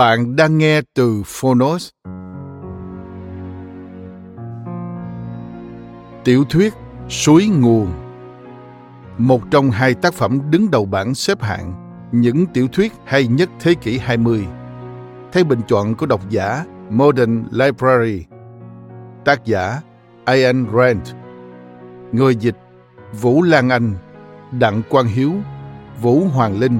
Bạn 0.00 0.36
đang 0.36 0.58
nghe 0.58 0.80
từ 0.94 1.22
Phonos. 1.26 1.88
Tiểu 6.24 6.44
thuyết 6.50 6.74
Suối 7.08 7.46
Nguồn 7.46 7.92
Một 9.18 9.42
trong 9.50 9.70
hai 9.70 9.94
tác 9.94 10.14
phẩm 10.14 10.40
đứng 10.50 10.70
đầu 10.70 10.84
bảng 10.84 11.14
xếp 11.14 11.42
hạng 11.42 11.72
những 12.12 12.46
tiểu 12.46 12.68
thuyết 12.72 12.92
hay 13.04 13.26
nhất 13.26 13.50
thế 13.60 13.74
kỷ 13.74 13.98
20 13.98 14.46
theo 15.32 15.44
bình 15.44 15.60
chọn 15.68 15.94
của 15.94 16.06
độc 16.06 16.30
giả 16.30 16.64
Modern 16.90 17.44
Library. 17.50 18.24
Tác 19.24 19.44
giả 19.44 19.80
Ian 20.26 20.66
Rand 20.76 21.12
Người 22.12 22.36
dịch 22.36 22.56
Vũ 23.20 23.42
Lan 23.42 23.68
Anh 23.68 23.94
Đặng 24.52 24.82
Quang 24.88 25.06
Hiếu 25.06 25.32
Vũ 26.02 26.20
Hoàng 26.20 26.58
Linh 26.58 26.78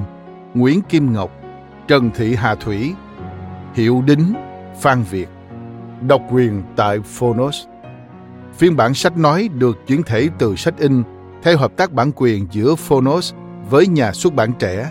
Nguyễn 0.53 0.81
Kim 0.81 1.13
Ngọc 1.13 1.31
Trần 1.87 2.11
Thị 2.15 2.35
Hà 2.35 2.55
Thủy, 2.55 2.93
Hiệu 3.73 4.03
Đính, 4.07 4.33
Phan 4.79 5.03
Việt. 5.03 5.27
Độc 6.07 6.21
quyền 6.31 6.63
tại 6.75 6.99
Phonos. 6.99 7.65
Phiên 8.53 8.75
bản 8.75 8.93
sách 8.93 9.17
nói 9.17 9.49
được 9.57 9.77
chuyển 9.87 10.03
thể 10.03 10.29
từ 10.39 10.55
sách 10.55 10.77
in 10.77 11.03
theo 11.43 11.57
hợp 11.57 11.71
tác 11.77 11.91
bản 11.91 12.11
quyền 12.15 12.47
giữa 12.51 12.75
Phonos 12.75 13.33
với 13.69 13.87
nhà 13.87 14.11
xuất 14.11 14.33
bản 14.33 14.53
trẻ 14.59 14.89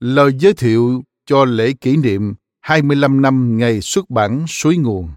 Lời 0.00 0.32
giới 0.38 0.54
thiệu 0.54 1.02
cho 1.26 1.44
lễ 1.44 1.72
kỷ 1.72 1.96
niệm 1.96 2.34
25 2.60 3.22
năm 3.22 3.58
ngày 3.58 3.80
xuất 3.80 4.10
bản 4.10 4.44
Suối 4.48 4.76
Nguồn. 4.76 5.10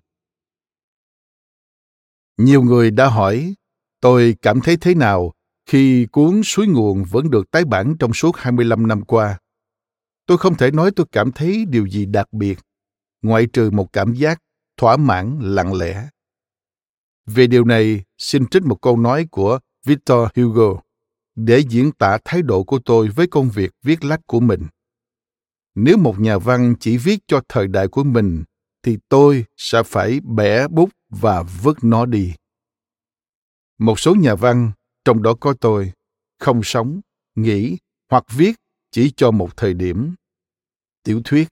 Nhiều 2.37 2.63
người 2.63 2.91
đã 2.91 3.07
hỏi 3.07 3.55
tôi 4.01 4.35
cảm 4.41 4.61
thấy 4.61 4.77
thế 4.77 4.95
nào 4.95 5.33
khi 5.65 6.07
cuốn 6.11 6.41
Suối 6.43 6.67
Nguồn 6.67 7.03
vẫn 7.03 7.29
được 7.29 7.51
tái 7.51 7.65
bản 7.65 7.95
trong 7.99 8.13
suốt 8.13 8.35
25 8.35 8.87
năm 8.87 9.01
qua. 9.05 9.39
Tôi 10.25 10.37
không 10.37 10.55
thể 10.55 10.71
nói 10.71 10.91
tôi 10.95 11.05
cảm 11.11 11.31
thấy 11.31 11.65
điều 11.65 11.87
gì 11.87 12.05
đặc 12.05 12.33
biệt, 12.33 12.59
ngoại 13.21 13.47
trừ 13.53 13.69
một 13.71 13.93
cảm 13.93 14.13
giác 14.13 14.39
thỏa 14.77 14.97
mãn 14.97 15.39
lặng 15.41 15.73
lẽ. 15.73 16.09
Về 17.25 17.47
điều 17.47 17.65
này, 17.65 18.03
xin 18.17 18.47
trích 18.47 18.63
một 18.63 18.81
câu 18.81 18.97
nói 18.97 19.27
của 19.31 19.59
Victor 19.85 20.27
Hugo 20.35 20.81
để 21.35 21.63
diễn 21.69 21.91
tả 21.91 22.17
thái 22.25 22.41
độ 22.41 22.63
của 22.63 22.79
tôi 22.85 23.07
với 23.07 23.27
công 23.27 23.49
việc 23.49 23.71
viết 23.83 24.03
lách 24.03 24.21
của 24.27 24.39
mình. 24.39 24.67
Nếu 25.75 25.97
một 25.97 26.19
nhà 26.19 26.37
văn 26.37 26.75
chỉ 26.79 26.97
viết 26.97 27.19
cho 27.27 27.41
thời 27.49 27.67
đại 27.67 27.87
của 27.87 28.03
mình, 28.03 28.43
thì 28.83 28.97
tôi 29.09 29.45
sẽ 29.57 29.83
phải 29.83 30.19
bẻ 30.19 30.67
bút 30.67 30.89
và 31.09 31.43
vứt 31.43 31.83
nó 31.83 32.05
đi. 32.05 32.33
Một 33.77 33.99
số 33.99 34.15
nhà 34.15 34.35
văn, 34.35 34.71
trong 35.05 35.23
đó 35.23 35.33
có 35.39 35.53
tôi, 35.61 35.91
không 36.39 36.63
sống 36.63 37.01
nghĩ 37.35 37.77
hoặc 38.09 38.23
viết 38.31 38.55
chỉ 38.91 39.11
cho 39.17 39.31
một 39.31 39.57
thời 39.57 39.73
điểm. 39.73 40.15
Tiểu 41.03 41.21
thuyết, 41.25 41.47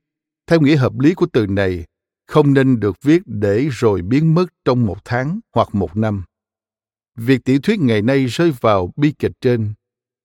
theo 0.48 0.62
nghĩa 0.62 0.76
hợp 0.76 1.00
lý 1.00 1.14
của 1.14 1.28
từ 1.34 1.48
này, 1.48 1.86
không 2.28 2.54
nên 2.54 2.80
được 2.80 2.96
viết 3.02 3.22
để 3.26 3.68
rồi 3.72 4.02
biến 4.02 4.36
mất 4.36 4.46
trong 4.66 4.86
một 4.86 4.98
tháng 5.06 5.40
hoặc 5.56 5.76
một 5.76 5.98
năm 5.98 6.24
việc 7.16 7.44
tiểu 7.46 7.60
thuyết 7.64 7.80
ngày 7.80 8.02
nay 8.02 8.26
rơi 8.26 8.54
vào 8.62 8.92
bi 8.96 9.14
kịch 9.20 9.32
trên, 9.42 9.74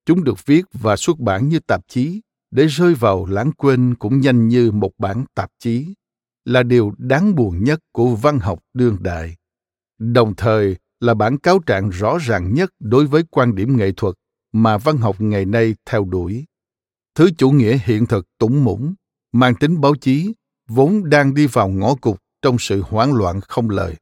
chúng 0.07 0.25
được 0.25 0.47
viết 0.47 0.65
và 0.73 0.97
xuất 0.97 1.19
bản 1.19 1.49
như 1.49 1.61
tạp 1.61 1.81
chí. 1.89 2.21
Để 2.51 2.67
rơi 2.67 2.95
vào 2.95 3.27
lãng 3.27 3.53
quên 3.53 3.95
cũng 3.95 4.21
nhanh 4.21 4.49
như 4.49 4.71
một 4.71 4.91
bản 4.99 5.25
tạp 5.35 5.51
chí, 5.59 5.95
là 6.45 6.63
điều 6.63 6.93
đáng 6.99 7.35
buồn 7.35 7.65
nhất 7.65 7.81
của 7.93 8.17
văn 8.17 8.39
học 8.39 8.59
đương 8.75 8.97
đại. 9.01 9.37
Đồng 9.99 10.35
thời 10.37 10.77
là 11.01 11.15
bản 11.15 11.39
cáo 11.39 11.59
trạng 11.59 11.91
rõ 11.91 12.19
ràng 12.19 12.55
nhất 12.55 12.71
đối 12.81 13.07
với 13.07 13.23
quan 13.31 13.55
điểm 13.55 13.77
nghệ 13.77 13.93
thuật 13.93 14.15
mà 14.53 14.79
văn 14.79 14.97
học 14.97 15.17
ngày 15.21 15.45
nay 15.45 15.75
theo 15.87 16.05
đuổi. 16.05 16.45
Thứ 17.15 17.31
chủ 17.39 17.51
nghĩa 17.51 17.79
hiện 17.85 18.07
thực 18.07 18.27
tủng 18.39 18.65
mũng 18.65 18.95
mang 19.33 19.55
tính 19.55 19.81
báo 19.81 19.95
chí, 19.95 20.33
vốn 20.69 21.11
đang 21.11 21.35
đi 21.35 21.47
vào 21.47 21.69
ngõ 21.69 21.95
cụt 21.95 22.17
trong 22.43 22.57
sự 22.59 22.83
hoảng 22.83 23.15
loạn 23.15 23.41
không 23.41 23.71
lời 23.71 23.95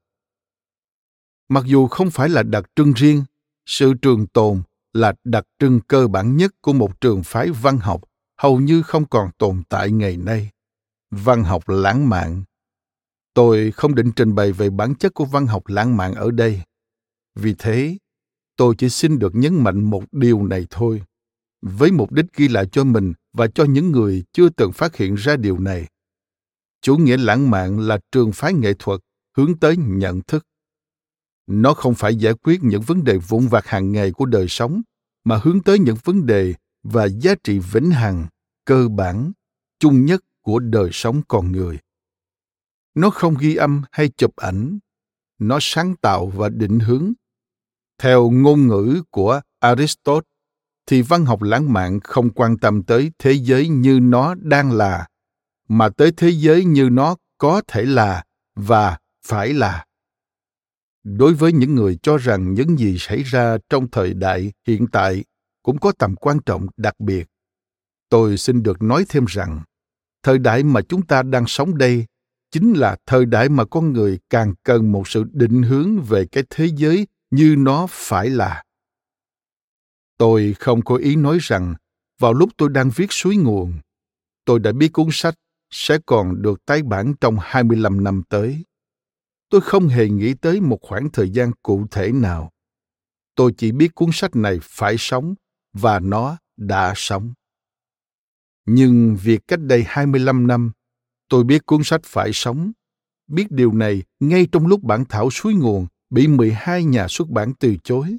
mặc 1.49 1.65
dù 1.67 1.87
không 1.87 2.11
phải 2.11 2.29
là 2.29 2.43
đặc 2.43 2.65
trưng 2.77 2.93
riêng, 2.93 3.25
sự 3.67 3.95
trường 4.03 4.27
tồn 4.27 4.63
là 4.93 5.15
đặc 5.25 5.45
trưng 5.59 5.81
cơ 5.81 6.09
bản 6.09 6.37
nhất 6.37 6.55
của 6.61 6.73
một 6.73 7.01
trường 7.01 7.23
phái 7.23 7.51
văn 7.51 7.79
học, 7.79 8.01
hầu 8.39 8.61
như 8.61 8.83
không 8.83 9.09
còn 9.09 9.31
tồn 9.39 9.63
tại 9.69 9.91
ngày 9.91 10.17
nay. 10.17 10.51
Văn 11.11 11.45
học 11.45 11.69
lãng 11.69 12.09
mạn. 12.09 12.43
Tôi 13.35 13.71
không 13.71 13.95
định 13.95 14.13
trình 14.17 14.35
bày 14.35 14.53
về 14.53 14.71
bản 14.71 14.95
chất 14.95 15.15
của 15.15 15.25
văn 15.25 15.47
học 15.47 15.63
lãng 15.67 15.97
mạn 15.97 16.15
ở 16.15 16.31
đây. 16.31 16.61
Vì 17.35 17.55
thế, 17.59 17.97
tôi 18.57 18.75
chỉ 18.79 18.89
xin 18.89 19.19
được 19.19 19.35
nhấn 19.35 19.55
mạnh 19.55 19.85
một 19.91 20.05
điều 20.13 20.43
này 20.43 20.67
thôi. 20.71 21.03
Với 21.63 21.91
mục 21.91 22.13
đích 22.13 22.27
ghi 22.37 22.49
lại 22.49 22.67
cho 22.73 22.85
mình 22.85 23.13
và 23.33 23.47
cho 23.47 23.65
những 23.65 23.93
người 23.93 24.25
chưa 24.33 24.49
từng 24.49 24.73
phát 24.73 24.97
hiện 24.97 25.15
ra 25.15 25.37
điều 25.37 25.59
này, 25.59 25.87
chủ 26.83 26.97
nghĩa 26.97 27.17
lãng 27.17 27.51
mạn 27.51 27.81
là 27.81 27.99
trường 28.13 28.33
phái 28.33 28.55
nghệ 28.55 28.75
thuật 28.79 29.01
hướng 29.37 29.59
tới 29.59 29.77
nhận 29.77 30.21
thức 30.21 30.47
nó 31.47 31.75
không 31.75 31.95
phải 31.95 32.17
giải 32.17 32.35
quyết 32.35 32.63
những 32.63 32.83
vấn 32.83 33.05
đề 33.05 33.19
vụn 33.19 33.47
vặt 33.47 33.67
hàng 33.67 33.93
ngày 33.93 34.13
của 34.13 34.27
đời 34.27 34.47
sống, 34.49 34.83
mà 35.25 35.41
hướng 35.43 35.63
tới 35.63 35.79
những 35.79 35.97
vấn 36.05 36.27
đề 36.27 36.55
và 36.83 37.05
giá 37.05 37.35
trị 37.45 37.59
vĩnh 37.59 37.91
hằng, 37.91 38.27
cơ 38.65 38.89
bản, 38.89 39.33
chung 39.79 40.05
nhất 40.05 40.21
của 40.41 40.59
đời 40.59 40.91
sống 40.93 41.23
con 41.29 41.53
người. 41.53 41.79
Nó 42.95 43.11
không 43.11 43.35
ghi 43.41 43.55
âm 43.55 43.83
hay 43.93 44.09
chụp 44.09 44.37
ảnh. 44.37 44.79
Nó 45.39 45.59
sáng 45.61 45.97
tạo 45.97 46.27
và 46.27 46.49
định 46.49 46.79
hướng. 46.79 47.13
Theo 47.99 48.31
ngôn 48.31 48.67
ngữ 48.67 49.03
của 49.11 49.41
aristotle, 49.61 50.21
thì 50.87 51.03
văn 51.03 51.25
học 51.25 51.43
lãng 51.43 51.73
mạn 51.73 52.01
không 52.01 52.31
quan 52.31 52.59
tâm 52.59 52.83
tới 52.83 53.13
thế 53.19 53.33
giới 53.33 53.69
như 53.69 54.01
nó 54.01 54.35
đang 54.35 54.73
là, 54.73 55.07
mà 55.69 55.89
tới 55.89 56.13
thế 56.17 56.31
giới 56.31 56.65
như 56.65 56.89
nó 56.91 57.17
có 57.39 57.63
thể 57.67 57.83
là 57.83 58.25
và 58.55 58.99
phải 59.27 59.53
là 59.53 59.85
đối 61.05 61.35
với 61.35 61.53
những 61.53 61.75
người 61.75 61.99
cho 62.03 62.17
rằng 62.17 62.55
những 62.55 62.79
gì 62.79 62.97
xảy 62.99 63.23
ra 63.23 63.59
trong 63.69 63.91
thời 63.91 64.15
đại 64.15 64.53
hiện 64.67 64.87
tại 64.87 65.25
cũng 65.63 65.79
có 65.79 65.93
tầm 65.99 66.17
quan 66.17 66.39
trọng 66.47 66.67
đặc 66.77 67.01
biệt, 67.01 67.29
tôi 68.09 68.37
xin 68.37 68.63
được 68.63 68.83
nói 68.83 69.05
thêm 69.09 69.25
rằng, 69.29 69.61
thời 70.23 70.39
đại 70.39 70.63
mà 70.63 70.81
chúng 70.83 71.07
ta 71.07 71.23
đang 71.23 71.47
sống 71.47 71.79
đây 71.79 72.07
chính 72.51 72.73
là 72.73 72.97
thời 73.07 73.27
đại 73.27 73.49
mà 73.49 73.65
con 73.65 73.93
người 73.93 74.19
càng 74.31 74.55
cần 74.63 74.93
một 74.93 75.09
sự 75.09 75.25
định 75.33 75.63
hướng 75.63 76.01
về 76.01 76.27
cái 76.27 76.45
thế 76.51 76.69
giới 76.77 77.07
như 77.31 77.55
nó 77.59 77.87
phải 77.91 78.31
là 78.31 78.63
tôi 80.19 80.55
không 80.59 80.83
có 80.83 80.97
ý 80.97 81.17
nói 81.17 81.39
rằng 81.41 81.75
vào 82.19 82.33
lúc 82.33 82.51
tôi 82.57 82.69
đang 82.69 82.91
viết 82.97 83.13
suối 83.13 83.37
nguồn, 83.37 83.73
tôi 84.45 84.59
đã 84.59 84.73
biết 84.73 84.93
cuốn 84.93 85.09
sách 85.13 85.35
sẽ 85.71 85.99
còn 86.07 86.43
được 86.43 86.65
tái 86.67 86.83
bản 86.83 87.15
trong 87.21 87.37
25 87.41 88.05
năm 88.05 88.23
tới. 88.29 88.65
Tôi 89.55 89.61
không 89.61 89.89
hề 89.89 90.09
nghĩ 90.09 90.35
tới 90.35 90.61
một 90.61 90.79
khoảng 90.83 91.11
thời 91.13 91.31
gian 91.31 91.53
cụ 91.63 91.87
thể 91.91 92.13
nào. 92.13 92.51
Tôi 93.35 93.53
chỉ 93.57 93.73
biết 93.73 93.95
cuốn 93.95 94.09
sách 94.13 94.37
này 94.37 94.59
phải 94.63 94.95
sống 94.99 95.35
và 95.73 96.01
nó 96.01 96.37
đã 96.57 96.93
sống. 96.97 97.33
Nhưng 98.67 99.17
việc 99.23 99.41
cách 99.49 99.61
đây 99.61 99.85
25 99.87 100.47
năm, 100.47 100.73
tôi 101.29 101.45
biết 101.45 101.67
cuốn 101.67 101.85
sách 101.85 102.01
phải 102.05 102.31
sống. 102.33 102.73
Biết 103.27 103.51
điều 103.51 103.73
này 103.73 104.03
ngay 104.21 104.47
trong 104.53 104.67
lúc 104.67 104.83
bản 104.83 105.05
thảo 105.09 105.31
suối 105.31 105.55
nguồn 105.55 105.87
bị 106.11 106.29
12 106.29 106.85
nhà 106.85 107.07
xuất 107.09 107.29
bản 107.29 107.53
từ 107.61 107.77
chối. 107.85 108.17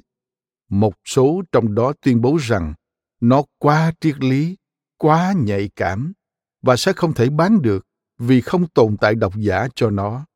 Một 0.68 0.94
số 1.04 1.42
trong 1.52 1.74
đó 1.74 1.92
tuyên 2.00 2.20
bố 2.20 2.36
rằng 2.40 2.74
nó 3.20 3.42
quá 3.58 3.92
triết 4.00 4.20
lý, 4.20 4.56
quá 4.98 5.34
nhạy 5.36 5.70
cảm 5.76 6.12
và 6.62 6.76
sẽ 6.76 6.92
không 6.92 7.14
thể 7.14 7.30
bán 7.30 7.62
được 7.62 7.86
vì 8.18 8.40
không 8.40 8.68
tồn 8.68 8.96
tại 8.96 9.14
độc 9.14 9.34
giả 9.36 9.68
cho 9.74 9.90
nó 9.90 10.26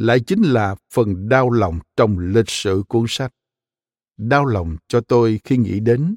lại 0.00 0.20
chính 0.20 0.42
là 0.42 0.74
phần 0.92 1.28
đau 1.28 1.50
lòng 1.50 1.78
trong 1.96 2.18
lịch 2.18 2.50
sử 2.50 2.82
cuốn 2.88 3.04
sách. 3.08 3.32
Đau 4.16 4.46
lòng 4.46 4.76
cho 4.88 5.00
tôi 5.00 5.40
khi 5.44 5.56
nghĩ 5.56 5.80
đến. 5.80 6.16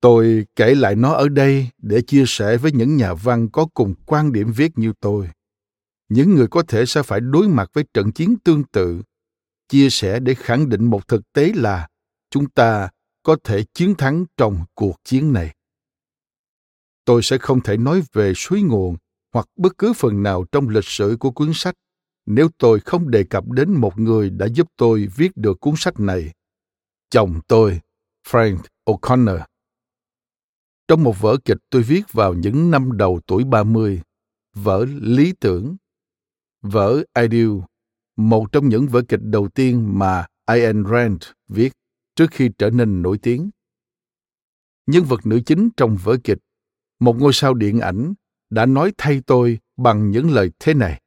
Tôi 0.00 0.46
kể 0.56 0.74
lại 0.74 0.96
nó 0.96 1.12
ở 1.12 1.28
đây 1.28 1.68
để 1.78 2.02
chia 2.06 2.24
sẻ 2.26 2.56
với 2.56 2.72
những 2.72 2.96
nhà 2.96 3.14
văn 3.14 3.48
có 3.50 3.66
cùng 3.74 3.94
quan 4.06 4.32
điểm 4.32 4.52
viết 4.56 4.78
như 4.78 4.92
tôi. 5.00 5.28
Những 6.08 6.34
người 6.34 6.46
có 6.50 6.62
thể 6.68 6.86
sẽ 6.86 7.02
phải 7.02 7.20
đối 7.20 7.48
mặt 7.48 7.70
với 7.72 7.84
trận 7.94 8.12
chiến 8.12 8.36
tương 8.44 8.64
tự. 8.64 9.02
Chia 9.68 9.90
sẻ 9.90 10.20
để 10.20 10.34
khẳng 10.34 10.68
định 10.68 10.84
một 10.84 11.08
thực 11.08 11.32
tế 11.32 11.52
là 11.54 11.88
chúng 12.30 12.50
ta 12.50 12.88
có 13.22 13.36
thể 13.44 13.64
chiến 13.74 13.94
thắng 13.94 14.24
trong 14.36 14.64
cuộc 14.74 14.96
chiến 15.04 15.32
này. 15.32 15.54
Tôi 17.04 17.22
sẽ 17.22 17.38
không 17.38 17.60
thể 17.60 17.76
nói 17.76 18.02
về 18.12 18.32
suối 18.36 18.62
nguồn 18.62 18.96
hoặc 19.32 19.46
bất 19.56 19.78
cứ 19.78 19.92
phần 19.92 20.22
nào 20.22 20.44
trong 20.52 20.68
lịch 20.68 20.84
sử 20.84 21.16
của 21.20 21.30
cuốn 21.30 21.50
sách 21.54 21.74
nếu 22.30 22.48
tôi 22.58 22.80
không 22.80 23.10
đề 23.10 23.24
cập 23.24 23.50
đến 23.50 23.72
một 23.72 23.98
người 23.98 24.30
đã 24.30 24.46
giúp 24.46 24.68
tôi 24.76 25.08
viết 25.16 25.36
được 25.36 25.60
cuốn 25.60 25.74
sách 25.76 26.00
này 26.00 26.32
chồng 27.10 27.40
tôi 27.48 27.80
frank 28.26 28.58
o'connor 28.86 29.40
trong 30.88 31.04
một 31.04 31.20
vở 31.20 31.36
kịch 31.44 31.56
tôi 31.70 31.82
viết 31.82 32.12
vào 32.12 32.34
những 32.34 32.70
năm 32.70 32.96
đầu 32.96 33.20
tuổi 33.26 33.44
30, 33.44 34.02
vở 34.54 34.84
Lý 35.00 35.32
tưởng, 35.40 35.76
vở 36.62 37.02
Ideal, 37.20 37.50
một 38.16 38.52
trong 38.52 38.68
những 38.68 38.86
vở 38.86 39.02
kịch 39.08 39.20
đầu 39.22 39.48
tiên 39.48 39.98
mà 39.98 40.26
Ayn 40.44 40.84
Rand 40.84 41.22
viết 41.48 41.72
trước 42.16 42.26
khi 42.30 42.50
trở 42.58 42.70
nên 42.70 43.02
nổi 43.02 43.18
tiếng. 43.18 43.50
Nhân 44.86 45.04
vật 45.04 45.26
nữ 45.26 45.40
chính 45.46 45.68
trong 45.76 45.96
vở 45.96 46.16
kịch 46.24 46.38
một 47.00 47.16
ngôi 47.18 47.32
sao 47.32 47.54
điện 47.54 47.80
ảnh 47.80 48.14
đã 48.50 48.66
nói 48.66 48.92
thay 48.98 49.22
tôi 49.26 49.58
bằng 49.76 50.10
những 50.10 50.30
lời 50.30 50.50
thế 50.58 50.74
này 50.74 51.00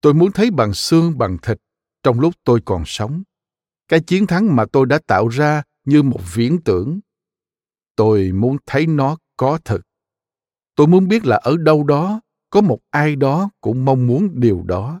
tôi 0.00 0.14
muốn 0.14 0.32
thấy 0.32 0.50
bằng 0.50 0.74
xương, 0.74 1.18
bằng 1.18 1.38
thịt, 1.38 1.58
trong 2.02 2.20
lúc 2.20 2.34
tôi 2.44 2.60
còn 2.64 2.82
sống. 2.86 3.22
Cái 3.88 4.00
chiến 4.00 4.26
thắng 4.26 4.56
mà 4.56 4.64
tôi 4.72 4.86
đã 4.86 4.98
tạo 5.06 5.28
ra 5.28 5.62
như 5.84 6.02
một 6.02 6.20
viễn 6.34 6.58
tưởng. 6.64 7.00
Tôi 7.96 8.32
muốn 8.32 8.56
thấy 8.66 8.86
nó 8.86 9.16
có 9.36 9.58
thật. 9.64 9.80
Tôi 10.74 10.86
muốn 10.86 11.08
biết 11.08 11.26
là 11.26 11.36
ở 11.36 11.56
đâu 11.56 11.84
đó, 11.84 12.20
có 12.50 12.60
một 12.60 12.78
ai 12.90 13.16
đó 13.16 13.50
cũng 13.60 13.84
mong 13.84 14.06
muốn 14.06 14.40
điều 14.40 14.62
đó. 14.66 15.00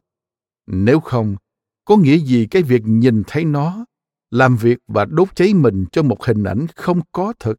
Nếu 0.66 1.00
không, 1.00 1.36
có 1.84 1.96
nghĩa 1.96 2.16
gì 2.16 2.46
cái 2.50 2.62
việc 2.62 2.82
nhìn 2.84 3.22
thấy 3.26 3.44
nó, 3.44 3.84
làm 4.30 4.56
việc 4.56 4.78
và 4.86 5.04
đốt 5.04 5.28
cháy 5.36 5.54
mình 5.54 5.84
cho 5.92 6.02
một 6.02 6.24
hình 6.24 6.44
ảnh 6.44 6.66
không 6.76 7.00
có 7.12 7.32
thật? 7.38 7.54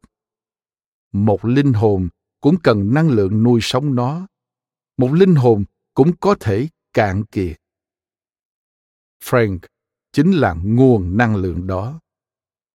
Một 1.11 1.45
linh 1.45 1.73
hồn 1.73 2.09
cũng 2.41 2.55
cần 2.63 2.93
năng 2.93 3.09
lượng 3.09 3.43
nuôi 3.43 3.59
sống 3.63 3.95
nó. 3.95 4.27
Một 4.97 5.13
linh 5.13 5.35
hồn 5.35 5.63
cũng 5.93 6.15
có 6.19 6.35
thể 6.39 6.67
cạn 6.93 7.25
kiệt. 7.25 7.57
Frank, 9.23 9.59
chính 10.13 10.31
là 10.31 10.55
nguồn 10.63 11.17
năng 11.17 11.35
lượng 11.35 11.67
đó. 11.67 11.99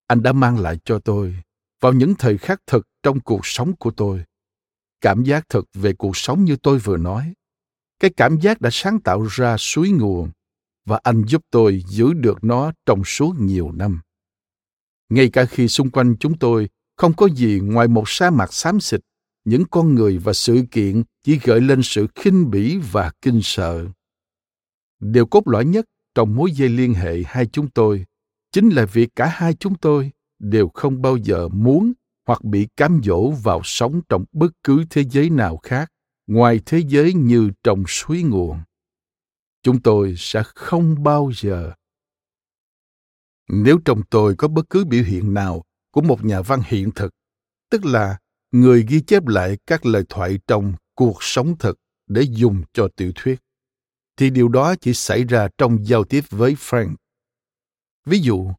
Anh 0.06 0.22
đã 0.22 0.32
mang 0.32 0.58
lại 0.58 0.78
cho 0.84 0.98
tôi 0.98 1.36
vào 1.80 1.92
những 1.92 2.14
thời 2.18 2.38
khắc 2.38 2.60
thật 2.66 2.80
trong 3.02 3.20
cuộc 3.20 3.40
sống 3.46 3.76
của 3.76 3.90
tôi. 3.90 4.24
Cảm 5.00 5.24
giác 5.24 5.44
thật 5.48 5.62
về 5.74 5.92
cuộc 5.92 6.16
sống 6.16 6.44
như 6.44 6.56
tôi 6.56 6.78
vừa 6.78 6.96
nói. 6.96 7.34
Cái 7.98 8.10
cảm 8.16 8.40
giác 8.40 8.60
đã 8.60 8.70
sáng 8.72 9.00
tạo 9.00 9.26
ra 9.30 9.56
suối 9.56 9.90
nguồn 9.90 10.30
và 10.84 11.00
anh 11.02 11.24
giúp 11.26 11.42
tôi 11.50 11.82
giữ 11.88 12.12
được 12.12 12.44
nó 12.44 12.72
trong 12.86 13.04
suốt 13.04 13.34
nhiều 13.38 13.72
năm. 13.72 14.00
Ngay 15.08 15.30
cả 15.32 15.44
khi 15.44 15.68
xung 15.68 15.90
quanh 15.90 16.16
chúng 16.20 16.38
tôi 16.38 16.68
không 16.96 17.12
có 17.16 17.28
gì 17.28 17.60
ngoài 17.62 17.88
một 17.88 18.04
sa 18.06 18.30
mạc 18.30 18.52
xám 18.52 18.80
xịt, 18.80 19.00
những 19.44 19.64
con 19.70 19.94
người 19.94 20.18
và 20.18 20.32
sự 20.32 20.64
kiện 20.70 21.02
chỉ 21.22 21.38
gợi 21.42 21.60
lên 21.60 21.80
sự 21.82 22.06
khinh 22.14 22.50
bỉ 22.50 22.78
và 22.92 23.12
kinh 23.22 23.40
sợ 23.42 23.86
điều 25.00 25.26
cốt 25.26 25.48
lõi 25.48 25.64
nhất 25.64 25.84
trong 26.14 26.36
mối 26.36 26.52
dây 26.52 26.68
liên 26.68 26.94
hệ 26.94 27.22
hai 27.26 27.46
chúng 27.46 27.70
tôi 27.70 28.04
chính 28.52 28.68
là 28.68 28.86
việc 28.86 29.08
cả 29.16 29.26
hai 29.26 29.54
chúng 29.54 29.74
tôi 29.74 30.10
đều 30.38 30.68
không 30.68 31.02
bao 31.02 31.16
giờ 31.16 31.48
muốn 31.48 31.92
hoặc 32.26 32.44
bị 32.44 32.68
cám 32.76 33.00
dỗ 33.04 33.30
vào 33.30 33.60
sống 33.64 34.00
trong 34.08 34.24
bất 34.32 34.52
cứ 34.62 34.84
thế 34.90 35.04
giới 35.04 35.30
nào 35.30 35.56
khác, 35.56 35.92
ngoài 36.26 36.60
thế 36.66 36.82
giới 36.86 37.14
như 37.14 37.50
trong 37.62 37.84
suối 37.88 38.22
nguồn. 38.22 38.58
Chúng 39.62 39.82
tôi 39.82 40.14
sẽ 40.18 40.42
không 40.54 41.02
bao 41.02 41.30
giờ. 41.34 41.72
Nếu 43.48 43.78
trong 43.84 44.02
tôi 44.10 44.34
có 44.36 44.48
bất 44.48 44.70
cứ 44.70 44.84
biểu 44.84 45.04
hiện 45.04 45.34
nào 45.34 45.64
của 45.90 46.00
một 46.00 46.24
nhà 46.24 46.40
văn 46.40 46.60
hiện 46.66 46.90
thực, 46.94 47.10
tức 47.70 47.84
là 47.84 48.18
người 48.50 48.84
ghi 48.88 49.00
chép 49.00 49.26
lại 49.26 49.58
các 49.66 49.86
lời 49.86 50.04
thoại 50.08 50.38
trong 50.46 50.74
cuộc 50.94 51.18
sống 51.20 51.58
thực 51.58 51.78
để 52.06 52.22
dùng 52.22 52.62
cho 52.72 52.88
tiểu 52.96 53.12
thuyết 53.14 53.40
thì 54.16 54.30
điều 54.30 54.48
đó 54.48 54.74
chỉ 54.80 54.94
xảy 54.94 55.24
ra 55.24 55.48
trong 55.58 55.86
giao 55.86 56.04
tiếp 56.04 56.24
với 56.30 56.54
frank 56.54 56.94
ví 58.06 58.18
dụ, 58.18 58.50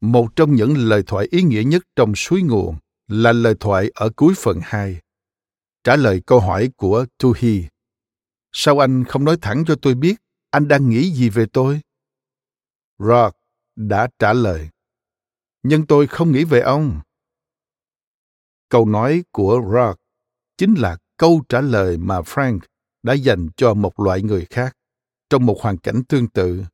một 0.00 0.36
trong 0.36 0.54
những 0.54 0.76
lời 0.76 1.02
thoại 1.06 1.26
ý 1.30 1.42
nghĩa 1.42 1.62
nhất 1.66 1.82
trong 1.96 2.14
suối 2.14 2.42
nguồn 2.42 2.76
là 3.08 3.32
lời 3.32 3.54
thoại 3.60 3.90
ở 3.94 4.10
cuối 4.16 4.34
phần 4.36 4.60
2. 4.62 5.00
Trả 5.84 5.96
lời 5.96 6.22
câu 6.26 6.40
hỏi 6.40 6.70
của 6.76 7.06
Tuhi. 7.18 7.64
Sao 8.52 8.78
anh 8.78 9.04
không 9.04 9.24
nói 9.24 9.36
thẳng 9.42 9.64
cho 9.66 9.74
tôi 9.82 9.94
biết 9.94 10.14
anh 10.50 10.68
đang 10.68 10.90
nghĩ 10.90 11.10
gì 11.10 11.28
về 11.28 11.46
tôi? 11.52 11.80
Rock 12.98 13.36
đã 13.76 14.08
trả 14.18 14.32
lời 14.32 14.68
nhưng 15.62 15.86
tôi 15.86 16.06
không 16.06 16.32
nghĩ 16.32 16.44
về 16.44 16.60
ông 16.60 17.00
câu 18.68 18.86
nói 18.86 19.24
của 19.32 19.60
rock 19.74 20.00
chính 20.56 20.74
là 20.74 20.96
câu 21.16 21.42
trả 21.48 21.60
lời 21.60 21.96
mà 21.96 22.20
frank 22.20 22.58
đã 23.02 23.12
dành 23.12 23.48
cho 23.56 23.74
một 23.74 24.00
loại 24.00 24.22
người 24.22 24.46
khác 24.50 24.76
trong 25.30 25.46
một 25.46 25.60
hoàn 25.60 25.78
cảnh 25.78 26.02
tương 26.08 26.28
tự. 26.28 26.64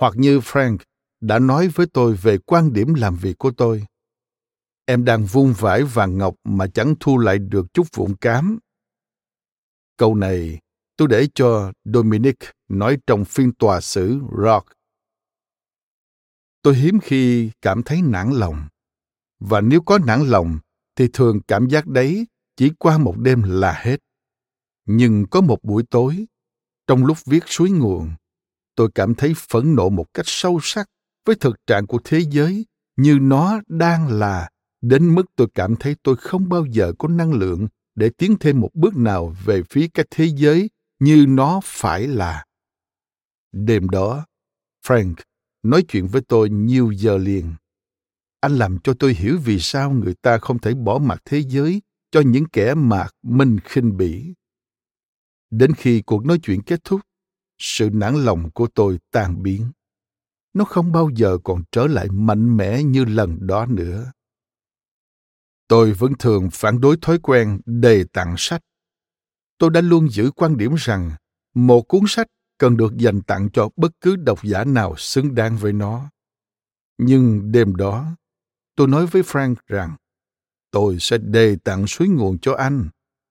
Hoặc 0.00 0.14
như 0.16 0.38
frank 0.38 0.78
đã 1.20 1.38
nói 1.38 1.68
với 1.68 1.86
tôi 1.92 2.14
về 2.14 2.38
quan 2.38 2.72
điểm 2.72 2.94
làm 2.94 3.16
việc 3.16 3.38
của 3.38 3.50
tôi. 3.50 3.86
Em 4.84 5.04
đang 5.04 5.24
vung 5.24 5.54
vải 5.58 5.82
vàng 5.82 6.18
ngọc 6.18 6.34
mà 6.44 6.66
chẳng 6.74 6.94
thu 7.00 7.18
lại 7.18 7.38
được 7.38 7.66
chút 7.74 7.86
vụn 7.94 8.16
cám. 8.16 8.58
Câu 9.96 10.14
này 10.14 10.60
tôi 10.96 11.08
để 11.08 11.28
cho 11.34 11.72
dominic 11.84 12.36
nói 12.68 12.98
trong 13.06 13.24
phiên 13.24 13.52
tòa 13.52 13.80
xử 13.80 14.20
rock. 14.44 14.66
Tôi 16.62 16.76
hiếm 16.76 17.00
khi 17.00 17.50
cảm 17.62 17.82
thấy 17.82 18.02
nản 18.02 18.32
lòng. 18.32 18.68
Và 19.40 19.60
nếu 19.60 19.82
có 19.82 19.98
nản 19.98 20.22
lòng, 20.26 20.58
thì 20.96 21.08
thường 21.12 21.40
cảm 21.48 21.68
giác 21.68 21.86
đấy 21.86 22.26
chỉ 22.56 22.70
qua 22.78 22.98
một 22.98 23.14
đêm 23.18 23.42
là 23.42 23.72
hết. 23.72 23.96
Nhưng 24.86 25.26
có 25.30 25.40
một 25.40 25.58
buổi 25.62 25.82
tối 25.90 26.26
trong 26.92 27.06
lúc 27.06 27.18
viết 27.24 27.44
suối 27.46 27.70
nguồn, 27.70 28.10
tôi 28.76 28.88
cảm 28.94 29.14
thấy 29.14 29.34
phẫn 29.48 29.74
nộ 29.74 29.88
một 29.88 30.14
cách 30.14 30.26
sâu 30.28 30.60
sắc 30.62 30.90
với 31.26 31.36
thực 31.36 31.56
trạng 31.66 31.86
của 31.86 31.98
thế 32.04 32.20
giới 32.30 32.66
như 32.96 33.18
nó 33.20 33.60
đang 33.68 34.08
là, 34.08 34.50
đến 34.80 35.14
mức 35.14 35.26
tôi 35.36 35.48
cảm 35.54 35.76
thấy 35.76 35.96
tôi 36.02 36.16
không 36.16 36.48
bao 36.48 36.64
giờ 36.64 36.92
có 36.98 37.08
năng 37.08 37.32
lượng 37.32 37.68
để 37.94 38.10
tiến 38.18 38.36
thêm 38.40 38.60
một 38.60 38.70
bước 38.74 38.96
nào 38.96 39.36
về 39.44 39.62
phía 39.70 39.88
cái 39.94 40.06
thế 40.10 40.24
giới 40.24 40.70
như 40.98 41.24
nó 41.28 41.60
phải 41.64 42.06
là. 42.06 42.44
Đêm 43.52 43.88
đó, 43.88 44.26
frank 44.86 45.14
nói 45.62 45.82
chuyện 45.88 46.06
với 46.06 46.22
tôi 46.28 46.50
nhiều 46.50 46.92
giờ 46.92 47.16
liền. 47.18 47.54
Anh 48.40 48.56
làm 48.56 48.78
cho 48.84 48.94
tôi 48.98 49.14
hiểu 49.14 49.38
vì 49.44 49.58
sao 49.58 49.90
người 49.90 50.14
ta 50.22 50.38
không 50.38 50.58
thể 50.58 50.74
bỏ 50.74 50.98
mặt 50.98 51.22
thế 51.24 51.42
giới 51.42 51.82
cho 52.10 52.20
những 52.20 52.44
kẻ 52.48 52.74
mà 52.74 53.08
mình 53.22 53.58
khinh 53.64 53.96
bỉ 53.96 54.34
đến 55.52 55.72
khi 55.74 56.02
cuộc 56.06 56.26
nói 56.26 56.38
chuyện 56.42 56.62
kết 56.62 56.84
thúc 56.84 57.00
sự 57.58 57.90
nản 57.92 58.24
lòng 58.24 58.50
của 58.50 58.68
tôi 58.74 58.98
tan 59.10 59.42
biến. 59.42 59.72
Nó 60.54 60.64
không 60.64 60.92
bao 60.92 61.10
giờ 61.14 61.38
còn 61.44 61.62
trở 61.72 61.86
lại 61.86 62.08
mạnh 62.08 62.56
mẽ 62.56 62.82
như 62.82 63.04
lần 63.04 63.46
đó 63.46 63.66
nữa. 63.66 64.12
Tôi 65.68 65.92
vẫn 65.92 66.12
thường 66.18 66.48
phản 66.52 66.80
đối 66.80 66.96
thói 67.02 67.18
quen 67.18 67.60
đề 67.66 68.04
tặng 68.12 68.34
sách. 68.38 68.62
Tôi 69.58 69.70
đã 69.70 69.80
luôn 69.80 70.10
giữ 70.10 70.30
quan 70.30 70.56
điểm 70.56 70.74
rằng 70.78 71.10
một 71.54 71.82
cuốn 71.82 72.02
sách 72.06 72.26
cần 72.58 72.76
được 72.76 72.96
dành 72.96 73.22
tặng 73.22 73.48
cho 73.52 73.68
bất 73.76 73.92
cứ 74.00 74.16
độc 74.16 74.38
giả 74.42 74.64
nào 74.64 74.94
xứng 74.96 75.34
đáng 75.34 75.56
với 75.56 75.72
nó. 75.72 76.10
Nhưng 76.98 77.52
đêm 77.52 77.76
đó, 77.76 78.16
tôi 78.76 78.88
nói 78.88 79.06
với 79.06 79.22
Frank 79.22 79.54
rằng 79.66 79.96
tôi 80.70 80.96
sẽ 81.00 81.18
đề 81.18 81.56
tặng 81.64 81.86
suối 81.86 82.08
nguồn 82.08 82.38
cho 82.38 82.54
anh 82.54 82.88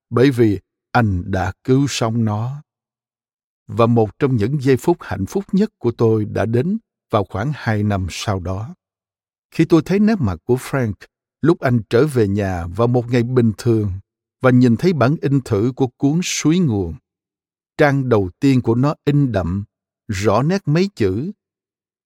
bởi 0.10 0.32
vì 0.32 0.60
anh 0.92 1.24
đã 1.32 1.54
cứu 1.64 1.86
sống 1.90 2.26
nó. 2.26 2.62
Và 3.68 3.86
một 3.86 4.20
trong 4.20 4.36
những 4.36 4.62
giây 4.62 4.78
phút 4.78 4.98
hạnh 5.00 5.26
phúc 5.26 5.46
nhất 5.52 5.70
của 5.78 5.92
tôi 5.92 6.26
đã 6.26 6.46
đến 6.46 6.78
vào 7.12 7.24
khoảng 7.24 7.52
hai 7.56 7.84
năm 7.84 8.08
sau 8.10 8.40
đó. 8.40 8.76
Khi 9.52 9.66
tôi 9.66 9.82
thấy 9.86 10.00
nét 10.00 10.16
mặt 10.20 10.38
của 10.44 10.56
Frank 10.56 10.94
lúc 11.42 11.60
anh 11.60 11.80
trở 11.90 12.08
về 12.08 12.28
nhà 12.28 12.68
vào 12.68 12.88
một 12.88 13.12
ngày 13.12 13.24
bình 13.24 13.52
thường 13.58 13.92
và 14.42 14.52
nhìn 14.52 14.78
thấy 14.78 14.94
bản 14.94 15.16
in 15.22 15.42
thử 15.42 15.72
của 15.76 15.88
cuốn 15.88 16.20
Suối 16.24 16.60
Nguồn. 16.60 16.96
Trang 17.78 18.10
đầu 18.10 18.30
tiên 18.40 18.62
của 18.62 18.76
nó 18.76 18.96
in 19.06 19.32
đậm, 19.32 19.64
rõ 20.08 20.44
nét 20.44 20.62
mấy 20.66 20.90
chữ 20.96 21.32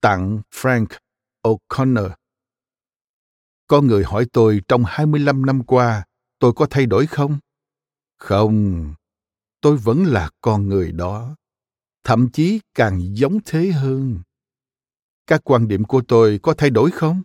Tặng 0.01 0.42
Frank 0.51 0.86
O'Connor. 1.44 2.10
Có 3.68 3.82
người 3.82 4.04
hỏi 4.04 4.25
tôi 4.34 4.62
trong 4.68 4.84
25 4.88 5.46
năm 5.46 5.63
qua, 5.63 6.06
tôi 6.39 6.54
có 6.54 6.68
thay 6.70 6.86
đổi 6.86 7.08
không? 7.08 7.38
Không, 8.17 8.93
tôi 9.62 9.77
vẫn 9.77 10.05
là 10.05 10.29
con 10.41 10.69
người 10.69 10.91
đó, 10.91 11.36
thậm 12.03 12.29
chí 12.29 12.60
càng 12.74 13.01
giống 13.15 13.39
thế 13.45 13.72
hơn. 13.72 14.19
Các 15.27 15.41
quan 15.43 15.67
điểm 15.67 15.84
của 15.84 16.01
tôi 16.07 16.39
có 16.43 16.53
thay 16.53 16.69
đổi 16.69 16.91
không? 16.91 17.22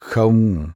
Không. 0.00 0.68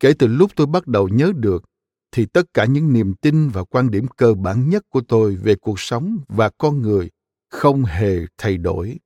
Kể 0.00 0.12
từ 0.18 0.26
lúc 0.26 0.50
tôi 0.56 0.66
bắt 0.66 0.86
đầu 0.86 1.08
nhớ 1.08 1.32
được, 1.36 1.64
thì 2.12 2.26
tất 2.26 2.42
cả 2.54 2.64
những 2.64 2.92
niềm 2.92 3.14
tin 3.14 3.48
và 3.48 3.64
quan 3.64 3.90
điểm 3.90 4.06
cơ 4.16 4.34
bản 4.34 4.68
nhất 4.68 4.82
của 4.88 5.00
tôi 5.08 5.36
về 5.36 5.54
cuộc 5.54 5.80
sống 5.80 6.18
và 6.28 6.50
con 6.58 6.82
người 6.82 7.10
không 7.50 7.84
hề 7.84 8.18
thay 8.38 8.56
đổi. 8.56 8.98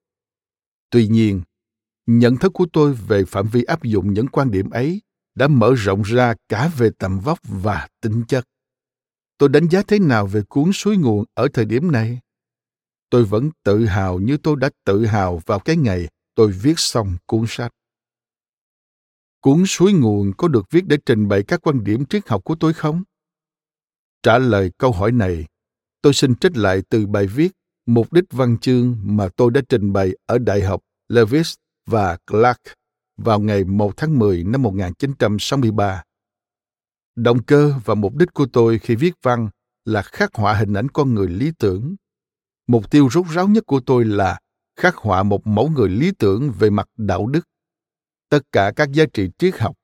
Tuy 0.91 1.09
nhiên, 1.09 1.43
nhận 2.07 2.37
thức 2.37 2.53
của 2.55 2.67
tôi 2.73 2.93
về 2.93 3.25
phạm 3.25 3.49
vi 3.49 3.63
áp 3.63 3.83
dụng 3.83 4.13
những 4.13 4.29
quan 4.29 4.51
điểm 4.51 4.71
ấy 4.71 5.01
đã 5.35 5.49
mở 5.49 5.75
rộng 5.75 6.03
ra 6.03 6.35
cả 6.49 6.71
về 6.77 6.91
tầm 6.99 7.21
vóc 7.21 7.39
và 7.43 7.89
tính 8.01 8.25
chất 8.29 8.45
tôi 9.39 9.49
đánh 9.49 9.69
giá 9.69 9.83
thế 9.83 9.99
nào 9.99 10.27
về 10.27 10.43
cuốn 10.49 10.71
suối 10.73 10.97
nguồn 10.97 11.25
ở 11.35 11.49
thời 11.53 11.65
điểm 11.65 11.93
này? 11.93 12.21
Tôi 13.11 13.25
vẫn 13.25 13.51
tự 13.65 13.85
hào 13.85 14.19
như 14.19 14.37
tôi 14.37 14.57
đã 14.57 14.71
tự 14.85 15.07
hào 15.07 15.43
vào 15.47 15.59
cái 15.59 15.77
ngày 15.77 16.09
tôi 16.35 16.53
viết 16.53 16.75
xong 16.77 17.17
cuốn 17.27 17.45
sách. 17.49 17.73
Cuốn 19.41 19.65
suối 19.67 19.93
nguồn 19.93 20.33
có 20.37 20.49
được 20.49 20.71
viết 20.71 20.87
để 20.87 20.97
trình 21.07 21.29
bày 21.29 21.43
các 21.43 21.61
quan 21.63 21.85
điểm 21.85 22.07
triết 22.07 22.29
học 22.29 22.45
của 22.45 22.55
tôi 22.55 22.73
không? 22.73 23.03
Trả 24.23 24.39
lời 24.39 24.71
câu 24.79 24.93
hỏi 24.93 25.13
này, 25.13 25.47
tôi 26.03 26.15
xin 26.15 26.37
trích 26.37 26.57
lại 26.57 26.83
từ 26.89 27.07
bài 27.07 27.27
viết 27.27 27.53
mục 27.87 28.13
đích 28.13 28.25
văn 28.31 28.59
chương 28.59 28.97
mà 29.03 29.29
tôi 29.37 29.51
đã 29.51 29.61
trình 29.69 29.93
bày 29.93 30.13
ở 30.27 30.39
Đại 30.39 30.63
học 30.63 30.81
Levis 31.09 31.55
và 31.87 32.19
Clark 32.27 32.61
vào 33.17 33.41
ngày 33.41 33.65
1 33.65 33.97
tháng 33.97 34.19
10 34.19 34.45
năm 34.45 34.63
1963. 34.63 36.03
Động 37.17 37.43
cơ 37.43 37.75
và 37.85 37.95
mục 37.95 38.17
đích 38.17 38.35
của 38.35 38.47
tôi 38.53 38.79
khi 38.79 38.95
viết 38.95 39.15
văn 39.23 39.49
là 39.85 40.03
khắc 40.03 40.35
họa 40.35 40.55
hình 40.55 40.75
ảnh 40.75 40.89
con 40.89 41.15
người 41.15 41.29
lý 41.29 41.53
tưởng. 41.59 41.97
Mục 42.67 42.91
tiêu 42.91 43.09
rốt 43.13 43.27
ráo 43.35 43.49
nhất 43.49 43.67
của 43.67 43.81
tôi 43.87 44.05
là 44.05 44.41
khắc 44.77 44.97
họa 44.97 45.23
một 45.23 45.47
mẫu 45.47 45.69
người 45.69 45.89
lý 45.89 46.13
tưởng 46.19 46.53
về 46.59 46.71
mặt 46.71 46.89
đạo 46.97 47.27
đức. 47.27 47.49
Tất 48.29 48.41
cả 48.53 48.73
các 48.77 48.93
giá 48.93 49.05
trị 49.13 49.31
triết 49.39 49.59
học, 49.59 49.77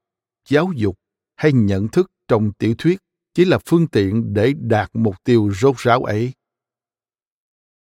giáo 0.48 0.72
dục 0.76 0.98
hay 1.36 1.52
nhận 1.52 1.88
thức 1.88 2.10
trong 2.28 2.52
tiểu 2.52 2.74
thuyết 2.78 2.98
chỉ 3.34 3.44
là 3.44 3.58
phương 3.66 3.88
tiện 3.88 4.34
để 4.34 4.52
đạt 4.60 4.90
mục 4.92 5.24
tiêu 5.24 5.50
rốt 5.54 5.76
ráo 5.78 6.02
ấy. 6.02 6.32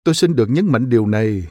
Tôi 0.04 0.16
xin 0.16 0.36
được 0.36 0.50
nhấn 0.50 0.66
mạnh 0.66 0.90
điều 0.90 1.08
này 1.08 1.48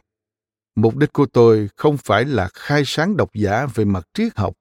mục 0.74 0.96
đích 0.96 1.12
của 1.12 1.26
tôi 1.26 1.68
không 1.76 1.96
phải 1.96 2.24
là 2.24 2.48
khai 2.54 2.82
sáng 2.86 3.16
độc 3.16 3.30
giả 3.34 3.66
về 3.74 3.84
mặt 3.84 4.08
triết 4.14 4.36
học 4.36 4.54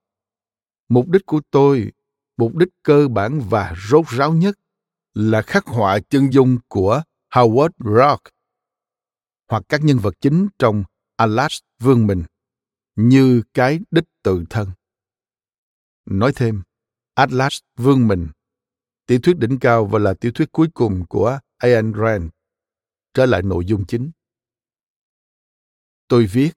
mục 0.88 1.08
đích 1.08 1.26
của 1.26 1.40
tôi 1.50 1.92
mục 2.40 2.56
đích 2.56 2.68
cơ 2.82 3.08
bản 3.08 3.40
và 3.50 3.74
rốt 3.88 4.04
ráo 4.08 4.32
nhất 4.32 4.58
là 5.14 5.42
khắc 5.42 5.66
họa 5.66 5.98
chân 6.10 6.32
dung 6.32 6.58
của 6.68 7.02
howard 7.34 7.70
rock 7.78 8.22
hoặc 9.48 9.62
các 9.68 9.84
nhân 9.84 9.98
vật 9.98 10.14
chính 10.20 10.48
trong 10.58 10.84
Atlas 11.16 11.58
Vương 11.78 12.06
Mình 12.06 12.22
như 12.96 13.42
cái 13.54 13.80
đích 13.90 14.04
tự 14.22 14.44
thân. 14.50 14.68
Nói 16.06 16.32
thêm, 16.36 16.62
Atlas 17.14 17.58
Vương 17.76 18.08
Mình, 18.08 18.28
tiểu 19.06 19.18
thuyết 19.22 19.38
đỉnh 19.38 19.58
cao 19.58 19.86
và 19.86 19.98
là 19.98 20.14
tiểu 20.14 20.32
thuyết 20.34 20.52
cuối 20.52 20.68
cùng 20.74 21.06
của 21.08 21.38
Ayn 21.58 21.92
Rand. 21.94 22.24
Trở 23.14 23.26
lại 23.26 23.42
nội 23.42 23.64
dung 23.64 23.84
chính 23.86 24.10
tôi 26.08 26.26
viết 26.26 26.50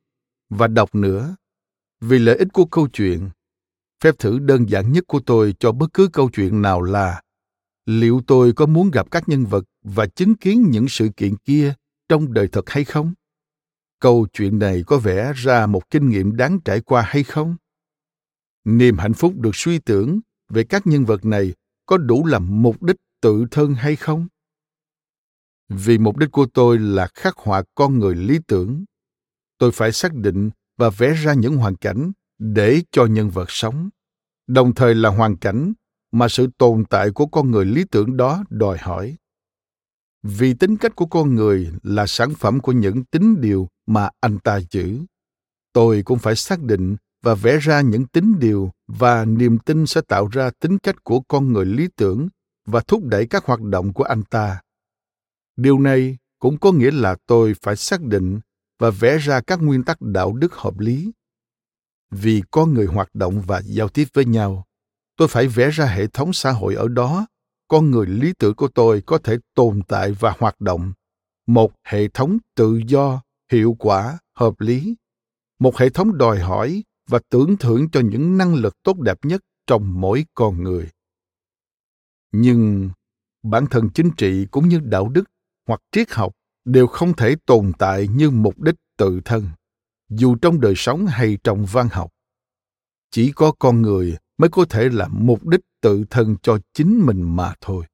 và 0.50 0.68
đọc 0.68 0.96
nữa 0.96 1.36
vì 2.02 2.20
lợi 2.20 2.38
ích 2.38 2.48
của 2.54 2.66
câu 2.66 2.88
chuyện 2.94 3.30
phép 4.04 4.20
thử 4.20 4.40
đơn 4.40 4.70
giản 4.70 4.92
nhất 4.92 5.04
của 5.08 5.20
tôi 5.20 5.56
cho 5.60 5.72
bất 5.72 5.94
cứ 5.94 6.10
câu 6.14 6.30
chuyện 6.30 6.62
nào 6.62 6.82
là, 6.82 7.22
liệu 7.86 8.22
tôi 8.28 8.54
có 8.54 8.66
muốn 8.66 8.92
gặp 8.92 9.12
các 9.12 9.30
nhân 9.30 9.46
vật 9.46 9.66
và 9.84 10.08
chứng 10.08 10.36
kiến 10.36 10.70
những 10.70 10.86
sự 10.90 11.10
kiện 11.18 11.36
kia 11.38 11.74
trong 12.10 12.34
đời 12.34 12.48
thật 12.48 12.70
hay 12.70 12.84
không? 12.84 13.14
Câu 14.00 14.28
chuyện 14.34 14.60
này 14.60 14.84
có 14.88 14.98
vẽ 14.98 15.34
ra 15.36 15.66
một 15.66 15.90
kinh 15.90 16.10
nghiệm 16.10 16.36
đáng 16.36 16.60
trải 16.66 16.82
qua 16.82 17.02
hay 17.02 17.24
không? 17.24 17.56
Niềm 18.66 18.98
hạnh 18.98 19.14
phúc 19.14 19.34
được 19.36 19.52
suy 19.54 19.80
tưởng 19.80 20.20
về 20.50 20.64
các 20.64 20.88
nhân 20.88 21.06
vật 21.06 21.26
này 21.26 21.54
có 21.86 21.98
đủ 21.98 22.26
làm 22.26 22.62
mục 22.62 22.84
đích 22.84 22.98
tự 23.22 23.46
thân 23.52 23.74
hay 23.74 23.96
không? 23.96 24.28
Vì 25.70 25.98
mục 25.98 26.18
đích 26.18 26.32
của 26.32 26.46
tôi 26.54 26.80
là 26.80 27.08
khắc 27.14 27.38
họa 27.38 27.64
con 27.76 28.00
người 28.00 28.16
lý 28.16 28.40
tưởng, 28.48 28.86
tôi 29.58 29.72
phải 29.72 29.92
xác 29.92 30.14
định 30.14 30.50
và 30.78 30.90
vẽ 30.90 31.14
ra 31.14 31.34
những 31.34 31.56
hoàn 31.56 31.76
cảnh 31.76 32.12
để 32.44 32.82
cho 32.92 33.06
nhân 33.06 33.30
vật 33.30 33.52
sống, 33.52 33.90
đồng 34.48 34.76
thời 34.76 34.96
là 34.96 35.10
hoàn 35.10 35.38
cảnh 35.38 35.74
mà 36.12 36.28
sự 36.28 36.48
tồn 36.58 36.86
tại 36.90 37.12
của 37.12 37.26
con 37.26 37.52
người 37.52 37.66
lý 37.66 37.84
tưởng 37.92 38.18
đó 38.18 38.44
đòi 38.50 38.78
hỏi. 38.78 39.16
Vì 40.24 40.54
tính 40.54 40.78
cách 40.78 40.96
của 40.96 41.06
con 41.06 41.36
người 41.36 41.72
là 41.84 42.08
sản 42.08 42.34
phẩm 42.36 42.60
của 42.60 42.72
những 42.72 43.06
tính 43.06 43.42
điều 43.42 43.68
mà 43.88 44.10
anh 44.22 44.40
ta 44.40 44.60
giữ 44.72 45.00
tôi 45.74 46.04
cũng 46.06 46.20
phải 46.20 46.36
xác 46.36 46.62
định 46.62 46.96
và 47.22 47.36
vẽ 47.36 47.58
ra 47.58 47.82
những 47.82 48.08
tính 48.08 48.40
điều 48.40 48.72
và 48.88 49.26
niềm 49.26 49.60
tin 49.60 49.86
sẽ 49.86 50.02
tạo 50.02 50.28
ra 50.28 50.50
tính 50.60 50.78
cách 50.80 51.04
của 51.04 51.20
con 51.20 51.54
người 51.54 51.66
lý 51.66 51.88
tưởng 51.96 52.28
và 52.66 52.80
thúc 52.80 53.04
đẩy 53.04 53.28
các 53.28 53.46
hoạt 53.46 53.62
động 53.62 53.94
của 53.94 54.04
anh 54.04 54.24
ta. 54.24 54.62
Điều 55.56 55.80
này 55.80 56.18
cũng 56.40 56.58
có 56.60 56.72
nghĩa 56.72 56.92
là 56.92 57.16
tôi 57.26 57.54
phải 57.62 57.76
xác 57.76 58.02
định 58.02 58.40
và 58.80 58.90
vẽ 58.90 59.18
ra 59.18 59.42
các 59.42 59.62
nguyên 59.62 59.84
tắc 59.84 60.02
đạo 60.02 60.34
đức 60.34 60.54
hợp 60.54 60.80
lý 60.80 61.12
vì 62.14 62.42
con 62.52 62.74
người 62.74 62.86
hoạt 62.86 63.16
động 63.16 63.42
và 63.48 63.62
giao 63.66 63.90
tiếp 63.90 64.08
với 64.14 64.26
nhau. 64.26 64.66
Tôi 65.18 65.28
phải 65.28 65.48
vẽ 65.48 65.70
ra 65.70 65.86
hệ 65.86 66.08
thống 66.08 66.34
xã 66.34 66.52
hội 66.52 66.76
ở 66.76 66.88
đó. 66.88 67.28
Con 67.68 67.92
người 67.92 68.06
lý 68.08 68.34
tưởng 68.40 68.56
của 68.56 68.68
tôi 68.68 69.02
có 69.02 69.18
thể 69.18 69.38
tồn 69.56 69.82
tại 69.88 70.12
và 70.12 70.36
hoạt 70.40 70.62
động. 70.62 70.94
Một 71.48 71.72
hệ 71.84 72.08
thống 72.08 72.38
tự 72.56 72.82
do, 72.88 73.22
hiệu 73.52 73.76
quả, 73.80 74.18
hợp 74.36 74.60
lý. 74.60 74.96
Một 75.60 75.78
hệ 75.78 75.90
thống 75.90 76.18
đòi 76.18 76.40
hỏi 76.40 76.84
và 77.10 77.20
tưởng 77.30 77.58
thưởng 77.58 77.90
cho 77.90 78.00
những 78.00 78.38
năng 78.38 78.56
lực 78.56 78.84
tốt 78.84 79.00
đẹp 79.00 79.18
nhất 79.24 79.42
trong 79.68 80.02
mỗi 80.02 80.26
con 80.34 80.64
người. 80.64 80.90
Nhưng 82.32 82.90
bản 83.44 83.66
thân 83.72 83.90
chính 83.90 84.12
trị 84.18 84.46
cũng 84.52 84.70
như 84.70 84.80
đạo 84.80 85.10
đức 85.10 85.24
hoặc 85.68 85.82
triết 85.92 86.12
học 86.12 86.34
đều 86.66 86.88
không 86.88 87.14
thể 87.14 87.36
tồn 87.46 87.72
tại 87.80 88.08
như 88.08 88.30
mục 88.30 88.60
đích 88.60 88.76
tự 88.98 89.22
thân 89.26 89.50
dù 90.16 90.36
trong 90.36 90.62
đời 90.62 90.74
sống 90.76 91.06
hay 91.06 91.38
trong 91.44 91.66
văn 91.66 91.88
học. 91.92 92.12
Chỉ 93.12 93.32
có 93.32 93.52
con 93.60 93.82
người 93.82 94.18
mới 94.38 94.50
có 94.50 94.66
thể 94.66 94.90
làm 94.90 95.12
mục 95.26 95.48
đích 95.48 95.62
tự 95.82 96.06
thân 96.10 96.36
cho 96.44 96.58
chính 96.74 97.06
mình 97.06 97.36
mà 97.36 97.54
thôi. 97.62 97.86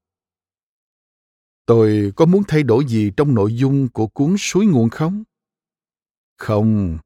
Tôi 1.65 2.13
có 2.15 2.25
muốn 2.25 2.43
thay 2.47 2.63
đổi 2.63 2.85
gì 2.85 3.11
trong 3.17 3.35
nội 3.35 3.55
dung 3.55 3.89
của 3.89 4.07
cuốn 4.07 4.35
suối 4.39 4.65
nguồn 4.65 4.89
không? 4.89 5.23
Không. 6.37 6.97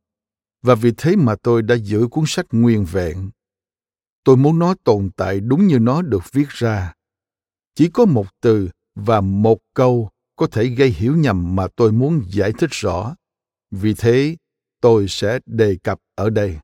Và 0.62 0.76
vì 0.76 0.92
thế 0.98 1.16
mà 1.16 1.36
tôi 1.44 1.62
đã 1.62 1.76
giữ 1.76 2.08
cuốn 2.12 2.24
sách 2.28 2.46
nguyên 2.52 2.86
vẹn. 2.86 3.30
Tôi 4.24 4.38
muốn 4.38 4.60
nó 4.60 4.76
tồn 4.84 5.10
tại 5.16 5.40
đúng 5.40 5.68
như 5.68 5.80
nó 5.80 6.02
được 6.02 6.24
viết 6.32 6.50
ra. 6.50 6.94
Chỉ 7.76 7.90
có 7.90 8.06
một 8.06 8.28
từ 8.42 8.70
và 8.96 9.22
một 9.22 9.58
câu 9.74 10.10
có 10.36 10.48
thể 10.48 10.66
gây 10.66 10.90
hiểu 10.90 11.18
nhầm 11.18 11.56
mà 11.56 11.68
tôi 11.76 11.92
muốn 11.92 12.22
giải 12.28 12.52
thích 12.58 12.70
rõ. 12.72 13.16
Vì 13.72 13.94
thế 13.94 14.36
tôi 14.84 15.06
sẽ 15.08 15.40
đề 15.46 15.78
cập 15.84 16.00
ở 16.16 16.30
đây. 16.30 16.58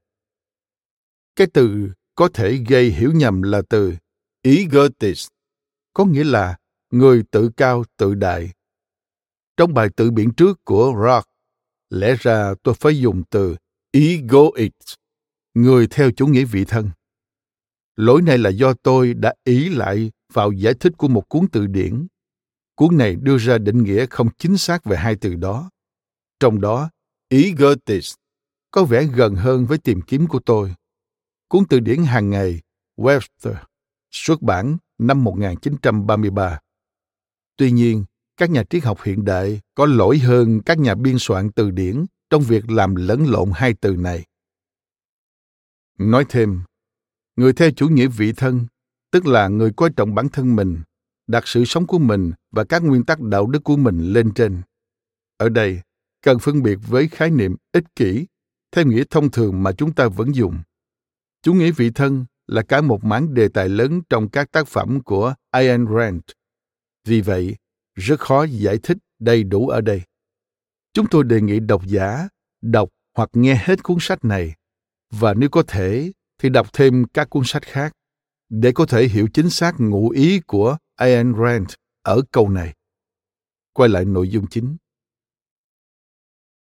Cái 1.36 1.48
từ 1.54 1.90
có 2.16 2.30
thể 2.34 2.64
gây 2.70 2.90
hiểu 2.92 3.12
nhầm 3.16 3.42
là 3.42 3.62
từ 3.70 3.96
egotist 4.42 5.28
có 5.94 6.06
nghĩa 6.06 6.24
là 6.24 6.58
người 6.92 7.24
tự 7.32 7.50
cao 7.58 7.84
tự 7.98 8.16
đại. 8.16 8.52
Trong 9.58 9.74
bài 9.74 9.90
tự 9.96 10.12
biện 10.12 10.32
trước 10.38 10.66
của 10.66 10.94
rock 11.06 11.30
lẽ 11.90 12.16
ra 12.20 12.54
tôi 12.64 12.76
phải 12.76 13.00
dùng 13.00 13.24
từ 13.30 13.56
egoist 13.92 14.96
người 15.54 15.88
theo 15.88 16.12
chủ 16.12 16.28
nghĩa 16.28 16.46
vị 16.46 16.66
thân. 16.66 16.90
Lỗi 17.96 18.22
này 18.22 18.38
là 18.38 18.50
do 18.50 18.74
tôi 18.74 19.14
đã 19.14 19.34
ý 19.44 19.70
lại 19.70 20.12
vào 20.34 20.52
giải 20.52 20.74
thích 20.74 20.94
của 20.98 21.08
một 21.08 21.30
cuốn 21.30 21.48
từ 21.52 21.68
điển. 21.68 22.08
Cuốn 22.76 22.98
này 22.98 23.16
đưa 23.16 23.38
ra 23.38 23.58
định 23.58 23.84
nghĩa 23.84 24.06
không 24.06 24.30
chính 24.38 24.58
xác 24.58 24.86
về 24.86 24.98
hai 24.98 25.16
từ 25.16 25.36
đó. 25.36 25.70
Trong 26.40 26.62
đó, 26.62 26.90
ý 27.30 27.54
Goethe 27.58 28.00
có 28.72 28.84
vẻ 28.84 29.04
gần 29.04 29.36
hơn 29.36 29.66
với 29.66 29.78
tìm 29.78 30.02
kiếm 30.02 30.28
của 30.28 30.40
tôi. 30.40 30.76
Cuốn 31.48 31.64
từ 31.70 31.80
điển 31.80 32.04
hàng 32.04 32.30
ngày 32.30 32.62
Webster 32.98 33.56
xuất 34.12 34.42
bản 34.42 34.78
năm 34.98 35.24
1933. 35.24 36.60
Tuy 37.58 37.72
nhiên, 37.72 38.06
các 38.38 38.50
nhà 38.50 38.64
triết 38.70 38.84
học 38.84 39.02
hiện 39.04 39.26
đại 39.26 39.62
có 39.76 39.86
lỗi 39.86 40.18
hơn 40.18 40.62
các 40.66 40.80
nhà 40.80 40.96
biên 40.96 41.16
soạn 41.20 41.52
từ 41.52 41.72
điển 41.72 42.06
trong 42.30 42.42
việc 42.42 42.72
làm 42.72 42.96
lẫn 42.96 43.26
lộn 43.26 43.52
hai 43.54 43.74
từ 43.74 43.96
này. 43.96 44.26
Nói 45.98 46.26
thêm, 46.30 46.62
người 47.36 47.54
theo 47.54 47.72
chủ 47.72 47.88
nghĩa 47.88 48.08
vị 48.08 48.34
thân, 48.38 48.66
tức 49.12 49.26
là 49.26 49.48
người 49.48 49.72
coi 49.76 49.90
trọng 49.90 50.16
bản 50.16 50.30
thân 50.30 50.56
mình, 50.56 50.82
đặt 51.28 51.44
sự 51.48 51.66
sống 51.66 51.88
của 51.88 52.00
mình 52.00 52.32
và 52.52 52.64
các 52.64 52.84
nguyên 52.84 53.06
tắc 53.06 53.20
đạo 53.22 53.48
đức 53.48 53.64
của 53.64 53.78
mình 53.78 54.14
lên 54.14 54.34
trên. 54.34 54.62
Ở 55.38 55.50
đây, 55.50 55.82
cần 56.22 56.40
phân 56.40 56.64
biệt 56.64 56.78
với 56.88 57.08
khái 57.08 57.32
niệm 57.32 57.56
ích 57.72 57.96
kỷ, 57.96 58.28
theo 58.72 58.86
nghĩa 58.86 59.04
thông 59.10 59.32
thường 59.32 59.64
mà 59.64 59.72
chúng 59.72 59.94
ta 59.94 60.08
vẫn 60.08 60.36
dùng. 60.36 60.60
Chủ 61.42 61.54
nghĩa 61.54 61.72
vị 61.72 61.90
thân 61.96 62.26
là 62.48 62.62
cả 62.62 62.82
một 62.82 63.04
mảng 63.04 63.34
đề 63.34 63.48
tài 63.48 63.70
lớn 63.70 64.02
trong 64.10 64.30
các 64.30 64.52
tác 64.52 64.68
phẩm 64.68 65.02
của 65.04 65.34
Ayn 65.52 65.86
Rand. 65.96 66.22
Vì 67.06 67.22
vậy, 67.22 67.56
rất 67.96 68.20
khó 68.20 68.44
giải 68.44 68.78
thích 68.84 68.98
đầy 69.20 69.44
đủ 69.44 69.68
ở 69.68 69.82
đây. 69.82 70.02
Chúng 70.94 71.06
tôi 71.12 71.24
đề 71.24 71.42
nghị 71.42 71.60
độc 71.60 71.86
giả 71.86 72.30
đọc 72.62 72.90
hoặc 73.16 73.30
nghe 73.34 73.62
hết 73.66 73.84
cuốn 73.84 73.98
sách 74.00 74.26
này 74.26 74.54
và 75.12 75.34
nếu 75.34 75.50
có 75.50 75.64
thể 75.68 76.12
thì 76.38 76.50
đọc 76.50 76.68
thêm 76.74 77.06
các 77.14 77.30
cuốn 77.30 77.44
sách 77.46 77.64
khác 77.64 77.94
để 78.50 78.72
có 78.72 78.86
thể 78.86 79.08
hiểu 79.08 79.28
chính 79.34 79.50
xác 79.50 79.76
ngụ 79.80 80.10
ý 80.10 80.40
của 80.40 80.78
Ayn 80.96 81.34
Rand 81.44 81.70
ở 82.02 82.22
câu 82.32 82.50
này. 82.50 82.74
Quay 83.74 83.90
lại 83.90 84.06
nội 84.06 84.30
dung 84.30 84.48
chính. 84.48 84.78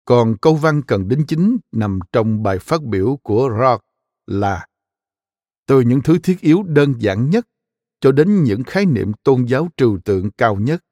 Còn 0.04 0.36
câu 0.38 0.54
văn 0.54 0.82
cần 0.82 1.08
đính 1.08 1.24
chính 1.28 1.56
nằm 1.72 1.98
trong 2.12 2.42
bài 2.42 2.58
phát 2.58 2.82
biểu 2.82 3.18
của 3.22 3.50
Rock 3.60 3.84
là 4.26 4.66
từ 5.66 5.80
những 5.80 6.00
thứ 6.02 6.18
thiết 6.18 6.40
yếu 6.40 6.62
đơn 6.62 6.94
giản 6.98 7.30
nhất 7.30 7.46
cho 8.00 8.12
đến 8.12 8.42
những 8.42 8.62
khái 8.64 8.86
niệm 8.86 9.12
tôn 9.22 9.44
giáo 9.44 9.68
trừu 9.76 9.98
tượng 10.04 10.30
cao 10.30 10.56
nhất, 10.56 10.84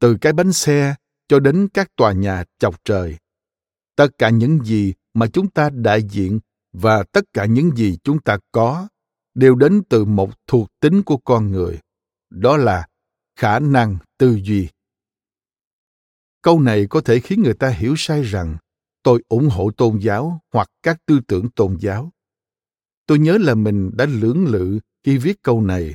từ 0.00 0.16
cái 0.20 0.32
bánh 0.32 0.52
xe 0.52 0.94
cho 1.28 1.40
đến 1.40 1.68
các 1.74 1.96
tòa 1.96 2.12
nhà 2.12 2.44
chọc 2.58 2.84
trời. 2.84 3.16
Tất 3.96 4.08
cả 4.18 4.30
những 4.30 4.64
gì 4.64 4.94
mà 5.14 5.26
chúng 5.26 5.50
ta 5.50 5.70
đại 5.70 6.02
diện 6.02 6.40
và 6.72 7.02
tất 7.02 7.24
cả 7.32 7.44
những 7.44 7.70
gì 7.76 7.98
chúng 8.04 8.20
ta 8.20 8.38
có 8.52 8.88
đều 9.34 9.54
đến 9.54 9.82
từ 9.88 10.04
một 10.04 10.30
thuộc 10.46 10.68
tính 10.80 11.02
của 11.02 11.16
con 11.16 11.50
người 11.50 11.80
đó 12.30 12.56
là 12.56 12.86
khả 13.36 13.58
năng 13.58 13.98
tư 14.18 14.38
duy 14.42 14.68
câu 16.46 16.60
này 16.60 16.86
có 16.90 17.00
thể 17.00 17.20
khiến 17.20 17.42
người 17.42 17.54
ta 17.54 17.68
hiểu 17.68 17.94
sai 17.96 18.22
rằng 18.22 18.56
tôi 19.02 19.22
ủng 19.28 19.48
hộ 19.48 19.70
tôn 19.70 19.98
giáo 19.98 20.40
hoặc 20.52 20.70
các 20.82 20.98
tư 21.06 21.20
tưởng 21.28 21.50
tôn 21.50 21.76
giáo. 21.80 22.12
Tôi 23.06 23.18
nhớ 23.18 23.38
là 23.40 23.54
mình 23.54 23.90
đã 23.94 24.06
lưỡng 24.06 24.46
lự 24.46 24.78
khi 25.04 25.18
viết 25.18 25.42
câu 25.42 25.60
này, 25.60 25.94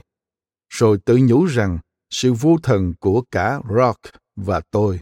rồi 0.69 0.97
tự 1.05 1.17
nhủ 1.17 1.45
rằng 1.45 1.79
sự 2.09 2.33
vô 2.33 2.57
thần 2.63 2.93
của 2.99 3.23
cả 3.31 3.61
rock 3.75 3.99
và 4.35 4.61
tôi, 4.71 4.99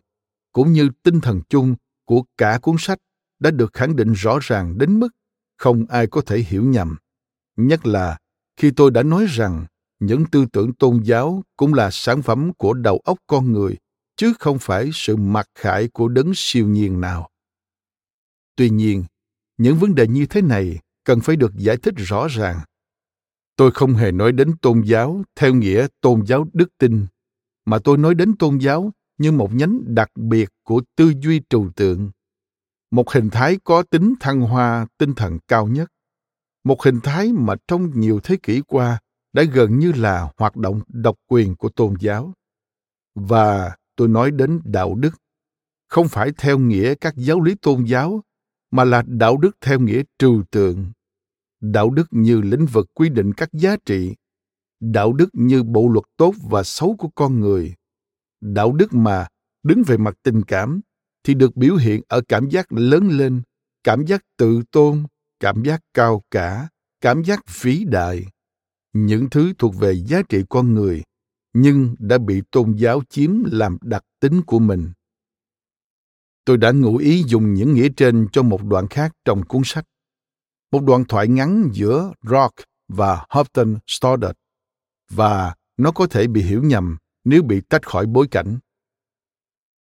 cũng 0.51 0.73
như 0.73 0.89
tinh 1.03 1.21
thần 1.21 1.41
chung 1.49 1.75
của 2.05 2.23
cả 2.37 2.59
cuốn 2.61 2.75
sách, 2.79 2.99
đã 3.39 3.51
được 3.51 3.73
khẳng 3.73 3.95
định 3.95 4.13
rõ 4.13 4.39
ràng 4.41 4.77
đến 4.77 4.99
mức 4.99 5.09
không 5.57 5.85
ai 5.89 6.07
có 6.07 6.21
thể 6.21 6.39
hiểu 6.39 6.63
nhầm. 6.63 6.97
Nhất 7.57 7.87
là 7.87 8.17
khi 8.55 8.71
tôi 8.75 8.91
đã 8.91 9.03
nói 9.03 9.25
rằng 9.29 9.65
những 9.99 10.25
tư 10.31 10.45
tưởng 10.53 10.73
tôn 10.73 11.03
giáo 11.03 11.43
cũng 11.57 11.73
là 11.73 11.89
sản 11.91 12.21
phẩm 12.21 12.51
của 12.53 12.73
đầu 12.73 13.01
óc 13.05 13.17
con 13.27 13.51
người 13.51 13.77
chứ 14.19 14.33
không 14.39 14.59
phải 14.59 14.89
sự 14.93 15.15
mặc 15.15 15.47
khải 15.55 15.87
của 15.87 16.07
đấng 16.07 16.31
siêu 16.35 16.67
nhiên 16.67 17.01
nào. 17.01 17.29
Tuy 18.55 18.69
nhiên, 18.69 19.03
những 19.57 19.77
vấn 19.77 19.95
đề 19.95 20.07
như 20.07 20.25
thế 20.25 20.41
này 20.41 20.79
cần 21.03 21.19
phải 21.19 21.35
được 21.35 21.51
giải 21.55 21.77
thích 21.77 21.93
rõ 21.97 22.27
ràng. 22.27 22.59
Tôi 23.55 23.71
không 23.71 23.93
hề 23.93 24.11
nói 24.11 24.31
đến 24.31 24.57
tôn 24.57 24.81
giáo 24.85 25.23
theo 25.35 25.53
nghĩa 25.53 25.87
tôn 26.01 26.25
giáo 26.25 26.47
đức 26.53 26.69
tin, 26.77 27.05
mà 27.65 27.79
tôi 27.83 27.97
nói 27.97 28.15
đến 28.15 28.37
tôn 28.37 28.57
giáo 28.57 28.91
như 29.17 29.31
một 29.31 29.53
nhánh 29.53 29.95
đặc 29.95 30.09
biệt 30.15 30.49
của 30.63 30.81
tư 30.95 31.13
duy 31.21 31.41
trừu 31.49 31.71
tượng. 31.75 32.11
Một 32.91 33.11
hình 33.11 33.29
thái 33.29 33.57
có 33.63 33.83
tính 33.83 34.13
thăng 34.19 34.41
hoa, 34.41 34.87
tinh 34.97 35.13
thần 35.13 35.39
cao 35.47 35.67
nhất. 35.67 35.91
Một 36.63 36.83
hình 36.83 36.99
thái 37.03 37.33
mà 37.33 37.55
trong 37.67 37.99
nhiều 37.99 38.19
thế 38.23 38.37
kỷ 38.43 38.61
qua 38.67 38.99
đã 39.33 39.43
gần 39.43 39.79
như 39.79 39.91
là 39.91 40.31
hoạt 40.37 40.55
động 40.55 40.81
độc 40.87 41.15
quyền 41.27 41.55
của 41.55 41.69
tôn 41.69 41.93
giáo. 41.99 42.33
Và 43.15 43.75
tôi 43.99 44.07
nói 44.07 44.31
đến 44.31 44.61
đạo 44.63 44.95
đức. 44.95 45.21
Không 45.87 46.07
phải 46.07 46.31
theo 46.37 46.59
nghĩa 46.59 46.95
các 46.95 47.13
giáo 47.17 47.41
lý 47.41 47.55
tôn 47.55 47.83
giáo, 47.83 48.23
mà 48.71 48.83
là 48.83 49.03
đạo 49.07 49.37
đức 49.37 49.57
theo 49.61 49.79
nghĩa 49.79 50.03
trừu 50.19 50.43
tượng. 50.51 50.91
Đạo 51.61 51.89
đức 51.89 52.07
như 52.11 52.41
lĩnh 52.41 52.65
vực 52.65 52.87
quy 52.93 53.09
định 53.09 53.33
các 53.33 53.49
giá 53.53 53.75
trị. 53.85 54.15
Đạo 54.79 55.13
đức 55.13 55.29
như 55.33 55.63
bộ 55.63 55.89
luật 55.89 56.05
tốt 56.17 56.33
và 56.49 56.63
xấu 56.63 56.95
của 56.97 57.09
con 57.15 57.39
người. 57.39 57.73
Đạo 58.41 58.73
đức 58.73 58.93
mà 58.93 59.27
đứng 59.63 59.83
về 59.87 59.97
mặt 59.97 60.15
tình 60.23 60.43
cảm 60.43 60.81
thì 61.23 61.33
được 61.33 61.55
biểu 61.55 61.75
hiện 61.75 62.01
ở 62.07 62.21
cảm 62.27 62.49
giác 62.49 62.71
lớn 62.71 63.07
lên, 63.07 63.41
cảm 63.83 64.05
giác 64.05 64.21
tự 64.37 64.61
tôn, 64.71 65.03
cảm 65.39 65.63
giác 65.63 65.81
cao 65.93 66.23
cả, 66.31 66.67
cảm 67.01 67.23
giác 67.23 67.43
vĩ 67.61 67.85
đại. 67.85 68.25
Những 68.93 69.29
thứ 69.29 69.53
thuộc 69.57 69.75
về 69.75 69.93
giá 69.93 70.21
trị 70.29 70.43
con 70.49 70.73
người 70.73 71.03
nhưng 71.53 71.95
đã 71.99 72.17
bị 72.17 72.41
tôn 72.51 72.73
giáo 72.73 73.01
chiếm 73.09 73.31
làm 73.51 73.77
đặc 73.81 74.03
tính 74.19 74.41
của 74.41 74.59
mình. 74.59 74.91
Tôi 76.45 76.57
đã 76.57 76.71
ngụ 76.71 76.97
ý 76.97 77.23
dùng 77.27 77.53
những 77.53 77.73
nghĩa 77.73 77.89
trên 77.97 78.27
cho 78.31 78.43
một 78.43 78.63
đoạn 78.63 78.87
khác 78.87 79.11
trong 79.25 79.45
cuốn 79.45 79.61
sách. 79.65 79.85
Một 80.71 80.83
đoạn 80.83 81.03
thoại 81.05 81.27
ngắn 81.27 81.69
giữa 81.73 82.13
rock 82.23 82.55
và 82.87 83.25
houghton 83.29 83.77
stoddard, 83.87 84.37
và 85.09 85.55
nó 85.77 85.91
có 85.91 86.07
thể 86.07 86.27
bị 86.27 86.41
hiểu 86.41 86.63
nhầm 86.63 86.97
nếu 87.23 87.43
bị 87.43 87.61
tách 87.69 87.87
khỏi 87.87 88.05
bối 88.05 88.27
cảnh. 88.31 88.59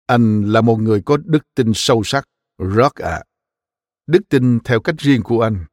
Anh 0.05 0.41
là 0.51 0.61
một 0.61 0.77
người 0.77 1.01
có 1.05 1.17
đức 1.17 1.43
tin 1.55 1.71
sâu 1.75 2.01
sắc, 2.03 2.29
rock 2.57 2.95
ạ. 2.95 3.09
À. 3.09 3.23
đức 4.07 4.19
tin 4.29 4.59
theo 4.63 4.81
cách 4.81 4.95
riêng 4.97 5.21
của 5.23 5.41
anh. 5.41 5.65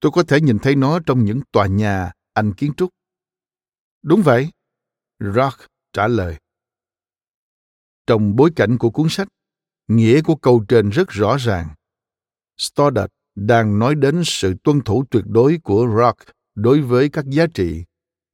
Tôi 0.00 0.12
có 0.12 0.22
thể 0.22 0.40
nhìn 0.40 0.58
thấy 0.58 0.76
nó 0.76 1.00
trong 1.06 1.24
những 1.24 1.40
tòa 1.52 1.66
nhà 1.66 2.12
anh 2.32 2.54
kiến 2.54 2.72
trúc. 2.76 2.90
Đúng 4.02 4.22
vậy 4.22 4.50
rock 5.20 5.66
trả 5.92 6.08
lời. 6.08 6.36
Trong 8.06 8.36
bối 8.36 8.50
cảnh 8.56 8.78
của 8.78 8.90
cuốn 8.90 9.06
sách 9.10 9.28
nghĩa 9.88 10.22
của 10.22 10.36
câu 10.36 10.64
trên 10.68 10.90
rất 10.90 11.08
rõ 11.08 11.36
ràng. 11.36 11.68
Stoddard 12.58 13.12
đang 13.34 13.78
nói 13.78 13.94
đến 13.94 14.22
sự 14.24 14.54
tuân 14.64 14.80
thủ 14.80 15.04
tuyệt 15.10 15.24
đối 15.26 15.58
của 15.64 15.86
rock 15.98 16.18
đối 16.54 16.80
với 16.80 17.08
các 17.08 17.24
giá 17.28 17.46
trị 17.54 17.84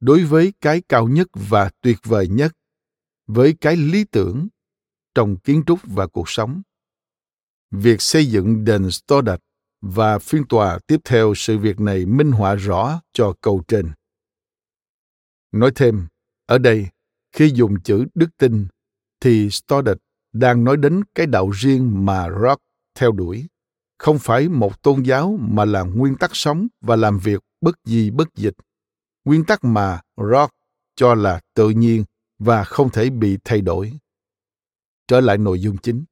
đối 0.01 0.25
với 0.25 0.53
cái 0.61 0.83
cao 0.88 1.09
nhất 1.09 1.29
và 1.35 1.70
tuyệt 1.81 1.99
vời 2.05 2.29
nhất 2.29 2.53
với 3.27 3.57
cái 3.61 3.77
lý 3.77 4.05
tưởng 4.05 4.49
trong 5.14 5.37
kiến 5.37 5.62
trúc 5.66 5.79
và 5.83 6.07
cuộc 6.07 6.29
sống. 6.29 6.62
Việc 7.70 8.03
xây 8.03 8.27
dựng 8.27 8.64
đền 8.64 8.90
stoddard 8.90 9.42
và 9.81 10.18
phiên 10.18 10.47
tòa 10.49 10.79
tiếp 10.87 11.01
theo 11.05 11.35
sự 11.37 11.59
việc 11.59 11.81
này 11.81 12.07
minh 12.07 12.33
họa 12.33 12.55
rõ 12.55 13.01
cho 13.12 13.35
câu 13.40 13.62
trên. 13.68 13.92
Nói 15.53 15.73
thêm, 15.75 16.07
ở 16.46 16.59
đây, 16.59 16.88
khi 17.33 17.50
dùng 17.54 17.80
chữ 17.80 18.04
đức 18.14 18.30
tin, 18.38 18.66
thì 19.20 19.50
Stoddard 19.50 20.00
đang 20.33 20.64
nói 20.64 20.76
đến 20.76 21.02
cái 21.14 21.26
đạo 21.26 21.50
riêng 21.50 22.04
mà 22.04 22.28
Rock 22.42 22.62
theo 22.94 23.12
đuổi, 23.12 23.46
không 23.98 24.18
phải 24.18 24.48
một 24.48 24.83
tôn 24.83 25.02
giáo 25.02 25.38
mà 25.40 25.64
là 25.64 25.83
nguyên 25.83 26.16
tắc 26.16 26.30
sống 26.37 26.66
và 26.80 26.96
làm 26.96 27.18
việc 27.18 27.40
bất 27.61 27.74
di 27.85 28.11
bất 28.11 28.35
dịch. 28.35 28.54
Nguyên 29.24 29.44
tắc 29.44 29.64
mà 29.64 30.00
Rock 30.16 30.54
cho 30.96 31.14
là 31.14 31.40
tự 31.54 31.70
nhiên 31.70 32.04
và 32.38 32.64
không 32.64 32.90
thể 32.90 33.11
bị 33.11 33.38
thay 33.44 33.61
đổi. 33.61 33.92
Trở 35.09 35.20
lại 35.20 35.38
nội 35.38 35.61
dung 35.61 35.76
chính 35.76 36.04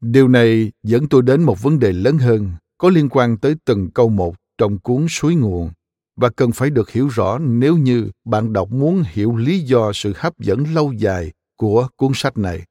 Điều 0.00 0.28
này 0.28 0.72
dẫn 0.82 1.08
tôi 1.08 1.22
đến 1.22 1.42
một 1.42 1.62
vấn 1.62 1.78
đề 1.78 1.92
lớn 1.92 2.18
hơn, 2.18 2.52
có 2.78 2.90
liên 2.90 3.08
quan 3.08 3.38
tới 3.38 3.54
từng 3.64 3.90
câu 3.90 4.08
một 4.08 4.36
trong 4.58 4.78
cuốn 4.78 5.06
Suối 5.08 5.34
nguồn 5.34 5.70
và 6.16 6.28
cần 6.28 6.52
phải 6.52 6.70
được 6.70 6.90
hiểu 6.90 7.08
rõ 7.08 7.38
nếu 7.38 7.76
như 7.76 8.10
bạn 8.24 8.52
đọc 8.52 8.70
muốn 8.70 9.02
hiểu 9.06 9.36
lý 9.36 9.58
do 9.58 9.92
sự 9.94 10.12
hấp 10.16 10.38
dẫn 10.38 10.64
lâu 10.74 10.92
dài 10.92 11.32
của 11.56 11.88
cuốn 11.96 12.12
sách 12.14 12.38
này. 12.38 12.62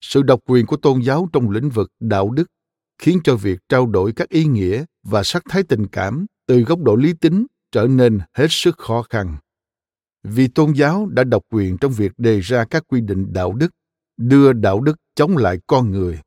Sự 0.00 0.22
độc 0.22 0.40
quyền 0.46 0.66
của 0.66 0.76
tôn 0.76 1.00
giáo 1.00 1.28
trong 1.32 1.50
lĩnh 1.50 1.70
vực 1.70 1.90
đạo 2.00 2.30
đức 2.30 2.46
khiến 2.98 3.18
cho 3.24 3.36
việc 3.36 3.58
trao 3.68 3.86
đổi 3.86 4.12
các 4.12 4.28
ý 4.28 4.44
nghĩa 4.44 4.84
và 5.02 5.22
sắc 5.22 5.42
thái 5.48 5.62
tình 5.62 5.86
cảm 5.86 6.26
từ 6.46 6.60
góc 6.60 6.78
độ 6.82 6.96
lý 6.96 7.12
tính 7.12 7.46
trở 7.72 7.86
nên 7.86 8.20
hết 8.34 8.46
sức 8.50 8.78
khó 8.78 9.02
khăn. 9.02 9.36
Vì 10.22 10.48
tôn 10.48 10.72
giáo 10.72 11.06
đã 11.06 11.24
độc 11.24 11.42
quyền 11.50 11.78
trong 11.78 11.92
việc 11.92 12.12
đề 12.18 12.40
ra 12.40 12.64
các 12.64 12.82
quy 12.88 13.00
định 13.00 13.32
đạo 13.32 13.52
đức, 13.52 13.70
đưa 14.16 14.52
đạo 14.52 14.80
đức 14.80 14.96
chống 15.14 15.36
lại 15.36 15.58
con 15.66 15.90
người, 15.90 16.20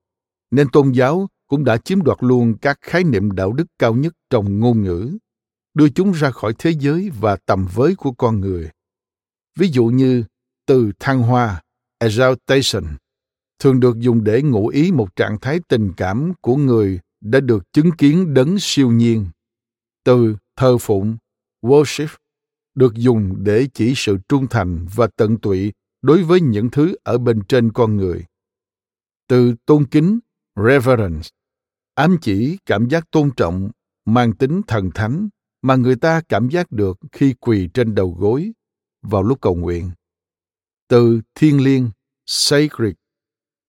nên 0.51 0.69
tôn 0.69 0.91
giáo 0.91 1.27
cũng 1.47 1.63
đã 1.63 1.77
chiếm 1.77 2.03
đoạt 2.03 2.17
luôn 2.21 2.57
các 2.61 2.77
khái 2.81 3.03
niệm 3.03 3.31
đạo 3.31 3.53
đức 3.53 3.65
cao 3.79 3.95
nhất 3.95 4.13
trong 4.29 4.59
ngôn 4.59 4.83
ngữ 4.83 5.17
đưa 5.73 5.89
chúng 5.89 6.11
ra 6.11 6.31
khỏi 6.31 6.53
thế 6.57 6.71
giới 6.79 7.09
và 7.19 7.35
tầm 7.45 7.67
với 7.73 7.95
của 7.95 8.11
con 8.11 8.39
người 8.39 8.69
ví 9.55 9.67
dụ 9.67 9.85
như 9.85 10.23
từ 10.65 10.91
thăng 10.99 11.21
hoa 11.21 11.61
exaltation 11.99 12.83
thường 13.59 13.79
được 13.79 13.99
dùng 13.99 14.23
để 14.23 14.41
ngụ 14.41 14.67
ý 14.67 14.91
một 14.91 15.15
trạng 15.15 15.39
thái 15.39 15.59
tình 15.67 15.93
cảm 15.97 16.33
của 16.41 16.55
người 16.55 16.99
đã 17.21 17.39
được 17.39 17.73
chứng 17.73 17.91
kiến 17.91 18.33
đấng 18.33 18.59
siêu 18.59 18.91
nhiên. 18.91 19.25
Từ 20.03 20.35
thờ 20.55 20.77
phụng, 20.77 21.17
worship, 21.61 22.07
được 22.75 22.93
dùng 22.95 23.35
để 23.43 23.67
chỉ 23.73 23.93
sự 23.95 24.17
trung 24.29 24.47
thành 24.49 24.85
và 24.95 25.07
tận 25.15 25.37
tụy 25.37 25.73
đối 26.01 26.23
với 26.23 26.41
những 26.41 26.69
thứ 26.71 26.95
ở 27.03 27.17
bên 27.17 27.41
trên 27.47 27.71
con 27.71 27.97
người. 27.97 28.25
Từ 29.27 29.55
tôn 29.65 29.85
kính, 29.85 30.19
reverence, 30.55 31.29
ám 31.93 32.17
chỉ 32.21 32.57
cảm 32.65 32.89
giác 32.89 33.11
tôn 33.11 33.31
trọng 33.37 33.71
mang 34.05 34.33
tính 34.33 34.61
thần 34.67 34.91
thánh 34.91 35.29
mà 35.63 35.75
người 35.75 35.95
ta 35.95 36.21
cảm 36.29 36.49
giác 36.49 36.71
được 36.71 36.99
khi 37.11 37.33
quỳ 37.39 37.69
trên 37.73 37.95
đầu 37.95 38.15
gối 38.19 38.51
vào 39.01 39.23
lúc 39.23 39.41
cầu 39.41 39.55
nguyện. 39.55 39.91
Từ 40.87 41.21
thiên 41.35 41.63
liêng, 41.63 41.89
sacred, 42.25 42.93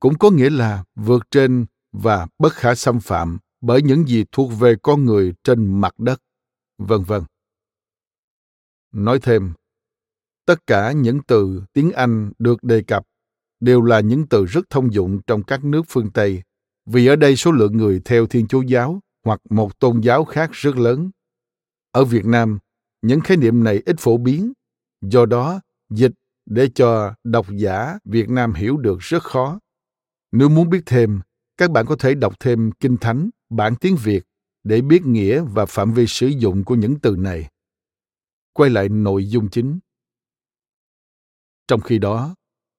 cũng 0.01 0.19
có 0.19 0.31
nghĩa 0.31 0.51
là 0.51 0.85
vượt 0.95 1.31
trên 1.31 1.67
và 1.93 2.27
bất 2.39 2.53
khả 2.53 2.75
xâm 2.75 3.01
phạm 3.01 3.39
bởi 3.61 3.83
những 3.83 4.09
gì 4.09 4.25
thuộc 4.33 4.51
về 4.59 4.75
con 4.83 5.05
người 5.05 5.35
trên 5.45 5.81
mặt 5.81 5.95
đất, 5.99 6.23
vân 6.79 7.03
vân. 7.03 7.23
Nói 8.93 9.19
thêm, 9.23 9.53
tất 10.47 10.67
cả 10.67 10.93
những 10.93 11.21
từ 11.27 11.63
tiếng 11.73 11.93
Anh 11.93 12.33
được 12.39 12.63
đề 12.63 12.83
cập 12.83 13.07
đều 13.61 13.83
là 13.83 14.01
những 14.01 14.27
từ 14.27 14.45
rất 14.45 14.71
thông 14.71 14.93
dụng 14.93 15.21
trong 15.27 15.43
các 15.43 15.65
nước 15.65 15.83
phương 15.89 16.11
Tây, 16.11 16.43
vì 16.87 17.07
ở 17.07 17.17
đây 17.17 17.37
số 17.37 17.53
lượng 17.53 17.77
người 17.77 18.01
theo 18.05 18.27
Thiên 18.27 18.47
Chúa 18.47 18.63
giáo 18.63 19.01
hoặc 19.25 19.41
một 19.51 19.81
tôn 19.81 20.01
giáo 20.01 20.25
khác 20.25 20.51
rất 20.53 20.77
lớn. 20.77 21.11
Ở 21.95 22.05
Việt 22.05 22.27
Nam, 22.27 22.59
những 23.03 23.21
khái 23.21 23.37
niệm 23.37 23.65
này 23.65 23.83
ít 23.87 23.97
phổ 23.99 24.17
biến, 24.17 24.53
do 25.01 25.27
đó 25.27 25.61
dịch 25.91 26.13
để 26.47 26.69
cho 26.75 27.15
độc 27.25 27.47
giả 27.51 27.99
Việt 28.05 28.29
Nam 28.29 28.55
hiểu 28.55 28.77
được 28.77 28.99
rất 29.01 29.23
khó. 29.23 29.61
Nếu 30.33 30.49
muốn 30.49 30.71
biết 30.71 30.83
thêm, 30.87 31.21
các 31.57 31.71
bạn 31.71 31.87
có 31.87 31.97
thể 31.99 32.15
đọc 32.15 32.35
thêm 32.41 32.73
Kinh 32.73 32.97
Thánh, 32.97 33.31
bản 33.51 33.77
tiếng 33.77 33.97
Việt 33.97 34.25
để 34.65 34.81
biết 34.81 35.03
nghĩa 35.07 35.41
và 35.41 35.67
phạm 35.67 35.93
vi 35.93 36.07
sử 36.07 36.27
dụng 36.27 36.65
của 36.65 36.75
những 36.75 37.01
từ 37.01 37.17
này. 37.17 37.49
Quay 38.53 38.71
lại 38.71 38.89
nội 38.89 39.29
dung 39.29 39.51
chính. 39.51 39.79
Trong 41.69 41.81
khi 41.81 41.99
đó, 41.99 42.35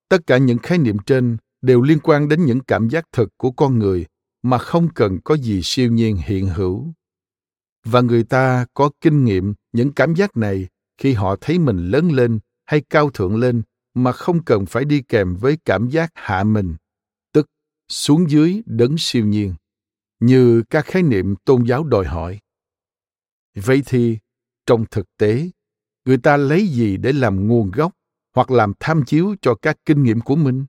tất 0.10 0.28
cả 0.28 0.38
những 0.38 0.58
khái 0.58 0.78
niệm 0.78 0.98
trên 1.06 1.38
đều 1.62 1.82
liên 1.82 2.00
quan 2.04 2.28
đến 2.28 2.46
những 2.46 2.60
cảm 2.60 2.90
giác 2.90 3.06
thực 3.12 3.30
của 3.38 3.52
con 3.52 3.80
người 3.80 4.06
mà 4.42 4.58
không 4.58 4.90
cần 4.96 5.20
có 5.24 5.38
gì 5.38 5.62
siêu 5.64 5.92
nhiên 5.92 6.18
hiện 6.18 6.48
hữu 6.48 6.94
và 7.86 8.02
người 8.02 8.24
ta 8.24 8.66
có 8.74 8.90
kinh 9.02 9.26
nghiệm 9.26 9.54
những 9.72 9.94
cảm 9.94 10.16
giác 10.16 10.38
này 10.38 10.68
khi 10.98 11.14
họ 11.14 11.36
thấy 11.42 11.60
mình 11.60 11.78
lớn 11.78 12.12
lên 12.12 12.40
hay 12.66 12.82
cao 12.90 13.10
thượng 13.10 13.36
lên 13.36 13.62
mà 13.94 14.12
không 14.12 14.44
cần 14.44 14.66
phải 14.66 14.86
đi 14.86 15.02
kèm 15.02 15.36
với 15.36 15.58
cảm 15.66 15.90
giác 15.90 16.12
hạ 16.14 16.44
mình, 16.44 16.76
tức 17.32 17.48
xuống 17.90 18.30
dưới 18.30 18.62
đấng 18.66 18.96
siêu 18.98 19.26
nhiên, 19.26 19.56
như 20.20 20.64
các 20.70 20.86
khái 20.86 21.04
niệm 21.04 21.36
tôn 21.36 21.64
giáo 21.64 21.84
đòi 21.84 22.06
hỏi. 22.06 22.40
Vậy 23.56 23.84
thì, 23.86 24.18
trong 24.66 24.86
thực 24.92 25.06
tế, 25.18 25.50
người 26.06 26.18
ta 26.18 26.38
lấy 26.38 26.68
gì 26.68 26.98
để 26.98 27.14
làm 27.14 27.48
nguồn 27.48 27.72
gốc 27.72 27.92
hoặc 28.36 28.52
làm 28.52 28.74
tham 28.80 29.06
chiếu 29.06 29.36
cho 29.42 29.56
các 29.56 29.78
kinh 29.86 30.04
nghiệm 30.04 30.22
của 30.22 30.36
mình? 30.36 30.66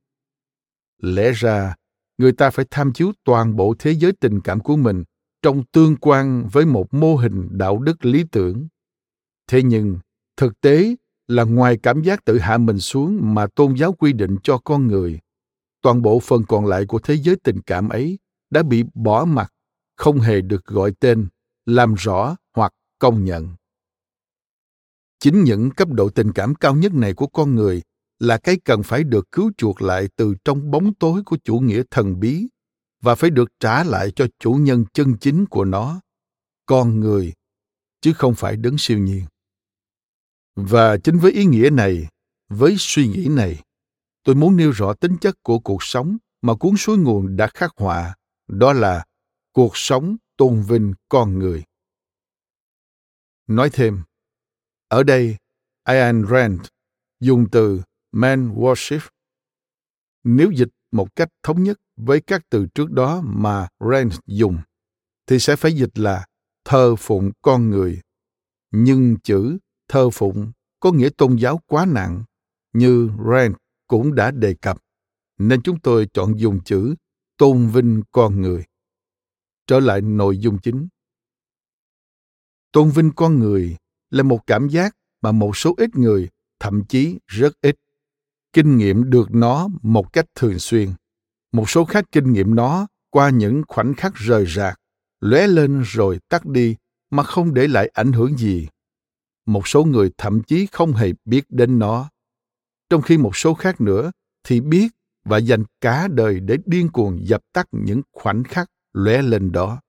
Lẽ 1.02 1.32
ra, 1.32 1.74
người 2.18 2.32
ta 2.32 2.50
phải 2.50 2.64
tham 2.70 2.92
chiếu 2.92 3.12
toàn 3.24 3.56
bộ 3.56 3.74
thế 3.78 3.92
giới 3.92 4.12
tình 4.12 4.40
cảm 4.40 4.60
của 4.60 4.76
mình 4.76 5.04
trong 5.42 5.64
tương 5.72 5.96
quan 5.96 6.48
với 6.52 6.66
một 6.66 6.94
mô 6.94 7.16
hình 7.16 7.48
đạo 7.50 7.78
đức 7.78 8.04
lý 8.04 8.24
tưởng. 8.32 8.68
Thế 9.48 9.62
nhưng, 9.62 9.98
thực 10.36 10.60
tế 10.60 10.94
là 11.28 11.44
ngoài 11.44 11.78
cảm 11.82 12.02
giác 12.02 12.24
tự 12.24 12.38
hạ 12.38 12.58
mình 12.58 12.78
xuống 12.78 13.34
mà 13.34 13.46
tôn 13.46 13.74
giáo 13.74 13.92
quy 13.92 14.12
định 14.12 14.36
cho 14.42 14.58
con 14.58 14.86
người, 14.86 15.20
toàn 15.82 16.02
bộ 16.02 16.20
phần 16.20 16.42
còn 16.48 16.66
lại 16.66 16.86
của 16.86 16.98
thế 16.98 17.14
giới 17.14 17.36
tình 17.44 17.60
cảm 17.60 17.88
ấy 17.88 18.18
đã 18.50 18.62
bị 18.62 18.84
bỏ 18.94 19.24
mặt 19.24 19.52
không 19.96 20.20
hề 20.20 20.40
được 20.40 20.64
gọi 20.64 20.92
tên, 21.00 21.28
làm 21.66 21.94
rõ 21.94 22.36
hoặc 22.54 22.72
công 22.98 23.24
nhận. 23.24 23.48
Chính 25.18 25.44
những 25.44 25.70
cấp 25.70 25.88
độ 25.88 26.08
tình 26.08 26.32
cảm 26.32 26.54
cao 26.54 26.74
nhất 26.74 26.94
này 26.94 27.14
của 27.14 27.26
con 27.26 27.54
người 27.54 27.82
là 28.18 28.38
cái 28.38 28.56
cần 28.64 28.82
phải 28.82 29.04
được 29.04 29.32
cứu 29.32 29.50
chuộc 29.56 29.82
lại 29.82 30.08
từ 30.16 30.34
trong 30.44 30.70
bóng 30.70 30.94
tối 30.94 31.22
của 31.22 31.38
chủ 31.44 31.58
nghĩa 31.58 31.82
thần 31.90 32.20
bí 32.20 32.48
và 33.06 33.14
phải 33.14 33.30
được 33.30 33.48
trả 33.60 33.84
lại 33.84 34.12
cho 34.16 34.26
chủ 34.38 34.52
nhân 34.52 34.84
chân 34.92 35.16
chính 35.20 35.46
của 35.46 35.64
nó, 35.64 36.00
con 36.66 37.00
người, 37.00 37.32
chứ 38.00 38.12
không 38.12 38.34
phải 38.34 38.56
đấng 38.56 38.78
siêu 38.78 38.98
nhiên. 38.98 39.24
Và 40.54 40.96
chính 41.04 41.18
với 41.18 41.32
ý 41.32 41.44
nghĩa 41.44 41.70
này, 41.70 42.08
với 42.48 42.76
suy 42.78 43.08
nghĩ 43.08 43.26
này, 43.30 43.62
tôi 44.24 44.34
muốn 44.34 44.56
nêu 44.56 44.70
rõ 44.70 44.94
tính 44.94 45.16
chất 45.20 45.42
của 45.42 45.58
cuộc 45.58 45.82
sống 45.82 46.16
mà 46.42 46.54
cuốn 46.54 46.76
suối 46.76 46.98
nguồn 46.98 47.36
đã 47.36 47.46
khắc 47.54 47.70
họa, 47.76 48.14
đó 48.48 48.72
là 48.72 49.04
cuộc 49.52 49.76
sống 49.76 50.16
tôn 50.36 50.62
vinh 50.62 50.94
con 51.08 51.38
người. 51.38 51.64
Nói 53.46 53.70
thêm, 53.72 54.02
ở 54.88 55.02
đây, 55.02 55.36
Ayn 55.82 56.26
Rand 56.30 56.60
dùng 57.20 57.46
từ 57.52 57.82
man 58.12 58.54
worship. 58.54 59.08
Nếu 60.24 60.50
dịch 60.50 60.70
một 60.92 61.16
cách 61.16 61.28
thống 61.42 61.62
nhất 61.62 61.78
với 61.96 62.20
các 62.20 62.42
từ 62.50 62.66
trước 62.74 62.90
đó 62.90 63.22
mà 63.24 63.68
Rand 63.90 64.18
dùng, 64.26 64.58
thì 65.26 65.38
sẽ 65.38 65.56
phải 65.56 65.72
dịch 65.72 65.98
là 65.98 66.26
thờ 66.64 66.96
phụng 66.96 67.32
con 67.42 67.70
người. 67.70 68.00
Nhưng 68.70 69.16
chữ 69.22 69.58
thờ 69.88 70.10
phụng 70.10 70.52
có 70.80 70.92
nghĩa 70.92 71.08
tôn 71.16 71.36
giáo 71.36 71.60
quá 71.66 71.86
nặng, 71.86 72.24
như 72.72 73.10
Rand 73.30 73.54
cũng 73.86 74.14
đã 74.14 74.30
đề 74.30 74.54
cập, 74.54 74.78
nên 75.38 75.62
chúng 75.62 75.80
tôi 75.80 76.08
chọn 76.12 76.40
dùng 76.40 76.60
chữ 76.64 76.94
tôn 77.36 77.68
vinh 77.68 78.02
con 78.12 78.40
người. 78.40 78.64
Trở 79.66 79.80
lại 79.80 80.00
nội 80.00 80.38
dung 80.38 80.58
chính. 80.58 80.88
Tôn 82.72 82.90
vinh 82.90 83.10
con 83.16 83.38
người 83.38 83.76
là 84.10 84.22
một 84.22 84.46
cảm 84.46 84.68
giác 84.68 84.96
mà 85.22 85.32
một 85.32 85.56
số 85.56 85.74
ít 85.76 85.96
người, 85.96 86.28
thậm 86.60 86.84
chí 86.88 87.18
rất 87.26 87.52
ít, 87.60 87.76
kinh 88.52 88.76
nghiệm 88.78 89.10
được 89.10 89.28
nó 89.30 89.68
một 89.82 90.12
cách 90.12 90.26
thường 90.34 90.58
xuyên 90.58 90.92
một 91.56 91.70
số 91.70 91.84
khác 91.84 92.04
kinh 92.12 92.32
nghiệm 92.32 92.54
nó, 92.54 92.86
qua 93.10 93.30
những 93.30 93.62
khoảnh 93.68 93.94
khắc 93.94 94.14
rời 94.14 94.46
rạc, 94.46 94.80
lóe 95.20 95.46
lên 95.46 95.82
rồi 95.86 96.18
tắt 96.28 96.46
đi, 96.46 96.76
mà 97.10 97.22
không 97.22 97.54
để 97.54 97.68
lại 97.68 97.90
ảnh 97.94 98.12
hưởng 98.12 98.36
gì. 98.36 98.68
Một 99.46 99.68
số 99.68 99.84
người 99.84 100.10
thậm 100.18 100.42
chí 100.42 100.66
không 100.72 100.92
hề 100.92 101.12
biết 101.24 101.44
đến 101.48 101.78
nó. 101.78 102.10
Trong 102.90 103.02
khi 103.02 103.18
một 103.18 103.36
số 103.36 103.54
khác 103.54 103.80
nữa 103.80 104.10
thì 104.44 104.60
biết 104.60 104.88
và 105.24 105.38
dành 105.38 105.64
cả 105.80 106.08
đời 106.10 106.40
để 106.40 106.56
điên 106.66 106.88
cuồng 106.88 107.26
dập 107.26 107.40
tắt 107.52 107.68
những 107.72 108.02
khoảnh 108.12 108.44
khắc 108.44 108.70
lóe 108.92 109.22
lên 109.22 109.52
đó. 109.52 109.80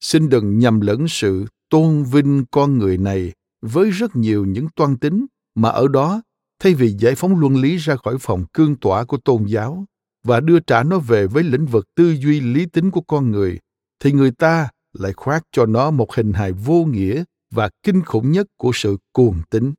Xin 0.00 0.28
đừng 0.28 0.58
nhầm 0.58 0.80
lẫn 0.80 1.08
sự 1.08 1.46
tôn 1.70 2.04
vinh 2.04 2.44
con 2.50 2.78
người 2.78 2.98
này 2.98 3.32
với 3.60 3.90
rất 3.90 4.16
nhiều 4.16 4.46
những 4.46 4.68
toan 4.76 4.96
tính 4.96 5.26
mà 5.54 5.68
ở 5.68 5.88
đó, 5.88 6.22
thay 6.58 6.74
vì 6.74 6.96
giải 6.98 7.14
phóng 7.14 7.40
luân 7.40 7.56
lý 7.56 7.76
ra 7.76 7.96
khỏi 7.96 8.16
phòng 8.20 8.44
cương 8.52 8.76
tỏa 8.76 9.04
của 9.04 9.16
tôn 9.16 9.44
giáo 9.44 9.84
và 10.24 10.40
đưa 10.40 10.60
trả 10.60 10.82
nó 10.82 10.98
về 10.98 11.26
với 11.26 11.42
lĩnh 11.42 11.66
vực 11.66 11.86
tư 11.94 12.10
duy 12.10 12.40
lý 12.40 12.66
tính 12.66 12.90
của 12.90 13.00
con 13.00 13.30
người, 13.30 13.58
thì 14.00 14.12
người 14.12 14.30
ta 14.30 14.68
lại 14.92 15.12
khoác 15.12 15.44
cho 15.52 15.66
nó 15.66 15.90
một 15.90 16.14
hình 16.14 16.32
hài 16.32 16.52
vô 16.52 16.84
nghĩa 16.84 17.24
và 17.50 17.70
kinh 17.82 18.02
khủng 18.02 18.32
nhất 18.32 18.46
của 18.56 18.70
sự 18.74 18.96
cuồng 19.12 19.42
tín. 19.50 19.74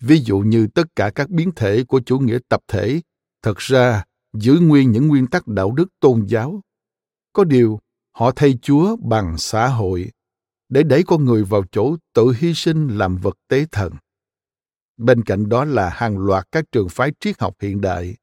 Ví 0.00 0.20
dụ 0.20 0.38
như 0.38 0.66
tất 0.66 0.86
cả 0.96 1.10
các 1.10 1.30
biến 1.30 1.50
thể 1.56 1.84
của 1.84 2.00
chủ 2.06 2.18
nghĩa 2.18 2.38
tập 2.48 2.60
thể, 2.68 3.00
thật 3.42 3.58
ra 3.58 4.04
giữ 4.32 4.58
nguyên 4.60 4.92
những 4.92 5.08
nguyên 5.08 5.26
tắc 5.26 5.46
đạo 5.46 5.72
đức 5.72 5.88
tôn 6.00 6.26
giáo. 6.26 6.60
Có 7.32 7.44
điều, 7.44 7.80
họ 8.12 8.30
thay 8.36 8.58
chúa 8.62 8.96
bằng 8.96 9.38
xã 9.38 9.68
hội, 9.68 10.10
để 10.68 10.82
đẩy 10.82 11.02
con 11.02 11.24
người 11.24 11.44
vào 11.44 11.64
chỗ 11.72 11.96
tự 12.14 12.32
hy 12.38 12.54
sinh 12.54 12.88
làm 12.88 13.16
vật 13.16 13.36
tế 13.48 13.66
thần. 13.72 13.92
Bên 14.96 15.22
cạnh 15.22 15.48
đó 15.48 15.64
là 15.64 15.90
hàng 15.90 16.18
loạt 16.18 16.46
các 16.52 16.64
trường 16.72 16.88
phái 16.88 17.12
triết 17.20 17.40
học 17.40 17.54
hiện 17.60 17.80
đại 17.80 18.16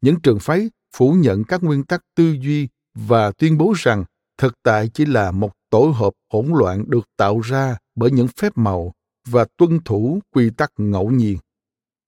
những 0.00 0.20
trường 0.20 0.38
phái 0.38 0.70
phủ 0.96 1.12
nhận 1.12 1.44
các 1.44 1.62
nguyên 1.62 1.84
tắc 1.84 2.00
tư 2.16 2.36
duy 2.40 2.68
và 2.94 3.32
tuyên 3.32 3.58
bố 3.58 3.72
rằng 3.76 4.04
thực 4.38 4.54
tại 4.62 4.88
chỉ 4.94 5.04
là 5.06 5.30
một 5.30 5.52
tổ 5.70 5.92
hợp 5.96 6.12
hỗn 6.32 6.46
loạn 6.54 6.84
được 6.86 7.08
tạo 7.16 7.40
ra 7.40 7.76
bởi 7.94 8.10
những 8.10 8.28
phép 8.28 8.52
màu 8.54 8.92
và 9.28 9.46
tuân 9.56 9.80
thủ 9.84 10.20
quy 10.34 10.50
tắc 10.56 10.72
ngẫu 10.76 11.10
nhiên. 11.10 11.38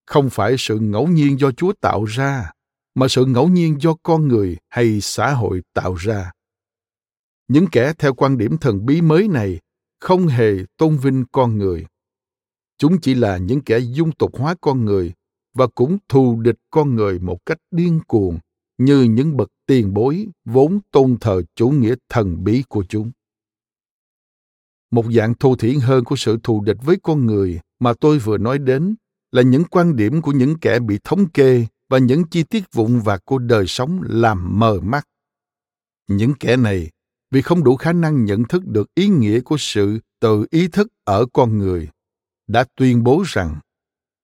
Không 0.06 0.30
phải 0.30 0.54
sự 0.58 0.78
ngẫu 0.78 1.08
nhiên 1.08 1.40
do 1.40 1.50
chúa 1.50 1.72
tạo 1.80 2.04
ra, 2.04 2.52
mà 2.94 3.08
sự 3.08 3.24
ngẫu 3.24 3.48
nhiên 3.48 3.80
do 3.80 3.94
con 4.02 4.28
người 4.28 4.56
hay 4.68 5.00
xã 5.00 5.34
hội 5.34 5.62
tạo 5.74 5.94
ra. 5.94 6.32
Những 7.48 7.66
kẻ 7.72 7.92
theo 7.98 8.14
quan 8.14 8.38
điểm 8.38 8.58
thần 8.58 8.86
bí 8.86 9.00
mới 9.00 9.28
này 9.28 9.60
không 10.00 10.26
hề 10.26 10.52
tôn 10.76 10.96
vinh 10.96 11.24
con 11.32 11.58
người. 11.58 11.86
Chúng 12.78 13.00
chỉ 13.00 13.14
là 13.14 13.36
những 13.36 13.60
kẻ 13.60 13.78
dung 13.78 14.12
tục 14.12 14.36
hóa 14.38 14.54
con 14.60 14.84
người 14.84 15.12
và 15.54 15.66
cũng 15.66 15.98
thù 16.08 16.40
địch 16.40 16.58
con 16.70 16.94
người 16.94 17.18
một 17.18 17.46
cách 17.46 17.58
điên 17.70 18.00
cuồng, 18.06 18.38
như 18.78 19.02
những 19.02 19.36
bậc 19.36 19.48
tiền 19.66 19.94
bối 19.94 20.26
vốn 20.44 20.80
tôn 20.90 21.16
thờ 21.20 21.42
chủ 21.54 21.68
nghĩa 21.70 21.94
thần 22.08 22.44
bí 22.44 22.62
của 22.68 22.84
chúng. 22.88 23.10
Một 24.90 25.04
dạng 25.12 25.34
thô 25.34 25.56
thiển 25.56 25.80
hơn 25.80 26.04
của 26.04 26.16
sự 26.16 26.38
thù 26.42 26.60
địch 26.60 26.76
với 26.82 26.96
con 27.02 27.26
người 27.26 27.60
mà 27.80 27.92
tôi 28.00 28.18
vừa 28.18 28.38
nói 28.38 28.58
đến 28.58 28.94
là 29.32 29.42
những 29.42 29.64
quan 29.64 29.96
điểm 29.96 30.22
của 30.22 30.32
những 30.32 30.58
kẻ 30.58 30.78
bị 30.78 30.98
thống 31.04 31.28
kê 31.28 31.66
và 31.88 31.98
những 31.98 32.24
chi 32.24 32.42
tiết 32.42 32.64
vụn 32.72 32.98
vặt 32.98 33.22
của 33.24 33.38
đời 33.38 33.66
sống 33.66 34.00
làm 34.02 34.58
mờ 34.58 34.80
mắt. 34.80 35.08
Những 36.08 36.34
kẻ 36.40 36.56
này, 36.56 36.90
vì 37.30 37.42
không 37.42 37.64
đủ 37.64 37.76
khả 37.76 37.92
năng 37.92 38.24
nhận 38.24 38.44
thức 38.44 38.66
được 38.66 38.94
ý 38.94 39.08
nghĩa 39.08 39.40
của 39.40 39.56
sự 39.58 39.98
tự 40.20 40.46
ý 40.50 40.68
thức 40.68 40.88
ở 41.04 41.26
con 41.32 41.58
người, 41.58 41.88
đã 42.46 42.64
tuyên 42.76 43.04
bố 43.04 43.22
rằng 43.26 43.60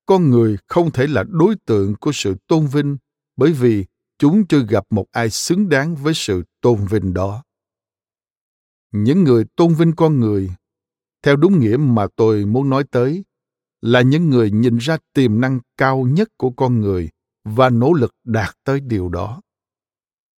con 0.08 0.30
người 0.30 0.56
không 0.66 0.90
thể 0.90 1.06
là 1.06 1.24
đối 1.28 1.54
tượng 1.66 1.94
của 1.94 2.10
sự 2.14 2.34
tôn 2.46 2.66
vinh, 2.66 2.96
bởi 3.36 3.52
vì 3.52 3.84
chúng 4.18 4.46
chưa 4.46 4.64
gặp 4.68 4.84
một 4.90 5.06
ai 5.10 5.30
xứng 5.30 5.68
đáng 5.68 5.96
với 5.96 6.14
sự 6.14 6.42
tôn 6.60 6.86
vinh 6.90 7.14
đó. 7.14 7.44
Những 8.92 9.24
người 9.24 9.44
tôn 9.56 9.74
vinh 9.74 9.92
con 9.96 10.20
người, 10.20 10.50
theo 11.22 11.36
đúng 11.36 11.60
nghĩa 11.60 11.76
mà 11.76 12.06
tôi 12.16 12.46
muốn 12.46 12.70
nói 12.70 12.84
tới, 12.90 13.24
là 13.80 14.00
những 14.00 14.30
người 14.30 14.50
nhìn 14.50 14.78
ra 14.78 14.98
tiềm 15.12 15.40
năng 15.40 15.60
cao 15.76 16.06
nhất 16.10 16.28
của 16.36 16.50
con 16.50 16.80
người 16.80 17.08
và 17.44 17.70
nỗ 17.70 17.92
lực 17.92 18.14
đạt 18.24 18.56
tới 18.64 18.80
điều 18.80 19.08
đó. 19.08 19.40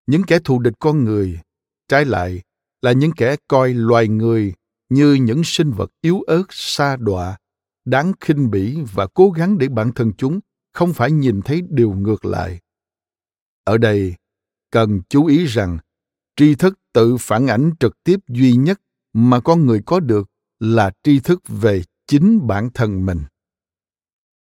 Những 0.06 0.22
kẻ 0.22 0.38
thù 0.44 0.58
địch 0.58 0.74
con 0.78 1.04
người, 1.04 1.40
trái 1.88 2.04
lại, 2.04 2.42
là 2.82 2.92
những 2.92 3.12
kẻ 3.16 3.36
coi 3.48 3.74
loài 3.74 4.08
người 4.08 4.54
như 4.88 5.14
những 5.14 5.42
sinh 5.44 5.70
vật 5.70 5.90
yếu 6.00 6.20
ớt, 6.20 6.44
xa 6.50 6.96
đọa 6.96 7.39
đáng 7.84 8.12
khinh 8.20 8.50
bỉ 8.50 8.78
và 8.92 9.06
cố 9.14 9.30
gắng 9.30 9.58
để 9.58 9.68
bản 9.68 9.92
thân 9.94 10.12
chúng 10.18 10.40
không 10.72 10.92
phải 10.92 11.12
nhìn 11.12 11.40
thấy 11.42 11.62
điều 11.68 11.92
ngược 11.92 12.24
lại. 12.24 12.60
Ở 13.64 13.78
đây, 13.78 14.14
cần 14.70 15.00
chú 15.08 15.26
ý 15.26 15.44
rằng, 15.44 15.78
tri 16.36 16.54
thức 16.54 16.78
tự 16.92 17.16
phản 17.20 17.46
ảnh 17.46 17.70
trực 17.80 18.04
tiếp 18.04 18.20
duy 18.28 18.52
nhất 18.52 18.80
mà 19.12 19.40
con 19.40 19.66
người 19.66 19.82
có 19.86 20.00
được 20.00 20.30
là 20.60 20.90
tri 21.02 21.20
thức 21.20 21.42
về 21.48 21.82
chính 22.06 22.46
bản 22.46 22.70
thân 22.74 23.06
mình. 23.06 23.20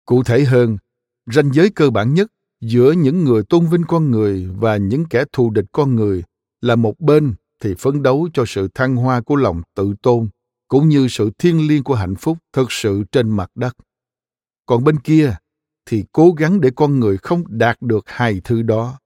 Cụ 0.06 0.24
thể 0.24 0.44
hơn, 0.44 0.78
ranh 1.26 1.54
giới 1.54 1.70
cơ 1.70 1.90
bản 1.90 2.14
nhất 2.14 2.32
giữa 2.62 2.92
những 2.92 3.24
người 3.24 3.44
tôn 3.44 3.66
vinh 3.68 3.84
con 3.88 4.12
người 4.12 4.50
và 4.56 4.78
những 4.78 5.06
kẻ 5.10 5.26
thù 5.34 5.50
địch 5.50 5.66
con 5.72 5.96
người 5.96 6.24
là 6.62 6.76
một 6.76 7.00
bên 7.00 7.34
thì 7.60 7.76
phấn 7.80 8.04
đấu 8.04 8.30
cho 8.34 8.44
sự 8.48 8.68
thăng 8.74 8.96
hoa 8.96 9.22
của 9.22 9.36
lòng 9.36 9.62
tự 9.76 9.94
tôn 10.02 10.30
cũng 10.72 10.90
như 10.90 11.08
sự 11.08 11.32
thiêng 11.38 11.68
liêng 11.68 11.84
của 11.84 11.96
hạnh 11.96 12.16
phúc 12.16 12.38
thực 12.54 12.72
sự 12.72 13.04
trên 13.12 13.30
mặt 13.30 13.52
đất. 13.56 13.78
Còn 14.66 14.84
bên 14.84 15.00
kia 15.00 15.36
thì 15.86 16.04
cố 16.12 16.32
gắng 16.32 16.62
để 16.62 16.70
con 16.76 17.00
người 17.00 17.18
không 17.18 17.44
đạt 17.48 17.82
được 17.82 18.04
hai 18.08 18.42
thứ 18.44 18.62
đó. 18.62 19.00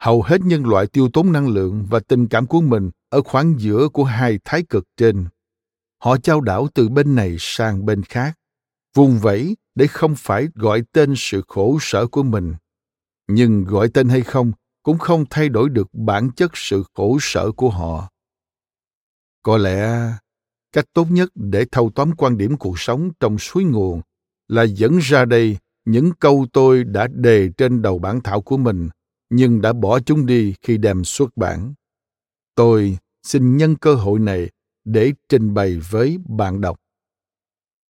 Hầu 0.00 0.22
hết 0.22 0.40
nhân 0.40 0.66
loại 0.66 0.86
tiêu 0.86 1.08
tốn 1.12 1.32
năng 1.32 1.48
lượng 1.48 1.86
và 1.90 2.00
tình 2.00 2.28
cảm 2.28 2.46
của 2.46 2.60
mình 2.60 2.90
ở 3.08 3.22
khoảng 3.22 3.54
giữa 3.58 3.88
của 3.88 4.04
hai 4.04 4.38
thái 4.44 4.62
cực 4.68 4.84
trên. 4.96 5.26
Họ 5.98 6.16
trao 6.16 6.40
đảo 6.40 6.68
từ 6.74 6.88
bên 6.88 7.14
này 7.14 7.36
sang 7.38 7.86
bên 7.86 8.02
khác, 8.02 8.38
vùng 8.94 9.18
vẫy 9.18 9.56
để 9.74 9.86
không 9.86 10.14
phải 10.16 10.48
gọi 10.54 10.82
tên 10.92 11.14
sự 11.16 11.42
khổ 11.48 11.78
sở 11.80 12.06
của 12.06 12.22
mình. 12.22 12.54
Nhưng 13.28 13.64
gọi 13.64 13.88
tên 13.94 14.08
hay 14.08 14.20
không 14.20 14.52
cũng 14.82 14.98
không 14.98 15.24
thay 15.30 15.48
đổi 15.48 15.68
được 15.68 15.88
bản 15.92 16.30
chất 16.36 16.50
sự 16.54 16.84
khổ 16.94 17.18
sở 17.20 17.52
của 17.52 17.70
họ. 17.70 18.10
Có 19.42 19.56
lẽ 19.56 20.12
cách 20.72 20.84
tốt 20.92 21.06
nhất 21.10 21.30
để 21.34 21.64
thâu 21.72 21.90
tóm 21.94 22.12
quan 22.16 22.38
điểm 22.38 22.56
cuộc 22.56 22.78
sống 22.78 23.10
trong 23.20 23.38
suối 23.38 23.64
nguồn 23.64 24.00
là 24.48 24.62
dẫn 24.62 24.98
ra 24.98 25.24
đây 25.24 25.56
những 25.84 26.12
câu 26.20 26.46
tôi 26.52 26.84
đã 26.84 27.08
đề 27.14 27.50
trên 27.56 27.82
đầu 27.82 27.98
bản 27.98 28.20
thảo 28.20 28.40
của 28.40 28.56
mình 28.56 28.88
nhưng 29.30 29.60
đã 29.60 29.72
bỏ 29.72 30.00
chúng 30.00 30.26
đi 30.26 30.54
khi 30.62 30.78
đem 30.78 31.04
xuất 31.04 31.36
bản. 31.36 31.74
Tôi 32.54 32.98
xin 33.22 33.56
nhân 33.56 33.76
cơ 33.76 33.94
hội 33.94 34.18
này 34.18 34.50
để 34.84 35.12
trình 35.28 35.54
bày 35.54 35.78
với 35.90 36.18
bạn 36.28 36.60
đọc. 36.60 36.80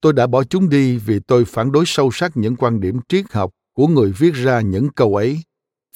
Tôi 0.02 0.14
đã 0.14 0.28
bỏ 0.28 0.44
chúng 0.44 0.70
đi 0.70 0.98
vì 0.98 1.20
tôi 1.20 1.46
phản 1.46 1.72
đối 1.72 1.84
sâu 1.88 2.10
sắc 2.14 2.38
những 2.38 2.56
quan 2.56 2.80
điểm 2.80 3.00
triết 3.08 3.26
học 3.32 3.52
của 3.74 3.88
người 3.88 4.14
viết 4.18 4.32
ra 4.34 4.62
những 4.62 4.90
câu 4.90 5.16
ấy. 5.16 5.40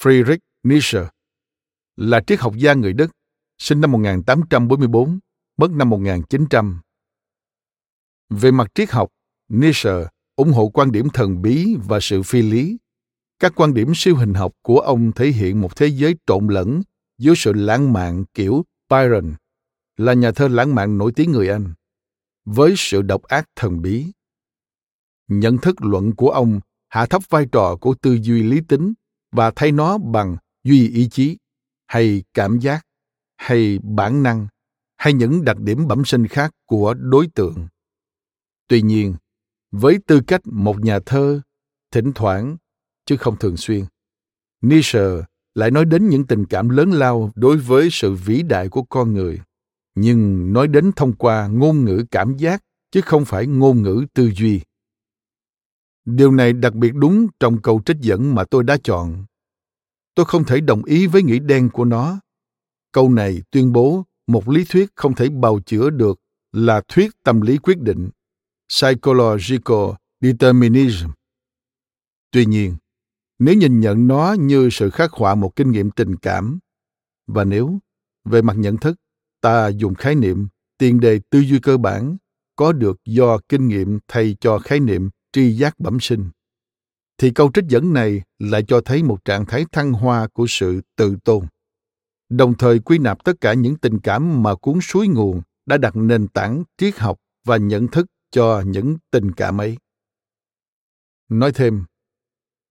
Friedrich 0.01 0.37
Nietzsche 0.63 1.05
là 1.95 2.21
triết 2.27 2.39
học 2.39 2.53
gia 2.57 2.73
người 2.73 2.93
Đức, 2.93 3.11
sinh 3.57 3.81
năm 3.81 3.91
1844, 3.91 5.19
mất 5.59 5.71
năm 5.71 5.89
1900. 5.89 6.79
Về 8.29 8.51
mặt 8.51 8.67
triết 8.75 8.91
học, 8.91 9.09
Nietzsche 9.49 10.07
ủng 10.35 10.51
hộ 10.51 10.69
quan 10.69 10.91
điểm 10.91 11.09
thần 11.13 11.41
bí 11.41 11.75
và 11.87 11.99
sự 12.01 12.23
phi 12.23 12.41
lý. 12.41 12.77
Các 13.39 13.53
quan 13.55 13.73
điểm 13.73 13.91
siêu 13.95 14.15
hình 14.15 14.33
học 14.33 14.53
của 14.61 14.79
ông 14.79 15.11
thể 15.11 15.27
hiện 15.27 15.61
một 15.61 15.75
thế 15.75 15.87
giới 15.87 16.15
trộn 16.27 16.47
lẫn 16.47 16.81
giữa 17.17 17.33
sự 17.35 17.53
lãng 17.53 17.93
mạn 17.93 18.25
kiểu 18.33 18.65
Byron, 18.89 19.33
là 19.97 20.13
nhà 20.13 20.31
thơ 20.31 20.47
lãng 20.47 20.75
mạn 20.75 20.97
nổi 20.97 21.11
tiếng 21.15 21.31
người 21.31 21.49
Anh, 21.49 21.73
với 22.45 22.73
sự 22.77 23.01
độc 23.01 23.23
ác 23.23 23.45
thần 23.55 23.81
bí. 23.81 24.05
Nhận 25.27 25.57
thức 25.57 25.81
luận 25.81 26.15
của 26.15 26.29
ông 26.29 26.59
hạ 26.89 27.05
thấp 27.05 27.21
vai 27.29 27.45
trò 27.51 27.75
của 27.81 27.95
tư 28.01 28.17
duy 28.21 28.43
lý 28.43 28.61
tính 28.67 28.93
và 29.31 29.51
thay 29.55 29.71
nó 29.71 29.97
bằng 29.97 30.37
duy 30.63 30.89
ý 30.89 31.09
chí 31.09 31.37
hay 31.87 32.23
cảm 32.33 32.59
giác 32.59 32.85
hay 33.37 33.79
bản 33.83 34.23
năng 34.23 34.47
hay 34.99 35.13
những 35.13 35.45
đặc 35.45 35.59
điểm 35.59 35.87
bẩm 35.87 36.05
sinh 36.05 36.27
khác 36.27 36.51
của 36.65 36.93
đối 36.93 37.27
tượng. 37.27 37.67
Tuy 38.67 38.81
nhiên, 38.81 39.15
với 39.71 39.99
tư 40.07 40.21
cách 40.27 40.41
một 40.45 40.79
nhà 40.79 40.99
thơ, 41.05 41.41
thỉnh 41.91 42.11
thoảng, 42.15 42.57
chứ 43.05 43.17
không 43.17 43.37
thường 43.37 43.57
xuyên, 43.57 43.85
nietzsche 44.61 45.23
lại 45.55 45.71
nói 45.71 45.85
đến 45.85 46.09
những 46.09 46.27
tình 46.27 46.45
cảm 46.45 46.69
lớn 46.69 46.91
lao 46.91 47.31
đối 47.35 47.57
với 47.57 47.89
sự 47.91 48.13
vĩ 48.13 48.43
đại 48.43 48.69
của 48.69 48.83
con 48.83 49.13
người, 49.13 49.41
nhưng 49.95 50.53
nói 50.53 50.67
đến 50.67 50.91
thông 50.95 51.13
qua 51.13 51.47
ngôn 51.47 51.85
ngữ 51.85 52.05
cảm 52.11 52.37
giác, 52.37 52.63
chứ 52.91 53.01
không 53.01 53.25
phải 53.25 53.47
ngôn 53.47 53.83
ngữ 53.83 54.05
tư 54.13 54.31
duy. 54.35 54.61
Điều 56.05 56.31
này 56.31 56.53
đặc 56.53 56.73
biệt 56.73 56.91
đúng 56.95 57.27
trong 57.39 57.61
câu 57.61 57.81
trích 57.85 57.97
dẫn 57.99 58.35
mà 58.35 58.43
tôi 58.43 58.63
đã 58.63 58.77
chọn. 58.83 59.25
Tôi 60.15 60.25
không 60.25 60.43
thể 60.43 60.61
đồng 60.61 60.83
ý 60.83 61.07
với 61.07 61.23
nghĩ 61.23 61.39
đen 61.39 61.69
của 61.69 61.85
nó. 61.85 62.19
Câu 62.91 63.09
này 63.09 63.41
tuyên 63.51 63.73
bố 63.73 64.03
một 64.29 64.49
lý 64.49 64.65
thuyết 64.69 64.89
không 64.95 65.15
thể 65.15 65.29
bào 65.29 65.59
chữa 65.59 65.89
được 65.89 66.19
là 66.51 66.81
thuyết 66.87 67.11
tâm 67.23 67.41
lý 67.41 67.57
quyết 67.57 67.79
định, 67.79 68.09
psychological 68.67 69.89
determinism. 70.21 71.09
Tuy 72.31 72.45
nhiên, 72.45 72.75
nếu 73.39 73.55
nhìn 73.55 73.79
nhận 73.79 74.07
nó 74.07 74.35
như 74.39 74.69
sự 74.71 74.89
khắc 74.89 75.11
họa 75.11 75.35
một 75.35 75.55
kinh 75.55 75.71
nghiệm 75.71 75.91
tình 75.91 76.15
cảm, 76.15 76.59
và 77.27 77.43
nếu 77.43 77.79
về 78.25 78.41
mặt 78.41 78.57
nhận 78.57 78.77
thức, 78.77 78.95
ta 79.41 79.67
dùng 79.67 79.95
khái 79.95 80.15
niệm 80.15 80.47
tiền 80.77 80.99
đề 80.99 81.19
tư 81.29 81.39
duy 81.39 81.59
cơ 81.59 81.77
bản 81.77 82.17
có 82.55 82.71
được 82.73 82.97
do 83.05 83.39
kinh 83.49 83.67
nghiệm 83.67 83.99
thay 84.07 84.35
cho 84.39 84.59
khái 84.59 84.79
niệm 84.79 85.09
tri 85.31 85.51
giác 85.51 85.79
bẩm 85.79 85.97
sinh, 86.01 86.29
thì 87.17 87.31
câu 87.31 87.51
trích 87.53 87.65
dẫn 87.67 87.93
này 87.93 88.21
lại 88.39 88.63
cho 88.67 88.81
thấy 88.81 89.03
một 89.03 89.25
trạng 89.25 89.45
thái 89.45 89.65
thăng 89.71 89.93
hoa 89.93 90.27
của 90.33 90.45
sự 90.49 90.81
tự 90.95 91.17
tôn 91.23 91.45
đồng 92.29 92.57
thời 92.57 92.79
quy 92.79 92.97
nạp 92.97 93.23
tất 93.23 93.33
cả 93.41 93.53
những 93.53 93.75
tình 93.75 93.99
cảm 93.99 94.43
mà 94.43 94.55
cuốn 94.55 94.79
suối 94.81 95.07
nguồn 95.07 95.41
đã 95.65 95.77
đặt 95.77 95.95
nền 95.95 96.27
tảng 96.27 96.63
triết 96.77 96.97
học 96.97 97.17
và 97.45 97.57
nhận 97.57 97.87
thức 97.87 98.05
cho 98.31 98.63
những 98.65 98.97
tình 99.11 99.31
cảm 99.31 99.57
ấy. 99.57 99.77
Nói 101.29 101.51
thêm, 101.51 101.83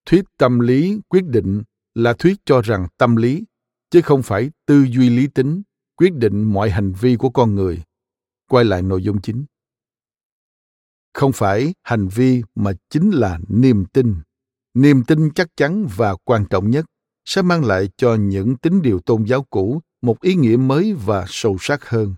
thuyết 0.06 0.24
tâm 0.36 0.58
lý 0.58 1.00
quyết 1.08 1.24
định 1.24 1.62
là 1.94 2.12
thuyết 2.12 2.36
cho 2.44 2.60
rằng 2.60 2.88
tâm 2.98 3.16
lý, 3.16 3.44
chứ 3.90 4.02
không 4.02 4.22
phải 4.22 4.50
tư 4.66 4.86
duy 4.90 5.10
lý 5.10 5.26
tính, 5.26 5.62
quyết 5.96 6.14
định 6.14 6.42
mọi 6.42 6.70
hành 6.70 6.92
vi 6.92 7.16
của 7.16 7.30
con 7.30 7.54
người. 7.54 7.82
Quay 8.48 8.64
lại 8.64 8.82
nội 8.82 9.02
dung 9.02 9.20
chính. 9.20 9.44
Không 11.14 11.32
phải 11.32 11.74
hành 11.82 12.08
vi 12.08 12.42
mà 12.54 12.72
chính 12.90 13.10
là 13.10 13.38
niềm 13.48 13.84
tin. 13.92 14.16
Niềm 14.74 15.04
tin 15.04 15.30
chắc 15.34 15.48
chắn 15.56 15.86
và 15.96 16.16
quan 16.24 16.44
trọng 16.50 16.70
nhất 16.70 16.84
sẽ 17.28 17.42
mang 17.42 17.64
lại 17.64 17.88
cho 17.96 18.14
những 18.14 18.56
tín 18.56 18.82
điều 18.82 19.00
tôn 19.00 19.24
giáo 19.24 19.42
cũ 19.50 19.80
một 20.02 20.20
ý 20.20 20.34
nghĩa 20.34 20.56
mới 20.56 20.92
và 20.92 21.24
sâu 21.28 21.56
sắc 21.60 21.88
hơn. 21.88 22.14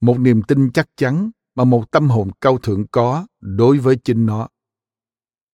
Một 0.00 0.18
niềm 0.20 0.42
tin 0.42 0.70
chắc 0.72 0.88
chắn 0.96 1.30
mà 1.54 1.64
một 1.64 1.90
tâm 1.90 2.08
hồn 2.08 2.30
cao 2.40 2.58
thượng 2.58 2.86
có 2.86 3.26
đối 3.40 3.78
với 3.78 3.96
chính 3.96 4.26
nó. 4.26 4.48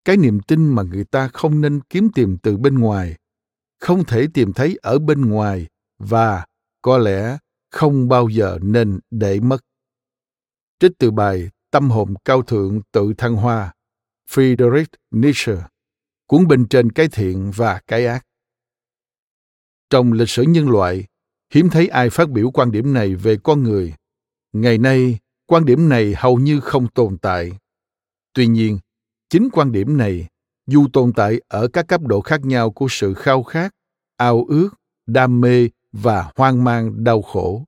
Cái 0.05 0.17
niềm 0.17 0.41
tin 0.41 0.69
mà 0.69 0.83
người 0.83 1.05
ta 1.05 1.29
không 1.29 1.61
nên 1.61 1.81
kiếm 1.81 2.09
tìm 2.15 2.39
từ 2.39 2.57
bên 2.57 2.79
ngoài, 2.79 3.17
không 3.81 4.05
thể 4.05 4.27
tìm 4.35 4.53
thấy 4.53 4.79
ở 4.83 4.99
bên 4.99 5.21
ngoài 5.21 5.67
và 5.99 6.47
có 6.83 6.99
lẽ 6.99 7.39
không 7.71 8.09
bao 8.09 8.29
giờ 8.29 8.59
nên 8.63 9.01
để 9.11 9.41
mất. 9.41 9.65
Trích 10.79 10.93
từ 10.99 11.11
bài 11.11 11.51
tâm 11.71 11.91
hồn 11.91 12.15
cao 12.25 12.43
thượng 12.43 12.81
tự 12.93 13.13
thăng 13.19 13.35
hoa, 13.35 13.75
friedrich 14.31 14.85
nietzsche, 15.11 15.63
cuốn 16.27 16.47
bên 16.47 16.69
trên 16.69 16.93
cái 16.93 17.09
thiện 17.09 17.51
và 17.57 17.81
cái 17.87 18.07
ác. 18.07 18.25
Trong 19.93 20.13
lịch 20.13 20.29
sử 20.29 20.43
nhân 20.43 20.69
loại, 20.71 21.05
hiếm 21.55 21.69
thấy 21.71 21.89
ai 21.89 22.11
phát 22.11 22.31
biểu 22.31 22.51
quan 22.51 22.73
điểm 22.73 22.93
này 22.93 23.15
về 23.15 23.37
con 23.43 23.63
người. 23.63 23.95
Ngày 24.53 24.79
nay, 24.79 25.19
quan 25.47 25.65
điểm 25.65 25.89
này 25.89 26.15
hầu 26.17 26.37
như 26.37 26.61
không 26.61 26.89
tồn 26.89 27.19
tại. 27.19 27.53
Tuy 28.33 28.47
nhiên, 28.47 28.79
chính 29.31 29.49
quan 29.53 29.73
điểm 29.73 29.97
này, 29.97 30.27
dù 30.67 30.87
tồn 30.93 31.13
tại 31.13 31.41
ở 31.49 31.69
các 31.69 31.89
cấp 31.89 32.01
độ 32.01 32.21
khác 32.21 32.45
nhau 32.45 32.71
của 32.71 32.87
sự 32.91 33.15
khao 33.15 33.43
khát, 33.43 33.75
ao 34.17 34.45
ước, 34.49 34.69
đam 35.07 35.41
mê 35.41 35.69
và 35.93 36.33
hoang 36.37 36.65
mang 36.65 37.05
đau 37.05 37.23
khổ, 37.23 37.65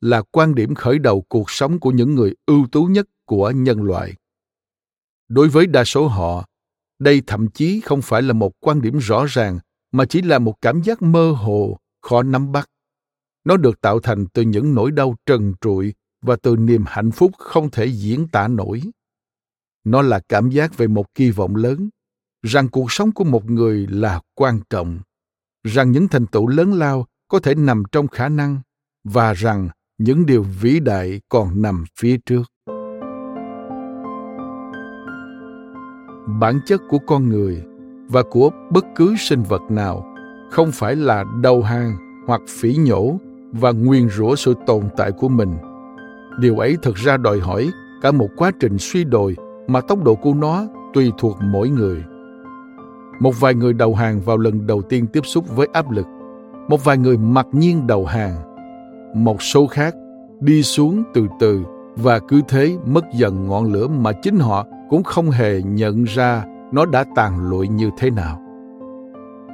là 0.00 0.22
quan 0.22 0.54
điểm 0.54 0.74
khởi 0.74 0.98
đầu 0.98 1.24
cuộc 1.28 1.50
sống 1.50 1.80
của 1.80 1.90
những 1.90 2.14
người 2.14 2.34
ưu 2.46 2.66
tú 2.72 2.84
nhất 2.84 3.06
của 3.24 3.50
nhân 3.50 3.82
loại. 3.82 4.14
Đối 5.28 5.48
với 5.48 5.66
đa 5.66 5.84
số 5.84 6.08
họ, 6.08 6.44
đây 6.98 7.22
thậm 7.26 7.48
chí 7.48 7.80
không 7.80 8.02
phải 8.02 8.22
là 8.22 8.32
một 8.32 8.52
quan 8.60 8.82
điểm 8.82 8.98
rõ 8.98 9.26
ràng 9.28 9.58
mà 9.92 10.04
chỉ 10.04 10.22
là 10.22 10.38
một 10.38 10.54
cảm 10.60 10.82
giác 10.82 11.02
mơ 11.02 11.30
hồ, 11.30 11.78
khó 12.02 12.22
nắm 12.22 12.52
bắt. 12.52 12.68
Nó 13.44 13.56
được 13.56 13.80
tạo 13.80 14.00
thành 14.00 14.26
từ 14.26 14.42
những 14.42 14.74
nỗi 14.74 14.90
đau 14.90 15.16
trần 15.26 15.54
trụi 15.60 15.94
và 16.22 16.36
từ 16.42 16.56
niềm 16.56 16.84
hạnh 16.86 17.10
phúc 17.10 17.30
không 17.38 17.70
thể 17.70 17.86
diễn 17.86 18.28
tả 18.28 18.48
nổi. 18.48 18.82
Nó 19.84 20.02
là 20.02 20.20
cảm 20.28 20.50
giác 20.50 20.76
về 20.76 20.86
một 20.86 21.14
kỳ 21.14 21.30
vọng 21.30 21.56
lớn, 21.56 21.88
rằng 22.42 22.68
cuộc 22.68 22.92
sống 22.92 23.12
của 23.12 23.24
một 23.24 23.50
người 23.50 23.86
là 23.86 24.20
quan 24.34 24.60
trọng, 24.70 25.00
rằng 25.64 25.92
những 25.92 26.08
thành 26.08 26.26
tựu 26.26 26.46
lớn 26.46 26.72
lao 26.72 27.06
có 27.28 27.40
thể 27.40 27.54
nằm 27.54 27.82
trong 27.92 28.08
khả 28.08 28.28
năng 28.28 28.60
và 29.04 29.32
rằng 29.32 29.68
những 29.98 30.26
điều 30.26 30.42
vĩ 30.42 30.80
đại 30.80 31.20
còn 31.28 31.62
nằm 31.62 31.84
phía 31.98 32.18
trước. 32.26 32.42
Bản 36.40 36.60
chất 36.66 36.80
của 36.88 36.98
con 37.06 37.28
người 37.28 37.71
và 38.08 38.22
của 38.22 38.50
bất 38.70 38.86
cứ 38.94 39.14
sinh 39.18 39.42
vật 39.42 39.62
nào, 39.68 40.04
không 40.50 40.72
phải 40.72 40.96
là 40.96 41.24
đầu 41.42 41.62
hàng 41.62 41.96
hoặc 42.26 42.40
phỉ 42.48 42.76
nhổ 42.76 43.16
và 43.52 43.72
nguyền 43.72 44.08
rủa 44.08 44.34
sự 44.34 44.54
tồn 44.66 44.82
tại 44.96 45.12
của 45.12 45.28
mình. 45.28 45.54
Điều 46.38 46.58
ấy 46.58 46.76
thực 46.82 46.96
ra 46.96 47.16
đòi 47.16 47.40
hỏi 47.40 47.70
cả 48.02 48.10
một 48.10 48.28
quá 48.36 48.50
trình 48.60 48.78
suy 48.78 49.04
đồi 49.04 49.36
mà 49.66 49.80
tốc 49.80 50.04
độ 50.04 50.14
của 50.14 50.34
nó 50.34 50.66
tùy 50.94 51.12
thuộc 51.18 51.36
mỗi 51.42 51.68
người. 51.68 52.04
Một 53.20 53.40
vài 53.40 53.54
người 53.54 53.72
đầu 53.72 53.94
hàng 53.94 54.20
vào 54.20 54.38
lần 54.38 54.66
đầu 54.66 54.82
tiên 54.82 55.06
tiếp 55.06 55.26
xúc 55.26 55.56
với 55.56 55.68
áp 55.72 55.90
lực, 55.90 56.06
một 56.68 56.84
vài 56.84 56.98
người 56.98 57.16
mặc 57.16 57.46
nhiên 57.52 57.86
đầu 57.86 58.06
hàng, 58.06 58.34
một 59.14 59.42
số 59.42 59.66
khác 59.66 59.94
đi 60.40 60.62
xuống 60.62 61.02
từ 61.14 61.26
từ 61.40 61.60
và 61.96 62.18
cứ 62.18 62.40
thế 62.48 62.76
mất 62.86 63.04
dần 63.14 63.48
ngọn 63.48 63.72
lửa 63.72 63.88
mà 63.88 64.12
chính 64.12 64.38
họ 64.38 64.66
cũng 64.90 65.02
không 65.02 65.30
hề 65.30 65.62
nhận 65.62 66.04
ra 66.04 66.44
nó 66.72 66.86
đã 66.86 67.04
tàn 67.14 67.50
lụi 67.50 67.68
như 67.68 67.90
thế 67.98 68.10
nào. 68.10 68.42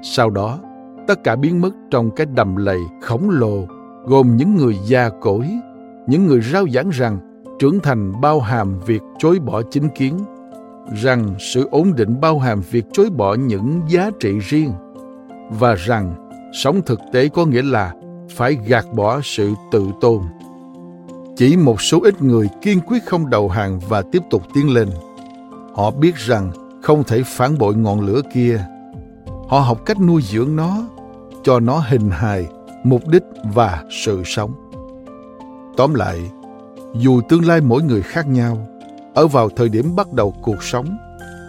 Sau 0.02 0.30
đó, 0.30 0.58
tất 1.06 1.24
cả 1.24 1.36
biến 1.36 1.60
mất 1.60 1.74
trong 1.90 2.10
cái 2.10 2.26
đầm 2.34 2.56
lầy 2.56 2.80
khổng 3.02 3.30
lồ, 3.30 3.66
gồm 4.04 4.36
những 4.36 4.56
người 4.56 4.78
già 4.84 5.10
cỗi, 5.20 5.50
những 6.06 6.26
người 6.26 6.40
rao 6.40 6.68
giảng 6.68 6.90
rằng 6.90 7.18
trưởng 7.58 7.80
thành 7.80 8.20
bao 8.20 8.40
hàm 8.40 8.78
việc 8.86 9.02
chối 9.18 9.38
bỏ 9.38 9.62
chính 9.62 9.88
kiến, 9.88 10.18
rằng 11.02 11.34
sự 11.38 11.68
ổn 11.70 11.94
định 11.96 12.20
bao 12.20 12.38
hàm 12.38 12.60
việc 12.70 12.84
chối 12.92 13.10
bỏ 13.10 13.34
những 13.34 13.80
giá 13.88 14.10
trị 14.20 14.38
riêng, 14.38 14.72
và 15.50 15.74
rằng 15.74 16.30
sống 16.52 16.80
thực 16.86 17.00
tế 17.12 17.28
có 17.28 17.46
nghĩa 17.46 17.62
là 17.62 17.92
phải 18.30 18.58
gạt 18.66 18.86
bỏ 18.96 19.20
sự 19.22 19.52
tự 19.72 19.86
tôn. 20.00 20.22
Chỉ 21.36 21.56
một 21.56 21.80
số 21.80 22.00
ít 22.02 22.22
người 22.22 22.48
kiên 22.62 22.80
quyết 22.80 23.04
không 23.06 23.30
đầu 23.30 23.48
hàng 23.48 23.80
và 23.88 24.02
tiếp 24.02 24.22
tục 24.30 24.42
tiến 24.54 24.74
lên. 24.74 24.88
Họ 25.74 25.90
biết 25.90 26.16
rằng 26.16 26.50
không 26.82 27.04
thể 27.04 27.22
phản 27.22 27.58
bội 27.58 27.74
ngọn 27.74 28.00
lửa 28.00 28.20
kia. 28.34 28.64
Họ 29.48 29.60
học 29.60 29.86
cách 29.86 30.00
nuôi 30.00 30.22
dưỡng 30.22 30.56
nó, 30.56 30.82
cho 31.44 31.60
nó 31.60 31.82
hình 31.88 32.10
hài, 32.10 32.46
mục 32.84 33.08
đích 33.08 33.22
và 33.54 33.84
sự 34.04 34.22
sống. 34.24 34.52
Tóm 35.76 35.94
lại, 35.94 36.18
dù 36.94 37.20
tương 37.28 37.46
lai 37.46 37.60
mỗi 37.60 37.82
người 37.82 38.02
khác 38.02 38.28
nhau, 38.28 38.68
ở 39.14 39.26
vào 39.26 39.48
thời 39.48 39.68
điểm 39.68 39.96
bắt 39.96 40.12
đầu 40.12 40.34
cuộc 40.42 40.62
sống, 40.62 40.96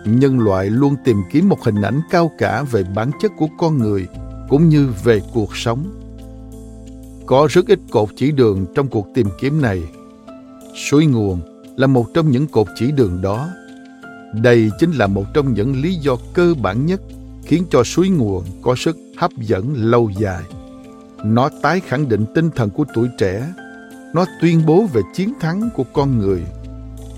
nhân 0.05 0.39
loại 0.39 0.65
luôn 0.65 0.95
tìm 1.05 1.17
kiếm 1.31 1.49
một 1.49 1.63
hình 1.63 1.81
ảnh 1.81 2.01
cao 2.11 2.31
cả 2.37 2.63
về 2.71 2.83
bản 2.95 3.11
chất 3.21 3.31
của 3.37 3.47
con 3.57 3.77
người 3.77 4.07
cũng 4.49 4.69
như 4.69 4.89
về 5.03 5.21
cuộc 5.33 5.55
sống. 5.55 5.83
Có 7.25 7.47
rất 7.51 7.67
ít 7.67 7.79
cột 7.91 8.09
chỉ 8.15 8.31
đường 8.31 8.65
trong 8.75 8.87
cuộc 8.87 9.07
tìm 9.13 9.27
kiếm 9.39 9.61
này. 9.61 9.83
Suối 10.75 11.05
nguồn 11.05 11.39
là 11.77 11.87
một 11.87 12.05
trong 12.13 12.31
những 12.31 12.47
cột 12.47 12.67
chỉ 12.75 12.91
đường 12.91 13.21
đó 13.21 13.49
đây 14.33 14.71
chính 14.79 14.91
là 14.91 15.07
một 15.07 15.25
trong 15.33 15.53
những 15.53 15.81
lý 15.81 15.95
do 15.95 16.15
cơ 16.33 16.53
bản 16.61 16.85
nhất 16.85 17.01
khiến 17.43 17.63
cho 17.69 17.83
suối 17.83 18.09
nguồn 18.09 18.43
có 18.61 18.75
sức 18.75 18.97
hấp 19.17 19.31
dẫn 19.37 19.73
lâu 19.75 20.11
dài. 20.19 20.43
Nó 21.23 21.49
tái 21.61 21.81
khẳng 21.87 22.09
định 22.09 22.25
tinh 22.35 22.49
thần 22.55 22.69
của 22.69 22.85
tuổi 22.93 23.07
trẻ. 23.17 23.53
Nó 24.13 24.25
tuyên 24.41 24.61
bố 24.65 24.85
về 24.93 25.01
chiến 25.13 25.33
thắng 25.39 25.69
của 25.75 25.83
con 25.93 26.19
người. 26.19 26.43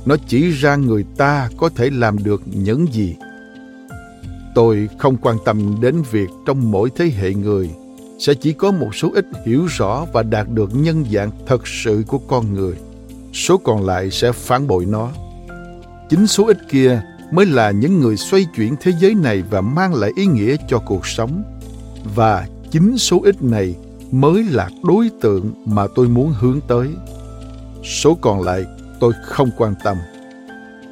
Nó 0.05 0.15
chỉ 0.27 0.51
ra 0.51 0.75
người 0.75 1.05
ta 1.17 1.49
có 1.57 1.69
thể 1.69 1.89
làm 1.89 2.23
được 2.23 2.41
những 2.45 2.93
gì. 2.93 3.15
Tôi 4.55 4.89
không 4.97 5.17
quan 5.17 5.37
tâm 5.45 5.81
đến 5.81 6.03
việc 6.11 6.29
trong 6.45 6.71
mỗi 6.71 6.89
thế 6.95 7.11
hệ 7.17 7.33
người 7.33 7.69
sẽ 8.19 8.33
chỉ 8.33 8.53
có 8.53 8.71
một 8.71 8.95
số 8.95 9.11
ít 9.13 9.25
hiểu 9.45 9.65
rõ 9.69 10.05
và 10.13 10.23
đạt 10.23 10.49
được 10.49 10.69
nhân 10.75 11.05
dạng 11.11 11.31
thật 11.47 11.67
sự 11.67 12.03
của 12.07 12.17
con 12.17 12.53
người. 12.53 12.75
Số 13.33 13.57
còn 13.57 13.85
lại 13.85 14.11
sẽ 14.11 14.31
phản 14.31 14.67
bội 14.67 14.85
nó 14.85 15.09
chính 16.11 16.27
số 16.27 16.47
ít 16.47 16.57
kia 16.69 17.01
mới 17.31 17.45
là 17.45 17.71
những 17.71 17.99
người 17.99 18.17
xoay 18.17 18.45
chuyển 18.55 18.75
thế 18.81 18.91
giới 18.99 19.15
này 19.15 19.43
và 19.49 19.61
mang 19.61 19.93
lại 19.93 20.11
ý 20.15 20.25
nghĩa 20.25 20.55
cho 20.67 20.79
cuộc 20.79 21.07
sống. 21.07 21.43
Và 22.15 22.47
chính 22.71 22.97
số 22.97 23.21
ít 23.23 23.43
này 23.43 23.75
mới 24.11 24.43
là 24.43 24.69
đối 24.83 25.09
tượng 25.21 25.53
mà 25.65 25.87
tôi 25.95 26.07
muốn 26.07 26.33
hướng 26.39 26.59
tới. 26.67 26.89
Số 27.83 28.17
còn 28.21 28.41
lại 28.41 28.65
tôi 28.99 29.13
không 29.23 29.49
quan 29.57 29.73
tâm. 29.83 29.97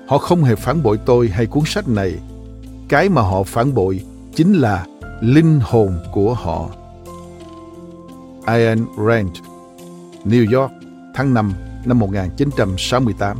Họ 0.07 0.17
không 0.17 0.43
hề 0.43 0.55
phản 0.55 0.83
bội 0.83 0.99
tôi 1.05 1.27
hay 1.27 1.45
cuốn 1.45 1.63
sách 1.65 1.87
này. 1.87 2.13
Cái 2.89 3.09
mà 3.09 3.21
họ 3.21 3.43
phản 3.43 3.73
bội 3.73 4.03
chính 4.35 4.53
là 4.53 4.85
linh 5.21 5.59
hồn 5.63 5.99
của 6.11 6.33
họ. 6.33 6.69
Ayn 8.45 8.85
Rand, 9.07 9.31
New 10.25 10.59
York, 10.59 10.71
tháng 11.15 11.33
5 11.33 11.53
năm 11.85 11.99
1968 11.99 13.37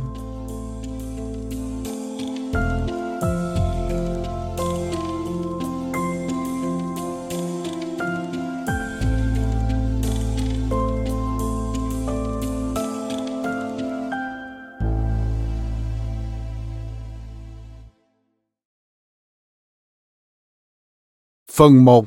Phần 21.60 21.84
1 21.84 22.06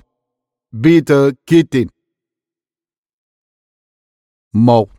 Peter 0.83 1.33
Keating 1.45 1.87
1. 4.53 4.89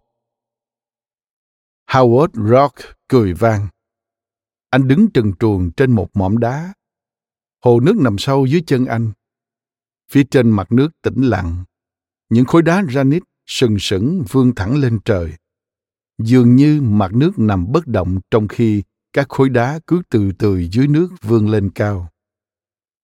Howard 1.87 2.29
Rock 2.51 2.75
cười 3.09 3.35
vang. 3.35 3.69
Anh 4.71 4.89
đứng 4.89 5.11
trần 5.15 5.33
truồng 5.41 5.71
trên 5.77 5.93
một 5.93 6.09
mỏm 6.15 6.39
đá. 6.39 6.75
Hồ 7.65 7.81
nước 7.81 7.97
nằm 7.97 8.19
sâu 8.19 8.47
dưới 8.47 8.63
chân 8.67 8.87
anh. 8.87 9.13
Phía 10.11 10.23
trên 10.31 10.51
mặt 10.51 10.73
nước 10.73 10.89
tĩnh 11.03 11.23
lặng. 11.23 11.65
Những 12.29 12.45
khối 12.45 12.63
đá 12.63 12.83
granite 12.83 13.27
sừng 13.47 13.77
sững 13.79 14.25
vươn 14.31 14.55
thẳng 14.55 14.77
lên 14.77 14.99
trời. 15.05 15.33
Dường 16.19 16.57
như 16.57 16.81
mặt 16.83 17.13
nước 17.13 17.39
nằm 17.39 17.73
bất 17.73 17.87
động 17.87 18.21
trong 18.31 18.49
khi 18.49 18.83
các 19.13 19.29
khối 19.29 19.49
đá 19.49 19.81
cứ 19.87 20.03
từ 20.11 20.33
từ 20.39 20.59
dưới 20.73 20.89
nước 20.89 21.09
vươn 21.23 21.51
lên 21.51 21.71
cao. 21.75 22.11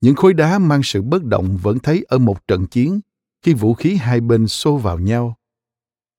Những 0.01 0.15
khối 0.15 0.35
đá 0.35 0.59
mang 0.59 0.81
sự 0.85 1.03
bất 1.03 1.25
động 1.25 1.59
vẫn 1.63 1.79
thấy 1.79 2.05
ở 2.09 2.19
một 2.19 2.49
trận 2.49 2.67
chiến 2.67 3.01
khi 3.43 3.55
vũ 3.55 3.75
khí 3.75 3.97
hai 3.97 4.21
bên 4.21 4.49
xô 4.49 4.77
vào 4.77 4.99
nhau. 4.99 5.37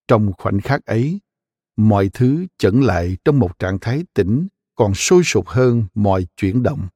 Trong 0.08 0.34
khoảnh 0.38 0.62
khắc 0.62 0.86
ấy, 0.86 1.20
mọi 1.78 2.10
thứ 2.13 2.46
chẩn 2.58 2.82
lại 2.82 3.17
trong 3.26 3.39
một 3.39 3.60
trạng 3.60 3.80
thái 3.80 4.04
tĩnh 4.13 4.48
còn 4.76 4.94
sôi 4.94 5.24
sục 5.24 5.48
hơn 5.48 5.84
mọi 5.94 6.28
chuyển 6.38 6.63
động. 6.63 6.88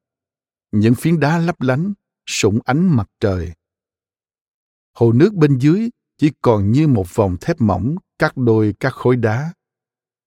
Những 0.72 0.96
phiến 0.96 1.20
đá 1.20 1.38
lấp 1.38 1.62
lánh, 1.62 1.94
sủng 2.26 2.60
ánh 2.66 2.96
mặt 2.96 3.10
trời. 3.20 3.52
Hồ 4.94 5.12
nước 5.12 5.34
bên 5.34 5.58
dưới 5.58 5.90
chỉ 6.18 6.32
còn 6.42 6.72
như 6.72 6.88
một 6.88 7.16
vòng 7.16 7.38
thép 7.42 7.62
mỏng 7.62 7.96
cắt 8.20 8.38
đôi 8.38 8.74
các 8.80 8.94
khối 8.94 9.16
đá. 9.16 9.54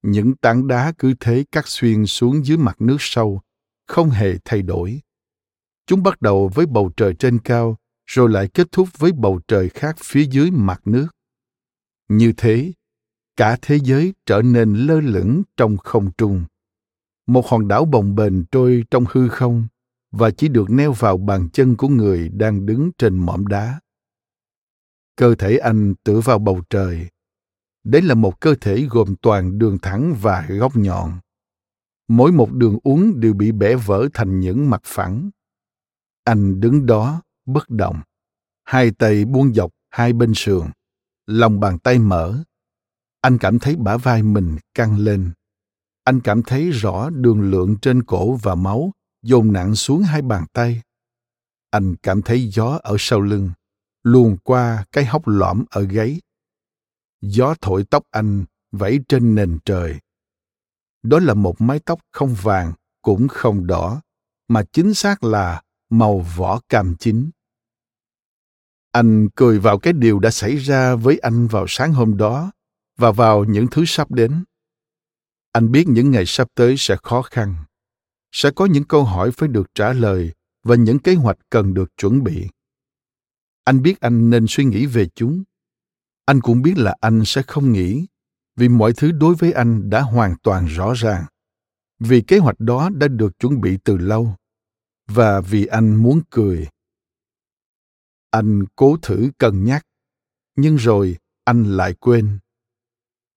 Những 0.02 0.36
tảng 0.36 0.66
đá 0.68 0.92
cứ 0.98 1.14
thế 1.20 1.44
cắt 1.52 1.68
xuyên 1.68 2.06
xuống 2.06 2.46
dưới 2.46 2.56
mặt 2.56 2.80
nước 2.80 2.96
sâu, 3.00 3.40
không 3.86 4.10
hề 4.10 4.34
thay 4.44 4.62
đổi 4.62 5.00
Chúng 5.88 6.02
bắt 6.02 6.22
đầu 6.22 6.50
với 6.54 6.66
bầu 6.66 6.90
trời 6.96 7.14
trên 7.14 7.38
cao, 7.38 7.76
rồi 8.06 8.30
lại 8.30 8.48
kết 8.54 8.72
thúc 8.72 8.88
với 8.98 9.12
bầu 9.12 9.40
trời 9.48 9.68
khác 9.68 9.96
phía 10.04 10.24
dưới 10.24 10.50
mặt 10.50 10.80
nước. 10.84 11.06
Như 12.08 12.32
thế, 12.36 12.72
cả 13.36 13.58
thế 13.62 13.78
giới 13.82 14.14
trở 14.26 14.42
nên 14.42 14.74
lơ 14.74 15.00
lửng 15.00 15.42
trong 15.56 15.76
không 15.76 16.10
trung. 16.18 16.44
Một 17.26 17.46
hòn 17.46 17.68
đảo 17.68 17.84
bồng 17.84 18.14
bềnh 18.14 18.44
trôi 18.44 18.84
trong 18.90 19.04
hư 19.10 19.28
không 19.28 19.66
và 20.10 20.30
chỉ 20.30 20.48
được 20.48 20.70
neo 20.70 20.92
vào 20.92 21.16
bàn 21.16 21.48
chân 21.52 21.76
của 21.76 21.88
người 21.88 22.28
đang 22.28 22.66
đứng 22.66 22.90
trên 22.98 23.16
mỏm 23.16 23.46
đá. 23.46 23.80
Cơ 25.16 25.34
thể 25.34 25.58
anh 25.58 25.94
tựa 26.04 26.20
vào 26.20 26.38
bầu 26.38 26.60
trời. 26.70 27.08
Đấy 27.84 28.02
là 28.02 28.14
một 28.14 28.40
cơ 28.40 28.54
thể 28.60 28.86
gồm 28.90 29.16
toàn 29.22 29.58
đường 29.58 29.78
thẳng 29.82 30.14
và 30.20 30.46
góc 30.48 30.76
nhọn. 30.76 31.18
Mỗi 32.08 32.32
một 32.32 32.52
đường 32.52 32.78
uốn 32.82 33.12
đều 33.16 33.34
bị 33.34 33.52
bẻ 33.52 33.74
vỡ 33.74 34.08
thành 34.14 34.40
những 34.40 34.70
mặt 34.70 34.80
phẳng 34.84 35.30
anh 36.28 36.60
đứng 36.60 36.86
đó, 36.86 37.22
bất 37.46 37.70
động. 37.70 38.02
Hai 38.64 38.90
tay 38.90 39.24
buông 39.24 39.54
dọc 39.54 39.70
hai 39.90 40.12
bên 40.12 40.32
sườn. 40.34 40.66
Lòng 41.26 41.60
bàn 41.60 41.78
tay 41.78 41.98
mở. 41.98 42.44
Anh 43.20 43.38
cảm 43.38 43.58
thấy 43.58 43.76
bả 43.76 43.96
vai 43.96 44.22
mình 44.22 44.56
căng 44.74 44.98
lên. 44.98 45.32
Anh 46.04 46.20
cảm 46.20 46.42
thấy 46.42 46.70
rõ 46.70 47.10
đường 47.10 47.50
lượng 47.50 47.76
trên 47.82 48.02
cổ 48.02 48.36
và 48.42 48.54
máu 48.54 48.92
dồn 49.22 49.52
nặng 49.52 49.74
xuống 49.74 50.02
hai 50.02 50.22
bàn 50.22 50.44
tay. 50.52 50.82
Anh 51.70 51.96
cảm 52.02 52.22
thấy 52.22 52.48
gió 52.48 52.78
ở 52.82 52.96
sau 52.98 53.20
lưng, 53.20 53.50
luồn 54.02 54.36
qua 54.42 54.84
cái 54.92 55.04
hốc 55.06 55.28
lõm 55.28 55.64
ở 55.70 55.82
gáy. 55.82 56.20
Gió 57.20 57.54
thổi 57.60 57.84
tóc 57.90 58.02
anh 58.10 58.44
vẫy 58.72 59.00
trên 59.08 59.34
nền 59.34 59.58
trời. 59.64 59.98
Đó 61.02 61.18
là 61.18 61.34
một 61.34 61.60
mái 61.60 61.78
tóc 61.78 62.00
không 62.12 62.34
vàng 62.42 62.72
cũng 63.02 63.28
không 63.28 63.66
đỏ, 63.66 64.00
mà 64.48 64.62
chính 64.72 64.94
xác 64.94 65.24
là 65.24 65.62
màu 65.90 66.18
vỏ 66.36 66.60
cam 66.68 66.94
chín. 66.96 67.30
Anh 68.92 69.28
cười 69.34 69.58
vào 69.58 69.78
cái 69.78 69.92
điều 69.92 70.18
đã 70.18 70.30
xảy 70.30 70.56
ra 70.56 70.94
với 70.94 71.18
anh 71.18 71.46
vào 71.46 71.64
sáng 71.68 71.92
hôm 71.92 72.16
đó 72.16 72.52
và 72.96 73.12
vào 73.12 73.44
những 73.44 73.66
thứ 73.70 73.84
sắp 73.86 74.10
đến. 74.10 74.44
Anh 75.52 75.72
biết 75.72 75.88
những 75.88 76.10
ngày 76.10 76.26
sắp 76.26 76.48
tới 76.54 76.74
sẽ 76.78 76.96
khó 77.02 77.22
khăn, 77.22 77.54
sẽ 78.32 78.50
có 78.50 78.66
những 78.66 78.84
câu 78.84 79.04
hỏi 79.04 79.30
phải 79.30 79.48
được 79.48 79.74
trả 79.74 79.92
lời 79.92 80.32
và 80.62 80.76
những 80.76 80.98
kế 80.98 81.14
hoạch 81.14 81.38
cần 81.50 81.74
được 81.74 81.96
chuẩn 81.96 82.24
bị. 82.24 82.48
Anh 83.64 83.82
biết 83.82 84.00
anh 84.00 84.30
nên 84.30 84.46
suy 84.48 84.64
nghĩ 84.64 84.86
về 84.86 85.06
chúng. 85.14 85.42
Anh 86.24 86.40
cũng 86.40 86.62
biết 86.62 86.78
là 86.78 86.96
anh 87.00 87.22
sẽ 87.26 87.42
không 87.42 87.72
nghĩ, 87.72 88.06
vì 88.56 88.68
mọi 88.68 88.92
thứ 88.92 89.12
đối 89.12 89.34
với 89.34 89.52
anh 89.52 89.90
đã 89.90 90.00
hoàn 90.00 90.34
toàn 90.42 90.66
rõ 90.66 90.92
ràng. 90.92 91.24
Vì 91.98 92.20
kế 92.20 92.38
hoạch 92.38 92.60
đó 92.60 92.90
đã 92.94 93.08
được 93.08 93.38
chuẩn 93.38 93.60
bị 93.60 93.78
từ 93.84 93.96
lâu 93.96 94.34
và 95.08 95.40
vì 95.40 95.66
anh 95.66 95.94
muốn 95.94 96.20
cười. 96.30 96.68
Anh 98.30 98.64
cố 98.76 98.96
thử 99.02 99.30
cân 99.38 99.64
nhắc, 99.64 99.86
nhưng 100.56 100.76
rồi 100.76 101.16
anh 101.44 101.64
lại 101.64 101.94
quên. 101.94 102.38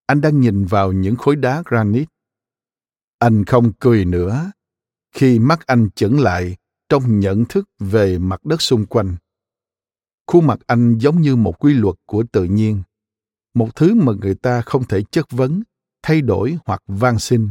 Anh 0.06 0.20
đang 0.20 0.40
nhìn 0.40 0.64
vào 0.64 0.92
những 0.92 1.16
khối 1.16 1.36
đá 1.36 1.62
granite. 1.66 2.10
Anh 3.18 3.44
không 3.44 3.72
cười 3.78 4.04
nữa 4.04 4.52
khi 5.12 5.38
mắt 5.38 5.66
anh 5.66 5.90
chững 5.90 6.20
lại 6.20 6.56
trong 6.88 7.20
nhận 7.20 7.44
thức 7.44 7.68
về 7.78 8.18
mặt 8.18 8.44
đất 8.44 8.62
xung 8.62 8.86
quanh. 8.86 9.16
Khuôn 10.26 10.46
mặt 10.46 10.58
anh 10.66 10.98
giống 10.98 11.20
như 11.20 11.36
một 11.36 11.64
quy 11.64 11.74
luật 11.74 11.96
của 12.06 12.24
tự 12.32 12.44
nhiên, 12.44 12.82
một 13.54 13.76
thứ 13.76 13.94
mà 13.94 14.12
người 14.20 14.34
ta 14.34 14.60
không 14.60 14.84
thể 14.84 15.02
chất 15.10 15.26
vấn, 15.30 15.62
thay 16.02 16.20
đổi 16.20 16.58
hoặc 16.64 16.82
van 16.86 17.18
xin. 17.18 17.50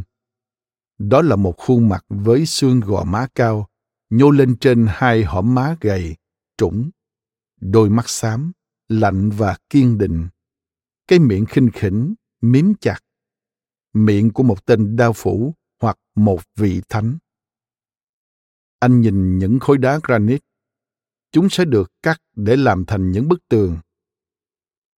Đó 0.97 1.22
là 1.22 1.36
một 1.36 1.55
khuôn 1.57 1.89
mặt 1.89 2.05
với 2.09 2.45
xương 2.45 2.80
gò 2.80 3.03
má 3.03 3.28
cao 3.36 3.67
nhô 4.12 4.32
lên 4.32 4.55
trên 4.59 4.88
hai 4.89 5.24
hõm 5.24 5.55
má 5.55 5.76
gầy, 5.82 6.16
trũng, 6.57 6.89
đôi 7.62 7.89
mắt 7.89 8.09
xám, 8.09 8.51
lạnh 8.88 9.30
và 9.30 9.57
kiên 9.70 9.97
định. 9.97 10.28
Cái 11.07 11.20
miệng 11.20 11.45
khinh 11.45 11.70
khỉnh 11.74 12.14
miếm 12.41 12.74
chặt. 12.82 12.99
Miệng 13.93 14.34
của 14.34 14.43
một 14.43 14.66
tên 14.66 14.95
đao 14.95 15.14
phủ 15.14 15.53
hoặc 15.82 15.97
một 16.16 16.41
vị 16.55 16.82
thánh. 16.89 17.18
Anh 18.80 19.01
nhìn 19.01 19.38
những 19.38 19.59
khối 19.59 19.78
đá 19.78 19.99
granite. 20.03 20.45
Chúng 21.32 21.49
sẽ 21.49 21.66
được 21.66 21.91
cắt 22.01 22.22
để 22.36 22.55
làm 22.55 22.86
thành 22.86 23.12
những 23.12 23.28
bức 23.28 23.47
tường. 23.49 23.78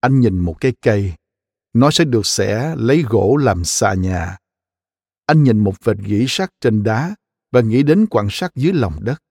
Anh 0.00 0.20
nhìn 0.20 0.38
một 0.38 0.56
cái 0.60 0.72
cây. 0.82 1.12
Nó 1.72 1.90
sẽ 1.90 2.04
được 2.04 2.26
xẻ 2.26 2.74
lấy 2.78 3.02
gỗ 3.02 3.36
làm 3.36 3.64
xà 3.64 3.94
nhà. 3.94 4.38
Anh 5.26 5.42
nhìn 5.42 5.58
một 5.58 5.84
vệt 5.84 5.96
gỉ 5.96 6.24
sắt 6.28 6.50
trên 6.60 6.82
đá 6.82 7.14
và 7.54 7.60
nghĩ 7.60 7.82
đến 7.82 8.06
quặng 8.06 8.28
sắt 8.30 8.54
dưới 8.54 8.72
lòng 8.72 9.04
đất. 9.04 9.22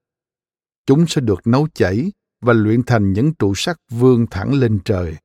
Chúng 0.86 1.05
sẽ 1.07 1.21
được 1.21 1.47
nấu 1.47 1.67
chảy 1.74 2.11
và 2.41 2.53
luyện 2.53 2.84
thành 2.84 3.13
những 3.13 3.34
trụ 3.34 3.53
sắt 3.55 3.78
vươn 3.89 4.26
thẳng 4.32 4.53
lên 4.53 4.80
trời. 4.86 5.15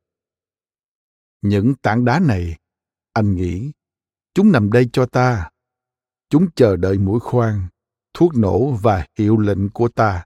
Những 1.41 1.75
tảng 1.75 2.05
đá 2.05 2.19
này, 2.19 2.57
anh 3.13 3.35
nghĩ, 3.35 3.71
chúng 4.33 4.51
nằm 4.51 4.71
đây 4.71 4.89
cho 4.93 5.05
ta. 5.05 5.49
Chúng 6.29 6.47
chờ 6.55 6.75
đợi 6.75 6.97
mũi 6.97 7.19
khoan, 7.19 7.67
thuốc 8.13 8.35
nổ 8.35 8.71
và 8.71 9.07
hiệu 9.17 9.37
lệnh 9.37 9.69
của 9.69 9.87
ta. 9.87 10.25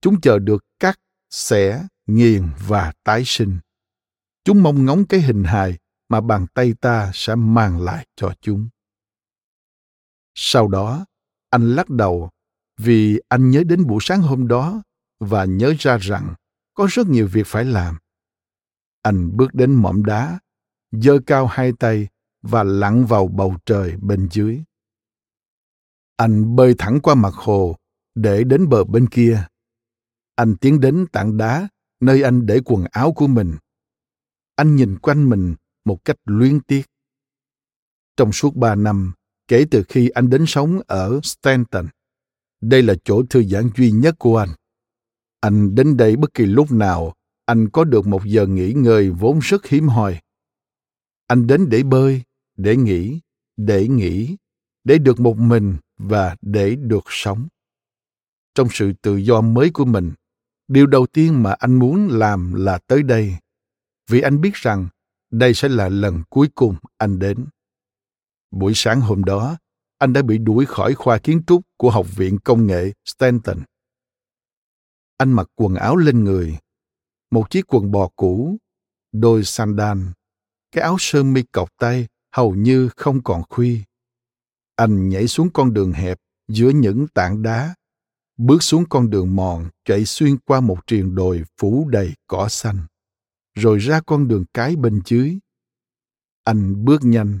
Chúng 0.00 0.20
chờ 0.20 0.38
được 0.38 0.64
cắt, 0.78 1.00
xẻ, 1.30 1.86
nghiền 2.06 2.48
và 2.66 2.92
tái 3.04 3.22
sinh. 3.26 3.58
Chúng 4.44 4.62
mong 4.62 4.84
ngóng 4.84 5.04
cái 5.04 5.20
hình 5.20 5.44
hài 5.44 5.78
mà 6.08 6.20
bàn 6.20 6.46
tay 6.54 6.74
ta 6.80 7.10
sẽ 7.14 7.34
mang 7.34 7.80
lại 7.80 8.06
cho 8.16 8.34
chúng. 8.40 8.68
Sau 10.34 10.68
đó 10.68 11.06
anh 11.56 11.74
lắc 11.76 11.90
đầu 11.90 12.30
vì 12.78 13.20
anh 13.28 13.50
nhớ 13.50 13.62
đến 13.66 13.86
buổi 13.86 13.98
sáng 14.00 14.22
hôm 14.22 14.48
đó 14.48 14.82
và 15.20 15.44
nhớ 15.44 15.74
ra 15.78 15.98
rằng 15.98 16.34
có 16.74 16.86
rất 16.90 17.06
nhiều 17.06 17.28
việc 17.32 17.46
phải 17.46 17.64
làm. 17.64 17.96
Anh 19.02 19.36
bước 19.36 19.54
đến 19.54 19.74
mỏm 19.74 20.04
đá, 20.04 20.38
giơ 20.92 21.18
cao 21.26 21.46
hai 21.46 21.72
tay 21.72 22.08
và 22.42 22.62
lặn 22.62 23.04
vào 23.04 23.28
bầu 23.28 23.56
trời 23.66 23.96
bên 23.96 24.28
dưới. 24.30 24.62
Anh 26.16 26.56
bơi 26.56 26.74
thẳng 26.78 27.00
qua 27.02 27.14
mặt 27.14 27.34
hồ 27.34 27.76
để 28.14 28.44
đến 28.44 28.68
bờ 28.68 28.84
bên 28.84 29.08
kia. 29.08 29.46
Anh 30.34 30.56
tiến 30.56 30.80
đến 30.80 31.06
tảng 31.12 31.36
đá 31.36 31.68
nơi 32.00 32.22
anh 32.22 32.46
để 32.46 32.60
quần 32.64 32.84
áo 32.90 33.12
của 33.12 33.26
mình. 33.26 33.56
Anh 34.56 34.76
nhìn 34.76 34.98
quanh 34.98 35.28
mình 35.28 35.54
một 35.84 36.04
cách 36.04 36.16
luyến 36.24 36.60
tiếc. 36.60 36.86
Trong 38.16 38.32
suốt 38.32 38.56
ba 38.56 38.74
năm 38.74 39.12
kể 39.48 39.64
từ 39.70 39.82
khi 39.88 40.08
anh 40.08 40.30
đến 40.30 40.44
sống 40.46 40.80
ở 40.86 41.20
stanton. 41.22 41.86
Đây 42.60 42.82
là 42.82 42.94
chỗ 43.04 43.22
thư 43.30 43.42
giãn 43.42 43.70
duy 43.76 43.90
nhất 43.90 44.14
của 44.18 44.36
anh. 44.36 44.48
Anh 45.40 45.74
đến 45.74 45.96
đây 45.96 46.16
bất 46.16 46.34
kỳ 46.34 46.46
lúc 46.46 46.72
nào, 46.72 47.14
anh 47.44 47.70
có 47.70 47.84
được 47.84 48.06
một 48.06 48.24
giờ 48.24 48.46
nghỉ 48.46 48.72
ngơi 48.72 49.10
vốn 49.10 49.38
rất 49.42 49.66
hiếm 49.66 49.88
hoi. 49.88 50.20
Anh 51.26 51.46
đến 51.46 51.68
để 51.68 51.82
bơi, 51.82 52.22
để 52.56 52.76
nghỉ 52.76 53.20
để 53.56 53.88
nghỉ, 53.88 54.36
để 54.84 54.98
được 54.98 55.20
một 55.20 55.38
mình 55.38 55.76
và 55.98 56.36
để 56.42 56.76
được 56.76 57.04
sống. 57.06 57.48
Trong 58.54 58.68
sự 58.70 58.92
tự 59.02 59.16
do 59.16 59.40
mới 59.40 59.70
của 59.70 59.84
mình, 59.84 60.12
điều 60.68 60.86
đầu 60.86 61.06
tiên 61.06 61.42
mà 61.42 61.52
anh 61.52 61.78
muốn 61.78 62.08
làm 62.08 62.54
là 62.54 62.78
tới 62.86 63.02
đây, 63.02 63.36
vì 64.10 64.20
anh 64.20 64.40
biết 64.40 64.54
rằng 64.54 64.88
đây 65.30 65.54
sẽ 65.54 65.68
là 65.68 65.88
lần 65.88 66.22
cuối 66.30 66.48
cùng 66.54 66.76
anh 66.98 67.18
đến 67.18 67.46
buổi 68.58 68.72
sáng 68.74 69.00
hôm 69.00 69.24
đó, 69.24 69.56
anh 69.98 70.12
đã 70.12 70.22
bị 70.22 70.38
đuổi 70.38 70.66
khỏi 70.66 70.94
khoa 70.94 71.18
kiến 71.18 71.42
trúc 71.46 71.62
của 71.76 71.90
học 71.90 72.06
viện 72.16 72.38
công 72.44 72.66
nghệ 72.66 72.92
stanton. 73.04 73.58
Anh 75.16 75.32
mặc 75.32 75.46
quần 75.54 75.74
áo 75.74 75.96
lên 75.96 76.24
người, 76.24 76.58
một 77.30 77.50
chiếc 77.50 77.74
quần 77.74 77.90
bò 77.90 78.10
cũ, 78.16 78.56
đôi 79.12 79.44
sandal, 79.44 79.98
cái 80.72 80.82
áo 80.82 80.96
sơ 80.98 81.22
mi 81.22 81.42
cọc 81.52 81.68
tay 81.78 82.06
hầu 82.32 82.54
như 82.54 82.88
không 82.96 83.22
còn 83.22 83.42
khuy. 83.48 83.82
Anh 84.76 85.08
nhảy 85.08 85.26
xuống 85.26 85.50
con 85.52 85.72
đường 85.72 85.92
hẹp 85.92 86.18
giữa 86.48 86.70
những 86.70 87.06
tảng 87.14 87.42
đá, 87.42 87.74
bước 88.36 88.62
xuống 88.62 88.84
con 88.88 89.10
đường 89.10 89.36
mòn 89.36 89.68
chạy 89.84 90.04
xuyên 90.04 90.38
qua 90.38 90.60
một 90.60 90.86
triền 90.86 91.14
đồi 91.14 91.44
phủ 91.60 91.88
đầy 91.88 92.14
cỏ 92.26 92.48
xanh, 92.48 92.78
rồi 93.54 93.78
ra 93.78 94.00
con 94.06 94.28
đường 94.28 94.44
cái 94.54 94.76
bên 94.76 95.00
dưới. 95.04 95.38
Anh 96.44 96.84
bước 96.84 97.04
nhanh 97.04 97.40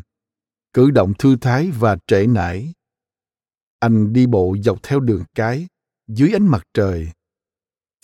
cử 0.76 0.90
động 0.90 1.14
thư 1.18 1.36
thái 1.36 1.70
và 1.70 1.96
trễ 2.06 2.26
nải. 2.26 2.72
Anh 3.78 4.12
đi 4.12 4.26
bộ 4.26 4.56
dọc 4.64 4.82
theo 4.82 5.00
đường 5.00 5.24
cái, 5.34 5.66
dưới 6.08 6.32
ánh 6.32 6.46
mặt 6.46 6.62
trời. 6.74 7.08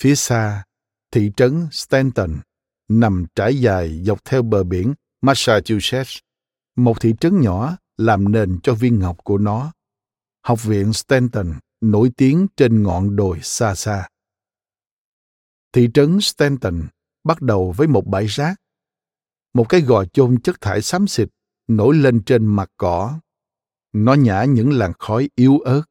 Phía 0.01 0.15
xa, 0.15 0.65
thị 1.11 1.33
trấn 1.37 1.67
stanton, 1.73 2.41
nằm 2.89 3.27
trải 3.35 3.61
dài 3.61 4.03
dọc 4.05 4.25
theo 4.25 4.43
bờ 4.43 4.65
biển 4.65 4.95
massachusetts, 5.21 6.19
một 6.77 7.01
thị 7.01 7.15
trấn 7.21 7.41
nhỏ 7.41 7.77
làm 7.97 8.33
nền 8.33 8.59
cho 8.63 8.75
viên 8.75 8.99
ngọc 8.99 9.17
của 9.25 9.39
nó. 9.39 9.73
Học 10.43 10.65
viện 10.65 10.93
stanton 10.93 11.53
nổi 11.81 12.11
tiếng 12.17 12.47
trên 12.57 12.83
ngọn 12.83 13.17
đồi 13.17 13.41
xa 13.43 13.75
xa. 13.75 14.09
Thị 15.73 15.89
trấn 15.95 16.21
stanton 16.21 16.89
bắt 17.25 17.43
đầu 17.43 17.73
với 17.77 17.89
một 17.89 18.07
bãi 18.07 18.27
rác, 18.27 18.55
một 19.55 19.69
cái 19.69 19.81
gò 19.81 20.05
chôn 20.05 20.41
chất 20.41 20.61
thải 20.61 20.83
xám 20.83 21.07
xịt 21.07 21.29
nổi 21.69 21.97
lên 21.97 22.23
trên 22.23 22.47
mặt 22.47 22.71
cỏ. 22.77 23.21
Nó 23.93 24.15
nhả 24.15 24.45
những 24.45 24.73
làn 24.73 24.93
khói 24.99 25.31
yếu 25.35 25.59
ớt. 25.59 25.83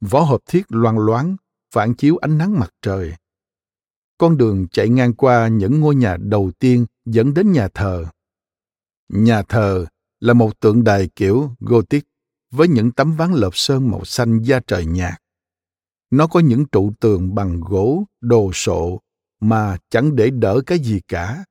Vỏ 0.00 0.20
hộp 0.20 0.40
thiết 0.46 0.62
loang 0.68 0.98
loáng, 0.98 1.36
phản 1.74 1.94
chiếu 1.94 2.16
ánh 2.16 2.38
nắng 2.38 2.58
mặt 2.58 2.70
trời. 2.82 3.14
Con 4.18 4.36
đường 4.36 4.68
chạy 4.68 4.88
ngang 4.88 5.14
qua 5.14 5.48
những 5.48 5.80
ngôi 5.80 5.94
nhà 5.94 6.16
đầu 6.20 6.50
tiên 6.58 6.86
dẫn 7.04 7.34
đến 7.34 7.52
nhà 7.52 7.68
thờ. 7.68 8.06
Nhà 9.08 9.42
thờ 9.42 9.86
là 10.20 10.32
một 10.32 10.60
tượng 10.60 10.84
đài 10.84 11.08
kiểu 11.16 11.50
gothic 11.60 12.04
với 12.50 12.68
những 12.68 12.92
tấm 12.92 13.16
ván 13.16 13.32
lợp 13.32 13.56
sơn 13.56 13.90
màu 13.90 14.04
xanh 14.04 14.42
da 14.42 14.60
trời 14.66 14.86
nhạt. 14.86 15.22
Nó 16.10 16.26
có 16.26 16.40
những 16.40 16.64
trụ 16.66 16.92
tường 17.00 17.34
bằng 17.34 17.60
gỗ, 17.60 18.04
đồ 18.20 18.50
sộ 18.54 19.00
mà 19.40 19.76
chẳng 19.90 20.16
để 20.16 20.30
đỡ 20.30 20.60
cái 20.66 20.78
gì 20.78 21.00
cả. 21.08 21.44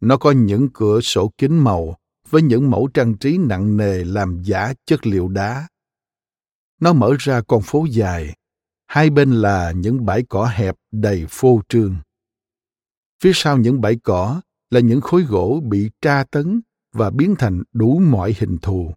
Nó 0.00 0.16
có 0.16 0.30
những 0.30 0.68
cửa 0.74 1.00
sổ 1.00 1.32
kính 1.38 1.64
màu 1.64 1.96
với 2.28 2.42
những 2.42 2.70
mẫu 2.70 2.88
trang 2.94 3.16
trí 3.18 3.38
nặng 3.38 3.76
nề 3.76 4.04
làm 4.04 4.42
giả 4.42 4.74
chất 4.86 5.06
liệu 5.06 5.28
đá 5.28 5.68
nó 6.80 6.92
mở 6.92 7.16
ra 7.18 7.40
con 7.40 7.62
phố 7.62 7.86
dài, 7.90 8.36
hai 8.86 9.10
bên 9.10 9.32
là 9.32 9.72
những 9.72 10.06
bãi 10.06 10.22
cỏ 10.28 10.50
hẹp 10.54 10.74
đầy 10.92 11.26
phô 11.28 11.60
trương 11.68 11.96
phía 13.22 13.32
sau 13.34 13.58
những 13.58 13.80
bãi 13.80 13.96
cỏ 14.02 14.40
là 14.70 14.80
những 14.80 15.00
khối 15.00 15.22
gỗ 15.22 15.60
bị 15.64 15.90
tra 16.00 16.24
tấn 16.30 16.60
và 16.92 17.10
biến 17.10 17.34
thành 17.38 17.62
đủ 17.72 17.98
mọi 17.98 18.34
hình 18.38 18.58
thù 18.62 18.92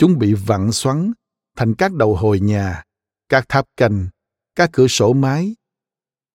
chúng 0.00 0.18
bị 0.18 0.34
vặn 0.34 0.72
xoắn 0.72 1.12
thành 1.56 1.74
các 1.74 1.92
đầu 1.92 2.16
hồi 2.16 2.40
nhà, 2.40 2.84
các 3.28 3.48
tháp 3.48 3.66
canh, 3.76 4.08
các 4.54 4.70
cửa 4.72 4.86
sổ 4.86 5.12
mái. 5.12 5.54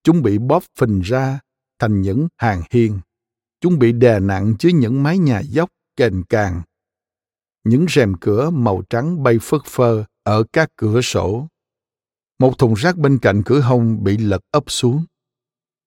Chúng 0.04 0.22
bị 0.22 0.38
bóp 0.38 0.64
phình 0.80 1.02
ra 1.02 1.40
thành 1.80 2.02
những 2.02 2.28
hàng 2.38 2.62
hiên. 2.72 3.00
Chúng 3.62 3.80
bị 3.80 3.92
đè 3.92 4.20
nặng 4.20 4.56
dưới 4.60 4.74
những 4.74 5.04
mái 5.04 5.18
nhà 5.18 5.40
dốc 5.40 5.70
kềnh 5.98 6.24
càng. 6.24 6.62
Những 7.64 7.86
rèm 7.90 8.14
cửa 8.22 8.50
màu 8.50 8.84
trắng 8.90 9.24
bay 9.24 9.38
phất 9.42 9.62
phơ 9.66 10.06
ở 10.24 10.44
các 10.54 10.70
cửa 10.76 11.02
sổ. 11.02 11.48
Một 12.40 12.58
thùng 12.58 12.74
rác 12.74 12.98
bên 12.98 13.20
cạnh 13.20 13.42
cửa 13.46 13.60
hông 13.60 14.04
bị 14.04 14.18
lật 14.18 14.42
ấp 14.52 14.64
xuống. 14.68 15.06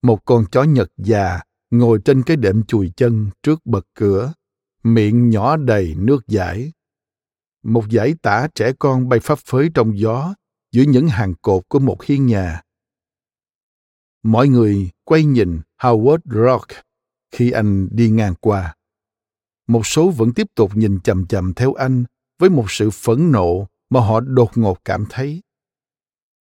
Một 0.02 0.24
con 0.24 0.44
chó 0.52 0.62
nhật 0.62 0.88
già 0.96 1.40
ngồi 1.70 1.98
trên 2.04 2.22
cái 2.22 2.36
đệm 2.36 2.64
chùi 2.64 2.92
chân 2.96 3.30
trước 3.42 3.66
bậc 3.66 3.86
cửa, 3.94 4.32
miệng 4.82 5.30
nhỏ 5.30 5.56
đầy 5.56 5.94
nước 5.98 6.26
giải. 6.26 6.72
Một 7.62 7.84
dải 7.90 8.14
tả 8.22 8.48
trẻ 8.54 8.72
con 8.78 9.08
bay 9.08 9.20
phấp 9.20 9.38
phới 9.38 9.70
trong 9.74 9.98
gió 9.98 10.34
giữa 10.72 10.82
những 10.82 11.08
hàng 11.08 11.34
cột 11.42 11.62
của 11.68 11.78
một 11.78 12.02
hiên 12.02 12.26
nhà. 12.26 12.62
Mọi 14.22 14.48
người 14.48 14.90
quay 15.04 15.24
nhìn 15.24 15.60
Howard 15.80 16.18
Rock 16.24 16.68
khi 17.30 17.50
anh 17.50 17.88
đi 17.90 18.10
ngang 18.10 18.34
qua. 18.40 18.74
Một 19.68 19.86
số 19.86 20.10
vẫn 20.10 20.34
tiếp 20.34 20.46
tục 20.54 20.76
nhìn 20.76 21.00
chầm 21.00 21.26
chầm 21.26 21.54
theo 21.54 21.72
anh 21.72 22.04
với 22.38 22.50
một 22.50 22.64
sự 22.68 22.90
phẫn 22.90 23.32
nộ 23.32 23.68
mà 23.90 24.00
họ 24.00 24.20
đột 24.20 24.58
ngột 24.58 24.84
cảm 24.84 25.04
thấy. 25.10 25.42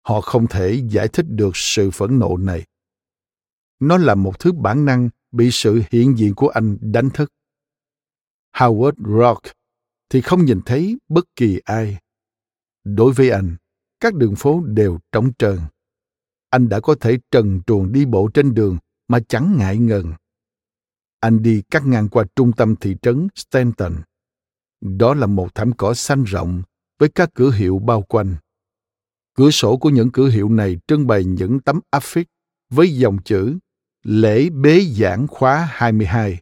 Họ 0.02 0.22
không 0.22 0.48
thể 0.48 0.84
giải 0.90 1.08
thích 1.08 1.26
được 1.30 1.52
sự 1.54 1.92
phẫn 1.92 2.20
nộ 2.20 2.38
này. 2.38 2.66
Nó 3.80 3.98
là 3.98 4.16
một 4.16 4.40
thứ 4.40 4.52
bản 4.52 4.86
năng 4.86 5.10
bị 5.32 5.50
sự 5.52 5.82
hiện 5.92 6.18
diện 6.18 6.36
của 6.36 6.48
anh 6.48 6.78
đánh 6.82 7.10
thức. 7.10 7.32
Howard 8.54 9.20
Rock 9.20 9.42
thì 10.10 10.22
không 10.22 10.46
nhìn 10.46 10.62
thấy 10.66 10.98
bất 11.10 11.26
kỳ 11.36 11.60
ai. 11.66 11.98
Đối 12.84 13.14
với 13.14 13.30
anh, 13.30 13.56
các 14.00 14.14
đường 14.14 14.36
phố 14.36 14.62
đều 14.66 15.00
trống 15.12 15.32
trơn. 15.40 15.60
Anh 16.50 16.70
đã 16.70 16.80
có 16.80 16.96
thể 17.02 17.18
trần 17.32 17.62
truồng 17.68 17.92
đi 17.92 18.06
bộ 18.06 18.30
trên 18.34 18.54
đường 18.54 18.78
mà 19.08 19.20
chẳng 19.28 19.58
ngại 19.58 19.78
ngần. 19.78 20.14
Anh 21.20 21.42
đi 21.42 21.62
cắt 21.72 21.86
ngang 21.86 22.10
qua 22.10 22.24
trung 22.36 22.52
tâm 22.52 22.76
thị 22.76 22.96
trấn 23.02 23.28
Stanton. 23.36 23.96
Đó 24.82 25.14
là 25.14 25.28
một 25.28 25.56
thảm 25.56 25.72
cỏ 25.78 25.94
xanh 25.94 26.24
rộng 26.24 26.64
với 27.00 27.10
các 27.10 27.30
cửa 27.34 27.52
hiệu 27.52 27.80
bao 27.80 28.02
quanh. 28.02 28.36
Cửa 29.34 29.52
sổ 29.52 29.78
của 29.78 29.90
những 29.90 30.12
cửa 30.12 30.30
hiệu 30.30 30.50
này 30.50 30.78
trưng 30.88 31.08
bày 31.08 31.24
những 31.24 31.60
tấm 31.60 31.80
áp 31.90 32.04
phích 32.04 32.28
với 32.70 32.96
dòng 32.96 33.18
chữ 33.24 33.58
Lễ 34.04 34.50
bế 34.50 34.82
giảng 34.82 35.28
khóa 35.28 35.70
22. 35.72 36.40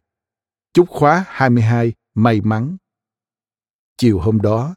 Chúc 0.72 0.88
khóa 0.88 1.24
22 1.28 1.92
may 2.14 2.40
mắn. 2.40 2.76
Chiều 3.96 4.18
hôm 4.18 4.40
đó, 4.40 4.74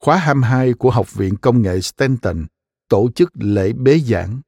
khóa 0.00 0.16
22 0.16 0.72
của 0.72 0.90
Học 0.90 1.14
viện 1.14 1.36
Công 1.36 1.62
nghệ 1.62 1.80
Stanton 1.80 2.46
tổ 2.88 3.10
chức 3.14 3.30
lễ 3.34 3.72
bế 3.72 3.98
giảng. 3.98 4.40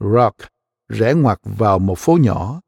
Rock 0.00 0.36
rẽ 0.88 1.14
ngoặt 1.14 1.38
vào 1.42 1.78
một 1.78 1.98
phố 1.98 2.18
nhỏ. 2.20 2.60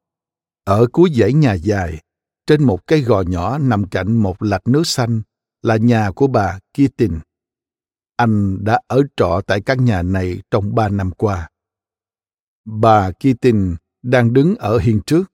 Ở 0.63 0.87
cuối 0.91 1.09
dãy 1.13 1.33
nhà 1.33 1.53
dài, 1.53 2.01
trên 2.47 2.63
một 2.63 2.87
cây 2.87 3.01
gò 3.01 3.21
nhỏ 3.21 3.57
nằm 3.57 3.89
cạnh 3.89 4.17
một 4.17 4.43
lạch 4.43 4.67
nước 4.67 4.87
xanh 4.87 5.21
là 5.61 5.77
nhà 5.77 6.11
của 6.11 6.27
bà 6.27 6.59
Keating. 6.73 7.19
Anh 8.15 8.63
đã 8.63 8.79
ở 8.87 9.01
trọ 9.17 9.41
tại 9.47 9.61
căn 9.61 9.85
nhà 9.85 10.01
này 10.01 10.41
trong 10.51 10.75
ba 10.75 10.89
năm 10.89 11.11
qua. 11.11 11.49
Bà 12.65 13.11
Keating 13.11 13.75
đang 14.01 14.33
đứng 14.33 14.55
ở 14.55 14.77
hiên 14.77 15.01
trước. 15.05 15.31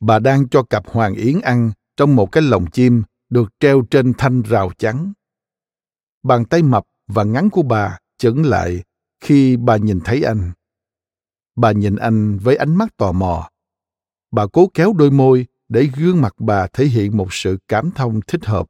Bà 0.00 0.18
đang 0.18 0.48
cho 0.48 0.62
cặp 0.62 0.88
hoàng 0.88 1.14
yến 1.14 1.40
ăn 1.40 1.72
trong 1.96 2.16
một 2.16 2.32
cái 2.32 2.42
lồng 2.42 2.70
chim 2.70 3.02
được 3.28 3.48
treo 3.60 3.82
trên 3.90 4.12
thanh 4.18 4.42
rào 4.42 4.70
trắng. 4.78 5.12
Bàn 6.22 6.44
tay 6.44 6.62
mập 6.62 6.84
và 7.06 7.24
ngắn 7.24 7.50
của 7.50 7.62
bà 7.62 7.98
chững 8.18 8.46
lại 8.46 8.82
khi 9.20 9.56
bà 9.56 9.76
nhìn 9.76 10.00
thấy 10.04 10.22
anh. 10.22 10.52
Bà 11.56 11.72
nhìn 11.72 11.96
anh 11.96 12.38
với 12.38 12.56
ánh 12.56 12.76
mắt 12.76 12.96
tò 12.96 13.12
mò. 13.12 13.51
Bà 14.32 14.46
cố 14.52 14.70
kéo 14.74 14.92
đôi 14.92 15.10
môi 15.10 15.46
để 15.68 15.88
gương 15.96 16.20
mặt 16.20 16.34
bà 16.38 16.66
thể 16.66 16.84
hiện 16.84 17.16
một 17.16 17.28
sự 17.30 17.58
cảm 17.68 17.90
thông 17.94 18.20
thích 18.26 18.44
hợp. 18.44 18.68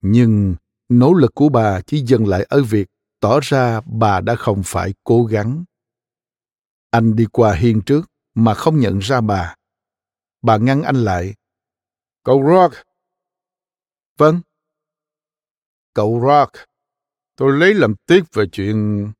Nhưng 0.00 0.54
nỗ 0.88 1.14
lực 1.14 1.34
của 1.34 1.48
bà 1.48 1.80
chỉ 1.80 2.02
dừng 2.06 2.26
lại 2.26 2.46
ở 2.48 2.62
việc 2.62 2.88
tỏ 3.20 3.40
ra 3.42 3.80
bà 3.80 4.20
đã 4.20 4.34
không 4.34 4.62
phải 4.64 4.94
cố 5.04 5.24
gắng. 5.24 5.64
Anh 6.90 7.16
đi 7.16 7.26
qua 7.32 7.54
hiên 7.54 7.82
trước 7.86 8.10
mà 8.34 8.54
không 8.54 8.80
nhận 8.80 8.98
ra 8.98 9.20
bà. 9.20 9.56
Bà 10.42 10.56
ngăn 10.56 10.82
anh 10.82 10.96
lại. 10.96 11.34
Cậu 12.24 12.42
Rock. 12.48 12.74
Vâng. 14.18 14.40
Cậu 15.94 16.22
Rock, 16.26 16.68
tôi 17.36 17.58
lấy 17.58 17.74
làm 17.74 17.94
tiếc 18.06 18.22
về 18.32 18.44
chuyện... 18.52 19.12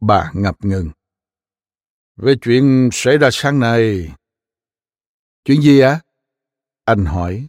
Bà 0.00 0.30
ngập 0.34 0.64
ngừng. 0.64 0.90
Về 2.16 2.34
chuyện 2.40 2.88
xảy 2.92 3.18
ra 3.18 3.28
sáng 3.32 3.60
nay. 3.60 4.14
Chuyện 5.44 5.62
gì 5.62 5.80
ạ? 5.80 5.90
À? 5.90 6.02
Anh 6.84 7.04
hỏi. 7.04 7.46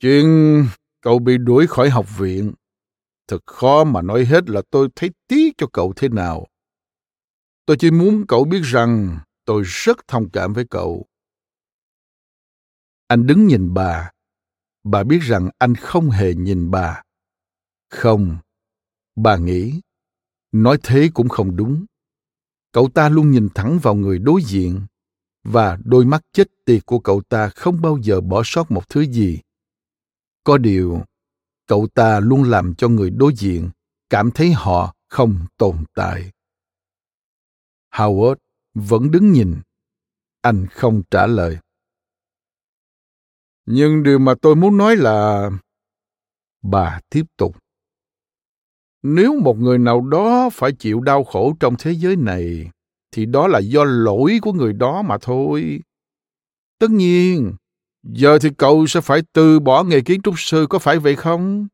Chuyện 0.00 0.26
cậu 1.00 1.18
bị 1.18 1.38
đuổi 1.38 1.66
khỏi 1.66 1.90
học 1.90 2.06
viện. 2.18 2.52
Thật 3.28 3.38
khó 3.46 3.84
mà 3.84 4.02
nói 4.02 4.24
hết 4.24 4.50
là 4.50 4.62
tôi 4.70 4.88
thấy 4.96 5.10
tiếc 5.28 5.54
cho 5.58 5.66
cậu 5.72 5.92
thế 5.96 6.08
nào. 6.08 6.46
Tôi 7.66 7.76
chỉ 7.80 7.90
muốn 7.90 8.24
cậu 8.28 8.44
biết 8.44 8.60
rằng 8.64 9.18
tôi 9.44 9.62
rất 9.66 10.08
thông 10.08 10.30
cảm 10.30 10.52
với 10.52 10.66
cậu. 10.70 11.06
Anh 13.08 13.26
đứng 13.26 13.46
nhìn 13.46 13.74
bà. 13.74 14.10
Bà 14.84 15.04
biết 15.04 15.18
rằng 15.22 15.50
anh 15.58 15.74
không 15.74 16.10
hề 16.10 16.34
nhìn 16.34 16.70
bà. 16.70 17.02
Không, 17.90 18.36
bà 19.16 19.36
nghĩ, 19.36 19.80
nói 20.52 20.78
thế 20.82 21.10
cũng 21.14 21.28
không 21.28 21.56
đúng. 21.56 21.84
Cậu 22.72 22.88
ta 22.94 23.08
luôn 23.08 23.30
nhìn 23.30 23.48
thẳng 23.54 23.78
vào 23.82 23.94
người 23.94 24.18
đối 24.18 24.42
diện 24.42 24.86
và 25.52 25.78
đôi 25.84 26.04
mắt 26.04 26.22
chết 26.32 26.48
tiệt 26.64 26.86
của 26.86 26.98
cậu 26.98 27.22
ta 27.28 27.48
không 27.48 27.80
bao 27.82 27.98
giờ 28.02 28.20
bỏ 28.20 28.42
sót 28.44 28.70
một 28.70 28.88
thứ 28.88 29.00
gì. 29.00 29.40
Có 30.44 30.58
điều, 30.58 31.00
cậu 31.66 31.88
ta 31.94 32.20
luôn 32.20 32.42
làm 32.42 32.74
cho 32.74 32.88
người 32.88 33.10
đối 33.10 33.34
diện 33.34 33.70
cảm 34.10 34.30
thấy 34.30 34.52
họ 34.52 34.94
không 35.08 35.46
tồn 35.56 35.84
tại. 35.94 36.30
Howard 37.90 38.36
vẫn 38.74 39.10
đứng 39.10 39.32
nhìn. 39.32 39.60
Anh 40.40 40.66
không 40.70 41.02
trả 41.10 41.26
lời. 41.26 41.58
Nhưng 43.66 44.02
điều 44.02 44.18
mà 44.18 44.34
tôi 44.42 44.56
muốn 44.56 44.76
nói 44.76 44.96
là... 44.96 45.50
Bà 46.62 47.00
tiếp 47.10 47.24
tục. 47.36 47.56
Nếu 49.02 49.40
một 49.40 49.56
người 49.58 49.78
nào 49.78 50.00
đó 50.00 50.50
phải 50.52 50.72
chịu 50.72 51.00
đau 51.00 51.24
khổ 51.24 51.54
trong 51.60 51.74
thế 51.78 51.92
giới 51.92 52.16
này, 52.16 52.70
thì 53.16 53.26
đó 53.26 53.48
là 53.48 53.58
do 53.58 53.84
lỗi 53.84 54.38
của 54.42 54.52
người 54.52 54.72
đó 54.72 55.02
mà 55.02 55.18
thôi. 55.20 55.80
Tất 56.78 56.90
nhiên, 56.90 57.54
giờ 58.02 58.38
thì 58.38 58.48
cậu 58.58 58.86
sẽ 58.86 59.00
phải 59.00 59.22
từ 59.32 59.60
bỏ 59.60 59.82
nghề 59.82 60.00
kiến 60.00 60.22
trúc 60.22 60.34
sư 60.38 60.66
có 60.70 60.78
phải 60.78 60.98
vậy 60.98 61.16
không? 61.16 61.66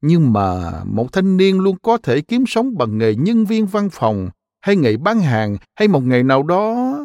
Nhưng 0.00 0.32
mà 0.32 0.72
một 0.84 1.12
thanh 1.12 1.36
niên 1.36 1.60
luôn 1.60 1.76
có 1.82 1.98
thể 1.98 2.20
kiếm 2.20 2.44
sống 2.46 2.78
bằng 2.78 2.98
nghề 2.98 3.14
nhân 3.14 3.44
viên 3.44 3.66
văn 3.66 3.88
phòng 3.92 4.30
hay 4.60 4.76
nghề 4.76 4.96
bán 4.96 5.20
hàng 5.20 5.56
hay 5.76 5.88
một 5.88 6.00
nghề 6.00 6.22
nào 6.22 6.42
đó. 6.42 6.96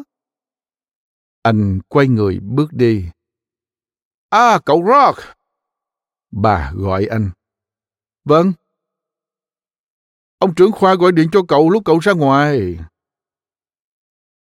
Anh 1.42 1.80
quay 1.88 2.08
người 2.08 2.38
bước 2.40 2.72
đi. 2.72 3.04
À, 4.30 4.58
cậu 4.64 4.84
Rock! 4.86 5.18
Bà 6.30 6.72
gọi 6.74 7.06
anh. 7.06 7.30
Vâng. 8.24 8.52
Ông 10.38 10.54
trưởng 10.54 10.72
khoa 10.72 10.94
gọi 10.94 11.12
điện 11.12 11.28
cho 11.32 11.40
cậu 11.48 11.70
lúc 11.70 11.82
cậu 11.84 11.98
ra 11.98 12.12
ngoài. 12.12 12.78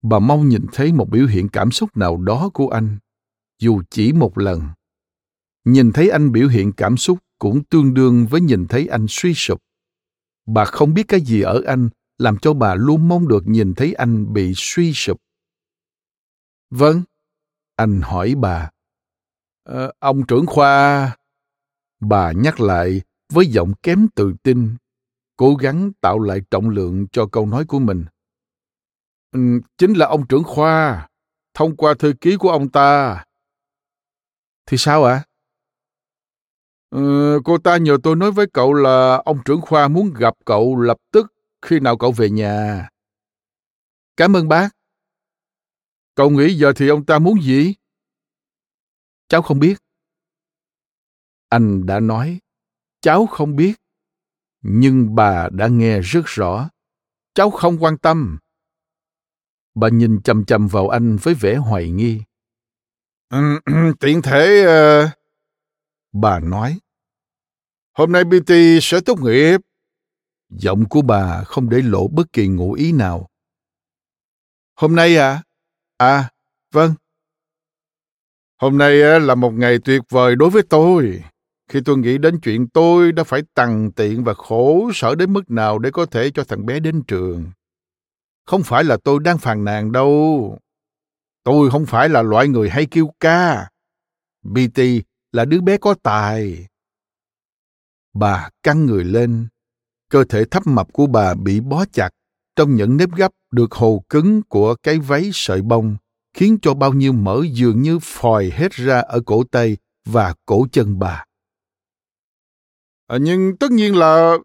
Bà 0.04 0.20
mong 0.20 0.49
nhìn 0.49 0.66
thấy 0.74 0.93
một 0.93 1.10
biểu 1.10 1.28
hiện 1.28 1.49
cảm 1.49 1.72
xúc 1.72 1.97
nào 1.97 2.18
đó 2.18 2.49
của 2.54 2.70
anh, 2.70 2.97
dù 3.60 3.82
chỉ 3.89 4.14
một 4.14 4.38
lần. 4.38 4.62
Nhìn 5.66 5.91
thấy 5.91 6.10
anh 6.10 6.32
biểu 6.32 6.47
hiện 6.47 6.72
cảm 6.72 6.97
xúc 6.97 7.20
cũng 7.39 7.64
tương 7.64 7.93
đương 7.93 8.28
với 8.30 8.41
nhìn 8.41 8.68
thấy 8.68 8.88
anh 8.88 9.06
suy 9.10 9.34
sụp. 9.34 9.60
Bà 10.45 10.66
không 10.66 10.93
biết 10.93 11.08
cái 11.08 11.22
gì 11.22 11.41
ở 11.41 11.62
anh 11.66 11.89
làm 12.18 12.38
cho 12.38 12.54
bà 12.54 12.76
luôn 12.76 13.08
mong 13.08 13.28
được 13.28 13.47
nhìn 13.47 13.74
thấy 13.74 13.93
anh 13.93 14.34
bị 14.34 14.54
suy 14.56 14.93
sụp. 14.93 15.18
Vâng, 16.70 17.01
anh 17.76 18.01
hỏi 18.01 18.36
bà. 18.36 18.70
Ờ, 19.64 19.91
ông 19.99 20.26
trưởng 20.28 20.45
khoa... 20.45 21.16
Bà 21.99 22.32
nhắc 22.32 22.60
lại 22.60 23.01
với 23.34 23.45
giọng 23.45 23.74
kém 23.84 24.08
tự 24.16 24.34
tin, 24.43 24.76
cố 25.36 25.56
gắng 25.56 25.91
tạo 26.01 26.20
lại 26.20 26.41
trọng 26.51 26.70
lượng 26.70 27.08
cho 27.12 27.26
câu 27.26 27.45
nói 27.45 27.66
của 27.66 27.80
mình. 27.80 28.06
Ừ, 29.34 29.40
chính 29.78 29.94
là 29.94 30.06
ông 30.06 30.28
trưởng 30.28 30.44
khoa, 30.44 31.08
thông 31.54 31.76
qua 31.76 31.94
thư 32.00 32.14
ký 32.22 32.38
của 32.40 32.50
ông 32.50 32.70
ta. 32.70 33.24
Thì 34.66 34.78
sao 34.78 35.04
ạ? 35.04 35.14
À? 35.14 35.26
Ừ, 36.90 37.40
cô 37.46 37.58
ta 37.58 37.78
nhờ 37.78 37.98
tôi 38.04 38.16
nói 38.16 38.32
với 38.32 38.48
cậu 38.54 38.74
là 38.74 39.22
ông 39.26 39.40
trưởng 39.46 39.62
khoa 39.62 39.88
muốn 39.88 40.14
gặp 40.14 40.34
cậu 40.46 40.80
lập 40.80 40.98
tức 41.12 41.34
khi 41.62 41.80
nào 41.80 41.98
cậu 41.98 42.12
về 42.12 42.30
nhà. 42.30 42.90
Cảm 44.18 44.36
ơn 44.36 44.48
bác. 44.48 44.70
Cậu 46.16 46.30
nghĩ 46.30 46.54
giờ 46.54 46.74
thì 46.76 46.88
ông 46.88 47.06
ta 47.06 47.20
muốn 47.20 47.42
gì? 47.42 47.74
Cháu 49.28 49.42
không 49.42 49.60
biết. 49.60 49.78
Anh 51.50 51.86
đã 51.86 52.00
nói, 52.00 52.40
cháu 53.02 53.26
không 53.26 53.56
biết. 53.56 53.74
nhưng 54.62 55.16
bà 55.16 55.50
đã 55.52 55.68
nghe 55.68 56.00
rất 56.00 56.22
rõ 56.26 56.70
cháu 57.34 57.50
không 57.50 57.84
quan 57.84 57.98
tâm 57.98 58.38
bà 59.76 59.90
nhìn 59.90 60.22
chằm 60.22 60.46
chằm 60.46 60.68
vào 60.68 60.90
anh 60.90 61.18
với 61.18 61.34
vẻ 61.34 61.56
hoài 61.56 61.92
nghi. 61.92 62.22
Tiện 64.00 64.22
thể 64.22 64.66
uh... 64.66 65.10
bà 66.14 66.40
nói 66.40 66.80
hôm 67.94 68.12
nay 68.12 68.24
bt 68.24 68.52
sẽ 68.82 69.02
tốt 69.06 69.20
nghiệp. 69.20 69.58
Giọng 70.50 70.86
của 70.90 71.02
bà 71.02 71.44
không 71.44 71.70
để 71.70 71.82
lộ 71.82 72.08
bất 72.08 72.34
kỳ 72.34 72.48
ngụ 72.48 72.74
ý 72.74 72.92
nào. 72.92 73.30
Hôm 74.76 74.96
nay 74.96 75.18
à? 75.18 75.44
À 75.98 76.30
vâng. 76.72 76.94
Hôm 78.62 78.78
nay 78.78 79.20
là 79.20 79.36
một 79.36 79.52
ngày 79.52 79.78
tuyệt 79.86 80.02
vời 80.10 80.36
đối 80.36 80.50
với 80.50 80.64
tôi. 80.70 81.24
Khi 81.70 81.80
tôi 81.86 81.98
nghĩ 81.98 82.18
đến 82.18 82.40
chuyện 82.40 82.68
tôi 82.68 83.12
đã 83.12 83.24
phải 83.24 83.42
tằn 83.54 83.92
tiện 83.92 84.24
và 84.24 84.34
khổ 84.34 84.92
sở 84.94 85.16
đến 85.16 85.34
mức 85.34 85.52
nào 85.52 85.80
để 85.80 85.92
có 85.92 86.06
thể 86.06 86.32
cho 86.34 86.44
thằng 86.44 86.66
bé 86.66 86.80
đến 86.80 87.04
trường 87.08 87.52
không 88.46 88.64
phải 88.64 88.84
là 88.84 88.98
tôi 89.04 89.20
đang 89.20 89.38
phàn 89.38 89.64
nàn 89.64 89.91
đâu. 89.91 90.58
Tôi 91.44 91.72
không 91.72 91.86
phải 91.86 92.10
là 92.10 92.22
loại 92.22 92.48
người 92.48 92.70
hay 92.70 92.86
kêu 92.91 93.12
ca. 93.20 93.70
Bt 94.44 94.80
là 95.32 95.46
đứa 95.46 95.62
bé 95.62 95.78
có 95.78 95.96
tài. 96.04 96.68
Bà 98.14 98.50
căng 98.64 98.86
người 98.86 99.04
lên. 99.04 99.48
Cơ 100.10 100.24
thể 100.24 100.46
thấp 100.46 100.68
mập 100.68 100.94
của 100.94 101.08
bà 101.08 101.34
bị 101.34 101.60
bó 101.60 101.86
chặt. 101.91 102.10
Trong 102.56 102.76
những 102.76 102.98
nếp 102.98 103.10
gấp 103.16 103.32
được 103.52 103.72
hồ 103.72 104.04
cứng 104.10 104.41
của 104.44 104.76
cái 104.84 105.00
váy 105.00 105.30
sợi 105.34 105.62
bông 105.62 105.98
khiến 106.34 106.58
cho 106.62 106.74
bao 106.74 106.94
nhiêu 106.94 107.14
mỡ 107.14 107.41
dường 107.52 107.82
như 107.82 108.00
phòi 108.02 108.50
hết 108.50 108.72
ra 108.72 109.00
ở 109.00 109.22
cổ 109.26 109.44
tay 109.52 109.78
và 110.06 110.34
cổ 110.46 110.68
chân 110.72 111.00
bà. 111.00 111.26
À, 113.08 113.18
nhưng 113.22 113.58
tất 113.58 113.72
nhiên 113.72 113.96
là 113.96 114.38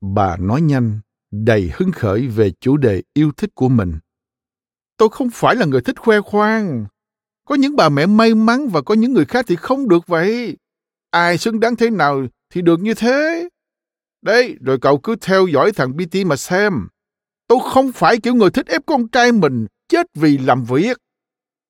bà 0.00 0.36
nói 0.36 0.60
nhanh 0.60 1.00
đầy 1.42 1.70
hứng 1.74 1.92
khởi 1.92 2.26
về 2.26 2.50
chủ 2.60 2.76
đề 2.76 3.02
yêu 3.14 3.32
thích 3.36 3.50
của 3.54 3.68
mình. 3.68 3.98
Tôi 4.96 5.08
không 5.12 5.30
phải 5.30 5.56
là 5.56 5.66
người 5.66 5.80
thích 5.80 6.00
khoe 6.00 6.20
khoang. 6.20 6.86
Có 7.48 7.54
những 7.54 7.76
bà 7.76 7.88
mẹ 7.88 8.06
may 8.06 8.34
mắn 8.34 8.68
và 8.68 8.82
có 8.82 8.94
những 8.94 9.12
người 9.12 9.24
khác 9.24 9.44
thì 9.48 9.56
không 9.56 9.88
được 9.88 10.06
vậy. 10.06 10.56
Ai 11.10 11.38
xứng 11.38 11.60
đáng 11.60 11.76
thế 11.76 11.90
nào 11.90 12.26
thì 12.50 12.62
được 12.62 12.80
như 12.80 12.94
thế. 12.94 13.48
Đấy, 14.22 14.56
rồi 14.60 14.78
cậu 14.80 14.98
cứ 14.98 15.16
theo 15.20 15.46
dõi 15.46 15.72
thằng 15.72 15.96
bt 15.96 16.26
mà 16.26 16.36
xem. 16.36 16.72
Tôi 17.46 17.58
không 17.62 17.92
phải 17.92 18.20
kiểu 18.20 18.34
người 18.34 18.50
thích 18.50 18.66
ép 18.66 18.86
con 18.86 19.08
trai 19.08 19.32
mình 19.32 19.66
chết 19.88 20.06
vì 20.14 20.38
làm 20.38 20.64
việc. 20.64 20.98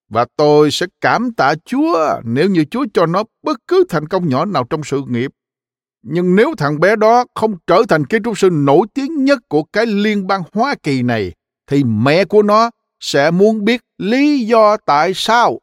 Và 0.09 0.27
tôi 0.37 0.71
sẽ 0.71 0.87
cảm 1.01 1.33
tạ 1.33 1.55
chúa 1.65 2.21
nếu 2.25 2.51
như 2.51 2.65
chúa 2.65 2.87
cho 2.95 3.07
nó 3.07 3.25
bất 3.43 3.59
cứ 3.69 3.85
thành 3.89 4.09
công 4.09 4.29
nhỏ 4.29 4.45
nào 4.45 4.67
trong 4.71 4.85
sự 4.85 5.03
nghiệp 5.09 5.31
nhưng 6.07 6.37
nếu 6.37 6.55
thằng 6.59 6.81
bé 6.81 6.97
đó 6.97 7.25
không 7.35 7.57
trở 7.67 7.83
thành 7.89 8.07
kiến 8.07 8.23
trúc 8.23 8.39
sư 8.39 8.49
nổi 8.53 8.87
tiếng 8.95 9.25
nhất 9.25 9.39
của 9.49 9.63
cái 9.63 9.87
liên 9.87 10.27
bang 10.27 10.43
Hoa 10.53 10.75
Kỳ 10.83 11.03
này, 11.03 11.33
thì 11.67 11.85
mẹ 11.85 12.25
của 12.25 12.43
nó 12.43 12.71
sẽ 13.01 13.31
muốn 13.31 13.65
biết 13.65 13.81
lý 13.99 14.47
do 14.47 14.77
tại 14.77 15.13
sao. 15.15 15.61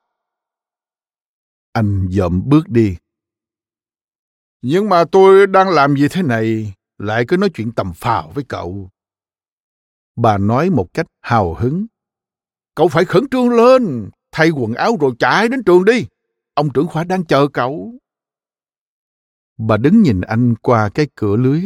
Anh 1.73 2.07
dậm 2.11 2.41
bước 2.45 2.69
đi. 2.69 2.95
Nhưng 4.61 4.89
mà 4.89 5.03
tôi 5.11 5.47
đang 5.47 5.69
làm 5.69 5.95
gì 5.95 6.07
thế 6.07 6.21
này, 6.21 6.73
lại 6.97 7.25
cứ 7.27 7.37
nói 7.37 7.49
chuyện 7.53 7.71
tầm 7.71 7.93
phào 7.93 8.31
với 8.35 8.43
cậu. 8.43 8.89
Bà 10.15 10.37
nói 10.37 10.69
một 10.69 10.93
cách 10.93 11.07
hào 11.21 11.53
hứng. 11.53 11.85
Cậu 12.75 12.87
phải 12.87 13.05
khẩn 13.05 13.29
trương 13.31 13.49
lên, 13.49 14.09
thay 14.31 14.49
quần 14.49 14.73
áo 14.73 14.97
rồi 15.01 15.11
chạy 15.19 15.49
đến 15.49 15.63
trường 15.63 15.85
đi. 15.85 16.05
Ông 16.53 16.69
trưởng 16.73 16.87
khoa 16.87 17.03
đang 17.03 17.25
chờ 17.25 17.47
cậu. 17.53 17.93
Bà 19.67 19.77
đứng 19.77 20.01
nhìn 20.01 20.21
anh 20.21 20.55
qua 20.55 20.89
cái 20.89 21.07
cửa 21.15 21.35
lưới, 21.35 21.61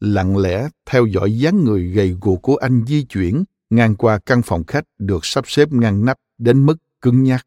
lặng 0.00 0.36
lẽ 0.36 0.68
theo 0.86 1.06
dõi 1.06 1.38
dáng 1.38 1.64
người 1.64 1.88
gầy 1.88 2.16
guộc 2.20 2.42
của 2.42 2.56
anh 2.56 2.84
di 2.86 3.04
chuyển 3.04 3.44
ngang 3.70 3.96
qua 3.96 4.18
căn 4.18 4.42
phòng 4.44 4.64
khách 4.64 4.84
được 4.98 5.24
sắp 5.24 5.44
xếp 5.48 5.72
ngăn 5.72 6.04
nắp 6.04 6.18
đến 6.38 6.66
mức 6.66 6.76
cứng 7.00 7.22
nhắc. 7.22 7.46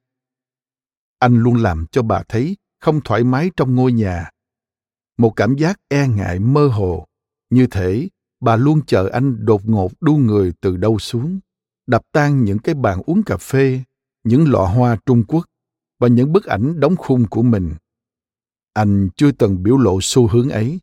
Anh 1.20 1.38
luôn 1.38 1.56
làm 1.56 1.86
cho 1.92 2.02
bà 2.02 2.24
thấy 2.30 2.58
không 2.80 3.02
thoải 3.02 3.24
mái 3.24 3.52
trong 3.58 3.76
ngôi 3.76 3.92
nhà. 3.92 4.30
Một 5.18 5.30
cảm 5.36 5.56
giác 5.56 5.80
e 5.88 6.08
ngại 6.08 6.40
mơ 6.40 6.68
hồ, 6.68 7.06
như 7.50 7.68
thể 7.68 8.08
bà 8.40 8.56
luôn 8.56 8.82
chờ 8.88 9.10
anh 9.14 9.46
đột 9.46 9.62
ngột 9.66 9.92
đu 10.02 10.18
người 10.18 10.54
từ 10.62 10.78
đâu 10.78 11.00
xuống, 11.00 11.40
đập 11.88 12.02
tan 12.12 12.44
những 12.44 12.60
cái 12.60 12.76
bàn 12.76 13.02
uống 13.06 13.24
cà 13.24 13.38
phê, 13.38 13.82
những 14.24 14.52
lọ 14.52 14.66
hoa 14.66 14.98
Trung 15.06 15.24
Quốc 15.28 15.46
và 16.00 16.08
những 16.08 16.34
bức 16.34 16.46
ảnh 16.46 16.80
đóng 16.80 16.96
khung 16.96 17.26
của 17.30 17.42
mình 17.42 17.74
anh 18.76 19.10
chưa 19.18 19.32
từng 19.32 19.64
biểu 19.64 19.78
lộ 19.78 20.00
xu 20.02 20.28
hướng 20.28 20.50
ấy, 20.50 20.80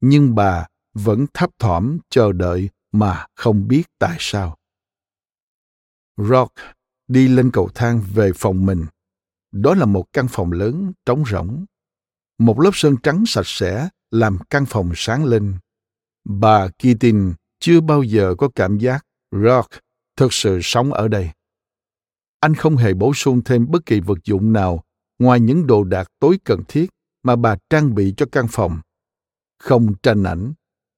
nhưng 0.00 0.34
bà 0.34 0.66
vẫn 0.94 1.26
thấp 1.34 1.50
thỏm 1.58 1.98
chờ 2.10 2.32
đợi 2.32 2.70
mà 2.92 3.26
không 3.34 3.68
biết 3.68 3.82
tại 3.98 4.16
sao. 4.20 4.56
Rock 6.16 6.52
đi 7.08 7.28
lên 7.28 7.50
cầu 7.50 7.68
thang 7.74 8.02
về 8.14 8.30
phòng 8.34 8.66
mình. 8.66 8.86
Đó 9.52 9.74
là 9.74 9.84
một 9.84 10.04
căn 10.12 10.26
phòng 10.30 10.52
lớn, 10.52 10.92
trống 11.06 11.24
rỗng. 11.30 11.64
Một 12.38 12.60
lớp 12.60 12.70
sơn 12.74 12.96
trắng 13.02 13.24
sạch 13.26 13.46
sẽ 13.46 13.88
làm 14.10 14.38
căn 14.50 14.66
phòng 14.66 14.92
sáng 14.94 15.24
lên. 15.24 15.54
Bà 16.24 16.68
keating 16.78 17.34
chưa 17.60 17.80
bao 17.80 18.02
giờ 18.02 18.34
có 18.38 18.48
cảm 18.54 18.78
giác 18.78 19.06
rock 19.32 19.70
thực 20.16 20.32
sự 20.32 20.60
sống 20.62 20.92
ở 20.92 21.08
đây. 21.08 21.30
Anh 22.40 22.54
không 22.54 22.76
hề 22.76 22.94
bổ 22.94 23.14
sung 23.14 23.42
thêm 23.44 23.66
bất 23.70 23.86
kỳ 23.86 24.00
vật 24.00 24.18
dụng 24.24 24.52
nào 24.52 24.82
ngoài 25.18 25.40
những 25.40 25.66
đồ 25.66 25.84
đạc 25.84 26.08
tối 26.18 26.38
cần 26.44 26.62
thiết 26.68 26.90
mà 27.26 27.36
bà 27.36 27.56
trang 27.70 27.94
bị 27.94 28.14
cho 28.16 28.26
căn 28.32 28.46
phòng. 28.50 28.80
Không 29.58 29.94
tranh 30.02 30.24
ảnh, 30.24 30.52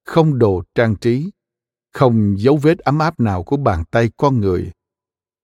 không 0.05 0.37
đồ 0.37 0.63
trang 0.75 0.95
trí, 0.95 1.31
không 1.93 2.35
dấu 2.39 2.57
vết 2.57 2.79
ấm 2.79 2.99
áp 2.99 3.19
nào 3.19 3.43
của 3.43 3.57
bàn 3.57 3.83
tay 3.91 4.11
con 4.17 4.39
người. 4.39 4.71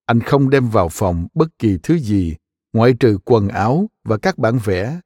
Anh 0.06 0.20
không 0.20 0.50
đem 0.50 0.70
vào 0.70 0.90
phòng 0.90 1.28
bất 1.34 1.48
kỳ 1.60 1.78
thứ 1.84 1.98
gì, 1.98 2.36
ngoại 2.74 2.94
trừ 3.00 3.18
quần 3.26 3.48
áo 3.48 3.90
và 4.04 4.18
các 4.18 4.38
bản 4.38 4.60
vẽ. 4.64 5.00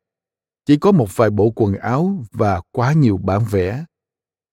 Chỉ 0.65 0.77
có 0.77 0.91
một 0.91 1.15
vài 1.15 1.29
bộ 1.29 1.49
quần 1.55 1.73
áo 1.73 2.23
và 2.31 2.61
quá 2.71 2.93
nhiều 2.93 3.17
bản 3.17 3.41
vẽ. 3.49 3.85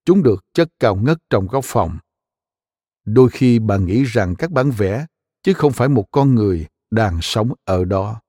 Chúng 0.04 0.22
được 0.22 0.44
chất 0.54 0.68
cao 0.80 0.96
ngất 0.96 1.18
trong 1.30 1.46
góc 1.46 1.64
phòng. 1.64 1.98
Đôi 3.04 3.28
khi 3.30 3.58
bà 3.58 3.76
nghĩ 3.76 4.04
rằng 4.04 4.34
các 4.38 4.50
bản 4.50 4.70
vẽ, 4.70 5.06
chứ 5.42 5.54
không 5.54 5.72
phải 5.72 5.88
một 5.88 6.04
con 6.10 6.34
người, 6.34 6.66
đang 6.90 7.18
sống 7.22 7.52
ở 7.64 7.84
đó. 7.84 8.20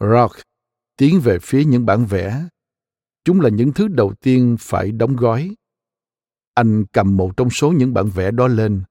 Rock 0.00 0.47
tiến 0.98 1.20
về 1.20 1.38
phía 1.42 1.64
những 1.64 1.86
bản 1.86 2.06
vẽ. 2.06 2.44
Chúng 3.24 3.40
là 3.40 3.48
những 3.48 3.72
thứ 3.72 3.88
đầu 3.88 4.14
tiên 4.20 4.56
phải 4.60 4.92
đóng 4.92 5.16
gói. 5.16 5.54
Anh 6.54 6.84
cầm 6.92 7.16
một 7.16 7.36
trong 7.36 7.50
số 7.50 7.72
những 7.72 7.94
bản 7.94 8.10
vẽ 8.10 8.30
đó 8.30 8.48
lên, 8.48 8.82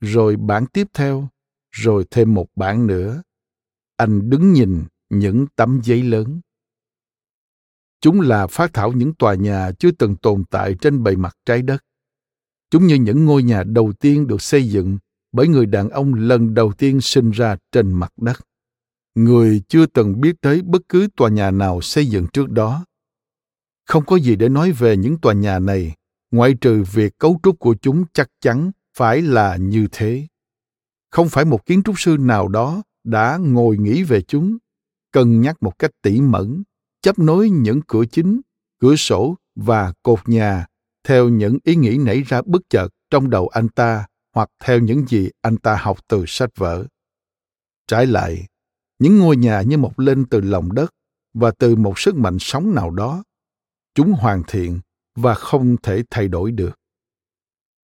rồi 0.00 0.36
bản 0.36 0.66
tiếp 0.66 0.86
theo, 0.94 1.28
rồi 1.70 2.04
thêm 2.10 2.34
một 2.34 2.46
bản 2.56 2.86
nữa. 2.86 3.22
Anh 3.96 4.30
đứng 4.30 4.52
nhìn 4.52 4.84
những 5.10 5.46
tấm 5.56 5.80
giấy 5.84 6.02
lớn. 6.02 6.40
Chúng 8.00 8.20
là 8.20 8.46
phát 8.46 8.72
thảo 8.72 8.92
những 8.92 9.14
tòa 9.14 9.34
nhà 9.34 9.72
chưa 9.78 9.90
từng 9.90 10.16
tồn 10.16 10.44
tại 10.50 10.74
trên 10.80 11.02
bề 11.02 11.16
mặt 11.16 11.36
trái 11.46 11.62
đất. 11.62 11.84
Chúng 12.70 12.86
như 12.86 12.94
những 12.94 13.24
ngôi 13.24 13.42
nhà 13.42 13.64
đầu 13.64 13.92
tiên 13.92 14.26
được 14.26 14.42
xây 14.42 14.68
dựng 14.68 14.98
bởi 15.32 15.48
người 15.48 15.66
đàn 15.66 15.90
ông 15.90 16.14
lần 16.14 16.54
đầu 16.54 16.72
tiên 16.72 17.00
sinh 17.00 17.30
ra 17.30 17.56
trên 17.72 17.92
mặt 17.92 18.12
đất 18.16 18.40
người 19.24 19.62
chưa 19.68 19.86
từng 19.86 20.20
biết 20.20 20.40
tới 20.40 20.62
bất 20.62 20.82
cứ 20.88 21.08
tòa 21.16 21.28
nhà 21.28 21.50
nào 21.50 21.80
xây 21.80 22.06
dựng 22.06 22.26
trước 22.32 22.50
đó. 22.50 22.84
Không 23.86 24.06
có 24.06 24.16
gì 24.16 24.36
để 24.36 24.48
nói 24.48 24.72
về 24.72 24.96
những 24.96 25.18
tòa 25.18 25.32
nhà 25.32 25.58
này, 25.58 25.94
ngoại 26.30 26.54
trừ 26.60 26.84
việc 26.92 27.18
cấu 27.18 27.40
trúc 27.42 27.58
của 27.58 27.76
chúng 27.82 28.04
chắc 28.12 28.30
chắn 28.40 28.70
phải 28.96 29.22
là 29.22 29.56
như 29.56 29.88
thế. 29.92 30.26
Không 31.10 31.28
phải 31.28 31.44
một 31.44 31.66
kiến 31.66 31.82
trúc 31.82 32.00
sư 32.00 32.16
nào 32.20 32.48
đó 32.48 32.82
đã 33.04 33.38
ngồi 33.40 33.76
nghĩ 33.76 34.02
về 34.02 34.22
chúng. 34.22 34.58
Cân 35.12 35.40
nhắc 35.40 35.62
một 35.62 35.78
cách 35.78 35.90
tỉ 36.02 36.20
mẩn, 36.20 36.62
chấp 37.02 37.18
nối 37.18 37.50
những 37.50 37.80
cửa 37.86 38.04
chính, 38.04 38.40
cửa 38.80 38.96
sổ 38.96 39.36
và 39.54 39.92
cột 40.02 40.28
nhà 40.28 40.66
theo 41.04 41.28
những 41.28 41.58
ý 41.64 41.76
nghĩ 41.76 41.98
nảy 41.98 42.22
ra 42.22 42.42
bất 42.46 42.62
chợt 42.70 42.88
trong 43.10 43.30
đầu 43.30 43.48
anh 43.48 43.68
ta 43.68 44.06
hoặc 44.34 44.50
theo 44.64 44.78
những 44.78 45.06
gì 45.06 45.30
anh 45.42 45.56
ta 45.56 45.76
học 45.76 45.98
từ 46.08 46.24
sách 46.26 46.50
vở. 46.56 46.86
Trái 47.86 48.06
lại 48.06 48.46
những 48.98 49.18
ngôi 49.18 49.36
nhà 49.36 49.62
như 49.62 49.78
mọc 49.78 49.98
lên 49.98 50.24
từ 50.24 50.40
lòng 50.40 50.74
đất 50.74 50.94
và 51.34 51.50
từ 51.58 51.76
một 51.76 51.98
sức 51.98 52.16
mạnh 52.16 52.36
sống 52.40 52.74
nào 52.74 52.90
đó, 52.90 53.24
chúng 53.94 54.12
hoàn 54.12 54.42
thiện 54.48 54.80
và 55.16 55.34
không 55.34 55.76
thể 55.82 56.02
thay 56.10 56.28
đổi 56.28 56.52
được. 56.52 56.78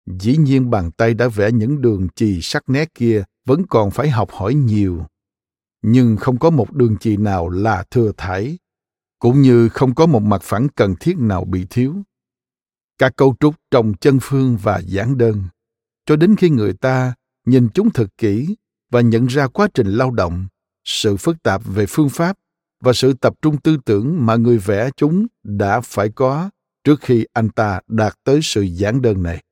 Dĩ 0.07 0.37
nhiên 0.37 0.71
bàn 0.71 0.91
tay 0.91 1.15
đã 1.15 1.29
vẽ 1.29 1.53
những 1.53 1.81
đường 1.81 2.09
chì 2.15 2.41
sắc 2.43 2.69
nét 2.69 2.95
kia 2.95 3.25
vẫn 3.47 3.67
còn 3.67 3.91
phải 3.91 4.11
học 4.11 4.31
hỏi 4.31 4.55
nhiều, 4.55 5.07
nhưng 5.83 6.17
không 6.17 6.39
có 6.39 6.51
một 6.51 6.73
đường 6.73 6.97
chì 6.97 7.17
nào 7.17 7.49
là 7.49 7.85
thừa 7.91 8.13
thải, 8.17 8.59
cũng 9.19 9.43
như 9.43 9.69
không 9.69 9.95
có 9.95 10.07
một 10.07 10.23
mặt 10.23 10.43
phẳng 10.43 10.69
cần 10.69 10.95
thiết 11.01 11.19
nào 11.19 11.45
bị 11.45 11.67
thiếu. 11.71 11.95
Các 12.99 13.17
cấu 13.17 13.37
trúc 13.41 13.55
trong 13.71 13.95
chân 14.01 14.19
phương 14.23 14.57
và 14.63 14.79
giản 14.79 15.19
đơn, 15.19 15.43
cho 16.07 16.17
đến 16.17 16.37
khi 16.37 16.51
người 16.51 16.73
ta 16.73 17.15
nhìn 17.47 17.69
chúng 17.75 17.91
thật 17.91 18.07
kỹ 18.19 18.57
và 18.91 19.01
nhận 19.01 19.27
ra 19.27 19.47
quá 19.47 19.69
trình 19.75 19.87
lao 19.87 20.11
động 20.11 20.47
sự 20.85 21.17
phức 21.17 21.43
tạp 21.43 21.63
về 21.65 21.87
phương 21.89 22.09
pháp 22.09 22.39
và 22.81 22.93
sự 22.93 23.13
tập 23.13 23.35
trung 23.43 23.61
tư 23.61 23.77
tưởng 23.85 24.27
mà 24.27 24.37
người 24.37 24.59
vẽ 24.59 24.91
chúng 24.97 25.27
đã 25.43 25.81
phải 25.81 26.09
có 26.09 26.51
trước 26.85 27.01
khi 27.01 27.27
anh 27.33 27.49
ta 27.49 27.81
đạt 27.89 28.15
tới 28.25 28.41
sự 28.43 28.63
giản 28.63 29.03
đơn 29.03 29.23
này. 29.23 29.43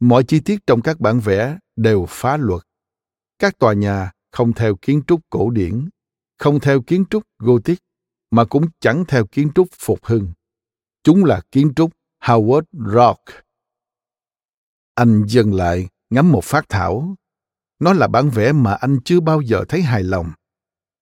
Mọi 0.00 0.24
chi 0.24 0.40
tiết 0.40 0.66
trong 0.66 0.82
các 0.82 1.00
bản 1.00 1.20
vẽ 1.20 1.58
đều 1.76 2.06
phá 2.08 2.36
luật. 2.36 2.62
Các 3.38 3.58
tòa 3.58 3.72
nhà 3.72 4.10
không 4.32 4.52
theo 4.52 4.76
kiến 4.76 5.02
trúc 5.06 5.20
cổ 5.30 5.50
điển, 5.50 5.88
không 6.38 6.60
theo 6.60 6.82
kiến 6.82 7.04
trúc 7.10 7.22
Gothic, 7.38 7.78
mà 8.30 8.44
cũng 8.44 8.66
chẳng 8.80 9.04
theo 9.08 9.26
kiến 9.26 9.50
trúc 9.54 9.68
phục 9.78 10.04
hưng. 10.04 10.32
Chúng 11.02 11.24
là 11.24 11.40
kiến 11.52 11.72
trúc 11.76 11.90
Howard 12.22 12.62
Rock. 12.72 13.20
Anh 14.94 15.24
dừng 15.26 15.54
lại, 15.54 15.88
ngắm 16.10 16.32
một 16.32 16.44
phát 16.44 16.68
thảo. 16.68 17.14
Nó 17.80 17.92
là 17.92 18.08
bản 18.08 18.30
vẽ 18.30 18.52
mà 18.52 18.74
anh 18.74 18.98
chưa 19.04 19.20
bao 19.20 19.40
giờ 19.40 19.64
thấy 19.68 19.82
hài 19.82 20.02
lòng. 20.02 20.30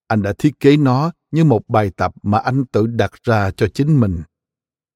Anh 0.08 0.22
đã 0.22 0.32
thiết 0.38 0.60
kế 0.60 0.76
nó 0.76 1.12
như 1.30 1.44
một 1.44 1.68
bài 1.68 1.90
tập 1.96 2.14
mà 2.22 2.38
anh 2.38 2.64
tự 2.64 2.86
đặt 2.86 3.12
ra 3.22 3.50
cho 3.50 3.68
chính 3.74 4.00
mình. 4.00 4.22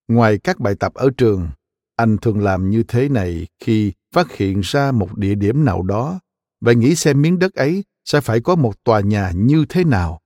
Ngoài 0.09 0.39
các 0.39 0.61
bài 0.61 0.75
tập 0.81 0.95
ở 0.95 1.11
trường, 1.17 1.49
anh 1.97 2.17
thường 2.19 2.41
làm 2.41 2.71
như 2.71 2.83
thế 2.83 3.09
này 3.09 3.47
khi 3.59 3.93
phát 4.15 4.33
hiện 4.33 4.61
ra 4.61 4.93
một 4.93 5.19
địa 5.19 5.35
điểm 5.35 5.65
nào 5.65 5.83
đó 5.83 6.21
và 6.61 6.73
nghĩ 6.73 6.95
xem 6.95 7.23
miếng 7.23 7.39
đất 7.39 7.55
ấy 7.55 7.85
sẽ 8.05 8.21
phải 8.21 8.41
có 8.41 8.55
một 8.55 8.85
tòa 8.85 9.01
nhà 9.01 9.33
như 9.35 9.65
thế 9.69 9.85
nào. 9.85 10.21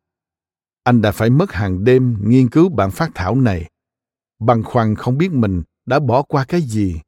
Anh 0.85 1.03
đã 1.03 1.13
phải 1.13 1.31
mất 1.31 1.53
hàng 1.53 1.85
đêm 1.85 2.17
nghiên 2.25 2.51
cứu 2.51 2.69
bản 2.69 2.91
phát 2.91 3.11
thảo 3.15 3.35
này, 3.35 3.71
băn 4.39 4.63
khoăn 4.63 4.95
không 4.95 5.19
biết 5.19 5.33
mình 5.33 5.63
đã 5.87 5.99
bỏ 5.99 6.23
qua 6.23 6.45
cái 6.45 6.61
gì. 6.61 7.01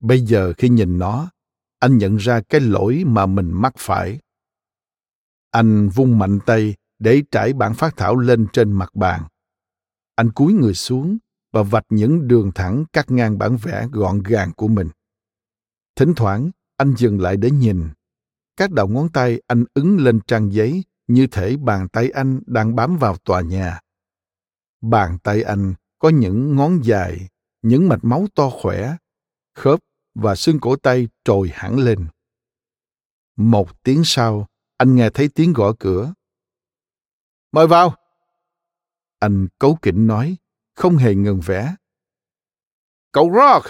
Bây 0.00 0.20
giờ 0.20 0.52
khi 0.58 0.68
nhìn 0.68 0.98
nó, 0.98 1.30
anh 1.78 1.98
nhận 1.98 2.16
ra 2.16 2.40
cái 2.40 2.60
lỗi 2.60 3.04
mà 3.06 3.26
mình 3.26 3.50
mắc 3.52 3.72
phải. 3.78 4.18
Anh 5.50 5.88
vung 5.88 6.18
mạnh 6.18 6.38
tay 6.46 6.74
để 6.98 7.22
trải 7.30 7.52
bản 7.52 7.74
phát 7.74 7.96
thảo 7.96 8.16
lên 8.16 8.46
trên 8.52 8.72
mặt 8.72 8.94
bàn. 8.94 9.22
Anh 10.14 10.32
cúi 10.32 10.52
người 10.52 10.74
xuống 10.74 11.18
và 11.52 11.62
vạch 11.62 11.86
những 11.88 12.28
đường 12.28 12.52
thẳng 12.54 12.84
cắt 12.92 13.10
ngang 13.10 13.38
bản 13.38 13.56
vẽ 13.56 13.88
gọn 13.92 14.22
gàng 14.22 14.52
của 14.52 14.68
mình. 14.68 14.88
Thỉnh 15.96 16.12
thoảng, 16.16 16.50
anh 16.76 16.94
dừng 16.96 17.20
lại 17.20 17.36
để 17.36 17.50
nhìn. 17.50 17.88
Các 18.56 18.70
đầu 18.70 18.88
ngón 18.88 19.08
tay 19.08 19.42
anh 19.46 19.64
ứng 19.74 19.98
lên 19.98 20.20
trang 20.26 20.52
giấy 20.52 20.84
như 21.06 21.26
thể 21.26 21.56
bàn 21.56 21.88
tay 21.88 22.10
anh 22.10 22.40
đang 22.46 22.76
bám 22.76 22.96
vào 22.96 23.16
tòa 23.16 23.40
nhà. 23.40 23.80
Bàn 24.80 25.18
tay 25.22 25.42
anh 25.42 25.74
có 25.98 26.08
những 26.08 26.56
ngón 26.56 26.84
dài, 26.84 27.28
những 27.62 27.88
mạch 27.88 28.04
máu 28.04 28.26
to 28.34 28.50
khỏe, 28.50 28.96
khớp 29.54 29.80
và 30.16 30.34
xương 30.34 30.60
cổ 30.60 30.76
tay 30.76 31.08
trồi 31.24 31.50
hẳn 31.54 31.78
lên. 31.78 32.06
Một 33.36 33.82
tiếng 33.82 34.02
sau, 34.04 34.46
anh 34.76 34.96
nghe 34.96 35.10
thấy 35.10 35.28
tiếng 35.28 35.52
gõ 35.52 35.72
cửa. 35.78 36.14
Mời 37.52 37.66
vào. 37.66 37.94
Anh 39.18 39.48
cấu 39.58 39.78
kỉnh 39.82 40.06
nói, 40.06 40.36
không 40.74 40.96
hề 40.96 41.14
ngừng 41.14 41.40
vẽ. 41.40 41.74
Cậu 43.12 43.32
Rock! 43.34 43.66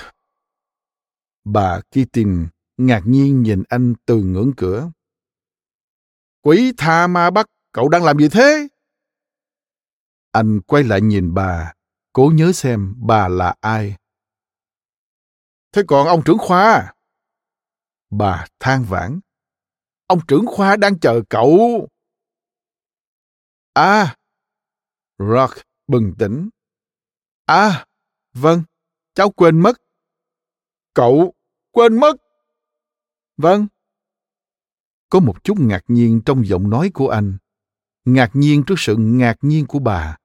Bà 1.44 1.80
Keating 1.90 2.46
ngạc 2.76 3.02
nhiên 3.04 3.42
nhìn 3.42 3.62
anh 3.68 3.94
từ 4.06 4.22
ngưỡng 4.22 4.52
cửa. 4.56 4.90
Quỷ 6.42 6.72
tha 6.76 7.06
ma 7.06 7.30
bắt, 7.30 7.46
cậu 7.72 7.88
đang 7.88 8.04
làm 8.04 8.18
gì 8.18 8.28
thế? 8.28 8.68
Anh 10.32 10.60
quay 10.60 10.82
lại 10.82 11.00
nhìn 11.00 11.34
bà, 11.34 11.72
cố 12.12 12.32
nhớ 12.34 12.52
xem 12.52 12.94
bà 12.98 13.28
là 13.28 13.54
ai. 13.60 13.96
Thế 15.76 15.82
còn 15.88 16.06
ông 16.06 16.22
trưởng 16.24 16.38
khoa? 16.38 16.94
Bà 18.10 18.46
than 18.60 18.84
vãn. 18.84 19.20
Ông 20.06 20.20
trưởng 20.28 20.46
khoa 20.46 20.76
đang 20.76 20.98
chờ 20.98 21.22
cậu. 21.30 21.88
À, 23.72 24.16
Rock 25.18 25.52
bừng 25.86 26.12
tỉnh. 26.18 26.48
À, 27.44 27.86
vâng, 28.32 28.62
cháu 29.14 29.30
quên 29.30 29.60
mất. 29.60 29.72
Cậu 30.94 31.34
quên 31.70 32.00
mất. 32.00 32.16
Vâng. 33.36 33.66
Có 35.10 35.20
một 35.20 35.44
chút 35.44 35.54
ngạc 35.58 35.84
nhiên 35.88 36.20
trong 36.26 36.46
giọng 36.46 36.70
nói 36.70 36.90
của 36.94 37.08
anh. 37.08 37.38
Ngạc 38.04 38.30
nhiên 38.32 38.62
trước 38.66 38.74
sự 38.78 38.96
ngạc 38.98 39.36
nhiên 39.40 39.66
của 39.66 39.78
bà. 39.78 40.16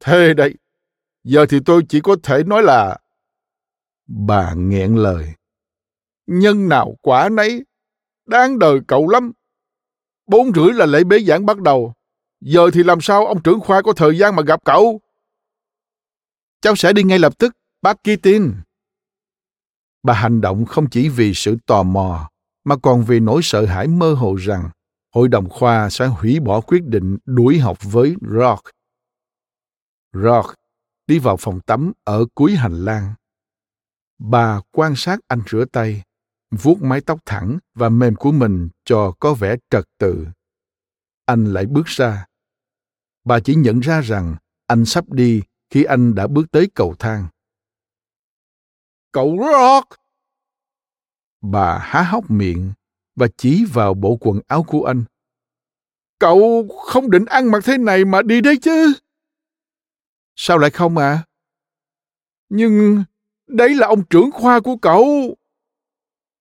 Thế 0.00 0.34
đây, 0.34 0.54
giờ 1.22 1.46
thì 1.48 1.58
tôi 1.66 1.82
chỉ 1.88 2.00
có 2.00 2.16
thể 2.22 2.42
nói 2.46 2.62
là... 2.62 3.00
Bà 4.06 4.54
nghẹn 4.56 4.94
lời. 4.96 5.34
Nhân 6.26 6.68
nào 6.68 6.96
quả 7.02 7.28
nấy, 7.28 7.64
đáng 8.26 8.58
đời 8.58 8.80
cậu 8.88 9.08
lắm. 9.08 9.32
Bốn 10.26 10.52
rưỡi 10.54 10.72
là 10.72 10.86
lễ 10.86 11.04
bế 11.04 11.18
giảng 11.18 11.46
bắt 11.46 11.60
đầu. 11.60 11.94
Giờ 12.40 12.70
thì 12.72 12.82
làm 12.82 13.00
sao 13.00 13.26
ông 13.26 13.42
trưởng 13.42 13.60
khoa 13.60 13.82
có 13.82 13.92
thời 13.92 14.18
gian 14.18 14.36
mà 14.36 14.42
gặp 14.42 14.60
cậu? 14.64 15.00
Cháu 16.60 16.76
sẽ 16.76 16.92
đi 16.92 17.02
ngay 17.02 17.18
lập 17.18 17.38
tức, 17.38 17.56
bác 17.82 17.96
tin 18.22 18.52
Bà 20.02 20.14
hành 20.14 20.40
động 20.40 20.64
không 20.64 20.90
chỉ 20.90 21.08
vì 21.08 21.34
sự 21.34 21.56
tò 21.66 21.82
mò, 21.82 22.30
mà 22.64 22.76
còn 22.76 23.04
vì 23.04 23.20
nỗi 23.20 23.40
sợ 23.42 23.66
hãi 23.66 23.86
mơ 23.86 24.14
hồ 24.14 24.34
rằng 24.34 24.70
hội 25.14 25.28
đồng 25.28 25.48
khoa 25.48 25.90
sẽ 25.90 26.06
hủy 26.06 26.40
bỏ 26.40 26.60
quyết 26.60 26.84
định 26.84 27.18
đuổi 27.24 27.58
học 27.58 27.78
với 27.82 28.14
Rock. 28.20 28.62
Rock 30.12 30.54
đi 31.06 31.18
vào 31.18 31.36
phòng 31.36 31.60
tắm 31.60 31.92
ở 32.04 32.26
cuối 32.34 32.54
hành 32.54 32.84
lang. 32.84 33.14
Bà 34.26 34.60
quan 34.70 34.94
sát 34.96 35.20
anh 35.28 35.42
rửa 35.50 35.64
tay, 35.64 36.02
vuốt 36.50 36.82
mái 36.82 37.00
tóc 37.00 37.20
thẳng 37.26 37.58
và 37.74 37.88
mềm 37.88 38.14
của 38.14 38.32
mình 38.32 38.68
cho 38.84 39.12
có 39.20 39.34
vẻ 39.34 39.56
trật 39.70 39.84
tự. 39.98 40.26
Anh 41.26 41.44
lại 41.44 41.66
bước 41.66 41.86
ra. 41.86 42.26
Bà 43.24 43.40
chỉ 43.40 43.54
nhận 43.54 43.80
ra 43.80 44.00
rằng 44.00 44.36
anh 44.66 44.84
sắp 44.84 45.04
đi 45.12 45.42
khi 45.70 45.84
anh 45.84 46.14
đã 46.14 46.26
bước 46.26 46.50
tới 46.50 46.68
cầu 46.74 46.94
thang. 46.98 47.28
Cậu 49.12 49.36
Rock! 49.38 50.00
Bà 51.40 51.78
há 51.78 52.02
hốc 52.02 52.30
miệng 52.30 52.72
và 53.16 53.26
chỉ 53.36 53.64
vào 53.72 53.94
bộ 53.94 54.16
quần 54.20 54.40
áo 54.46 54.62
của 54.62 54.84
anh. 54.84 55.04
Cậu 56.18 56.68
không 56.86 57.10
định 57.10 57.24
ăn 57.24 57.50
mặc 57.50 57.64
thế 57.64 57.78
này 57.78 58.04
mà 58.04 58.22
đi 58.22 58.40
đấy 58.40 58.56
chứ? 58.62 58.92
Sao 60.36 60.58
lại 60.58 60.70
không 60.70 60.96
à? 60.98 61.24
Nhưng 62.48 63.04
đấy 63.46 63.74
là 63.74 63.86
ông 63.86 64.02
trưởng 64.10 64.30
khoa 64.30 64.60
của 64.60 64.76
cậu. 64.76 65.36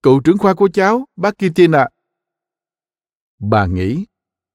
Cựu 0.03 0.21
trưởng 0.21 0.37
khoa 0.37 0.53
của 0.53 0.69
cháu, 0.73 1.05
bác 1.15 1.35
Kitin 1.37 1.71
à. 1.71 1.89
Bà 3.39 3.65
nghĩ, 3.65 4.05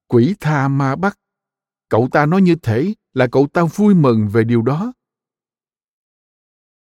quỷ 0.06 0.34
tha 0.40 0.68
ma 0.68 0.96
bắt. 0.96 1.18
Cậu 1.88 2.08
ta 2.12 2.26
nói 2.26 2.42
như 2.42 2.54
thế 2.62 2.94
là 3.14 3.26
cậu 3.32 3.46
ta 3.46 3.64
vui 3.64 3.94
mừng 3.94 4.28
về 4.28 4.44
điều 4.44 4.62
đó. 4.62 4.92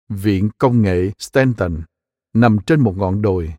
Viện 0.08 0.50
Công 0.58 0.82
nghệ 0.82 1.10
Stanton 1.18 1.82
nằm 2.34 2.58
trên 2.66 2.80
một 2.80 2.96
ngọn 2.96 3.22
đồi. 3.22 3.54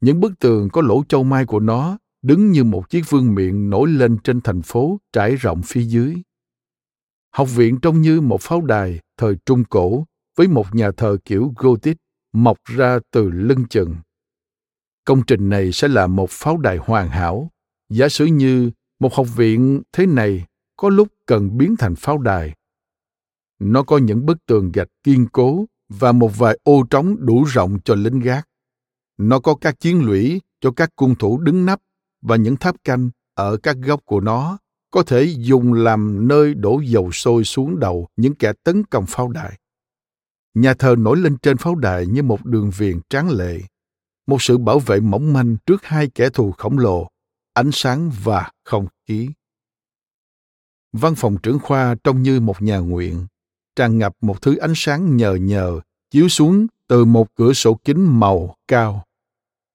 Những 0.00 0.20
bức 0.20 0.38
tường 0.38 0.68
có 0.72 0.82
lỗ 0.82 1.04
châu 1.08 1.24
mai 1.24 1.46
của 1.46 1.60
nó 1.60 1.98
đứng 2.22 2.50
như 2.50 2.64
một 2.64 2.90
chiếc 2.90 3.02
vương 3.08 3.34
miện 3.34 3.70
nổi 3.70 3.88
lên 3.88 4.18
trên 4.24 4.40
thành 4.40 4.62
phố 4.62 4.98
trải 5.12 5.36
rộng 5.36 5.62
phía 5.64 5.82
dưới. 5.82 6.16
Học 7.30 7.48
viện 7.54 7.78
trông 7.82 8.00
như 8.00 8.20
một 8.20 8.40
pháo 8.40 8.60
đài 8.60 9.00
thời 9.16 9.36
Trung 9.46 9.64
Cổ 9.64 10.04
với 10.36 10.48
một 10.48 10.74
nhà 10.74 10.90
thờ 10.96 11.16
kiểu 11.24 11.52
Gothic 11.56 11.96
mọc 12.32 12.58
ra 12.64 12.98
từ 13.10 13.30
lưng 13.30 13.64
chừng. 13.70 13.96
Công 15.04 15.22
trình 15.26 15.48
này 15.48 15.72
sẽ 15.72 15.88
là 15.88 16.06
một 16.06 16.30
pháo 16.30 16.56
đài 16.56 16.76
hoàn 16.76 17.08
hảo. 17.08 17.50
Giả 17.88 18.08
sử 18.08 18.24
như 18.24 18.70
một 19.00 19.14
học 19.14 19.26
viện 19.36 19.82
thế 19.92 20.06
này 20.06 20.46
có 20.76 20.88
lúc 20.88 21.08
cần 21.26 21.58
biến 21.58 21.76
thành 21.76 21.94
pháo 21.94 22.18
đài. 22.18 22.54
Nó 23.58 23.82
có 23.82 23.98
những 23.98 24.26
bức 24.26 24.46
tường 24.46 24.72
gạch 24.72 24.88
kiên 25.02 25.26
cố 25.32 25.64
và 25.88 26.12
một 26.12 26.38
vài 26.38 26.58
ô 26.64 26.82
trống 26.90 27.16
đủ 27.18 27.44
rộng 27.44 27.78
cho 27.84 27.94
lính 27.94 28.20
gác. 28.20 28.48
Nó 29.18 29.38
có 29.38 29.54
các 29.54 29.80
chiến 29.80 30.06
lũy 30.06 30.40
cho 30.60 30.70
các 30.70 30.90
cung 30.96 31.14
thủ 31.14 31.38
đứng 31.38 31.66
nắp 31.66 31.80
và 32.22 32.36
những 32.36 32.56
tháp 32.56 32.84
canh 32.84 33.10
ở 33.34 33.56
các 33.56 33.76
góc 33.76 34.00
của 34.04 34.20
nó 34.20 34.58
có 34.90 35.02
thể 35.02 35.34
dùng 35.38 35.72
làm 35.72 36.28
nơi 36.28 36.54
đổ 36.54 36.80
dầu 36.80 37.12
sôi 37.12 37.44
xuống 37.44 37.78
đầu 37.78 38.08
những 38.16 38.34
kẻ 38.34 38.52
tấn 38.64 38.84
công 38.84 39.06
pháo 39.06 39.28
đài. 39.28 39.58
Nhà 40.56 40.74
thờ 40.74 40.94
nổi 40.98 41.16
lên 41.16 41.36
trên 41.38 41.56
pháo 41.56 41.74
đài 41.74 42.06
như 42.06 42.22
một 42.22 42.46
đường 42.46 42.70
viền 42.76 43.00
tráng 43.08 43.30
lệ, 43.30 43.60
một 44.26 44.42
sự 44.42 44.58
bảo 44.58 44.78
vệ 44.78 45.00
mỏng 45.00 45.32
manh 45.32 45.56
trước 45.66 45.84
hai 45.84 46.10
kẻ 46.14 46.30
thù 46.30 46.52
khổng 46.52 46.78
lồ, 46.78 47.08
ánh 47.52 47.70
sáng 47.72 48.10
và 48.24 48.50
không 48.64 48.86
khí. 49.08 49.28
Văn 50.92 51.14
phòng 51.14 51.36
trưởng 51.42 51.58
khoa 51.58 51.94
trông 52.04 52.22
như 52.22 52.40
một 52.40 52.62
nhà 52.62 52.78
nguyện, 52.78 53.26
tràn 53.76 53.98
ngập 53.98 54.12
một 54.20 54.42
thứ 54.42 54.56
ánh 54.56 54.72
sáng 54.76 55.16
nhờ 55.16 55.34
nhờ 55.34 55.80
chiếu 56.10 56.28
xuống 56.28 56.66
từ 56.88 57.04
một 57.04 57.34
cửa 57.34 57.52
sổ 57.52 57.80
kính 57.84 58.20
màu 58.20 58.54
cao. 58.68 59.04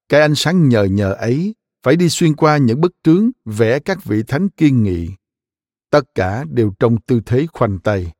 Cái 0.10 0.22
ánh 0.22 0.36
sáng 0.36 0.70
nhờ 0.70 0.84
nhờ 0.84 1.14
ấy 1.14 1.56
phải 1.84 1.96
đi 1.96 2.10
xuyên 2.10 2.36
qua 2.36 2.58
những 2.58 2.82
bức 2.82 2.94
trướng 3.04 3.30
vẽ 3.46 3.80
các 3.80 4.04
vị 4.04 4.24
thánh 4.28 4.50
kiên 4.50 4.84
nghị. 4.84 5.10
Tất 5.90 6.16
cả 6.16 6.46
đều 6.50 6.74
trong 6.80 6.98
tư 6.98 7.22
thế 7.26 7.48
khoanh 7.54 7.80
tay. 7.80 8.12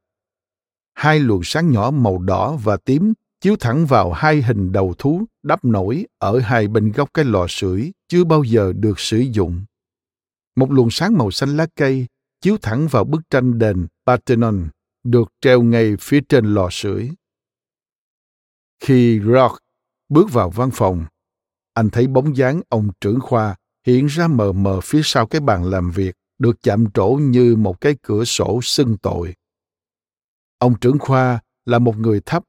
Hai 1.02 1.20
luồng 1.20 1.44
sáng 1.44 1.72
nhỏ 1.72 1.92
màu 1.92 2.18
đỏ 2.18 2.58
và 2.64 2.78
tím 2.78 3.14
chiếu 3.40 3.56
thẳng 3.60 3.86
vào 3.86 4.12
hai 4.12 4.42
hình 4.42 4.72
đầu 4.72 4.94
thú 4.98 5.26
đắp 5.44 5.66
nổi 5.66 6.08
ở 6.18 6.40
hai 6.40 6.68
bên 6.68 6.92
góc 6.92 7.10
cái 7.14 7.26
lò 7.26 7.46
sưởi 7.50 7.92
chưa 8.08 8.24
bao 8.24 8.44
giờ 8.44 8.74
được 8.74 9.00
sử 9.00 9.18
dụng. 9.18 9.64
Một 10.56 10.72
luồng 10.72 10.90
sáng 10.92 11.18
màu 11.18 11.32
xanh 11.32 11.58
lá 11.58 11.68
cây 11.76 12.08
chiếu 12.42 12.58
thẳng 12.62 12.88
vào 12.88 13.04
bức 13.04 13.22
tranh 13.30 13.58
đền 13.60 13.88
Parthenon 14.06 14.68
được 15.04 15.34
treo 15.42 15.62
ngay 15.62 15.96
phía 16.00 16.20
trên 16.30 16.54
lò 16.54 16.68
sưởi. 16.72 17.10
Khi 18.80 19.20
Rock 19.20 19.58
bước 20.10 20.32
vào 20.32 20.50
văn 20.50 20.70
phòng, 20.74 21.06
anh 21.74 21.90
thấy 21.90 22.08
bóng 22.08 22.38
dáng 22.38 22.62
ông 22.70 22.90
trưởng 23.02 23.20
khoa 23.20 23.56
hiện 23.88 24.06
ra 24.06 24.28
mờ 24.28 24.52
mờ 24.52 24.80
phía 24.84 25.02
sau 25.04 25.28
cái 25.28 25.42
bàn 25.42 25.64
làm 25.64 25.92
việc 25.92 26.16
được 26.40 26.64
chạm 26.64 26.86
trổ 26.94 27.08
như 27.08 27.56
một 27.56 27.82
cái 27.82 27.96
cửa 28.02 28.26
sổ 28.26 28.60
xưng 28.64 28.98
tội. 28.98 29.34
Ông 30.62 30.80
trưởng 30.82 31.00
khoa 31.00 31.40
là 31.66 31.80
một 31.80 31.98
người 31.98 32.22
thấp, 32.26 32.44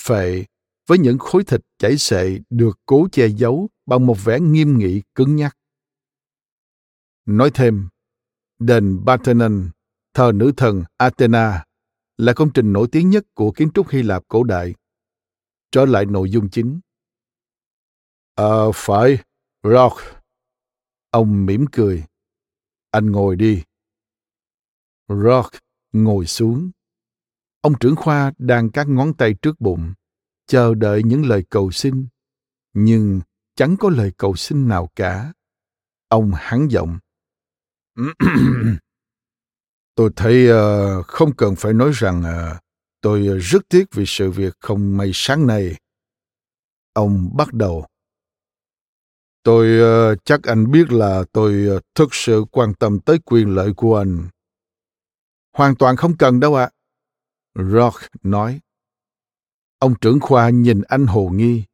phệ, 0.00 0.44
với 0.86 0.98
những 0.98 1.18
khối 1.18 1.44
thịt 1.44 1.60
chảy 1.78 1.98
xệ 1.98 2.38
được 2.50 2.78
cố 2.86 3.08
che 3.12 3.28
giấu 3.28 3.68
bằng 3.86 4.06
một 4.06 4.24
vẻ 4.24 4.40
nghiêm 4.40 4.78
nghị 4.78 5.02
cứng 5.14 5.36
nhắc. 5.36 5.56
Nói 7.26 7.50
thêm, 7.54 7.88
đền 8.58 9.02
Parthenon, 9.06 9.70
thờ 10.14 10.32
nữ 10.34 10.52
thần 10.56 10.84
Athena, 10.96 11.64
là 12.16 12.32
công 12.36 12.52
trình 12.52 12.72
nổi 12.72 12.88
tiếng 12.92 13.10
nhất 13.10 13.24
của 13.34 13.52
kiến 13.52 13.70
trúc 13.74 13.88
Hy 13.88 14.02
Lạp 14.02 14.22
cổ 14.28 14.44
đại. 14.44 14.74
Trở 15.70 15.84
lại 15.84 16.06
nội 16.06 16.30
dung 16.30 16.50
chính. 16.50 16.80
Ờ, 18.34 18.72
phải, 18.74 19.18
Rock. 19.62 19.96
Ông 21.10 21.46
mỉm 21.46 21.66
cười. 21.72 22.04
Anh 22.90 23.12
ngồi 23.12 23.36
đi. 23.36 23.62
Rock 25.08 25.50
ngồi 25.92 26.26
xuống. 26.26 26.70
Ông 27.66 27.78
trưởng 27.80 27.96
khoa 27.96 28.32
đang 28.38 28.70
các 28.70 28.88
ngón 28.88 29.14
tay 29.14 29.34
trước 29.42 29.60
bụng, 29.60 29.94
chờ 30.46 30.74
đợi 30.74 31.02
những 31.04 31.26
lời 31.26 31.44
cầu 31.50 31.70
xin. 31.70 32.06
Nhưng 32.72 33.20
chẳng 33.56 33.76
có 33.80 33.90
lời 33.90 34.12
cầu 34.16 34.36
xin 34.36 34.68
nào 34.68 34.90
cả. 34.96 35.32
Ông 36.08 36.32
hắn 36.34 36.68
giọng. 36.70 36.98
tôi 39.94 40.10
thấy 40.16 40.48
uh, 40.50 41.06
không 41.06 41.36
cần 41.36 41.56
phải 41.56 41.72
nói 41.72 41.90
rằng 41.94 42.20
uh, 42.20 42.58
tôi 43.00 43.38
rất 43.38 43.62
tiếc 43.68 43.84
vì 43.92 44.04
sự 44.06 44.30
việc 44.30 44.54
không 44.60 44.96
may 44.96 45.10
sáng 45.14 45.46
nay. 45.46 45.76
Ông 46.92 47.30
bắt 47.36 47.52
đầu. 47.52 47.86
Tôi 49.42 49.66
uh, 50.12 50.18
chắc 50.24 50.42
anh 50.42 50.70
biết 50.70 50.92
là 50.92 51.24
tôi 51.32 51.76
uh, 51.76 51.82
thực 51.94 52.14
sự 52.14 52.44
quan 52.50 52.74
tâm 52.74 53.00
tới 53.00 53.18
quyền 53.24 53.54
lợi 53.54 53.72
của 53.76 53.96
anh. 53.96 54.28
Hoàn 55.52 55.76
toàn 55.76 55.96
không 55.96 56.16
cần 56.16 56.40
đâu 56.40 56.54
ạ. 56.54 56.64
À. 56.64 56.75
Rock 57.56 57.96
nói. 58.22 58.60
Ông 59.78 59.94
trưởng 60.00 60.20
khoa 60.20 60.50
nhìn 60.50 60.82
anh 60.82 61.06
hồ 61.06 61.28
nghi, 61.28 61.64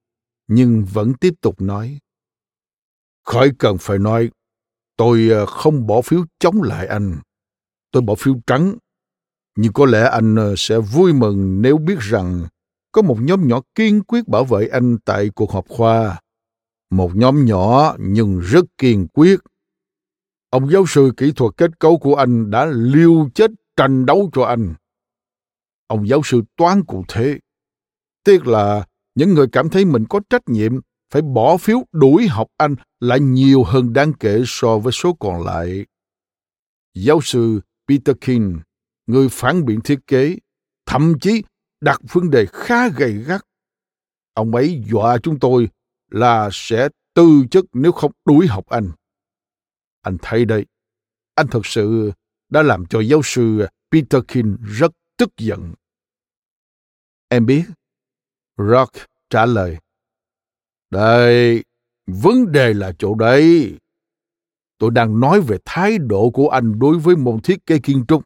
nhưng 0.46 0.84
vẫn 0.84 1.14
tiếp 1.14 1.34
tục 1.40 1.60
nói. 1.60 1.98
Khỏi 3.24 3.50
cần 3.58 3.76
phải 3.80 3.98
nói, 3.98 4.30
tôi 4.96 5.28
ờ, 5.28 5.46
không 5.46 5.86
bỏ 5.86 6.02
phiếu 6.02 6.24
chống 6.38 6.62
lại 6.62 6.86
anh. 6.86 7.16
Tôi 7.90 8.02
bỏ 8.02 8.14
phiếu 8.14 8.34
trắng. 8.46 8.74
Nhưng 9.56 9.72
có 9.72 9.86
lẽ 9.86 10.08
anh 10.12 10.36
ờ, 10.36 10.54
sẽ 10.56 10.78
vui 10.78 11.12
mừng 11.12 11.62
nếu 11.62 11.78
biết 11.78 11.98
rằng 12.00 12.46
có 12.92 13.02
một 13.02 13.16
nhóm 13.20 13.48
nhỏ 13.48 13.60
kiên 13.74 14.02
quyết 14.02 14.28
bảo 14.28 14.44
vệ 14.44 14.66
anh 14.66 14.98
tại 15.04 15.30
cuộc 15.34 15.52
họp 15.52 15.68
khoa 15.68 16.20
một 16.92 17.16
nhóm 17.16 17.44
nhỏ 17.44 17.96
nhưng 17.98 18.40
rất 18.40 18.64
kiên 18.78 19.06
quyết. 19.08 19.40
Ông 20.50 20.70
giáo 20.70 20.84
sư 20.88 21.12
kỹ 21.16 21.32
thuật 21.36 21.56
kết 21.56 21.78
cấu 21.78 21.98
của 21.98 22.14
anh 22.14 22.50
đã 22.50 22.66
liêu 22.66 23.30
chết 23.34 23.50
tranh 23.76 24.06
đấu 24.06 24.30
cho 24.32 24.42
anh. 24.42 24.74
Ông 25.92 26.08
giáo 26.08 26.20
sư 26.24 26.42
toán 26.56 26.84
cụ 26.84 27.04
thể. 27.08 27.38
Tiếc 28.24 28.46
là 28.46 28.86
những 29.14 29.34
người 29.34 29.46
cảm 29.52 29.68
thấy 29.70 29.84
mình 29.84 30.04
có 30.08 30.20
trách 30.30 30.42
nhiệm 30.46 30.72
phải 31.10 31.22
bỏ 31.22 31.56
phiếu 31.56 31.78
đuổi 31.92 32.26
học 32.28 32.48
anh 32.56 32.74
lại 33.00 33.20
nhiều 33.20 33.64
hơn 33.64 33.92
đáng 33.92 34.12
kể 34.20 34.42
so 34.46 34.78
với 34.78 34.92
số 34.92 35.12
còn 35.20 35.42
lại. 35.44 35.86
Giáo 36.94 37.20
sư 37.22 37.60
Peter 37.88 38.16
King, 38.20 38.58
người 39.06 39.28
phản 39.28 39.64
biện 39.64 39.80
thiết 39.80 39.98
kế, 40.06 40.36
thậm 40.86 41.14
chí 41.20 41.42
đặt 41.80 42.00
vấn 42.12 42.30
đề 42.30 42.46
khá 42.46 42.88
gay 42.88 43.12
gắt. 43.12 43.40
Ông 44.34 44.54
ấy 44.54 44.82
dọa 44.92 45.18
chúng 45.22 45.38
tôi 45.38 45.68
là 46.10 46.48
sẽ 46.52 46.88
tư 47.14 47.44
chức 47.50 47.66
nếu 47.72 47.92
không 47.92 48.12
đuổi 48.24 48.46
học 48.46 48.66
anh. 48.68 48.90
Anh 50.02 50.16
thấy 50.22 50.44
đây, 50.44 50.66
anh 51.34 51.46
thật 51.50 51.66
sự 51.66 52.12
đã 52.48 52.62
làm 52.62 52.86
cho 52.86 53.00
giáo 53.00 53.20
sư 53.24 53.66
Peter 53.90 54.22
King 54.28 54.56
rất 54.62 54.92
tức 55.16 55.30
giận. 55.36 55.74
Em 57.32 57.46
biết. 57.46 57.64
Rock 58.58 58.92
trả 59.30 59.46
lời. 59.46 59.76
Đây, 60.90 61.64
vấn 62.06 62.52
đề 62.52 62.74
là 62.74 62.92
chỗ 62.98 63.14
đấy. 63.14 63.74
Tôi 64.78 64.90
đang 64.90 65.20
nói 65.20 65.40
về 65.40 65.58
thái 65.64 65.98
độ 65.98 66.30
của 66.30 66.48
anh 66.48 66.78
đối 66.78 66.98
với 66.98 67.16
môn 67.16 67.40
thiết 67.40 67.66
kế 67.66 67.78
kiến 67.78 68.04
trúc. 68.08 68.22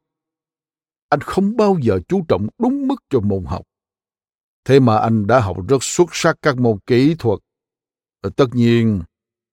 Anh 1.09 1.21
không 1.21 1.57
bao 1.57 1.77
giờ 1.83 1.99
chú 2.09 2.25
trọng 2.29 2.47
đúng 2.59 2.89
mức 2.89 2.97
cho 3.11 3.21
môn 3.21 3.45
học. 3.45 3.63
Thế 4.65 4.81
mà 4.81 4.99
anh 4.99 5.27
đã 5.27 5.41
học 5.41 5.57
rất 5.69 5.83
xuất 5.83 6.09
sắc 6.13 6.37
các 6.43 6.57
môn 6.59 6.79
kỹ 6.87 7.15
thuật, 7.19 7.39
ờ, 8.21 8.31
tất 8.37 8.47
nhiên, 8.53 9.03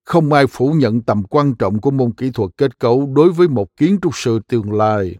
không 0.04 0.32
ai 0.32 0.46
phủ 0.46 0.72
nhận 0.72 1.02
tầm 1.02 1.22
quan 1.24 1.54
trọng 1.58 1.80
của 1.80 1.90
môn 1.90 2.12
kỹ 2.12 2.30
thuật 2.34 2.50
kết 2.56 2.78
cấu 2.78 3.12
đối 3.14 3.32
với 3.32 3.48
một 3.48 3.76
kiến 3.76 3.98
trúc 4.02 4.16
sư 4.16 4.40
tương 4.48 4.72
lai. 4.72 5.16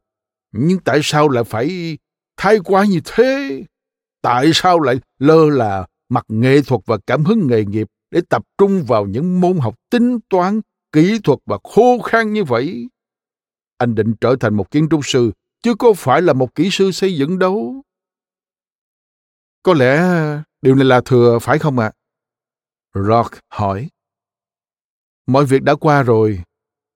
Nhưng 0.52 0.78
tại 0.84 1.00
sao 1.02 1.28
lại 1.28 1.44
phải 1.44 1.98
thái 2.36 2.58
quá 2.64 2.84
như 2.88 3.00
thế? 3.04 3.64
Tại 4.24 4.50
sao 4.54 4.80
lại 4.80 5.00
lơ 5.18 5.50
là 5.50 5.86
mặt 6.08 6.24
nghệ 6.28 6.62
thuật 6.66 6.80
và 6.86 6.98
cảm 7.06 7.24
hứng 7.24 7.46
nghề 7.46 7.64
nghiệp 7.64 7.86
để 8.10 8.20
tập 8.28 8.42
trung 8.58 8.84
vào 8.88 9.06
những 9.06 9.40
môn 9.40 9.58
học 9.58 9.74
tính 9.90 10.18
toán, 10.28 10.60
kỹ 10.92 11.18
thuật 11.24 11.38
và 11.46 11.58
khô 11.64 11.98
khan 12.04 12.32
như 12.32 12.44
vậy? 12.44 12.88
Anh 13.78 13.94
định 13.94 14.14
trở 14.20 14.36
thành 14.40 14.54
một 14.54 14.70
kiến 14.70 14.88
trúc 14.90 15.00
sư, 15.04 15.32
chứ 15.62 15.74
có 15.78 15.92
phải 15.92 16.22
là 16.22 16.32
một 16.32 16.54
kỹ 16.54 16.68
sư 16.72 16.92
xây 16.92 17.16
dựng 17.16 17.38
đâu. 17.38 17.82
Có 19.62 19.74
lẽ 19.74 20.02
điều 20.62 20.74
này 20.74 20.84
là 20.84 21.00
thừa 21.04 21.38
phải 21.42 21.58
không 21.58 21.78
ạ? 21.78 21.92
À? 22.92 23.00
Rock 23.08 23.38
hỏi. 23.48 23.88
Mọi 25.26 25.44
việc 25.44 25.62
đã 25.62 25.74
qua 25.74 26.02
rồi. 26.02 26.42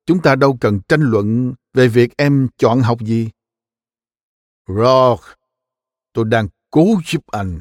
Chúng 0.06 0.22
ta 0.22 0.36
đâu 0.36 0.56
cần 0.60 0.80
tranh 0.88 1.00
luận 1.00 1.54
về 1.74 1.88
việc 1.88 2.16
em 2.16 2.48
chọn 2.56 2.80
học 2.80 3.00
gì. 3.00 3.30
Rock, 4.66 5.22
tôi 6.12 6.24
đang 6.24 6.48
cố 6.70 6.86
giúp 7.06 7.26
anh. 7.26 7.60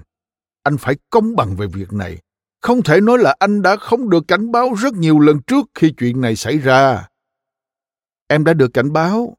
Anh 0.63 0.77
phải 0.77 0.95
công 1.09 1.35
bằng 1.35 1.55
về 1.55 1.67
việc 1.67 1.93
này. 1.93 2.21
Không 2.61 2.83
thể 2.83 3.01
nói 3.01 3.17
là 3.17 3.35
anh 3.39 3.61
đã 3.61 3.75
không 3.75 4.09
được 4.09 4.23
cảnh 4.27 4.51
báo 4.51 4.73
rất 4.73 4.93
nhiều 4.93 5.19
lần 5.19 5.39
trước 5.47 5.65
khi 5.75 5.93
chuyện 5.97 6.21
này 6.21 6.35
xảy 6.35 6.57
ra. 6.57 7.07
Em 8.27 8.43
đã 8.43 8.53
được 8.53 8.73
cảnh 8.73 8.93
báo. 8.93 9.37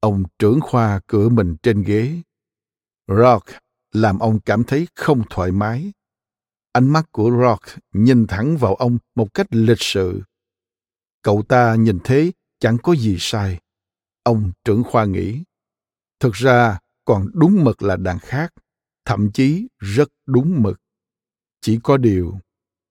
Ông 0.00 0.22
trưởng 0.38 0.60
khoa 0.60 1.00
cửa 1.06 1.28
mình 1.28 1.56
trên 1.62 1.82
ghế. 1.82 2.22
Rock, 3.08 3.46
làm 3.92 4.18
ông 4.18 4.40
cảm 4.40 4.64
thấy 4.64 4.88
không 4.94 5.22
thoải 5.30 5.52
mái. 5.52 5.92
Ánh 6.72 6.88
mắt 6.88 7.12
của 7.12 7.30
Rock 7.30 7.82
nhìn 7.92 8.26
thẳng 8.26 8.56
vào 8.56 8.74
ông 8.74 8.98
một 9.14 9.34
cách 9.34 9.46
lịch 9.50 9.80
sự. 9.80 10.22
Cậu 11.22 11.42
ta 11.48 11.74
nhìn 11.74 11.98
thế, 12.04 12.32
chẳng 12.58 12.78
có 12.82 12.94
gì 12.94 13.16
sai. 13.18 13.60
Ông 14.22 14.52
trưởng 14.64 14.84
khoa 14.84 15.04
nghĩ. 15.04 15.42
Thực 16.20 16.32
ra 16.32 16.78
còn 17.10 17.26
đúng 17.34 17.64
mực 17.64 17.82
là 17.82 17.96
đàn 17.96 18.18
khác, 18.18 18.52
thậm 19.04 19.30
chí 19.32 19.68
rất 19.78 20.08
đúng 20.26 20.62
mực. 20.62 20.80
Chỉ 21.60 21.78
có 21.82 21.96
điều, 21.96 22.38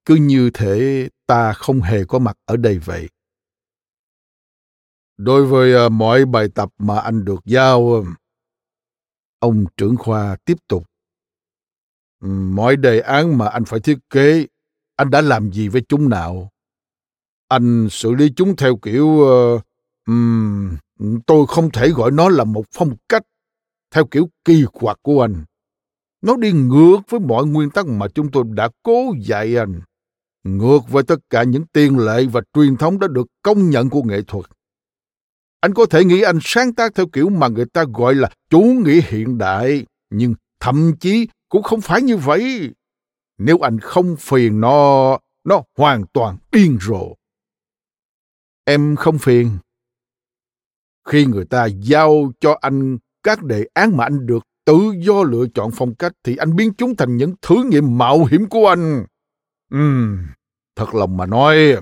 cứ 0.06 0.16
như 0.16 0.50
thể 0.54 1.08
ta 1.28 1.54
không 1.54 1.82
hề 1.82 2.06
có 2.06 2.20
mặt 2.20 2.38
ở 2.46 2.58
đây 2.58 2.80
vậy. 2.80 3.10
Đối 5.18 5.46
với 5.46 5.74
ờ, 5.74 5.90
mọi 5.90 6.26
bài 6.26 6.48
tập 6.56 6.70
mà 6.78 7.00
anh 7.00 7.26
được 7.26 7.46
giao, 7.46 7.94
ờ, 7.94 8.12
ông 9.40 9.66
trưởng 9.78 9.98
khoa 9.98 10.36
tiếp 10.46 10.58
tục 10.68 10.84
ừ, 12.22 12.28
Mọi 12.30 12.76
đề 12.76 13.00
án 13.00 13.38
mà 13.38 13.48
anh 13.48 13.66
phải 13.66 13.80
thiết 13.80 13.98
kế, 14.10 14.48
anh 14.96 15.10
đã 15.10 15.22
làm 15.22 15.52
gì 15.52 15.68
với 15.68 15.82
chúng 15.90 16.10
nào? 16.10 16.50
Anh 17.48 17.88
xử 17.92 18.14
lý 18.14 18.34
chúng 18.36 18.56
theo 18.56 18.78
kiểu... 18.78 19.08
Uh, 19.08 19.62
um, 20.06 20.78
tôi 21.28 21.46
không 21.48 21.72
thể 21.72 21.90
gọi 21.90 22.12
nó 22.12 22.30
là 22.30 22.44
một 22.44 22.66
phong 22.72 22.96
cách, 23.10 23.24
theo 23.92 24.06
kiểu 24.06 24.30
kỳ 24.46 24.66
quặc 24.74 25.00
của 25.02 25.22
anh. 25.22 25.44
Nó 26.22 26.36
đi 26.36 26.52
ngược 26.52 26.98
với 27.10 27.20
mọi 27.20 27.46
nguyên 27.46 27.70
tắc 27.70 27.88
mà 27.88 28.08
chúng 28.08 28.32
tôi 28.32 28.44
đã 28.50 28.70
cố 28.84 29.14
dạy 29.20 29.56
anh. 29.56 29.82
Ngược 30.44 30.80
với 30.90 31.04
tất 31.04 31.20
cả 31.30 31.44
những 31.44 31.66
tiền 31.74 32.00
lệ 32.00 32.26
và 32.26 32.42
truyền 32.54 32.78
thống 32.78 33.00
đã 33.00 33.08
được 33.08 33.28
công 33.42 33.70
nhận 33.70 33.90
của 33.90 34.04
nghệ 34.04 34.22
thuật. 34.28 34.46
Anh 35.62 35.74
có 35.74 35.86
thể 35.86 36.06
nghĩ 36.06 36.22
anh 36.22 36.40
sáng 36.42 36.74
tác 36.74 36.96
theo 36.96 37.08
kiểu 37.14 37.30
mà 37.30 37.48
người 37.48 37.66
ta 37.66 37.86
gọi 37.94 38.16
là 38.16 38.30
chủ 38.50 38.62
nghĩa 38.62 39.02
hiện 39.08 39.38
đại, 39.38 39.86
nhưng 40.10 40.36
thậm 40.60 40.94
chí 41.00 41.28
cũng 41.50 41.64
không 41.64 41.82
phải 41.82 42.02
như 42.02 42.18
vậy. 42.18 42.72
Nếu 43.38 43.60
anh 43.60 43.80
không 43.80 44.16
phiền 44.20 44.62
nó, 44.62 45.18
nó 45.44 45.62
hoàn 45.78 46.06
toàn 46.14 46.38
điên 46.52 46.78
rồ. 46.82 47.16
Em 48.66 48.96
không 48.96 49.18
phiền. 49.18 49.58
Khi 51.08 51.26
người 51.26 51.46
ta 51.46 51.66
giao 51.66 52.32
cho 52.40 52.58
anh 52.62 52.98
các 53.24 53.44
đề 53.44 53.66
án 53.74 53.98
mà 53.98 54.04
anh 54.04 54.26
được 54.26 54.44
tự 54.66 54.94
do 54.98 55.24
lựa 55.24 55.46
chọn 55.54 55.72
phong 55.72 55.96
cách 55.96 56.12
thì 56.24 56.36
anh 56.36 56.56
biến 56.56 56.74
chúng 56.78 56.96
thành 56.96 57.18
những 57.18 57.34
thử 57.42 57.64
nghiệm 57.64 57.98
mạo 57.98 58.26
hiểm 58.26 58.46
của 58.50 58.68
anh. 58.68 59.06
Ừm, 59.72 60.28
thật 60.76 60.96
lòng 60.96 61.18
mà 61.18 61.26
nói, 61.26 61.76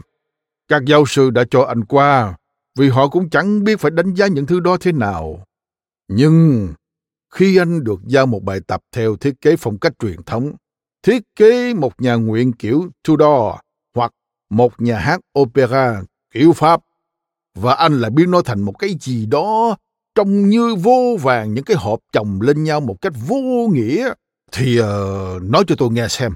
các 0.68 0.86
giáo 0.86 1.06
sư 1.06 1.30
đã 1.30 1.44
cho 1.50 1.62
anh 1.62 1.86
qua 1.86 2.38
vì 2.80 2.90
họ 2.90 3.08
cũng 3.08 3.30
chẳng 3.30 3.64
biết 3.64 3.80
phải 3.80 3.92
đánh 3.92 4.14
giá 4.14 4.28
những 4.28 4.46
thứ 4.46 4.60
đó 4.60 4.78
thế 4.78 4.92
nào. 4.92 5.44
Nhưng 6.08 6.68
khi 7.34 7.58
anh 7.58 7.84
được 7.84 8.00
giao 8.06 8.26
một 8.26 8.44
bài 8.44 8.60
tập 8.68 8.82
theo 8.92 9.16
thiết 9.16 9.42
kế 9.42 9.56
phong 9.56 9.80
cách 9.80 9.94
truyền 10.00 10.24
thống, 10.24 10.54
thiết 11.04 11.24
kế 11.36 11.74
một 11.74 12.02
nhà 12.02 12.16
nguyện 12.16 12.54
kiểu 12.54 12.90
Tudor 13.08 13.56
hoặc 13.96 14.12
một 14.50 14.82
nhà 14.82 15.00
hát 15.00 15.20
opera 15.40 16.02
kiểu 16.34 16.54
Pháp, 16.54 16.82
và 17.56 17.74
anh 17.74 18.02
lại 18.02 18.12
biến 18.12 18.32
nó 18.32 18.42
thành 18.42 18.62
một 18.62 18.80
cái 18.80 18.96
gì 19.02 19.26
đó 19.26 19.78
trông 20.18 20.50
như 20.50 20.76
vô 20.76 21.18
vàng 21.22 21.54
những 21.54 21.64
cái 21.64 21.78
hộp 21.78 22.00
chồng 22.12 22.42
lên 22.42 22.64
nhau 22.64 22.82
một 22.82 22.98
cách 23.02 23.14
vô 23.28 23.68
nghĩa, 23.74 24.14
thì 24.52 24.80
uh, 24.80 24.86
nói 25.42 25.64
cho 25.68 25.76
tôi 25.78 25.90
nghe 25.92 26.08
xem. 26.08 26.34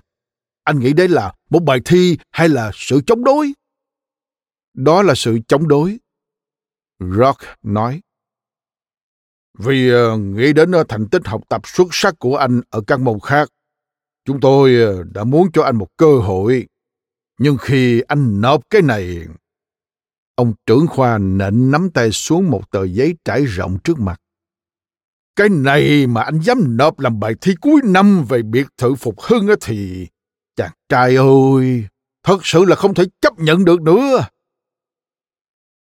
Anh 0.63 0.79
nghĩ 0.79 0.93
đây 0.93 1.07
là 1.07 1.33
một 1.49 1.59
bài 1.59 1.79
thi 1.85 2.17
hay 2.31 2.49
là 2.49 2.71
sự 2.73 3.01
chống 3.07 3.23
đối? 3.23 3.53
Đó 4.73 5.01
là 5.01 5.15
sự 5.15 5.39
chống 5.47 5.67
đối. 5.67 5.99
Rock 6.99 7.41
nói. 7.61 8.01
Vì 9.57 9.93
uh, 9.93 10.19
nghĩ 10.19 10.53
đến 10.53 10.71
uh, 10.71 10.89
thành 10.89 11.07
tích 11.07 11.21
học 11.25 11.41
tập 11.49 11.61
xuất 11.65 11.87
sắc 11.91 12.15
của 12.19 12.35
anh 12.35 12.61
ở 12.69 12.81
các 12.87 12.99
môn 12.99 13.19
khác, 13.19 13.49
chúng 14.25 14.39
tôi 14.39 14.75
uh, 14.99 15.05
đã 15.11 15.23
muốn 15.23 15.51
cho 15.53 15.63
anh 15.63 15.75
một 15.75 15.87
cơ 15.97 16.17
hội. 16.17 16.67
Nhưng 17.37 17.57
khi 17.57 18.01
anh 18.07 18.41
nộp 18.41 18.69
cái 18.69 18.81
này, 18.81 19.25
ông 20.41 20.53
trưởng 20.65 20.87
khoa 20.87 21.17
nện 21.17 21.71
nắm 21.71 21.89
tay 21.93 22.11
xuống 22.11 22.51
một 22.51 22.71
tờ 22.71 22.83
giấy 22.83 23.15
trải 23.25 23.45
rộng 23.45 23.77
trước 23.83 23.99
mặt. 23.99 24.21
Cái 25.35 25.49
này 25.49 26.07
mà 26.07 26.21
anh 26.21 26.39
dám 26.41 26.77
nộp 26.77 26.99
làm 26.99 27.19
bài 27.19 27.33
thi 27.41 27.55
cuối 27.61 27.81
năm 27.83 28.25
về 28.29 28.41
biệt 28.41 28.67
thự 28.77 28.95
phục 28.95 29.21
hưng 29.21 29.47
á 29.47 29.55
thì 29.61 30.07
chàng 30.55 30.71
trai 30.89 31.15
ơi, 31.15 31.87
thật 32.23 32.37
sự 32.43 32.65
là 32.65 32.75
không 32.75 32.93
thể 32.93 33.03
chấp 33.21 33.39
nhận 33.39 33.65
được 33.65 33.81
nữa. 33.81 34.27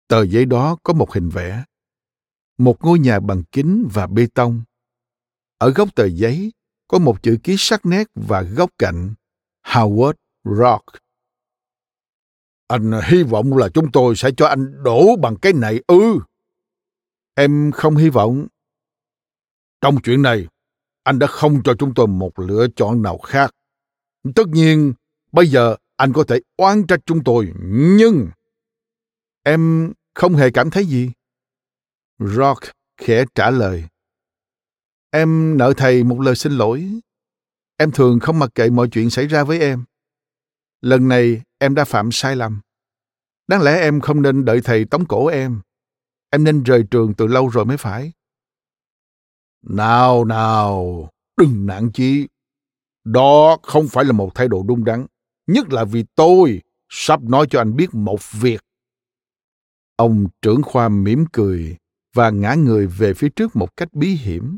Tờ 0.07 0.25
giấy 0.25 0.45
đó 0.45 0.77
có 0.83 0.93
một 0.93 1.13
hình 1.13 1.29
vẽ. 1.29 1.63
Một 2.57 2.83
ngôi 2.83 2.99
nhà 2.99 3.19
bằng 3.19 3.43
kính 3.51 3.87
và 3.93 4.07
bê 4.07 4.27
tông. 4.33 4.61
Ở 5.57 5.69
góc 5.69 5.95
tờ 5.95 6.05
giấy 6.05 6.51
có 6.87 6.99
một 6.99 7.23
chữ 7.23 7.37
ký 7.43 7.55
sắc 7.57 7.85
nét 7.85 8.07
và 8.15 8.41
góc 8.41 8.69
cạnh 8.77 9.13
Howard 9.63 10.13
Rock. 10.43 10.85
Anh 12.67 12.91
ờ, 12.91 13.01
hy 13.05 13.23
vọng 13.23 13.57
là 13.57 13.69
chúng 13.69 13.91
tôi 13.91 14.15
sẽ 14.15 14.29
cho 14.37 14.47
anh 14.47 14.83
đổ 14.83 15.15
bằng 15.15 15.35
cái 15.35 15.53
này 15.53 15.81
ư. 15.87 16.13
Ừ. 16.13 16.19
Em 17.35 17.71
không 17.71 17.95
hy 17.95 18.09
vọng. 18.09 18.47
Trong 19.81 20.01
chuyện 20.03 20.21
này, 20.21 20.47
anh 21.03 21.19
đã 21.19 21.27
không 21.27 21.63
cho 21.63 21.73
chúng 21.79 21.93
tôi 21.93 22.07
một 22.07 22.39
lựa 22.39 22.67
chọn 22.75 23.01
nào 23.01 23.17
khác. 23.17 23.51
Tất 24.35 24.47
nhiên, 24.47 24.93
bây 25.31 25.47
giờ 25.47 25.75
anh 25.95 26.13
có 26.13 26.23
thể 26.27 26.39
oán 26.57 26.87
trách 26.87 26.99
chúng 27.05 27.23
tôi, 27.23 27.53
nhưng... 27.97 28.27
Em 29.43 29.93
không 30.13 30.33
hề 30.33 30.51
cảm 30.51 30.69
thấy 30.69 30.85
gì. 30.85 31.11
Rock 32.19 32.63
khẽ 32.97 33.25
trả 33.35 33.49
lời. 33.49 33.83
Em 35.11 35.57
nợ 35.57 35.73
thầy 35.77 36.03
một 36.03 36.19
lời 36.19 36.35
xin 36.35 36.51
lỗi. 36.51 36.99
Em 37.77 37.91
thường 37.91 38.19
không 38.19 38.39
mặc 38.39 38.49
kệ 38.55 38.69
mọi 38.69 38.87
chuyện 38.91 39.09
xảy 39.09 39.27
ra 39.27 39.43
với 39.43 39.59
em. 39.59 39.83
Lần 40.85 41.07
này 41.07 41.41
em 41.57 41.75
đã 41.75 41.85
phạm 41.85 42.11
sai 42.11 42.35
lầm. 42.35 42.61
Đáng 43.47 43.61
lẽ 43.61 43.81
em 43.81 44.01
không 44.01 44.21
nên 44.21 44.45
đợi 44.45 44.61
thầy 44.63 44.85
tống 44.85 45.05
cổ 45.05 45.27
em. 45.27 45.61
Em 46.29 46.43
nên 46.43 46.63
rời 46.63 46.83
trường 46.91 47.13
từ 47.13 47.27
lâu 47.27 47.47
rồi 47.47 47.65
mới 47.65 47.77
phải. 47.77 48.11
Nào 49.61 50.25
nào, 50.25 51.09
đừng 51.37 51.65
nặng 51.65 51.91
chi. 51.93 52.27
Đó 53.03 53.57
không 53.63 53.87
phải 53.87 54.05
là 54.05 54.11
một 54.11 54.35
thái 54.35 54.47
độ 54.47 54.63
đúng 54.67 54.85
đắn. 54.85 55.05
Nhất 55.47 55.73
là 55.73 55.85
vì 55.85 56.05
tôi 56.15 56.61
sắp 56.89 57.23
nói 57.23 57.47
cho 57.49 57.61
anh 57.61 57.75
biết 57.75 57.93
một 57.93 58.19
việc. 58.31 58.61
Ông 59.95 60.25
trưởng 60.41 60.63
khoa 60.63 60.89
mỉm 60.89 61.25
cười 61.33 61.77
và 62.13 62.29
ngã 62.29 62.53
người 62.53 62.87
về 62.87 63.13
phía 63.13 63.29
trước 63.29 63.55
một 63.55 63.77
cách 63.77 63.93
bí 63.93 64.15
hiểm. 64.15 64.57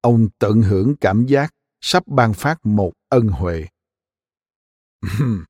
Ông 0.00 0.28
tận 0.38 0.62
hưởng 0.62 0.96
cảm 0.96 1.26
giác 1.26 1.54
sắp 1.80 2.06
ban 2.06 2.34
phát 2.34 2.66
một 2.66 2.92
ân 3.08 3.28
huệ. 3.28 3.66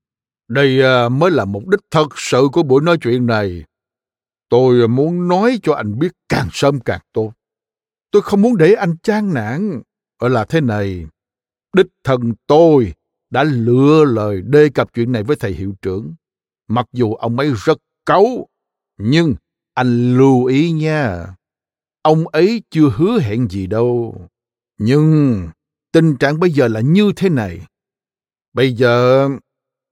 Đây 0.49 0.83
à, 0.83 1.09
mới 1.09 1.31
là 1.31 1.45
mục 1.45 1.69
đích 1.69 1.81
thật 1.91 2.09
sự 2.17 2.49
của 2.53 2.63
buổi 2.63 2.83
nói 2.83 2.99
chuyện 3.01 3.27
này. 3.27 3.65
Tôi 4.49 4.89
muốn 4.89 5.29
nói 5.29 5.59
cho 5.63 5.75
anh 5.75 5.99
biết 5.99 6.13
càng 6.29 6.49
sớm 6.53 6.81
càng 6.81 7.01
tốt. 7.13 7.33
Tôi 8.11 8.23
không 8.23 8.43
muốn 8.43 8.57
để 8.57 8.73
anh 8.73 8.97
chán 9.03 9.35
nản. 9.35 9.83
Ở 10.19 10.29
là 10.29 10.45
thế 10.45 10.61
này, 10.61 11.07
đích 11.77 11.87
thân 12.05 12.33
tôi 12.47 12.95
đã 13.31 13.45
lựa 13.45 14.05
lời 14.05 14.43
đề 14.43 14.69
cập 14.75 14.95
chuyện 14.95 15.13
này 15.13 15.23
với 15.23 15.37
thầy 15.37 15.53
hiệu 15.53 15.75
trưởng. 15.83 16.15
Mặc 16.69 16.87
dù 16.93 17.15
ông 17.15 17.39
ấy 17.39 17.53
rất 17.65 17.79
cáu, 18.07 18.49
nhưng 18.99 19.35
anh 19.75 20.19
lưu 20.19 20.45
ý 20.45 20.73
nha. 20.73 21.27
Ông 22.03 22.29
ấy 22.29 22.63
chưa 22.71 22.91
hứa 22.97 23.19
hẹn 23.21 23.49
gì 23.49 23.67
đâu. 23.67 24.21
Nhưng 24.79 25.49
tình 25.93 26.17
trạng 26.17 26.41
bây 26.41 26.51
giờ 26.51 26.69
là 26.69 26.81
như 26.81 27.13
thế 27.17 27.29
này. 27.29 27.61
Bây 28.59 28.73
giờ, 28.73 29.29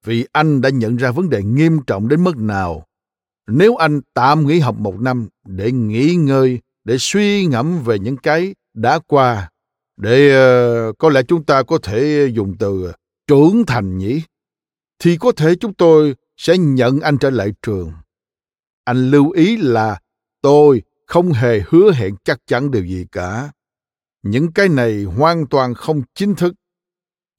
vì 0.05 0.27
anh 0.33 0.61
đã 0.61 0.69
nhận 0.69 0.97
ra 0.97 1.11
vấn 1.11 1.29
đề 1.31 1.43
nghiêm 1.43 1.79
trọng 1.87 2.09
đến 2.09 2.25
mức 2.25 2.37
nào, 2.37 2.87
nếu 3.47 3.77
anh 3.77 4.01
tạm 4.15 4.47
nghỉ 4.47 4.59
học 4.59 4.79
một 4.79 5.01
năm 5.01 5.29
để 5.45 5.73
nghỉ 5.73 6.15
ngơi, 6.15 6.61
để 6.85 6.97
suy 6.99 7.47
ngẫm 7.47 7.83
về 7.85 7.99
những 7.99 8.17
cái 8.17 8.55
đã 8.75 8.99
qua, 9.07 9.51
để 9.97 10.29
uh, 10.89 10.99
có 10.99 11.09
lẽ 11.09 11.23
chúng 11.29 11.45
ta 11.45 11.63
có 11.63 11.79
thể 11.83 12.31
dùng 12.35 12.57
từ 12.59 12.87
ờ, 12.87 12.93
trưởng 13.27 13.65
thành 13.67 13.99
nhỉ, 13.99 14.23
thì 14.99 15.17
có 15.17 15.33
thể 15.33 15.55
chúng 15.55 15.75
tôi 15.75 16.15
sẽ 16.37 16.59
nhận 16.59 17.01
anh 17.01 17.19
trở 17.19 17.31
lại 17.31 17.53
trường. 17.63 17.93
Anh 18.85 19.11
lưu 19.11 19.31
ý 19.31 19.57
là 19.57 20.01
tôi 20.43 20.83
không 21.07 21.33
hề 21.33 21.63
hứa 21.69 21.93
hẹn 21.93 22.15
chắc 22.25 22.39
chắn 22.47 22.71
điều 22.71 22.85
gì 22.85 23.07
cả. 23.13 23.51
Những 24.23 24.53
cái 24.53 24.69
này 24.69 25.05
hoàn 25.05 25.47
toàn 25.47 25.75
không 25.75 26.03
chính 26.15 26.35
thức. 26.35 26.55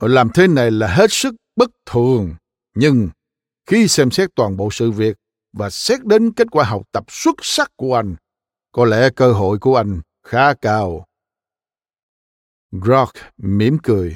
Làm 0.02 0.30
thế 0.34 0.48
này 0.48 0.72
là 0.72 0.88
hết 0.88 1.12
sức 1.12 1.36
bất 1.56 1.72
thường. 1.86 2.36
Nhưng 2.76 3.10
khi 3.66 3.88
xem 3.88 4.12
xét 4.12 4.30
toàn 4.36 4.58
bộ 4.58 4.70
sự 4.72 4.91
việc 4.91 5.18
và 5.54 5.70
xét 5.70 6.06
đến 6.06 6.32
kết 6.32 6.48
quả 6.52 6.66
học 6.66 6.82
tập 6.91 7.04
xuất 7.08 7.36
sắc 7.41 7.72
của 7.76 7.95
anh, 7.95 8.16
có 8.72 8.86
lẽ 8.86 9.10
cơ 9.16 9.34
hội 9.34 9.60
của 9.60 9.76
anh 9.76 10.02
khá 10.24 10.54
cao. 10.54 11.06
Grok 12.72 13.10
mỉm 13.38 13.78
cười. 13.84 14.16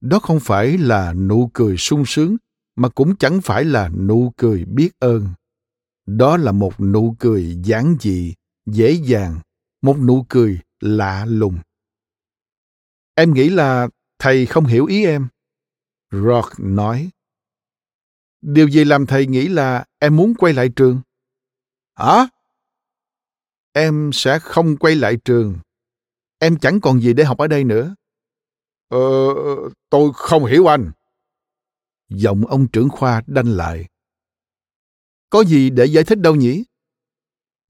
Đó 0.00 0.18
không 0.18 0.40
phải 0.40 0.78
là 0.78 1.12
nụ 1.12 1.50
cười 1.54 1.76
sung 1.76 2.04
sướng, 2.06 2.36
mà 2.76 2.88
cũng 2.88 3.16
chẳng 3.16 3.40
phải 3.40 3.64
là 3.64 3.88
nụ 3.88 4.32
cười 4.36 4.64
biết 4.64 4.90
ơn. 4.98 5.28
Đó 6.06 6.36
là 6.36 6.52
một 6.52 6.80
nụ 6.80 7.16
cười 7.18 7.58
giản 7.64 7.96
dị, 8.00 8.34
dễ 8.66 8.92
dàng, 8.92 9.40
một 9.82 9.96
nụ 9.98 10.26
cười 10.28 10.60
lạ 10.80 11.24
lùng. 11.28 11.58
Em 13.14 13.34
nghĩ 13.34 13.48
là 13.48 13.88
thầy 14.20 14.46
không 14.46 14.64
hiểu 14.64 14.86
ý 14.86 15.04
em. 15.04 15.28
Rock 16.10 16.52
nói. 16.58 17.10
Điều 18.40 18.68
gì 18.68 18.84
làm 18.84 19.06
thầy 19.06 19.26
nghĩ 19.26 19.48
là 19.48 19.84
em 19.98 20.16
muốn 20.16 20.34
quay 20.38 20.52
lại 20.52 20.68
trường? 20.76 21.00
Hả? 21.94 22.28
Em 23.72 24.10
sẽ 24.12 24.38
không 24.38 24.76
quay 24.76 24.94
lại 24.94 25.16
trường. 25.24 25.58
Em 26.38 26.58
chẳng 26.58 26.80
còn 26.80 27.00
gì 27.00 27.12
để 27.12 27.24
học 27.24 27.38
ở 27.38 27.46
đây 27.46 27.64
nữa. 27.64 27.94
Ờ, 28.88 28.98
tôi 29.90 30.10
không 30.14 30.44
hiểu 30.44 30.66
anh. 30.66 30.92
Giọng 32.08 32.46
ông 32.46 32.68
trưởng 32.68 32.88
khoa 32.88 33.22
đanh 33.26 33.56
lại. 33.56 33.88
Có 35.30 35.44
gì 35.44 35.70
để 35.70 35.84
giải 35.84 36.04
thích 36.04 36.18
đâu 36.18 36.36
nhỉ? 36.36 36.64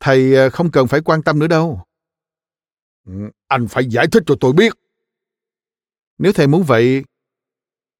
Thầy 0.00 0.50
không 0.50 0.70
cần 0.70 0.88
phải 0.88 1.00
quan 1.04 1.22
tâm 1.22 1.38
nữa 1.38 1.46
đâu. 1.46 1.84
Ừ, 3.06 3.12
anh 3.48 3.68
phải 3.68 3.86
giải 3.86 4.06
thích 4.12 4.22
cho 4.26 4.34
tôi 4.40 4.52
biết. 4.52 4.72
Nếu 6.22 6.32
thầy 6.32 6.46
muốn 6.46 6.62
vậy, 6.62 7.04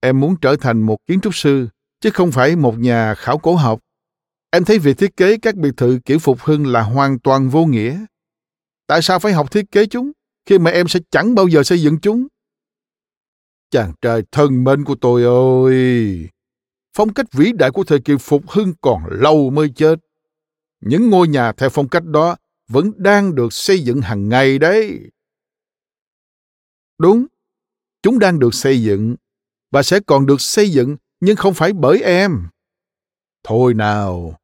em 0.01 0.21
muốn 0.21 0.35
trở 0.41 0.57
thành 0.61 0.83
một 0.83 0.97
kiến 1.07 1.21
trúc 1.21 1.35
sư, 1.35 1.69
chứ 2.01 2.11
không 2.11 2.33
phải 2.33 2.57
một 2.57 2.79
nhà 2.79 3.15
khảo 3.15 3.39
cổ 3.39 3.55
học. 3.55 3.81
Em 4.51 4.65
thấy 4.65 4.79
việc 4.79 4.99
thiết 4.99 5.17
kế 5.17 5.39
các 5.39 5.57
biệt 5.57 5.71
thự 5.77 5.99
kiểu 6.05 6.19
phục 6.19 6.41
hưng 6.41 6.67
là 6.67 6.83
hoàn 6.83 7.19
toàn 7.19 7.49
vô 7.49 7.65
nghĩa. 7.65 8.05
Tại 8.87 9.03
sao 9.03 9.19
phải 9.19 9.33
học 9.33 9.53
thiết 9.53 9.71
kế 9.71 9.87
chúng, 9.87 10.13
khi 10.47 10.59
mà 10.59 10.71
em 10.71 10.89
sẽ 10.89 11.01
chẳng 11.11 11.35
bao 11.35 11.49
giờ 11.49 11.63
xây 11.63 11.83
dựng 11.83 11.99
chúng? 12.03 12.27
Chàng 13.71 13.93
trai 14.01 14.23
thân 14.33 14.65
mến 14.65 14.85
của 14.85 14.95
tôi 15.01 15.23
ơi! 15.65 16.29
Phong 16.97 17.15
cách 17.15 17.27
vĩ 17.33 17.53
đại 17.53 17.71
của 17.71 17.85
thời 17.85 18.01
kỳ 18.01 18.15
phục 18.21 18.51
hưng 18.51 18.73
còn 18.81 19.03
lâu 19.11 19.51
mới 19.51 19.69
chết. 19.77 19.97
Những 20.81 21.11
ngôi 21.11 21.29
nhà 21.29 21.53
theo 21.53 21.69
phong 21.69 21.89
cách 21.89 22.05
đó 22.05 22.37
vẫn 22.69 22.93
đang 22.97 23.35
được 23.35 23.53
xây 23.53 23.81
dựng 23.81 24.01
hàng 24.01 24.29
ngày 24.29 24.59
đấy. 24.59 25.11
Đúng, 26.99 27.27
chúng 28.03 28.19
đang 28.19 28.39
được 28.39 28.55
xây 28.55 28.83
dựng 28.83 29.17
và 29.71 29.83
sẽ 29.83 30.01
còn 30.07 30.27
được 30.27 30.41
xây 30.41 30.71
dựng 30.71 30.97
nhưng 31.21 31.37
không 31.37 31.55
phải 31.55 31.73
bởi 31.73 32.03
em. 32.03 32.49
Thôi 33.45 33.75
nào, 33.75 34.35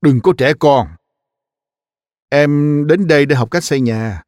đừng 0.00 0.20
có 0.20 0.32
trẻ 0.38 0.52
con. 0.58 0.88
Em 2.28 2.82
đến 2.86 3.06
đây 3.06 3.26
để 3.26 3.36
học 3.36 3.50
cách 3.50 3.64
xây 3.64 3.80
nhà. 3.80 4.22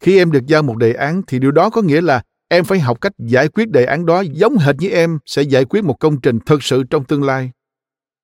Khi 0.00 0.18
em 0.18 0.32
được 0.32 0.46
giao 0.46 0.62
một 0.62 0.76
đề 0.76 0.92
án 0.92 1.22
thì 1.26 1.38
điều 1.38 1.50
đó 1.50 1.70
có 1.70 1.82
nghĩa 1.82 2.00
là 2.00 2.22
em 2.48 2.64
phải 2.64 2.80
học 2.80 3.00
cách 3.00 3.12
giải 3.18 3.48
quyết 3.48 3.68
đề 3.70 3.84
án 3.84 4.06
đó 4.06 4.20
giống 4.32 4.56
hệt 4.56 4.76
như 4.78 4.88
em 4.88 5.18
sẽ 5.26 5.42
giải 5.42 5.64
quyết 5.64 5.84
một 5.84 5.96
công 6.00 6.20
trình 6.20 6.38
thực 6.46 6.62
sự 6.62 6.82
trong 6.90 7.04
tương 7.04 7.22
lai. 7.22 7.50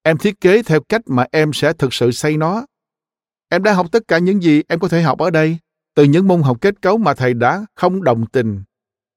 Em 0.03 0.19
thiết 0.19 0.41
kế 0.41 0.63
theo 0.63 0.81
cách 0.81 1.01
mà 1.07 1.25
em 1.33 1.53
sẽ 1.53 1.73
thực 1.73 1.95
sự 1.95 2.13
xây 2.13 2.37
nó. 2.37 2.67
Em 3.49 3.63
đã 3.63 3.73
học 3.73 3.87
tất 3.93 4.03
cả 4.09 4.19
những 4.19 4.43
gì 4.43 4.63
em 4.69 4.79
có 4.79 4.89
thể 4.89 5.03
học 5.03 5.19
ở 5.19 5.31
đây, 5.31 5.59
từ 5.95 6.05
những 6.05 6.29
môn 6.29 6.43
học 6.43 6.61
kết 6.61 6.83
cấu 6.83 6.99
mà 6.99 7.15
thầy 7.15 7.35
đã 7.35 7.67
không 7.75 8.05
đồng 8.05 8.27
tình. 8.27 8.63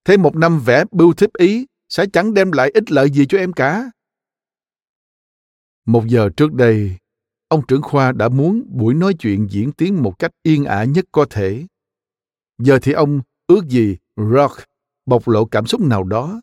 Thêm 0.04 0.22
một 0.22 0.36
năm 0.36 0.60
vẽ 0.64 0.84
bưu 0.90 1.12
thiếp 1.12 1.30
ý 1.32 1.66
sẽ 1.88 2.06
chẳng 2.12 2.34
đem 2.34 2.52
lại 2.52 2.70
ích 2.74 2.90
lợi 2.90 3.10
gì 3.10 3.26
cho 3.28 3.38
em 3.38 3.52
cả. 3.52 3.90
Một 5.86 6.04
giờ 6.06 6.28
trước 6.36 6.52
đây, 6.52 6.96
ông 7.48 7.66
trưởng 7.68 7.82
khoa 7.82 8.12
đã 8.12 8.28
muốn 8.28 8.64
buổi 8.68 8.94
nói 8.94 9.14
chuyện 9.18 9.48
diễn 9.50 9.72
tiến 9.72 10.02
một 10.02 10.18
cách 10.18 10.30
yên 10.42 10.64
ả 10.64 10.84
nhất 10.84 11.04
có 11.12 11.26
thể. 11.30 11.66
Giờ 12.58 12.78
thì 12.82 12.92
ông 12.92 13.20
ước 13.46 13.64
gì 13.68 13.96
Rock 14.16 14.54
bộc 15.06 15.28
lộ 15.28 15.44
cảm 15.44 15.66
xúc 15.66 15.80
nào 15.80 16.04
đó. 16.04 16.40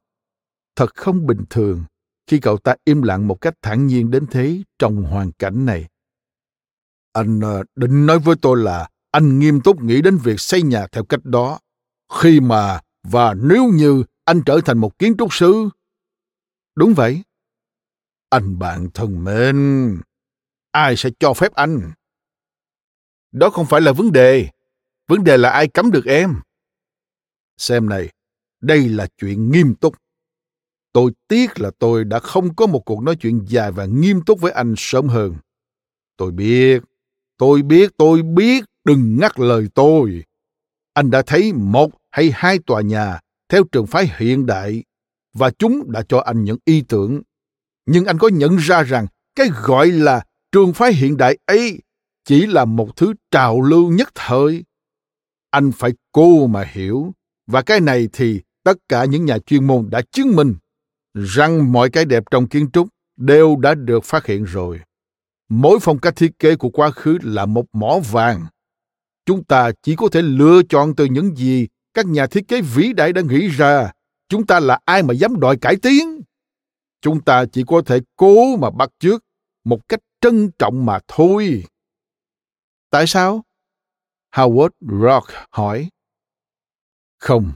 Thật 0.76 0.96
không 0.96 1.28
bình 1.28 1.44
thường 1.50 1.84
khi 2.28 2.40
cậu 2.40 2.58
ta 2.58 2.76
im 2.86 3.02
lặng 3.02 3.28
một 3.28 3.42
cách 3.42 3.54
thản 3.62 3.88
nhiên 3.88 4.12
đến 4.12 4.26
thế 4.32 4.64
trong 4.80 5.04
hoàn 5.04 5.32
cảnh 5.32 5.66
này. 5.66 5.88
Anh 7.14 7.40
ờ, 7.40 7.64
định 7.76 8.06
nói 8.06 8.20
với 8.20 8.36
tôi 8.42 8.58
là 8.58 8.90
anh 9.12 9.40
nghiêm 9.40 9.62
túc 9.62 9.82
nghĩ 9.82 10.02
đến 10.02 10.18
việc 10.18 10.40
xây 10.40 10.62
nhà 10.62 10.88
theo 10.92 11.04
cách 11.04 11.26
đó. 11.26 11.60
Khi 12.14 12.40
mà 12.40 12.80
và 13.04 13.34
nếu 13.34 13.66
như 13.74 14.04
anh 14.26 14.42
trở 14.46 14.62
thành 14.66 14.78
một 14.78 15.00
kiến 15.00 15.16
trúc 15.18 15.34
sư. 15.34 15.70
Đúng 16.76 16.94
vậy. 16.94 17.24
Anh 18.30 18.60
bạn 18.60 18.88
thân 18.94 19.24
mến, 19.24 19.98
ai 20.72 20.96
sẽ 20.96 21.10
cho 21.20 21.34
phép 21.34 21.54
anh? 21.54 21.92
Đó 23.32 23.50
không 23.50 23.66
phải 23.66 23.82
là 23.82 23.92
vấn 23.92 24.12
đề. 24.12 24.50
Vấn 25.08 25.24
đề 25.24 25.38
là 25.38 25.50
ai 25.50 25.68
cấm 25.68 25.92
được 25.92 26.06
em. 26.06 26.36
Xem 27.58 27.90
này, 27.90 28.10
đây 28.62 28.90
là 28.90 29.08
chuyện 29.18 29.52
nghiêm 29.52 29.76
túc. 29.76 29.96
Tôi 30.94 31.12
tiếc 31.28 31.60
là 31.60 31.72
tôi 31.80 32.04
đã 32.04 32.20
không 32.20 32.56
có 32.56 32.68
một 32.68 32.86
cuộc 32.86 33.04
nói 33.04 33.16
chuyện 33.16 33.46
dài 33.48 33.72
và 33.72 33.86
nghiêm 33.86 34.22
túc 34.26 34.42
với 34.42 34.52
anh 34.52 34.74
sớm 34.78 35.08
hơn. 35.08 35.36
Tôi 36.18 36.32
biết, 36.32 36.84
tôi 37.38 37.62
biết, 37.62 37.92
tôi 37.98 38.22
biết, 38.22 38.66
đừng 38.84 39.18
ngắt 39.20 39.40
lời 39.40 39.68
tôi. 39.76 40.24
Anh 40.94 41.12
đã 41.12 41.22
thấy 41.22 41.54
một 41.54 41.92
hay 42.12 42.32
hai 42.34 42.60
tòa 42.66 42.82
nhà 42.82 43.20
theo 43.50 43.64
trường 43.72 43.88
phái 43.88 44.12
hiện 44.18 44.46
đại 44.46 44.84
và 45.34 45.52
chúng 45.60 45.92
đã 45.92 46.04
cho 46.10 46.20
anh 46.20 46.44
những 46.44 46.58
ý 46.66 46.84
tưởng. 46.88 47.22
Nhưng 47.86 48.06
anh 48.06 48.18
có 48.18 48.28
nhận 48.28 48.58
ra 48.58 48.84
rằng 48.84 49.08
cái 49.36 49.50
gọi 49.64 49.88
là 49.88 50.24
trường 50.52 50.74
phái 50.74 50.94
hiện 50.94 51.18
đại 51.18 51.38
ấy 51.46 51.80
chỉ 52.26 52.46
là 52.46 52.66
một 52.66 52.96
thứ 52.96 53.14
trào 53.32 53.62
lưu 53.62 53.92
nhất 53.92 54.10
thời. 54.16 54.64
Anh 55.52 55.72
phải 55.72 55.92
cố 56.12 56.48
mà 56.48 56.64
hiểu, 56.72 57.12
và 57.48 57.62
cái 57.62 57.80
này 57.80 58.08
thì 58.14 58.42
tất 58.64 58.78
cả 58.90 59.06
những 59.06 59.26
nhà 59.26 59.38
chuyên 59.40 59.68
môn 59.68 59.90
đã 59.90 60.02
chứng 60.12 60.36
minh 60.36 60.56
rằng 61.14 61.72
mọi 61.72 61.90
cái 61.90 62.06
đẹp 62.06 62.24
trong 62.32 62.48
kiến 62.48 62.72
trúc 62.72 62.88
đều 63.18 63.56
đã 63.56 63.76
được 63.76 64.06
phát 64.06 64.26
hiện 64.26 64.44
rồi. 64.44 64.80
Mỗi 65.50 65.80
phong 65.82 66.00
cách 66.00 66.16
thiết 66.16 66.40
kế 66.40 66.56
của 66.56 66.70
quá 66.70 66.92
khứ 66.92 67.18
là 67.22 67.46
một 67.46 67.66
mỏ 67.74 68.00
vàng. 68.12 68.46
Chúng 69.26 69.44
ta 69.44 69.72
chỉ 69.84 69.96
có 69.96 70.08
thể 70.12 70.22
lựa 70.22 70.62
chọn 70.70 70.96
từ 70.96 71.06
những 71.06 71.36
gì 71.36 71.68
các 72.00 72.06
nhà 72.06 72.28
thiết 72.28 72.48
kế 72.48 72.62
vĩ 72.62 72.94
đại 72.94 73.14
đã 73.14 73.22
nghĩ 73.22 73.48
ra. 73.48 73.92
Chúng 74.30 74.46
ta 74.46 74.60
là 74.60 74.80
ai 74.86 75.04
mà 75.04 75.14
dám 75.14 75.40
đòi 75.40 75.58
cải 75.58 75.76
tiến? 75.82 76.22
Chúng 77.02 77.24
ta 77.24 77.46
chỉ 77.52 77.64
có 77.68 77.82
thể 77.86 78.00
cố 78.16 78.58
mà 78.58 78.70
bắt 78.70 78.90
chước 79.00 79.24
một 79.64 79.88
cách 79.88 80.00
trân 80.22 80.52
trọng 80.60 80.86
mà 80.86 81.00
thôi. 81.08 81.64
Tại 82.90 83.08
sao? 83.08 83.44
Howard 84.32 84.70
Rock 84.80 85.28
hỏi. 85.52 85.90
Không, 87.18 87.52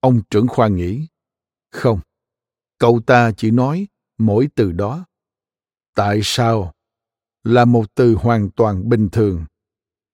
ông 0.00 0.20
trưởng 0.30 0.48
khoa 0.48 0.68
nghĩ. 0.68 1.06
Không, 1.70 2.00
cậu 2.78 3.00
ta 3.06 3.32
chỉ 3.36 3.50
nói 3.50 3.88
mỗi 4.18 4.48
từ 4.54 4.72
đó. 4.72 5.06
Tại 5.94 6.20
sao? 6.22 6.72
Là 7.44 7.64
một 7.64 7.94
từ 7.94 8.14
hoàn 8.14 8.50
toàn 8.50 8.88
bình 8.88 9.08
thường. 9.12 9.44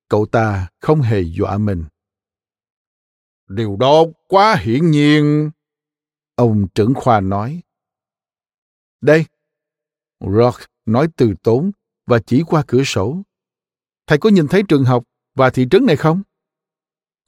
Cậu 0.08 0.26
ta 0.26 0.68
không 0.80 1.00
hề 1.00 1.20
dọa 1.20 1.58
mình. 1.58 1.84
Điều 3.48 3.76
đó 3.76 4.04
quá 4.28 4.56
hiển 4.56 4.90
nhiên. 4.90 5.50
Ông 6.34 6.66
trưởng 6.74 6.94
khoa 6.94 7.20
nói. 7.20 7.62
Đây, 9.00 9.24
Rock 10.20 10.58
nói 10.86 11.08
từ 11.16 11.34
tốn 11.42 11.70
và 12.06 12.18
chỉ 12.26 12.42
qua 12.46 12.64
cửa 12.66 12.82
sổ. 12.84 13.22
Thầy 14.06 14.18
có 14.18 14.30
nhìn 14.30 14.48
thấy 14.48 14.62
trường 14.68 14.84
học 14.84 15.04
và 15.34 15.50
thị 15.50 15.66
trấn 15.70 15.86
này 15.86 15.96
không? 15.96 16.22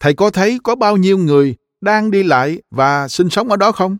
Thầy 0.01 0.15
có 0.15 0.31
thấy 0.31 0.59
có 0.65 0.75
bao 0.75 0.97
nhiêu 0.97 1.19
người 1.19 1.57
đang 1.81 2.11
đi 2.11 2.23
lại 2.23 2.63
và 2.71 3.09
sinh 3.09 3.31
sống 3.31 3.49
ở 3.49 3.57
đó 3.57 3.73
không? 3.73 3.97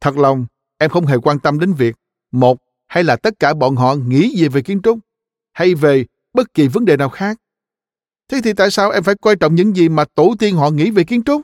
Thật 0.00 0.16
lòng, 0.16 0.46
em 0.78 0.90
không 0.90 1.06
hề 1.06 1.16
quan 1.22 1.38
tâm 1.38 1.58
đến 1.60 1.72
việc 1.72 1.96
một 2.32 2.58
hay 2.86 3.04
là 3.04 3.16
tất 3.16 3.34
cả 3.38 3.54
bọn 3.54 3.76
họ 3.76 3.94
nghĩ 3.94 4.34
gì 4.36 4.48
về 4.48 4.62
kiến 4.62 4.82
trúc 4.82 4.98
hay 5.52 5.74
về 5.74 6.06
bất 6.32 6.54
kỳ 6.54 6.68
vấn 6.68 6.84
đề 6.84 6.96
nào 6.96 7.08
khác. 7.08 7.40
Thế 8.28 8.40
thì 8.44 8.52
tại 8.52 8.70
sao 8.70 8.90
em 8.90 9.02
phải 9.02 9.14
quan 9.14 9.38
trọng 9.38 9.54
những 9.54 9.76
gì 9.76 9.88
mà 9.88 10.04
tổ 10.14 10.34
tiên 10.38 10.56
họ 10.56 10.70
nghĩ 10.70 10.90
về 10.90 11.04
kiến 11.04 11.22
trúc? 11.22 11.42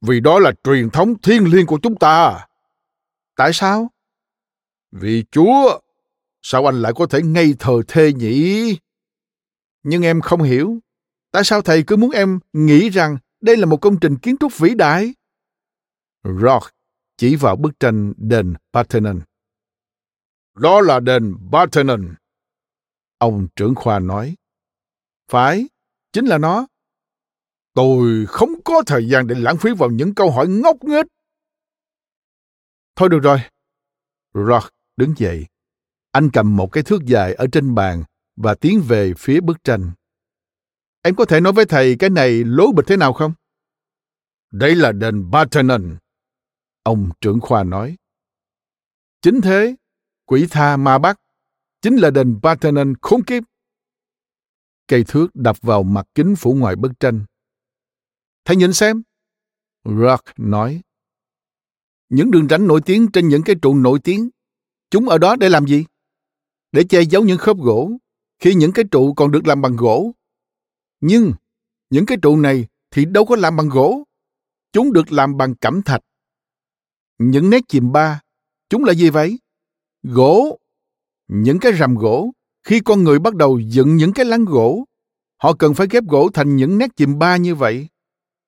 Vì 0.00 0.20
đó 0.20 0.38
là 0.38 0.52
truyền 0.64 0.90
thống 0.90 1.14
thiêng 1.22 1.52
liêng 1.52 1.66
của 1.66 1.78
chúng 1.82 1.96
ta. 1.96 2.46
Tại 3.36 3.50
sao? 3.52 3.90
Vì 4.92 5.24
Chúa, 5.30 5.80
sao 6.42 6.66
anh 6.66 6.82
lại 6.82 6.92
có 6.96 7.06
thể 7.06 7.22
ngây 7.22 7.54
thờ 7.58 7.82
thê 7.88 8.12
nhỉ? 8.12 8.76
Nhưng 9.82 10.02
em 10.02 10.20
không 10.20 10.42
hiểu, 10.42 10.78
tại 11.30 11.44
sao 11.44 11.62
thầy 11.62 11.84
cứ 11.86 11.96
muốn 11.96 12.10
em 12.10 12.38
nghĩ 12.52 12.88
rằng 12.88 13.16
đây 13.40 13.56
là 13.56 13.66
một 13.66 13.76
công 13.76 14.00
trình 14.00 14.16
kiến 14.16 14.36
trúc 14.40 14.58
vĩ 14.58 14.74
đại? 14.74 15.14
Rock 16.24 16.74
chỉ 17.16 17.36
vào 17.36 17.56
bức 17.56 17.80
tranh 17.80 18.12
đền 18.16 18.54
Parthenon. 18.72 19.20
Đó 20.54 20.80
là 20.80 21.00
đền 21.00 21.34
Parthenon. 21.52 22.14
Ông 23.18 23.48
trưởng 23.56 23.74
khoa 23.74 23.98
nói. 23.98 24.34
Phải, 25.30 25.68
chính 26.14 26.24
là 26.24 26.38
nó. 26.38 26.66
Tôi 27.74 28.26
không 28.28 28.50
có 28.64 28.82
thời 28.86 29.08
gian 29.08 29.26
để 29.26 29.34
lãng 29.38 29.56
phí 29.56 29.70
vào 29.78 29.90
những 29.90 30.14
câu 30.14 30.30
hỏi 30.30 30.48
ngốc 30.48 30.76
nghếch. 30.84 31.06
Thôi 32.96 33.08
được 33.08 33.18
rồi. 33.22 33.38
Rock 34.34 34.74
đứng 34.96 35.14
dậy. 35.16 35.46
Anh 36.12 36.30
cầm 36.32 36.56
một 36.56 36.72
cái 36.72 36.82
thước 36.82 37.04
dài 37.04 37.34
ở 37.34 37.46
trên 37.52 37.74
bàn 37.74 38.04
và 38.36 38.54
tiến 38.54 38.82
về 38.88 39.12
phía 39.18 39.40
bức 39.40 39.64
tranh. 39.64 39.92
Em 41.02 41.14
có 41.14 41.24
thể 41.24 41.40
nói 41.40 41.52
với 41.52 41.64
thầy 41.64 41.96
cái 41.98 42.10
này 42.10 42.44
lố 42.44 42.72
bịch 42.72 42.86
thế 42.88 42.96
nào 42.96 43.12
không? 43.12 43.32
Đây 44.50 44.74
là 44.74 44.92
đền 44.92 45.30
Parthenon. 45.32 45.96
Ông 46.82 47.10
trưởng 47.20 47.40
khoa 47.40 47.64
nói. 47.64 47.96
Chính 49.22 49.40
thế, 49.40 49.74
quỷ 50.24 50.46
tha 50.50 50.76
ma 50.76 50.98
bắt, 50.98 51.20
chính 51.82 51.96
là 51.96 52.10
đền 52.10 52.40
Parthenon 52.42 52.94
khốn 53.02 53.24
kiếp. 53.24 53.42
Cây 54.88 55.04
thước 55.08 55.34
đập 55.34 55.56
vào 55.62 55.82
mặt 55.82 56.06
kính 56.14 56.36
phủ 56.36 56.54
ngoài 56.54 56.76
bức 56.76 56.92
tranh. 57.00 57.24
Thầy 58.44 58.56
nhìn 58.56 58.72
xem. 58.72 59.02
Rock 59.84 60.24
nói. 60.36 60.82
Những 62.08 62.30
đường 62.30 62.48
rãnh 62.48 62.66
nổi 62.66 62.80
tiếng 62.86 63.12
trên 63.12 63.28
những 63.28 63.42
cái 63.42 63.56
trụ 63.62 63.74
nổi 63.74 63.98
tiếng, 64.04 64.30
chúng 64.90 65.08
ở 65.08 65.18
đó 65.18 65.36
để 65.36 65.48
làm 65.48 65.66
gì? 65.66 65.84
Để 66.72 66.84
che 66.84 67.02
giấu 67.02 67.24
những 67.24 67.38
khớp 67.38 67.56
gỗ, 67.56 67.92
khi 68.38 68.54
những 68.54 68.72
cái 68.72 68.84
trụ 68.90 69.14
còn 69.14 69.30
được 69.30 69.46
làm 69.46 69.62
bằng 69.62 69.76
gỗ. 69.76 70.12
Nhưng 71.00 71.32
những 71.90 72.06
cái 72.06 72.18
trụ 72.22 72.36
này 72.36 72.66
thì 72.90 73.04
đâu 73.04 73.24
có 73.24 73.36
làm 73.36 73.56
bằng 73.56 73.68
gỗ. 73.68 74.04
Chúng 74.72 74.92
được 74.92 75.12
làm 75.12 75.36
bằng 75.36 75.54
cẩm 75.54 75.82
thạch. 75.82 76.00
Những 77.18 77.50
nét 77.50 77.60
chìm 77.68 77.92
ba, 77.92 78.20
chúng 78.68 78.84
là 78.84 78.94
gì 78.94 79.10
vậy? 79.10 79.38
Gỗ. 80.02 80.58
Những 81.28 81.58
cái 81.58 81.72
rằm 81.72 81.94
gỗ, 81.94 82.32
khi 82.64 82.80
con 82.80 83.04
người 83.04 83.18
bắt 83.18 83.34
đầu 83.34 83.58
dựng 83.58 83.96
những 83.96 84.12
cái 84.12 84.26
lăng 84.26 84.44
gỗ, 84.44 84.84
họ 85.42 85.52
cần 85.52 85.74
phải 85.74 85.86
ghép 85.90 86.04
gỗ 86.04 86.30
thành 86.34 86.56
những 86.56 86.78
nét 86.78 86.96
chìm 86.96 87.18
ba 87.18 87.36
như 87.36 87.54
vậy. 87.54 87.88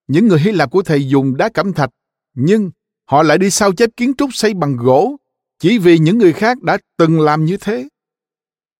Những 0.08 0.28
người 0.28 0.40
Hy 0.40 0.52
Lạp 0.52 0.70
của 0.70 0.82
thầy 0.82 1.08
dùng 1.08 1.36
đá 1.36 1.48
cẩm 1.48 1.72
thạch, 1.72 1.90
nhưng 2.34 2.70
họ 3.10 3.22
lại 3.22 3.38
đi 3.38 3.50
sao 3.50 3.72
chép 3.72 3.90
kiến 3.96 4.12
trúc 4.18 4.34
xây 4.34 4.54
bằng 4.54 4.76
gỗ 4.76 5.16
chỉ 5.58 5.78
vì 5.78 5.98
những 5.98 6.18
người 6.18 6.32
khác 6.32 6.62
đã 6.62 6.78
từng 6.96 7.20
làm 7.20 7.44
như 7.44 7.56
thế. 7.56 7.88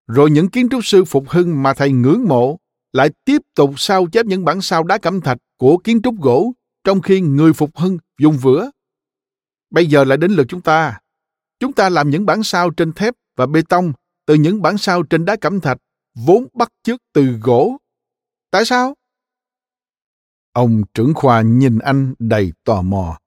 Rồi 0.07 0.31
những 0.31 0.49
kiến 0.49 0.69
trúc 0.69 0.85
sư 0.85 1.05
phục 1.05 1.29
hưng 1.29 1.63
mà 1.63 1.75
thầy 1.75 1.93
ngưỡng 1.93 2.25
mộ 2.29 2.59
lại 2.93 3.11
tiếp 3.25 3.43
tục 3.55 3.71
sao 3.77 4.07
chép 4.13 4.27
những 4.27 4.45
bản 4.45 4.61
sao 4.61 4.83
đá 4.83 4.99
cẩm 4.99 5.21
thạch 5.21 5.39
của 5.57 5.79
kiến 5.79 6.03
trúc 6.03 6.15
gỗ 6.21 6.53
trong 6.85 7.01
khi 7.01 7.21
người 7.21 7.53
phục 7.53 7.71
hưng 7.77 7.99
dùng 8.19 8.39
vữa. 8.43 8.71
Bây 9.71 9.87
giờ 9.87 10.05
lại 10.05 10.19
đến 10.19 10.31
lượt 10.31 10.47
chúng 10.49 10.61
ta. 10.61 11.01
Chúng 11.61 11.73
ta 11.73 11.89
làm 11.89 12.11
những 12.11 12.27
bản 12.27 12.43
sao 12.43 12.71
trên 12.71 12.93
thép 12.93 13.15
và 13.37 13.47
bê 13.47 13.63
tông 13.69 13.93
từ 14.27 14.35
những 14.35 14.63
bản 14.63 14.79
sao 14.79 15.03
trên 15.03 15.25
đá 15.25 15.37
cẩm 15.37 15.61
thạch 15.61 15.79
vốn 16.15 16.47
bắt 16.55 16.73
chước 16.83 17.01
từ 17.13 17.23
gỗ. 17.43 17.77
Tại 18.51 18.65
sao? 18.65 18.95
Ông 20.53 20.83
trưởng 20.95 21.15
khoa 21.15 21.43
nhìn 21.43 21.79
anh 21.79 22.15
đầy 22.19 22.53
tò 22.65 22.83
mò. 22.83 23.19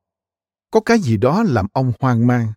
Có 0.72 0.80
cái 0.80 1.00
gì 1.00 1.18
đó 1.18 1.44
làm 1.48 1.68
ông 1.74 1.94
hoang 2.00 2.28
mang. 2.28 2.54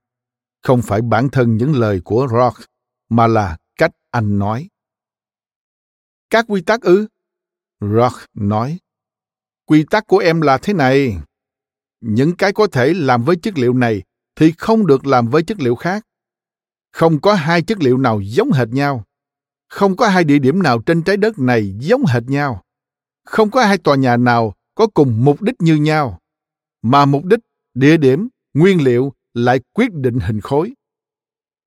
Không 0.63 0.83
phải 0.83 1.03
bản 1.03 1.29
thân 1.29 1.57
những 1.57 1.77
lời 1.77 2.01
của 2.05 2.29
Rock, 2.33 2.71
mà 3.09 3.27
là 3.27 3.59
cách 3.77 3.91
anh 4.11 4.39
nói. 4.39 4.69
Các 6.31 6.45
quy 6.49 6.63
tắc 6.63 6.81
ư? 6.81 7.07
Rock 7.81 8.17
nói. 8.35 8.79
Quy 9.67 9.85
tắc 9.91 10.07
của 10.07 10.19
em 10.19 10.41
là 10.41 10.59
thế 10.59 10.73
này. 10.73 11.19
Những 12.01 12.37
cái 12.37 12.53
có 12.53 12.67
thể 12.73 12.95
làm 12.95 13.25
với 13.25 13.37
chất 13.37 13.59
liệu 13.59 13.73
này 13.73 14.03
thì 14.37 14.53
không 14.59 14.87
được 14.87 15.07
làm 15.07 15.29
với 15.29 15.43
chất 15.43 15.61
liệu 15.61 15.75
khác. 15.75 16.05
Không 16.93 17.21
có 17.21 17.35
hai 17.35 17.63
chất 17.63 17.79
liệu 17.83 17.99
nào 17.99 18.21
giống 18.21 18.53
hệt 18.53 18.69
nhau. 18.69 19.05
Không 19.69 19.97
có 19.97 20.09
hai 20.09 20.25
địa 20.25 20.39
điểm 20.39 20.63
nào 20.63 20.79
trên 20.87 21.03
trái 21.03 21.17
đất 21.17 21.39
này 21.39 21.75
giống 21.79 22.05
hệt 22.07 22.23
nhau. 22.27 22.63
không 23.25 23.51
có 23.51 23.65
hai 23.65 23.79
tòa 23.79 23.97
nhà 23.97 24.17
nào 24.17 24.55
có 24.75 24.87
cùng 24.87 25.25
mục 25.25 25.43
đích 25.43 25.55
như 25.59 25.75
nhau, 25.75 26.19
mà 26.83 27.05
mục 27.05 27.25
đích, 27.25 27.41
địa 27.75 27.97
điểm, 27.97 28.29
nguyên 28.55 28.85
liệu 28.85 29.13
lại 29.35 29.61
quyết 29.73 29.93
định 29.93 30.19
hình 30.19 30.41
khối. 30.41 30.73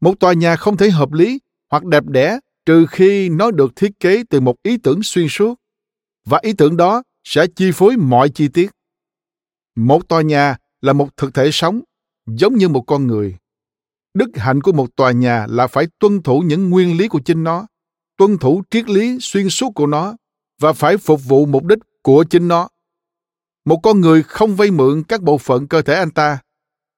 Một 0.02 0.20
tòa 0.20 0.34
nhà 0.34 0.56
không 0.56 0.78
thể 0.78 0.90
hợp 0.90 1.12
lý 1.12 1.40
hoặc 1.72 1.86
đẹp 1.86 2.06
đẽ 2.06 2.40
trừ 2.66 2.86
khi 2.90 3.30
nó 3.30 3.52
được 3.52 3.76
thiết 3.76 4.00
kế 4.00 4.24
từ 4.30 4.40
một 4.40 4.56
ý 4.64 4.78
tưởng 4.78 5.04
xuyên 5.04 5.28
suốt 5.30 5.56
và 6.26 6.40
ý 6.42 6.54
tưởng 6.54 6.78
đó 6.78 7.04
sẽ 7.24 7.48
chi 7.56 7.72
phối 7.74 7.98
mọi 7.98 8.30
chi 8.30 8.48
tiết 8.48 8.72
một 9.76 10.08
tòa 10.08 10.22
nhà 10.22 10.58
là 10.82 10.94
một 10.94 11.18
thực 11.18 11.34
thể 11.34 11.50
sống 11.52 11.82
giống 12.28 12.56
như 12.56 12.70
một 12.70 12.82
con 12.82 13.08
người 13.08 13.38
đức 14.16 14.30
hạnh 14.36 14.62
của 14.62 14.72
một 14.72 14.96
tòa 14.96 15.12
nhà 15.12 15.48
là 15.50 15.68
phải 15.68 15.88
tuân 16.00 16.22
thủ 16.24 16.40
những 16.40 16.70
nguyên 16.70 16.98
lý 16.98 17.08
của 17.08 17.20
chính 17.26 17.44
nó, 17.44 17.68
tuân 18.18 18.38
thủ 18.38 18.64
triết 18.72 18.90
lý 18.90 19.18
xuyên 19.22 19.50
suốt 19.50 19.72
của 19.76 19.88
nó 19.88 20.16
và 20.62 20.74
phải 20.74 20.98
phục 20.98 21.24
vụ 21.24 21.46
mục 21.46 21.64
đích 21.64 21.80
của 22.02 22.26
chính 22.30 22.48
nó. 22.48 22.70
Một 23.66 23.80
con 23.84 24.02
người 24.02 24.24
không 24.24 24.56
vay 24.56 24.72
mượn 24.72 25.04
các 25.04 25.22
bộ 25.22 25.38
phận 25.38 25.68
cơ 25.68 25.82
thể 25.82 25.94
anh 25.94 26.12
ta. 26.12 26.40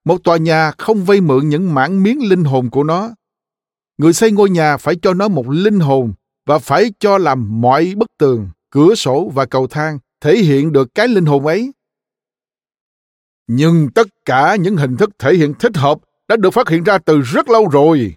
Một 0.05 0.23
tòa 0.23 0.37
nhà 0.37 0.71
không 0.77 1.05
vay 1.05 1.21
mượn 1.21 1.49
những 1.49 1.73
mảng 1.73 2.03
miếng 2.03 2.29
linh 2.29 2.43
hồn 2.43 2.69
của 2.69 2.83
nó. 2.83 3.09
Người 3.97 4.13
xây 4.13 4.31
ngôi 4.31 4.49
nhà 4.49 4.77
phải 4.77 4.95
cho 5.01 5.13
nó 5.13 5.27
một 5.27 5.49
linh 5.49 5.79
hồn 5.79 6.13
và 6.45 6.59
phải 6.59 6.91
cho 6.99 7.17
làm 7.17 7.61
mọi 7.61 7.93
bức 7.97 8.07
tường, 8.17 8.49
cửa 8.69 8.95
sổ 8.95 9.31
và 9.33 9.45
cầu 9.45 9.67
thang 9.67 9.99
thể 10.21 10.37
hiện 10.37 10.71
được 10.71 10.95
cái 10.95 11.07
linh 11.07 11.25
hồn 11.25 11.47
ấy. 11.47 11.71
Nhưng 13.47 13.89
tất 13.95 14.07
cả 14.25 14.55
những 14.55 14.77
hình 14.77 14.97
thức 14.97 15.09
thể 15.19 15.33
hiện 15.33 15.53
thích 15.53 15.77
hợp 15.77 15.99
đã 16.27 16.35
được 16.35 16.51
phát 16.51 16.69
hiện 16.69 16.83
ra 16.83 16.97
từ 16.97 17.21
rất 17.21 17.49
lâu 17.49 17.67
rồi. 17.69 18.15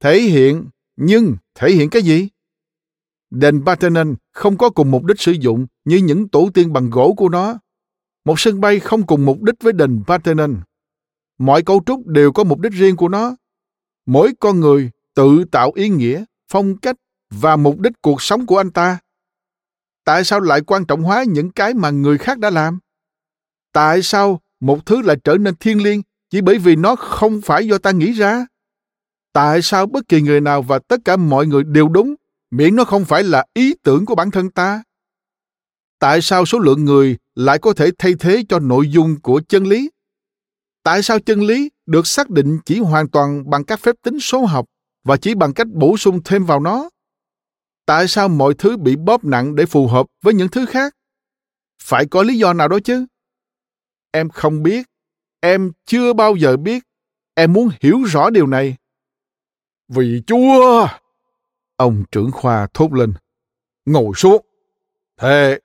Thể 0.00 0.20
hiện, 0.20 0.68
nhưng 0.96 1.36
thể 1.54 1.70
hiện 1.70 1.90
cái 1.90 2.02
gì? 2.02 2.28
Đền 3.30 3.64
Parthenon 3.66 4.14
không 4.32 4.58
có 4.58 4.70
cùng 4.70 4.90
mục 4.90 5.04
đích 5.04 5.20
sử 5.20 5.32
dụng 5.32 5.66
như 5.84 5.96
những 5.96 6.28
tổ 6.28 6.50
tiên 6.54 6.72
bằng 6.72 6.90
gỗ 6.90 7.14
của 7.16 7.28
nó. 7.28 7.58
Một 8.24 8.40
sân 8.40 8.60
bay 8.60 8.80
không 8.80 9.06
cùng 9.06 9.24
mục 9.24 9.42
đích 9.42 9.54
với 9.60 9.72
đền 9.72 10.02
Parthenon. 10.06 10.60
Mọi 11.38 11.62
cấu 11.62 11.82
trúc 11.86 12.06
đều 12.06 12.32
có 12.32 12.44
mục 12.44 12.60
đích 12.60 12.72
riêng 12.72 12.96
của 12.96 13.08
nó. 13.08 13.36
Mỗi 14.06 14.32
con 14.40 14.60
người 14.60 14.90
tự 15.14 15.44
tạo 15.52 15.72
ý 15.74 15.88
nghĩa, 15.88 16.24
phong 16.48 16.76
cách 16.76 16.96
và 17.30 17.56
mục 17.56 17.80
đích 17.80 17.92
cuộc 18.02 18.22
sống 18.22 18.46
của 18.46 18.56
anh 18.56 18.70
ta. 18.70 18.98
Tại 20.04 20.24
sao 20.24 20.40
lại 20.40 20.60
quan 20.60 20.86
trọng 20.86 21.02
hóa 21.02 21.24
những 21.28 21.50
cái 21.50 21.74
mà 21.74 21.90
người 21.90 22.18
khác 22.18 22.38
đã 22.38 22.50
làm? 22.50 22.78
Tại 23.72 24.02
sao 24.02 24.40
một 24.60 24.86
thứ 24.86 25.02
lại 25.02 25.16
trở 25.24 25.34
nên 25.34 25.54
thiêng 25.56 25.82
liêng 25.82 26.02
chỉ 26.30 26.40
bởi 26.40 26.58
vì 26.58 26.76
nó 26.76 26.96
không 26.96 27.40
phải 27.40 27.66
do 27.66 27.78
ta 27.78 27.90
nghĩ 27.90 28.12
ra. 28.12 28.46
Tại 29.32 29.62
sao 29.62 29.86
bất 29.86 30.08
kỳ 30.08 30.20
người 30.20 30.40
nào 30.40 30.62
và 30.62 30.78
tất 30.78 30.96
cả 31.04 31.16
mọi 31.16 31.46
người 31.46 31.64
đều 31.64 31.88
đúng? 31.88 32.14
Miễn 32.50 32.76
nó 32.76 32.84
không 32.84 33.04
phải 33.04 33.22
là 33.22 33.44
ý 33.54 33.74
tưởng 33.82 34.06
của 34.06 34.14
bản 34.14 34.30
thân 34.30 34.50
ta. 34.50 34.82
Tại 35.98 36.22
sao 36.22 36.46
số 36.46 36.58
lượng 36.58 36.84
người 36.84 37.16
lại 37.34 37.58
có 37.58 37.72
thể 37.72 37.90
thay 37.98 38.14
thế 38.18 38.44
cho 38.48 38.58
nội 38.58 38.90
dung 38.90 39.20
của 39.20 39.40
chân 39.48 39.64
lý? 39.64 39.90
Tại 40.82 41.02
sao 41.02 41.18
chân 41.18 41.40
lý 41.40 41.70
được 41.86 42.06
xác 42.06 42.30
định 42.30 42.58
chỉ 42.64 42.78
hoàn 42.80 43.08
toàn 43.08 43.50
bằng 43.50 43.64
các 43.64 43.80
phép 43.80 43.96
tính 44.02 44.20
số 44.20 44.44
học 44.44 44.66
và 45.04 45.16
chỉ 45.16 45.34
bằng 45.34 45.54
cách 45.54 45.66
bổ 45.66 45.96
sung 45.96 46.20
thêm 46.24 46.44
vào 46.44 46.60
nó? 46.60 46.90
Tại 47.86 48.08
sao 48.08 48.28
mọi 48.28 48.54
thứ 48.58 48.76
bị 48.76 48.96
bóp 48.96 49.24
nặng 49.24 49.54
để 49.54 49.66
phù 49.66 49.86
hợp 49.86 50.06
với 50.22 50.34
những 50.34 50.48
thứ 50.48 50.66
khác? 50.66 50.94
Phải 51.82 52.06
có 52.06 52.22
lý 52.22 52.38
do 52.38 52.52
nào 52.52 52.68
đó 52.68 52.78
chứ? 52.84 53.06
Em 54.10 54.28
không 54.28 54.62
biết 54.62 54.89
em 55.40 55.72
chưa 55.84 56.12
bao 56.12 56.36
giờ 56.36 56.56
biết 56.56 56.84
em 57.34 57.52
muốn 57.52 57.68
hiểu 57.80 58.02
rõ 58.02 58.30
điều 58.30 58.46
này. 58.46 58.76
Vì 59.88 60.22
chúa! 60.26 60.88
Ông 61.76 62.04
trưởng 62.12 62.30
khoa 62.30 62.68
thốt 62.74 62.92
lên. 62.92 63.14
Ngồi 63.84 64.12
xuống. 64.16 64.46
Thế, 65.16 65.60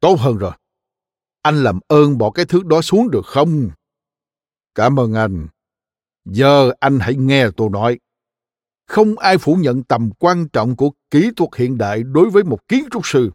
tốt 0.00 0.16
hơn 0.20 0.38
rồi. 0.38 0.52
Anh 1.42 1.62
làm 1.62 1.80
ơn 1.88 2.18
bỏ 2.18 2.30
cái 2.30 2.44
thứ 2.44 2.62
đó 2.62 2.82
xuống 2.82 3.10
được 3.10 3.26
không? 3.26 3.70
Cảm 4.74 5.00
ơn 5.00 5.14
anh. 5.14 5.46
Giờ 6.24 6.72
anh 6.80 6.98
hãy 7.00 7.14
nghe 7.14 7.46
tôi 7.56 7.68
nói. 7.70 7.98
Không 8.86 9.18
ai 9.18 9.38
phủ 9.38 9.54
nhận 9.54 9.82
tầm 9.82 10.10
quan 10.18 10.48
trọng 10.48 10.76
của 10.76 10.90
kỹ 11.10 11.30
thuật 11.36 11.50
hiện 11.56 11.78
đại 11.78 12.02
đối 12.02 12.30
với 12.30 12.44
một 12.44 12.68
kiến 12.68 12.84
trúc 12.90 13.06
sư. 13.06 13.30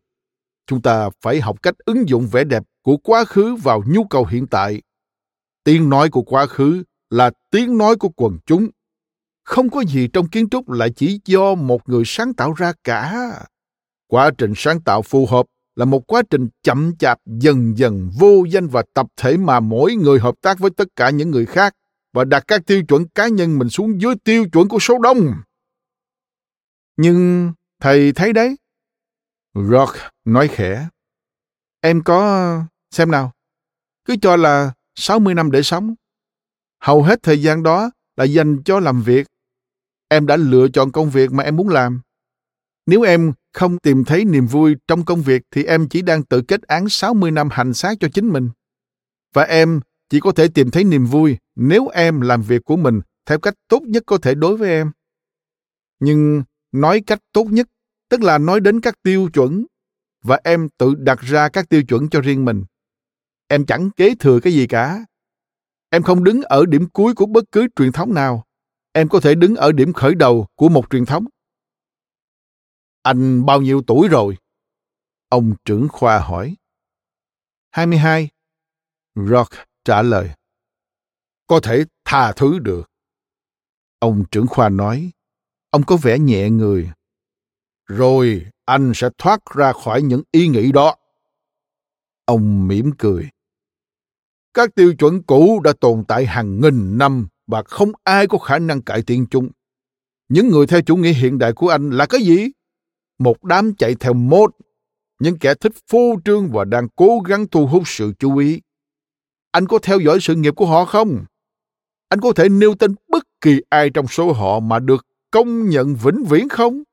Chúng 0.67 0.81
ta 0.81 1.09
phải 1.21 1.41
học 1.41 1.63
cách 1.63 1.75
ứng 1.85 2.09
dụng 2.09 2.27
vẻ 2.31 2.43
đẹp 2.43 2.63
của 2.81 2.97
quá 2.97 3.25
khứ 3.25 3.55
vào 3.55 3.83
nhu 3.87 4.03
cầu 4.03 4.25
hiện 4.25 4.47
tại 4.47 4.81
tiếng 5.63 5.89
nói 5.89 6.09
của 6.09 6.21
quá 6.21 6.45
khứ 6.45 6.83
là 7.09 7.31
tiếng 7.51 7.77
nói 7.77 7.95
của 7.95 8.09
quần 8.09 8.37
chúng 8.45 8.69
không 9.43 9.69
có 9.69 9.83
gì 9.83 10.07
trong 10.13 10.27
kiến 10.27 10.49
trúc 10.49 10.69
lại 10.69 10.89
chỉ 10.95 11.19
do 11.25 11.55
một 11.55 11.89
người 11.89 12.03
sáng 12.05 12.33
tạo 12.33 12.53
ra 12.53 12.73
cả 12.83 13.31
quá 14.07 14.31
trình 14.37 14.53
sáng 14.55 14.81
tạo 14.81 15.01
phù 15.01 15.25
hợp 15.25 15.45
là 15.75 15.85
một 15.85 16.07
quá 16.07 16.21
trình 16.29 16.47
chậm 16.63 16.91
chạp, 16.99 17.19
dần 17.25 17.77
dần, 17.77 18.09
vô 18.19 18.45
danh 18.49 18.67
và 18.67 18.83
tập 18.93 19.07
thể 19.17 19.37
mà 19.37 19.59
mỗi 19.59 19.95
người 19.95 20.19
hợp 20.19 20.35
tác 20.41 20.59
với 20.59 20.71
tất 20.77 20.87
cả 20.95 21.09
những 21.09 21.31
người 21.31 21.45
khác 21.45 21.75
và 22.13 22.23
đặt 22.23 22.43
các 22.47 22.61
tiêu 22.65 22.83
chuẩn 22.87 23.07
cá 23.07 23.27
nhân 23.27 23.59
mình 23.59 23.69
xuống 23.69 24.01
dưới 24.01 24.15
tiêu 24.23 24.45
chuẩn 24.53 24.67
của 24.67 24.79
số 24.79 24.99
đông. 24.99 25.33
Nhưng 26.97 27.51
thầy 27.81 28.11
thấy 28.11 28.33
đấy. 28.33 28.55
Rock 29.55 29.95
nói 30.25 30.47
khẽ. 30.47 30.87
Em 31.81 32.03
có... 32.03 32.61
xem 32.91 33.11
nào. 33.11 33.31
Cứ 34.05 34.15
cho 34.21 34.35
là 34.35 34.73
60 34.99 35.33
năm 35.33 35.51
để 35.51 35.63
sống. 35.63 35.95
Hầu 36.81 37.03
hết 37.03 37.23
thời 37.23 37.41
gian 37.41 37.63
đó 37.63 37.91
là 38.17 38.23
dành 38.23 38.63
cho 38.63 38.79
làm 38.79 39.01
việc. 39.01 39.27
Em 40.09 40.25
đã 40.25 40.37
lựa 40.37 40.67
chọn 40.67 40.91
công 40.91 41.09
việc 41.09 41.31
mà 41.31 41.43
em 41.43 41.55
muốn 41.55 41.69
làm. 41.69 42.01
Nếu 42.85 43.01
em 43.01 43.33
không 43.53 43.77
tìm 43.79 44.03
thấy 44.03 44.25
niềm 44.25 44.47
vui 44.47 44.75
trong 44.87 45.05
công 45.05 45.21
việc 45.21 45.41
thì 45.51 45.63
em 45.63 45.87
chỉ 45.89 46.01
đang 46.01 46.23
tự 46.23 46.41
kết 46.41 46.61
án 46.61 46.89
60 46.89 47.31
năm 47.31 47.49
hành 47.51 47.73
xác 47.73 47.93
cho 47.99 48.07
chính 48.13 48.29
mình. 48.29 48.49
Và 49.33 49.43
em 49.43 49.79
chỉ 50.09 50.19
có 50.19 50.31
thể 50.31 50.47
tìm 50.47 50.71
thấy 50.71 50.83
niềm 50.83 51.05
vui 51.05 51.37
nếu 51.55 51.87
em 51.87 52.21
làm 52.21 52.41
việc 52.41 52.65
của 52.65 52.77
mình 52.77 53.01
theo 53.25 53.39
cách 53.39 53.53
tốt 53.67 53.81
nhất 53.83 54.03
có 54.05 54.17
thể 54.17 54.35
đối 54.35 54.57
với 54.57 54.69
em. 54.69 54.91
Nhưng 55.99 56.43
nói 56.71 57.01
cách 57.07 57.19
tốt 57.33 57.45
nhất, 57.45 57.67
tức 58.09 58.21
là 58.21 58.37
nói 58.37 58.59
đến 58.59 58.81
các 58.81 58.95
tiêu 59.03 59.29
chuẩn, 59.33 59.65
và 60.23 60.39
em 60.43 60.69
tự 60.77 60.95
đặt 60.95 61.19
ra 61.21 61.49
các 61.49 61.69
tiêu 61.69 61.83
chuẩn 61.83 62.09
cho 62.09 62.21
riêng 62.21 62.45
mình. 62.45 62.63
Em 63.51 63.65
chẳng 63.65 63.89
kế 63.91 64.15
thừa 64.19 64.39
cái 64.39 64.53
gì 64.53 64.67
cả. 64.67 65.05
Em 65.89 66.03
không 66.03 66.23
đứng 66.23 66.41
ở 66.41 66.65
điểm 66.65 66.89
cuối 66.93 67.13
của 67.15 67.25
bất 67.25 67.43
cứ 67.51 67.67
truyền 67.75 67.91
thống 67.91 68.13
nào. 68.13 68.43
Em 68.91 69.09
có 69.09 69.19
thể 69.19 69.35
đứng 69.35 69.55
ở 69.55 69.71
điểm 69.71 69.93
khởi 69.93 70.15
đầu 70.15 70.47
của 70.55 70.69
một 70.69 70.89
truyền 70.89 71.05
thống. 71.05 71.25
Anh 73.01 73.45
bao 73.45 73.61
nhiêu 73.61 73.81
tuổi 73.87 74.07
rồi? 74.07 74.37
Ông 75.29 75.53
trưởng 75.65 75.87
khoa 75.89 76.19
hỏi. 76.19 76.55
22. 77.71 78.29
Rock 79.15 79.53
trả 79.85 80.01
lời. 80.01 80.29
Có 81.47 81.59
thể 81.63 81.85
tha 82.05 82.33
thứ 82.33 82.59
được. 82.59 82.91
Ông 83.99 84.23
trưởng 84.31 84.47
khoa 84.47 84.69
nói. 84.69 85.11
Ông 85.69 85.83
có 85.83 85.97
vẻ 85.97 86.19
nhẹ 86.19 86.49
người. 86.49 86.91
Rồi 87.85 88.45
anh 88.65 88.91
sẽ 88.95 89.09
thoát 89.17 89.39
ra 89.55 89.73
khỏi 89.73 90.01
những 90.01 90.21
ý 90.31 90.47
nghĩ 90.47 90.71
đó. 90.71 90.95
Ông 92.25 92.67
mỉm 92.67 92.91
cười. 92.97 93.29
Các 94.53 94.75
tiêu 94.75 94.93
chuẩn 94.95 95.23
cũ 95.23 95.61
đã 95.63 95.73
tồn 95.81 96.03
tại 96.07 96.25
hàng 96.25 96.61
nghìn 96.61 96.97
năm 96.97 97.27
và 97.47 97.63
không 97.63 97.91
ai 98.03 98.27
có 98.27 98.37
khả 98.37 98.59
năng 98.59 98.81
cải 98.81 99.01
thiện 99.01 99.25
chúng. 99.31 99.49
Những 100.29 100.49
người 100.49 100.67
theo 100.67 100.81
chủ 100.81 100.95
nghĩa 100.95 101.13
hiện 101.13 101.37
đại 101.37 101.53
của 101.53 101.69
anh 101.69 101.89
là 101.89 102.05
cái 102.05 102.21
gì? 102.21 102.47
một 103.19 103.43
đám 103.43 103.75
chạy 103.75 103.95
theo 103.95 104.13
mốt, 104.13 104.51
những 105.19 105.39
kẻ 105.39 105.53
thích 105.53 105.73
phô 105.87 106.15
trương 106.25 106.49
và 106.51 106.65
đang 106.65 106.87
cố 106.95 107.19
gắng 107.25 107.47
thu 107.47 107.67
hút 107.67 107.83
sự 107.85 108.13
chú 108.19 108.37
ý. 108.37 108.61
Anh 109.51 109.67
có 109.67 109.79
theo 109.79 109.99
dõi 109.99 110.17
sự 110.21 110.35
nghiệp 110.35 110.53
của 110.55 110.65
họ 110.65 110.85
không? 110.85 111.25
Anh 112.09 112.19
có 112.19 112.31
thể 112.35 112.49
nêu 112.49 112.75
tên 112.75 112.95
bất 113.07 113.23
kỳ 113.41 113.61
ai 113.69 113.89
trong 113.89 114.07
số 114.07 114.33
họ 114.33 114.59
mà 114.59 114.79
được 114.79 115.07
công 115.31 115.69
nhận 115.69 115.95
vĩnh 115.95 116.23
viễn 116.29 116.49
không? 116.49 116.83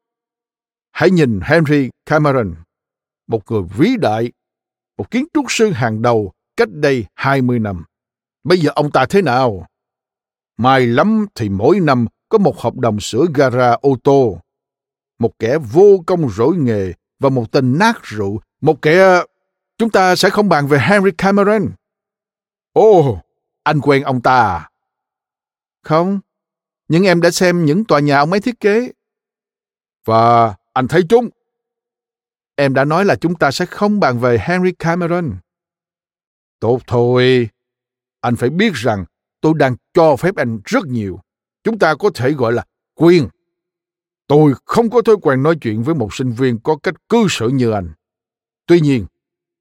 Hãy 0.93 1.11
nhìn 1.11 1.41
Henry 1.43 1.91
Cameron, 2.07 2.55
một 3.27 3.51
người 3.51 3.62
vĩ 3.78 3.97
đại, 4.01 4.33
một 4.99 5.11
kiến 5.11 5.24
trúc 5.35 5.47
sư 5.49 5.70
hàng 5.70 6.03
đầu 6.03 6.33
cách 6.57 6.69
đây 6.70 7.07
20 7.15 7.59
năm. 7.59 7.85
Bây 8.45 8.59
giờ 8.59 8.70
ông 8.74 8.91
ta 8.91 9.07
thế 9.07 9.23
nào? 9.23 9.66
may 10.59 10.87
lắm 10.87 11.27
thì 11.35 11.49
mỗi 11.49 11.81
năm 11.81 12.07
có 12.28 12.39
một 12.39 12.61
hợp 12.61 12.77
đồng 12.77 13.01
sửa 13.01 13.24
gara 13.35 13.73
ô 13.73 13.97
tô 14.05 14.41
một 15.19 15.39
kẻ 15.39 15.59
vô 15.59 16.03
công 16.07 16.31
rỗi 16.31 16.57
nghề 16.57 16.93
và 17.19 17.28
một 17.28 17.53
tên 17.53 17.78
nát 17.78 18.03
rượu, 18.03 18.41
một 18.61 18.83
kẻ... 18.83 19.23
Chúng 19.78 19.91
ta 19.91 20.16
sẽ 20.16 20.31
không 20.31 20.49
bàn 20.49 20.66
về 20.66 20.78
Henry 20.83 21.11
Cameron. 21.19 21.62
Ồ, 22.73 22.99
oh, 22.99 23.19
anh 23.62 23.81
quen 23.81 24.03
ông 24.03 24.23
ta 24.23 24.43
à? 24.43 24.70
Không, 25.83 26.20
nhưng 26.89 27.05
em 27.05 27.20
đã 27.20 27.31
xem 27.31 27.65
những 27.65 27.85
tòa 27.85 28.01
nhà 28.01 28.19
ông 28.19 28.31
ấy 28.31 28.41
thiết 28.41 28.61
kế. 28.61 28.93
Và 30.05 30.55
anh 30.73 30.89
thấy 30.89 31.03
chúng. 31.09 31.28
Em 32.55 32.74
đã 32.74 32.85
nói 32.85 33.05
là 33.05 33.16
chúng 33.16 33.35
ta 33.35 33.51
sẽ 33.51 33.66
không 33.66 34.01
bàn 34.01 34.19
về 34.19 34.39
Henry 34.41 34.73
Cameron. 34.73 35.33
Tốt 36.61 36.81
thôi, 36.87 37.49
anh 38.20 38.37
phải 38.37 38.51
biết 38.51 38.73
rằng 38.74 39.05
tôi 39.41 39.53
đang 39.57 39.77
cho 39.95 40.16
phép 40.16 40.37
anh 40.37 40.61
rất 40.65 40.87
nhiều. 40.87 41.20
Chúng 41.65 41.78
ta 41.78 41.95
có 41.95 42.11
thể 42.15 42.33
gọi 42.33 42.53
là 42.53 42.65
quyền 42.95 43.28
Tôi 44.27 44.55
không 44.65 44.91
có 44.91 45.03
thói 45.03 45.16
quen 45.23 45.43
nói 45.43 45.57
chuyện 45.61 45.83
với 45.83 45.95
một 45.95 46.15
sinh 46.15 46.33
viên 46.33 46.59
có 46.59 46.77
cách 46.83 46.95
cư 47.09 47.27
xử 47.31 47.49
như 47.49 47.70
anh. 47.70 47.93
Tuy 48.66 48.81
nhiên, 48.81 49.07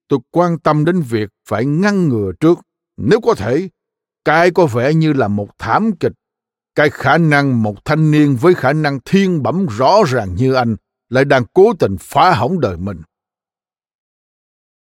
tôi 0.08 0.20
quan 0.32 0.60
tâm 0.60 0.86
đến 0.86 1.02
việc 1.02 1.30
phải 1.48 1.66
ngăn 1.66 2.10
ngừa 2.10 2.32
trước, 2.40 2.60
nếu 2.98 3.22
có 3.22 3.34
thể, 3.36 3.70
cái 4.26 4.52
có 4.52 4.66
vẻ 4.66 4.94
như 4.94 5.14
là 5.14 5.28
một 5.28 5.50
thảm 5.58 5.92
kịch. 6.00 6.12
Cái 6.76 6.90
khả 6.90 7.18
năng 7.18 7.64
một 7.64 7.86
thanh 7.86 8.12
niên 8.12 8.36
với 8.36 8.56
khả 8.56 8.74
năng 8.74 9.00
thiên 9.06 9.44
bẩm 9.44 9.66
rõ 9.78 9.98
ràng 10.08 10.36
như 10.36 10.54
anh 10.54 10.76
lại 11.10 11.26
đang 11.26 11.44
cố 11.54 11.74
tình 11.80 11.96
phá 12.00 12.34
hỏng 12.34 12.60
đời 12.60 12.78
mình. 12.78 13.02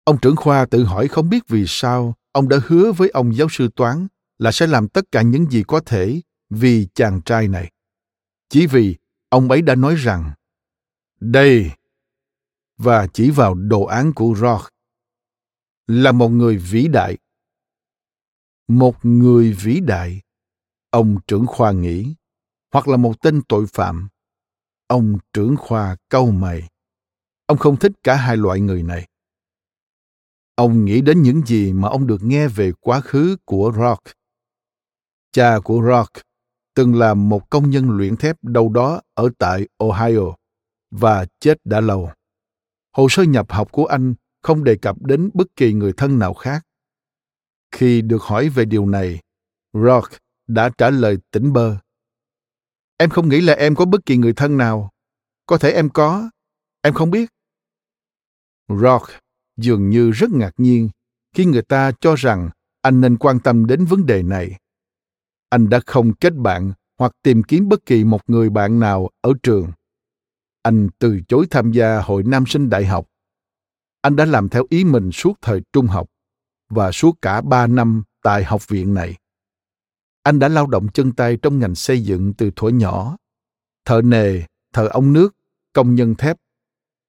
Ông 0.04 0.18
trưởng 0.22 0.36
khoa 0.36 0.66
tự 0.66 0.84
hỏi 0.84 1.08
không 1.08 1.28
biết 1.28 1.48
vì 1.48 1.64
sao 1.66 2.14
ông 2.32 2.48
đã 2.48 2.56
hứa 2.66 2.92
với 2.92 3.08
ông 3.08 3.36
giáo 3.36 3.48
sư 3.50 3.68
toán 3.76 4.06
là 4.38 4.52
sẽ 4.52 4.66
làm 4.66 4.88
tất 4.88 5.04
cả 5.12 5.22
những 5.22 5.50
gì 5.50 5.62
có 5.66 5.80
thể 5.86 6.20
vì 6.50 6.88
chàng 6.94 7.20
trai 7.22 7.48
này. 7.48 7.72
Chỉ 8.48 8.66
vì 8.66 8.96
ông 9.28 9.50
ấy 9.50 9.62
đã 9.62 9.74
nói 9.74 9.94
rằng 9.94 10.32
đây 11.20 11.70
và 12.78 13.06
chỉ 13.06 13.30
vào 13.30 13.54
đồ 13.54 13.84
án 13.84 14.12
của 14.12 14.34
Roth 14.36 14.68
là 15.86 16.12
một 16.12 16.28
người 16.28 16.56
vĩ 16.56 16.88
đại. 16.88 17.18
Một 18.68 19.04
người 19.04 19.52
vĩ 19.52 19.80
đại, 19.80 20.20
ông 20.90 21.16
trưởng 21.26 21.46
khoa 21.46 21.72
nghĩ, 21.72 22.14
hoặc 22.72 22.88
là 22.88 22.96
một 22.96 23.20
tên 23.22 23.42
tội 23.48 23.66
phạm. 23.72 24.08
Ông 24.86 25.18
trưởng 25.32 25.56
khoa 25.56 25.96
câu 26.08 26.30
mày. 26.30 26.68
Ông 27.46 27.58
không 27.58 27.76
thích 27.76 27.92
cả 28.02 28.16
hai 28.16 28.36
loại 28.36 28.60
người 28.60 28.82
này. 28.82 29.08
Ông 30.54 30.84
nghĩ 30.84 31.00
đến 31.00 31.22
những 31.22 31.42
gì 31.46 31.72
mà 31.72 31.88
ông 31.88 32.06
được 32.06 32.22
nghe 32.22 32.48
về 32.48 32.72
quá 32.80 33.00
khứ 33.00 33.36
của 33.44 33.72
Rock. 33.76 34.02
Cha 35.32 35.58
của 35.64 35.82
Rock 35.88 36.12
từng 36.74 36.94
là 36.94 37.14
một 37.14 37.50
công 37.50 37.70
nhân 37.70 37.90
luyện 37.90 38.16
thép 38.16 38.36
đâu 38.42 38.68
đó 38.68 39.00
ở 39.14 39.28
tại 39.38 39.68
Ohio 39.78 40.34
và 40.90 41.26
chết 41.40 41.58
đã 41.64 41.80
lâu. 41.80 42.10
Hồ 42.92 43.06
sơ 43.10 43.22
nhập 43.22 43.52
học 43.52 43.72
của 43.72 43.86
anh 43.86 44.14
không 44.42 44.64
đề 44.64 44.76
cập 44.76 45.02
đến 45.02 45.30
bất 45.34 45.46
kỳ 45.56 45.72
người 45.72 45.92
thân 45.96 46.18
nào 46.18 46.34
khác. 46.34 46.66
Khi 47.72 48.02
được 48.02 48.22
hỏi 48.22 48.48
về 48.48 48.64
điều 48.64 48.86
này, 48.86 49.20
Rock 49.72 50.12
đã 50.46 50.70
trả 50.78 50.90
lời 50.90 51.16
tỉnh 51.30 51.52
bơ. 51.52 51.76
Em 52.96 53.10
không 53.10 53.28
nghĩ 53.28 53.40
là 53.40 53.52
em 53.52 53.74
có 53.74 53.84
bất 53.84 54.06
kỳ 54.06 54.16
người 54.16 54.32
thân 54.32 54.56
nào. 54.56 54.90
Có 55.46 55.58
thể 55.58 55.70
em 55.70 55.90
có, 55.90 56.30
em 56.82 56.94
không 56.94 57.10
biết. 57.10 57.30
Rock 58.68 59.23
dường 59.56 59.90
như 59.90 60.10
rất 60.10 60.30
ngạc 60.30 60.54
nhiên 60.56 60.88
khi 61.34 61.44
người 61.44 61.62
ta 61.62 61.92
cho 62.00 62.14
rằng 62.14 62.50
anh 62.82 63.00
nên 63.00 63.16
quan 63.16 63.40
tâm 63.40 63.66
đến 63.66 63.84
vấn 63.84 64.06
đề 64.06 64.22
này. 64.22 64.58
Anh 65.48 65.68
đã 65.68 65.80
không 65.86 66.14
kết 66.14 66.34
bạn 66.34 66.72
hoặc 66.98 67.12
tìm 67.22 67.42
kiếm 67.42 67.68
bất 67.68 67.86
kỳ 67.86 68.04
một 68.04 68.30
người 68.30 68.50
bạn 68.50 68.80
nào 68.80 69.10
ở 69.20 69.32
trường. 69.42 69.72
Anh 70.62 70.88
từ 70.98 71.20
chối 71.28 71.46
tham 71.50 71.72
gia 71.72 72.00
hội 72.00 72.22
nam 72.22 72.46
sinh 72.46 72.70
đại 72.70 72.86
học. 72.86 73.06
Anh 74.00 74.16
đã 74.16 74.24
làm 74.24 74.48
theo 74.48 74.66
ý 74.68 74.84
mình 74.84 75.12
suốt 75.12 75.38
thời 75.42 75.62
trung 75.72 75.86
học 75.86 76.06
và 76.68 76.92
suốt 76.92 77.22
cả 77.22 77.40
ba 77.40 77.66
năm 77.66 78.02
tại 78.22 78.44
học 78.44 78.68
viện 78.68 78.94
này. 78.94 79.16
Anh 80.22 80.38
đã 80.38 80.48
lao 80.48 80.66
động 80.66 80.88
chân 80.94 81.12
tay 81.12 81.38
trong 81.42 81.58
ngành 81.58 81.74
xây 81.74 82.02
dựng 82.02 82.34
từ 82.34 82.50
thuở 82.56 82.68
nhỏ. 82.68 83.16
Thợ 83.84 84.02
nề, 84.02 84.42
thợ 84.72 84.88
ống 84.88 85.12
nước, 85.12 85.36
công 85.72 85.94
nhân 85.94 86.14
thép. 86.14 86.36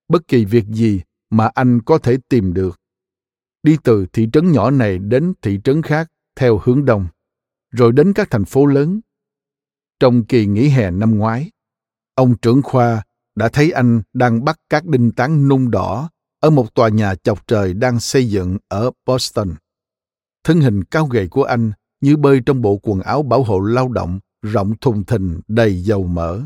Bất 0.07 0.27
kỳ 0.27 0.45
việc 0.45 0.65
gì 0.65 1.01
mà 1.29 1.49
anh 1.53 1.81
có 1.81 1.97
thể 1.97 2.17
tìm 2.29 2.53
được. 2.53 2.79
Đi 3.63 3.77
từ 3.83 4.05
thị 4.13 4.27
trấn 4.33 4.51
nhỏ 4.51 4.71
này 4.71 4.99
đến 4.99 5.33
thị 5.41 5.59
trấn 5.63 5.81
khác 5.81 6.11
theo 6.35 6.59
hướng 6.63 6.85
đông, 6.85 7.07
rồi 7.71 7.91
đến 7.91 8.13
các 8.13 8.31
thành 8.31 8.45
phố 8.45 8.65
lớn. 8.65 8.99
Trong 9.99 10.25
kỳ 10.25 10.45
nghỉ 10.45 10.67
hè 10.67 10.91
năm 10.91 11.17
ngoái, 11.17 11.51
ông 12.15 12.37
trưởng 12.37 12.61
khoa 12.61 13.03
đã 13.35 13.49
thấy 13.49 13.71
anh 13.71 14.01
đang 14.13 14.45
bắt 14.45 14.59
các 14.69 14.85
đinh 14.85 15.11
tán 15.11 15.47
nung 15.47 15.71
đỏ 15.71 16.09
ở 16.39 16.49
một 16.49 16.73
tòa 16.73 16.89
nhà 16.89 17.15
chọc 17.15 17.47
trời 17.47 17.73
đang 17.73 17.99
xây 17.99 18.29
dựng 18.29 18.57
ở 18.67 18.91
Boston. 19.05 19.55
Thân 20.43 20.61
hình 20.61 20.83
cao 20.83 21.05
gầy 21.05 21.27
của 21.27 21.43
anh 21.43 21.71
như 22.01 22.17
bơi 22.17 22.41
trong 22.45 22.61
bộ 22.61 22.79
quần 22.83 23.01
áo 23.01 23.23
bảo 23.23 23.43
hộ 23.43 23.59
lao 23.59 23.89
động 23.89 24.19
rộng 24.41 24.73
thùng 24.81 25.05
thình 25.05 25.39
đầy 25.47 25.83
dầu 25.83 26.07
mỡ. 26.07 26.41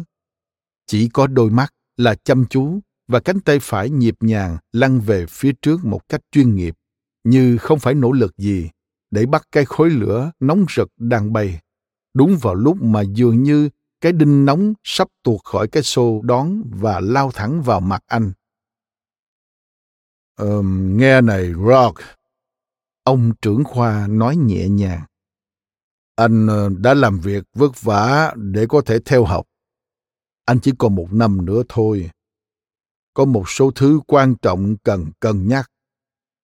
Chỉ 0.87 1.09
có 1.09 1.27
đôi 1.27 1.49
mắt 1.49 1.73
là 1.97 2.15
chăm 2.15 2.45
chú 2.49 2.79
và 3.09 3.19
cánh 3.19 3.39
tay 3.39 3.59
phải 3.61 3.89
nhịp 3.89 4.15
nhàng 4.19 4.57
lăn 4.71 4.99
về 4.99 5.25
phía 5.25 5.51
trước 5.61 5.85
một 5.85 6.09
cách 6.09 6.21
chuyên 6.31 6.55
nghiệp, 6.55 6.75
như 7.23 7.57
không 7.57 7.79
phải 7.79 7.93
nỗ 7.93 8.11
lực 8.11 8.37
gì 8.37 8.69
để 9.11 9.25
bắt 9.25 9.47
cái 9.51 9.65
khối 9.65 9.89
lửa 9.89 10.31
nóng 10.39 10.65
rực 10.75 10.89
đang 10.97 11.33
bay. 11.33 11.59
Đúng 12.13 12.37
vào 12.41 12.55
lúc 12.55 12.81
mà 12.81 13.01
dường 13.01 13.43
như 13.43 13.69
cái 14.01 14.11
đinh 14.11 14.45
nóng 14.45 14.73
sắp 14.83 15.07
tuột 15.23 15.39
khỏi 15.43 15.67
cái 15.67 15.83
xô 15.83 16.21
đón 16.23 16.63
và 16.65 16.99
lao 16.99 17.31
thẳng 17.31 17.61
vào 17.61 17.79
mặt 17.79 18.03
anh. 18.07 18.31
Um, 20.37 20.97
nghe 20.97 21.21
này, 21.21 21.53
Rock. 21.67 22.01
Ông 23.03 23.31
trưởng 23.41 23.63
khoa 23.63 24.07
nói 24.07 24.35
nhẹ 24.35 24.69
nhàng. 24.69 25.01
Anh 26.15 26.47
ờ, 26.47 26.69
đã 26.77 26.93
làm 26.93 27.19
việc 27.19 27.43
vất 27.53 27.81
vả 27.81 28.33
để 28.35 28.65
có 28.69 28.81
thể 28.85 28.99
theo 29.05 29.25
học. 29.25 29.45
Anh 30.45 30.59
chỉ 30.59 30.71
còn 30.77 30.95
một 30.95 31.07
năm 31.13 31.45
nữa 31.45 31.63
thôi 31.69 32.09
có 33.13 33.25
một 33.25 33.49
số 33.49 33.71
thứ 33.71 33.99
quan 34.07 34.35
trọng 34.41 34.77
cần 34.83 35.05
cân 35.19 35.47
nhắc, 35.47 35.71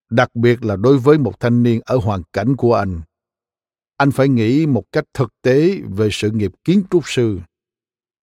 đặc 0.10 0.36
biệt 0.36 0.64
là 0.64 0.76
đối 0.76 0.98
với 0.98 1.18
một 1.18 1.40
thanh 1.40 1.64
niên 1.64 1.82
ở 1.86 1.98
hoàn 1.98 2.22
cảnh 2.34 2.56
của 2.56 2.74
anh. 2.74 3.02
Anh 3.98 4.12
phải 4.12 4.28
nghĩ 4.28 4.66
một 4.66 4.84
cách 4.92 5.06
thực 5.14 5.34
tế 5.42 5.78
về 5.90 6.10
sự 6.12 6.32
nghiệp 6.32 6.52
kiến 6.64 6.84
trúc 6.92 7.04
sư. 7.06 7.40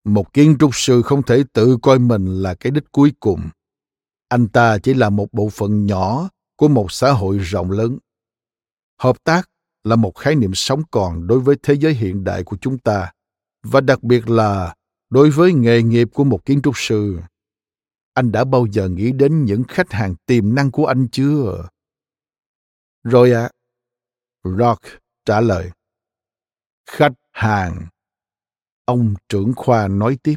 Một 0.05 0.33
kiến 0.33 0.57
trúc 0.61 0.71
sư 0.73 1.03
không 1.03 1.23
thể 1.23 1.45
tự 1.53 1.79
coi 1.83 1.99
mình 1.99 2.27
là 2.27 2.55
cái 2.55 2.71
đích 2.71 2.93
cuối 2.93 3.13
cùng. 3.21 3.41
Anh 4.29 4.49
ta 4.49 4.79
chỉ 4.79 4.95
là 4.95 5.11
một 5.11 5.33
bộ 5.33 5.49
phận 5.49 5.87
nhỏ 5.87 6.29
của 6.57 6.69
một 6.69 6.93
xã 6.93 7.13
hội 7.13 7.39
rộng 7.39 7.71
lớn. 7.71 7.99
Hợp 8.99 9.25
tác 9.25 9.49
là 9.85 9.97
một 9.97 10.17
khái 10.17 10.35
niệm 10.35 10.55
sống 10.55 10.83
còn 10.91 11.27
đối 11.27 11.41
với 11.41 11.57
thế 11.63 11.75
giới 11.75 11.95
hiện 11.95 12.25
đại 12.25 12.45
của 12.45 12.57
chúng 12.61 12.79
ta, 12.79 13.13
và 13.63 13.81
đặc 13.81 14.03
biệt 14.03 14.31
là 14.31 14.75
đối 15.11 15.31
với 15.31 15.53
nghề 15.53 15.83
nghiệp 15.83 16.09
của 16.15 16.25
một 16.25 16.45
kiến 16.45 16.63
trúc 16.63 16.79
sư 16.79 17.19
anh 18.15 18.33
đã 18.33 18.45
bao 18.45 18.67
giờ 18.73 18.89
nghĩ 18.89 19.13
đến 19.13 19.45
những 19.45 19.65
khách 19.69 19.93
hàng 19.93 20.15
tiềm 20.27 20.55
năng 20.55 20.71
của 20.71 20.87
anh 20.87 21.09
chưa? 21.13 21.69
Rồi 23.05 23.33
ạ. 23.33 23.43
À. 23.43 24.51
rock 24.59 24.83
trả 25.25 25.41
lời. 25.41 25.71
Khách 26.91 27.13
hàng. 27.33 27.87
Ông 28.85 29.15
trưởng 29.29 29.53
khoa 29.57 29.89
nói 29.89 30.19
tiếp. 30.23 30.37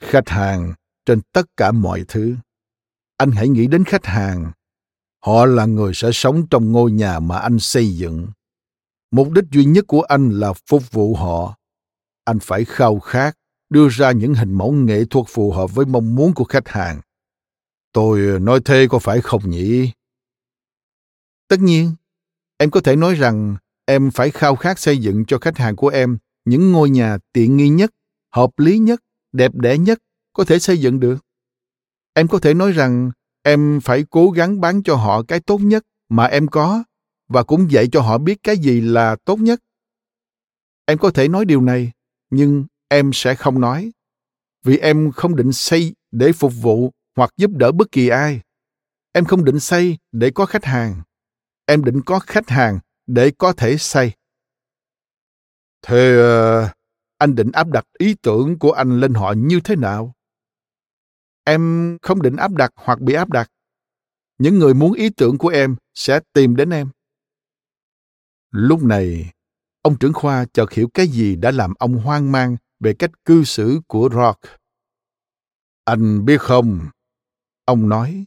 Khách 0.00 0.28
hàng 0.28 0.74
trên 1.06 1.20
tất 1.32 1.46
cả 1.56 1.72
mọi 1.72 2.04
thứ. 2.08 2.36
Anh 3.16 3.30
hãy 3.30 3.48
nghĩ 3.48 3.66
đến 3.66 3.84
khách 3.84 4.04
hàng. 4.04 4.52
Họ 5.24 5.46
là 5.46 5.66
người 5.66 5.92
sẽ 5.94 6.10
sống 6.12 6.46
trong 6.50 6.72
ngôi 6.72 6.92
nhà 6.92 7.20
mà 7.20 7.38
anh 7.38 7.58
xây 7.58 7.96
dựng. 7.96 8.28
Mục 9.10 9.30
đích 9.30 9.44
duy 9.50 9.64
nhất 9.64 9.84
của 9.88 10.02
anh 10.02 10.30
là 10.30 10.52
phục 10.66 10.90
vụ 10.90 11.14
họ. 11.14 11.58
Anh 12.24 12.38
phải 12.42 12.64
khao 12.64 12.98
khát 13.00 13.37
đưa 13.70 13.88
ra 13.88 14.12
những 14.12 14.34
hình 14.34 14.52
mẫu 14.52 14.72
nghệ 14.72 15.04
thuật 15.04 15.26
phù 15.28 15.52
hợp 15.52 15.74
với 15.74 15.86
mong 15.86 16.14
muốn 16.14 16.34
của 16.34 16.44
khách 16.44 16.68
hàng. 16.68 17.00
Tôi 17.92 18.26
ờ, 18.26 18.38
nói 18.38 18.60
thế 18.64 18.86
có 18.90 18.98
phải 18.98 19.20
không 19.20 19.50
nhỉ? 19.50 19.90
Tất 21.48 21.60
nhiên, 21.60 21.92
em 22.58 22.70
có 22.70 22.80
thể 22.80 22.96
nói 22.96 23.14
rằng 23.14 23.56
em 23.86 24.10
phải 24.10 24.30
khao 24.30 24.56
khát 24.56 24.78
xây 24.78 24.98
dựng 24.98 25.24
cho 25.24 25.38
khách 25.38 25.58
hàng 25.58 25.76
của 25.76 25.88
em 25.88 26.18
những 26.44 26.72
ngôi 26.72 26.90
nhà 26.90 27.18
tiện 27.32 27.56
nghi 27.56 27.68
nhất, 27.68 27.90
hợp 28.34 28.50
lý 28.58 28.78
nhất, 28.78 29.00
đẹp 29.32 29.54
đẽ 29.54 29.78
nhất 29.78 29.98
có 30.32 30.44
thể 30.44 30.58
xây 30.58 30.78
dựng 30.78 31.00
được. 31.00 31.16
Em 32.14 32.28
có 32.28 32.38
thể 32.38 32.54
nói 32.54 32.72
rằng 32.72 33.10
em 33.42 33.80
phải 33.80 34.04
cố 34.10 34.30
gắng 34.30 34.60
bán 34.60 34.82
cho 34.82 34.94
họ 34.94 35.22
cái 35.22 35.40
tốt 35.40 35.58
nhất 35.58 35.84
mà 36.08 36.24
em 36.24 36.48
có 36.48 36.84
và 37.28 37.42
cũng 37.42 37.70
dạy 37.70 37.88
cho 37.92 38.00
họ 38.00 38.18
biết 38.18 38.42
cái 38.42 38.58
gì 38.58 38.80
là 38.80 39.16
tốt 39.24 39.38
nhất. 39.38 39.60
Em 40.86 40.98
có 40.98 41.10
thể 41.10 41.28
nói 41.28 41.44
điều 41.44 41.60
này, 41.60 41.92
nhưng 42.30 42.64
em 42.88 43.10
sẽ 43.12 43.34
không 43.34 43.60
nói 43.60 43.92
vì 44.64 44.78
em 44.78 45.12
không 45.12 45.36
định 45.36 45.52
xây 45.52 45.94
để 46.10 46.32
phục 46.32 46.52
vụ 46.62 46.92
hoặc 47.16 47.30
giúp 47.36 47.50
đỡ 47.54 47.72
bất 47.72 47.92
kỳ 47.92 48.08
ai. 48.08 48.40
Em 49.12 49.24
không 49.24 49.44
định 49.44 49.60
xây 49.60 49.98
để 50.12 50.30
có 50.34 50.46
khách 50.46 50.64
hàng. 50.64 51.02
Em 51.66 51.84
định 51.84 52.00
có 52.06 52.18
khách 52.18 52.48
hàng 52.48 52.78
để 53.06 53.32
có 53.38 53.52
thể 53.52 53.76
xây. 53.78 54.12
Thế 55.82 56.16
uh, 56.16 56.70
anh 57.18 57.34
định 57.34 57.52
áp 57.52 57.68
đặt 57.68 57.84
ý 57.98 58.14
tưởng 58.22 58.58
của 58.58 58.72
anh 58.72 59.00
lên 59.00 59.14
họ 59.14 59.34
như 59.36 59.60
thế 59.64 59.76
nào? 59.76 60.14
Em 61.44 61.96
không 62.02 62.22
định 62.22 62.36
áp 62.36 62.52
đặt 62.52 62.72
hoặc 62.74 63.00
bị 63.00 63.14
áp 63.14 63.30
đặt. 63.30 63.50
Những 64.38 64.58
người 64.58 64.74
muốn 64.74 64.92
ý 64.92 65.10
tưởng 65.10 65.38
của 65.38 65.48
em 65.48 65.76
sẽ 65.94 66.20
tìm 66.32 66.56
đến 66.56 66.70
em. 66.70 66.88
Lúc 68.50 68.82
này 68.82 69.30
ông 69.82 69.98
trưởng 69.98 70.12
khoa 70.12 70.44
chợt 70.52 70.72
hiểu 70.72 70.88
cái 70.94 71.08
gì 71.08 71.36
đã 71.36 71.50
làm 71.50 71.74
ông 71.78 71.94
hoang 71.94 72.32
mang 72.32 72.56
về 72.80 72.94
cách 72.98 73.10
cư 73.24 73.44
xử 73.44 73.80
của 73.86 74.08
Rock. 74.12 74.40
Anh 75.84 76.24
biết 76.24 76.40
không, 76.40 76.80
ông 77.64 77.88
nói, 77.88 78.24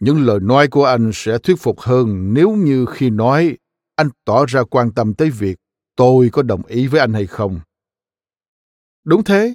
những 0.00 0.26
lời 0.26 0.40
nói 0.40 0.68
của 0.68 0.84
anh 0.84 1.10
sẽ 1.14 1.38
thuyết 1.38 1.56
phục 1.58 1.80
hơn 1.80 2.34
nếu 2.34 2.50
như 2.50 2.86
khi 2.86 3.10
nói 3.10 3.58
anh 3.96 4.08
tỏ 4.24 4.46
ra 4.46 4.62
quan 4.70 4.92
tâm 4.94 5.14
tới 5.14 5.30
việc 5.30 5.58
tôi 5.96 6.28
có 6.32 6.42
đồng 6.42 6.66
ý 6.66 6.86
với 6.86 7.00
anh 7.00 7.12
hay 7.12 7.26
không. 7.26 7.60
Đúng 9.04 9.24
thế, 9.24 9.54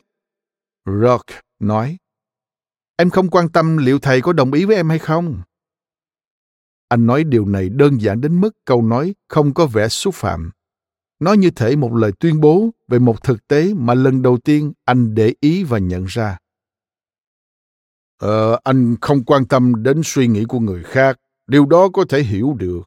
Rock 0.85 1.25
nói. 1.59 1.97
Em 2.95 3.09
không 3.09 3.29
quan 3.29 3.49
tâm 3.49 3.77
liệu 3.77 3.99
thầy 3.99 4.21
có 4.21 4.33
đồng 4.33 4.51
ý 4.51 4.65
với 4.65 4.75
em 4.75 4.89
hay 4.89 4.99
không. 4.99 5.41
Anh 6.89 7.05
nói 7.05 7.23
điều 7.23 7.45
này 7.45 7.69
đơn 7.69 8.01
giản 8.01 8.21
đến 8.21 8.41
mức 8.41 8.51
câu 8.65 8.81
nói 8.81 9.15
không 9.27 9.53
có 9.53 9.65
vẻ 9.65 9.87
xúc 9.87 10.15
phạm. 10.15 10.51
Nó 11.19 11.33
như 11.33 11.51
thể 11.51 11.75
một 11.75 11.93
lời 11.93 12.11
tuyên 12.19 12.41
bố 12.41 12.69
về 12.87 12.99
một 12.99 13.23
thực 13.23 13.47
tế 13.47 13.73
mà 13.73 13.93
lần 13.93 14.21
đầu 14.21 14.37
tiên 14.37 14.73
anh 14.85 15.15
để 15.15 15.33
ý 15.39 15.63
và 15.63 15.77
nhận 15.77 16.05
ra. 16.05 16.37
Ờ, 18.17 18.59
anh 18.63 18.95
không 19.01 19.23
quan 19.25 19.45
tâm 19.47 19.83
đến 19.83 20.01
suy 20.03 20.27
nghĩ 20.27 20.45
của 20.47 20.59
người 20.59 20.83
khác. 20.83 21.19
Điều 21.47 21.65
đó 21.65 21.89
có 21.93 22.05
thể 22.09 22.23
hiểu 22.23 22.53
được. 22.59 22.81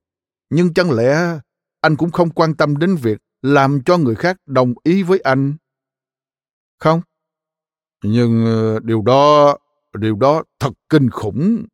Nhưng 0.50 0.74
chẳng 0.74 0.90
lẽ 0.90 1.40
anh 1.80 1.96
cũng 1.96 2.10
không 2.10 2.30
quan 2.30 2.54
tâm 2.54 2.76
đến 2.76 2.96
việc 2.96 3.20
làm 3.42 3.82
cho 3.84 3.98
người 3.98 4.14
khác 4.14 4.36
đồng 4.46 4.74
ý 4.82 5.02
với 5.02 5.20
anh? 5.20 5.54
Không. 6.78 7.00
Nhưng 8.04 8.44
ờ, 8.46 8.78
điều 8.80 9.02
đó, 9.02 9.56
điều 9.98 10.16
đó 10.16 10.42
thật 10.58 10.72
kinh 10.88 11.10
khủng. 11.10 11.66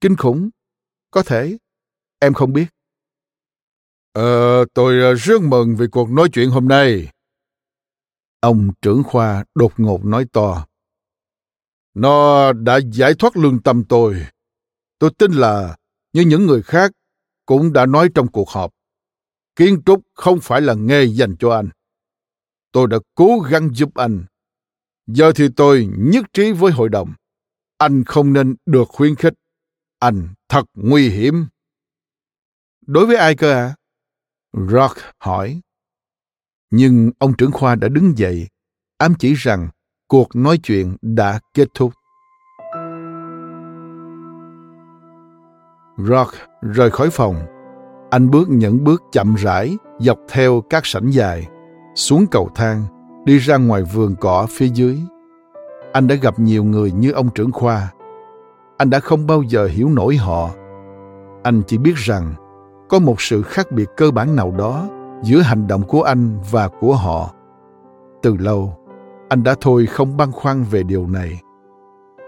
Kinh 0.00 0.16
khủng? 0.16 0.50
Có 1.10 1.22
thể. 1.22 1.58
Em 2.18 2.34
không 2.34 2.52
biết. 2.52 2.66
Ờ, 4.12 4.64
tôi 4.74 5.00
ờ, 5.00 5.14
rất 5.14 5.42
mừng 5.42 5.76
vì 5.76 5.86
cuộc 5.92 6.10
nói 6.10 6.28
chuyện 6.32 6.50
hôm 6.50 6.68
nay. 6.68 7.08
Ông 8.40 8.70
trưởng 8.82 9.02
khoa 9.02 9.44
đột 9.54 9.72
ngột 9.76 10.04
nói 10.04 10.26
to. 10.32 10.66
Nó 11.94 12.52
đã 12.52 12.80
giải 12.92 13.14
thoát 13.18 13.36
lương 13.36 13.62
tâm 13.62 13.84
tôi. 13.88 14.26
Tôi 14.98 15.10
tin 15.18 15.32
là 15.32 15.76
như 16.12 16.22
những 16.22 16.46
người 16.46 16.62
khác 16.62 16.90
cũng 17.46 17.72
đã 17.72 17.86
nói 17.86 18.08
trong 18.14 18.28
cuộc 18.28 18.48
họp. 18.48 18.70
Kiến 19.56 19.82
trúc 19.86 20.00
không 20.14 20.40
phải 20.42 20.60
là 20.60 20.74
nghề 20.74 21.04
dành 21.04 21.36
cho 21.38 21.50
anh. 21.50 21.68
Tôi 22.72 22.86
đã 22.86 22.98
cố 23.14 23.40
gắng 23.50 23.70
giúp 23.74 23.94
anh. 23.94 24.24
Giờ 25.06 25.32
thì 25.34 25.44
tôi 25.56 25.88
nhất 25.98 26.24
trí 26.32 26.52
với 26.52 26.72
hội 26.72 26.88
đồng. 26.88 27.14
Anh 27.78 28.04
không 28.04 28.32
nên 28.32 28.56
được 28.66 28.84
khuyến 28.88 29.14
khích. 29.14 29.34
Anh 29.98 30.28
thật 30.48 30.64
nguy 30.74 31.08
hiểm. 31.08 31.46
Đối 32.86 33.06
với 33.06 33.16
ai 33.16 33.36
cơ 33.36 33.52
ạ? 33.52 33.56
À? 33.56 33.79
Rock 34.52 34.96
hỏi. 35.18 35.60
Nhưng 36.70 37.10
ông 37.18 37.32
trưởng 37.38 37.52
khoa 37.52 37.74
đã 37.74 37.88
đứng 37.88 38.18
dậy, 38.18 38.48
ám 38.98 39.14
chỉ 39.18 39.34
rằng 39.34 39.68
cuộc 40.08 40.36
nói 40.36 40.58
chuyện 40.58 40.96
đã 41.02 41.40
kết 41.54 41.68
thúc. 41.74 41.92
Rock 45.98 46.34
rời 46.62 46.90
khỏi 46.90 47.10
phòng. 47.10 47.36
Anh 48.10 48.30
bước 48.30 48.48
những 48.48 48.84
bước 48.84 49.02
chậm 49.12 49.34
rãi 49.34 49.76
dọc 49.98 50.18
theo 50.28 50.62
các 50.70 50.86
sảnh 50.86 51.10
dài, 51.10 51.46
xuống 51.94 52.26
cầu 52.30 52.50
thang, 52.54 52.84
đi 53.24 53.38
ra 53.38 53.56
ngoài 53.56 53.82
vườn 53.82 54.14
cỏ 54.20 54.46
phía 54.50 54.68
dưới. 54.68 54.98
Anh 55.92 56.08
đã 56.08 56.14
gặp 56.14 56.38
nhiều 56.38 56.64
người 56.64 56.92
như 56.92 57.12
ông 57.12 57.28
trưởng 57.34 57.52
khoa. 57.52 57.92
Anh 58.78 58.90
đã 58.90 59.00
không 59.00 59.26
bao 59.26 59.42
giờ 59.42 59.66
hiểu 59.66 59.88
nổi 59.88 60.16
họ. 60.16 60.50
Anh 61.42 61.62
chỉ 61.66 61.78
biết 61.78 61.96
rằng 61.96 62.34
có 62.90 62.98
một 62.98 63.20
sự 63.20 63.42
khác 63.42 63.72
biệt 63.72 63.88
cơ 63.96 64.10
bản 64.10 64.36
nào 64.36 64.54
đó 64.58 64.88
giữa 65.22 65.40
hành 65.40 65.66
động 65.66 65.82
của 65.82 66.02
anh 66.02 66.38
và 66.50 66.68
của 66.68 66.94
họ. 66.94 67.34
Từ 68.22 68.36
lâu, 68.36 68.76
anh 69.28 69.42
đã 69.42 69.54
thôi 69.60 69.86
không 69.86 70.16
băn 70.16 70.32
khoăn 70.32 70.64
về 70.70 70.82
điều 70.82 71.06
này. 71.06 71.40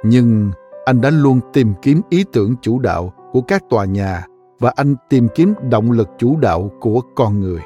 Nhưng 0.05 0.51
anh 0.85 1.01
đã 1.01 1.11
luôn 1.11 1.41
tìm 1.53 1.75
kiếm 1.83 2.01
ý 2.09 2.25
tưởng 2.33 2.55
chủ 2.63 2.79
đạo 2.79 3.13
của 3.33 3.41
các 3.41 3.63
tòa 3.71 3.85
nhà 3.85 4.27
và 4.59 4.73
anh 4.77 4.95
tìm 5.09 5.29
kiếm 5.35 5.55
động 5.71 5.91
lực 5.91 6.09
chủ 6.19 6.37
đạo 6.41 6.71
của 6.81 7.01
con 7.15 7.41
người. 7.41 7.61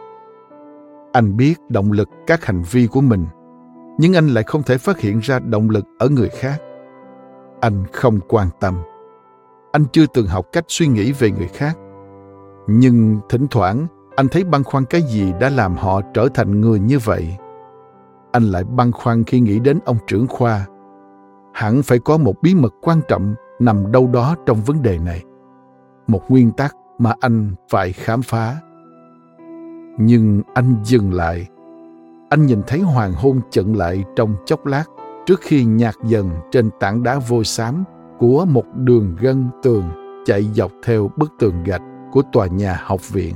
Anh 1.13 1.37
biết 1.37 1.55
động 1.69 1.93
lực 1.93 2.09
các 2.27 2.45
hành 2.45 2.63
vi 2.71 2.87
của 2.87 3.01
mình, 3.01 3.27
nhưng 3.99 4.15
anh 4.15 4.29
lại 4.29 4.45
không 4.45 4.63
thể 4.63 4.79
phát 4.79 4.99
hiện 4.99 5.19
ra 5.19 5.39
động 5.39 5.71
lực 5.71 5.85
ở 5.99 6.09
người 6.09 6.29
khác. 6.29 6.63
Anh 7.61 7.85
không 7.93 8.21
quan 8.29 8.49
tâm. 8.61 8.75
Anh 9.73 9.85
chưa 9.93 10.07
từng 10.15 10.27
học 10.27 10.47
cách 10.53 10.65
suy 10.69 10.87
nghĩ 10.87 11.13
về 11.13 11.31
người 11.31 11.49
khác 11.49 11.79
nhưng 12.67 13.21
thỉnh 13.29 13.47
thoảng, 13.51 13.87
anh 14.17 14.29
thấy 14.29 14.45
băn 14.45 14.65
khoăn 14.65 14.85
cái 14.85 15.03
gì 15.03 15.33
đã 15.41 15.51
làm 15.51 15.77
họ 15.77 16.01
trở 16.15 16.29
thành 16.35 16.61
người 16.61 16.81
như 16.81 16.99
vậy? 16.99 17.37
Anh 18.33 18.43
lại 18.43 18.65
băn 18.65 18.93
khoăn 18.93 19.25
khi 19.25 19.41
nghĩ 19.41 19.59
đến 19.59 19.79
ông 19.85 19.97
trưởng 20.07 20.27
khoa. 20.27 20.67
Hẳn 21.55 21.83
phải 21.83 21.99
có 21.99 22.19
một 22.19 22.35
bí 22.43 22.55
mật 22.55 22.75
quan 22.83 23.01
trọng 23.09 23.35
nằm 23.59 23.93
đâu 23.93 24.11
đó 24.13 24.37
trong 24.47 24.63
vấn 24.63 24.83
đề 24.83 24.99
này. 24.99 25.23
Một 26.07 26.31
nguyên 26.31 26.51
tắc 26.51 26.77
mà 26.99 27.15
anh 27.21 27.55
phải 27.71 27.93
khám 27.93 28.23
phá. 28.23 28.57
Nhưng 29.99 30.43
anh 30.55 30.77
dừng 30.85 31.13
lại. 31.13 31.47
Anh 32.31 32.47
nhìn 32.47 32.63
thấy 32.67 32.81
hoàng 32.81 33.13
hôn 33.13 33.41
chận 33.51 33.73
lại 33.73 34.05
trong 34.17 34.35
chốc 34.47 34.67
lát 34.67 34.85
trước 35.27 35.41
khi 35.41 35.65
nhạt 35.65 35.95
dần 36.05 36.31
trên 36.51 36.71
tảng 36.81 37.03
đá 37.03 37.19
vôi 37.29 37.45
xám 37.45 37.85
của 38.19 38.45
một 38.45 38.65
đường 38.75 39.17
gân 39.21 39.49
tường 39.63 39.85
chạy 40.25 40.43
dọc 40.55 40.71
theo 40.85 41.11
bức 41.17 41.33
tường 41.39 41.65
gạch 41.65 41.83
của 42.17 42.23
tòa 42.33 42.47
nhà 42.47 42.81
học 42.85 43.11
viện. 43.11 43.35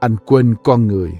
Anh 0.00 0.16
quên 0.26 0.54
con 0.64 0.86
người, 0.86 1.12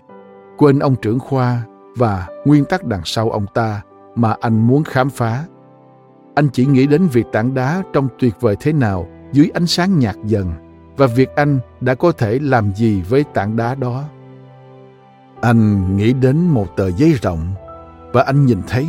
quên 0.58 0.78
ông 0.78 0.96
trưởng 1.02 1.18
khoa 1.18 1.62
và 1.96 2.26
nguyên 2.44 2.64
tắc 2.64 2.84
đằng 2.84 3.00
sau 3.04 3.30
ông 3.30 3.46
ta 3.54 3.82
mà 4.14 4.34
anh 4.40 4.66
muốn 4.66 4.84
khám 4.84 5.10
phá. 5.10 5.44
Anh 6.34 6.48
chỉ 6.52 6.66
nghĩ 6.66 6.86
đến 6.86 7.06
việc 7.06 7.26
tảng 7.32 7.54
đá 7.54 7.82
trông 7.92 8.08
tuyệt 8.18 8.34
vời 8.40 8.56
thế 8.60 8.72
nào 8.72 9.06
dưới 9.32 9.50
ánh 9.54 9.66
sáng 9.66 9.98
nhạt 9.98 10.14
dần 10.24 10.52
và 10.96 11.06
việc 11.06 11.28
anh 11.36 11.58
đã 11.80 11.94
có 11.94 12.12
thể 12.12 12.38
làm 12.38 12.74
gì 12.74 13.02
với 13.08 13.24
tảng 13.34 13.56
đá 13.56 13.74
đó. 13.74 14.04
Anh 15.40 15.96
nghĩ 15.96 16.12
đến 16.12 16.36
một 16.36 16.76
tờ 16.76 16.90
giấy 16.90 17.12
rộng 17.22 17.52
và 18.12 18.22
anh 18.22 18.46
nhìn 18.46 18.58
thấy 18.68 18.86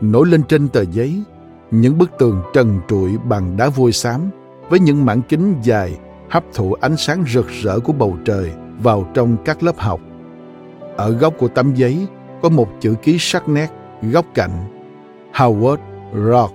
nổi 0.00 0.26
lên 0.26 0.42
trên 0.42 0.68
tờ 0.68 0.82
giấy 0.82 1.22
những 1.70 1.98
bức 1.98 2.10
tường 2.18 2.42
trần 2.54 2.80
trụi 2.88 3.18
bằng 3.18 3.56
đá 3.56 3.68
vôi 3.68 3.92
xám 3.92 4.20
với 4.68 4.80
những 4.80 5.04
mảng 5.04 5.22
kính 5.22 5.54
dài 5.62 5.98
hấp 6.30 6.44
thụ 6.54 6.72
ánh 6.72 6.96
sáng 6.96 7.24
rực 7.28 7.46
rỡ 7.62 7.80
của 7.80 7.92
bầu 7.92 8.16
trời 8.24 8.50
vào 8.82 9.06
trong 9.14 9.36
các 9.44 9.62
lớp 9.62 9.78
học. 9.78 10.00
Ở 10.96 11.10
góc 11.10 11.34
của 11.38 11.48
tấm 11.48 11.74
giấy 11.74 12.06
có 12.42 12.48
một 12.48 12.68
chữ 12.80 12.94
ký 13.02 13.16
sắc 13.20 13.48
nét 13.48 13.68
góc 14.02 14.26
cạnh, 14.34 14.50
Howard 15.32 15.78
Rock 16.14 16.54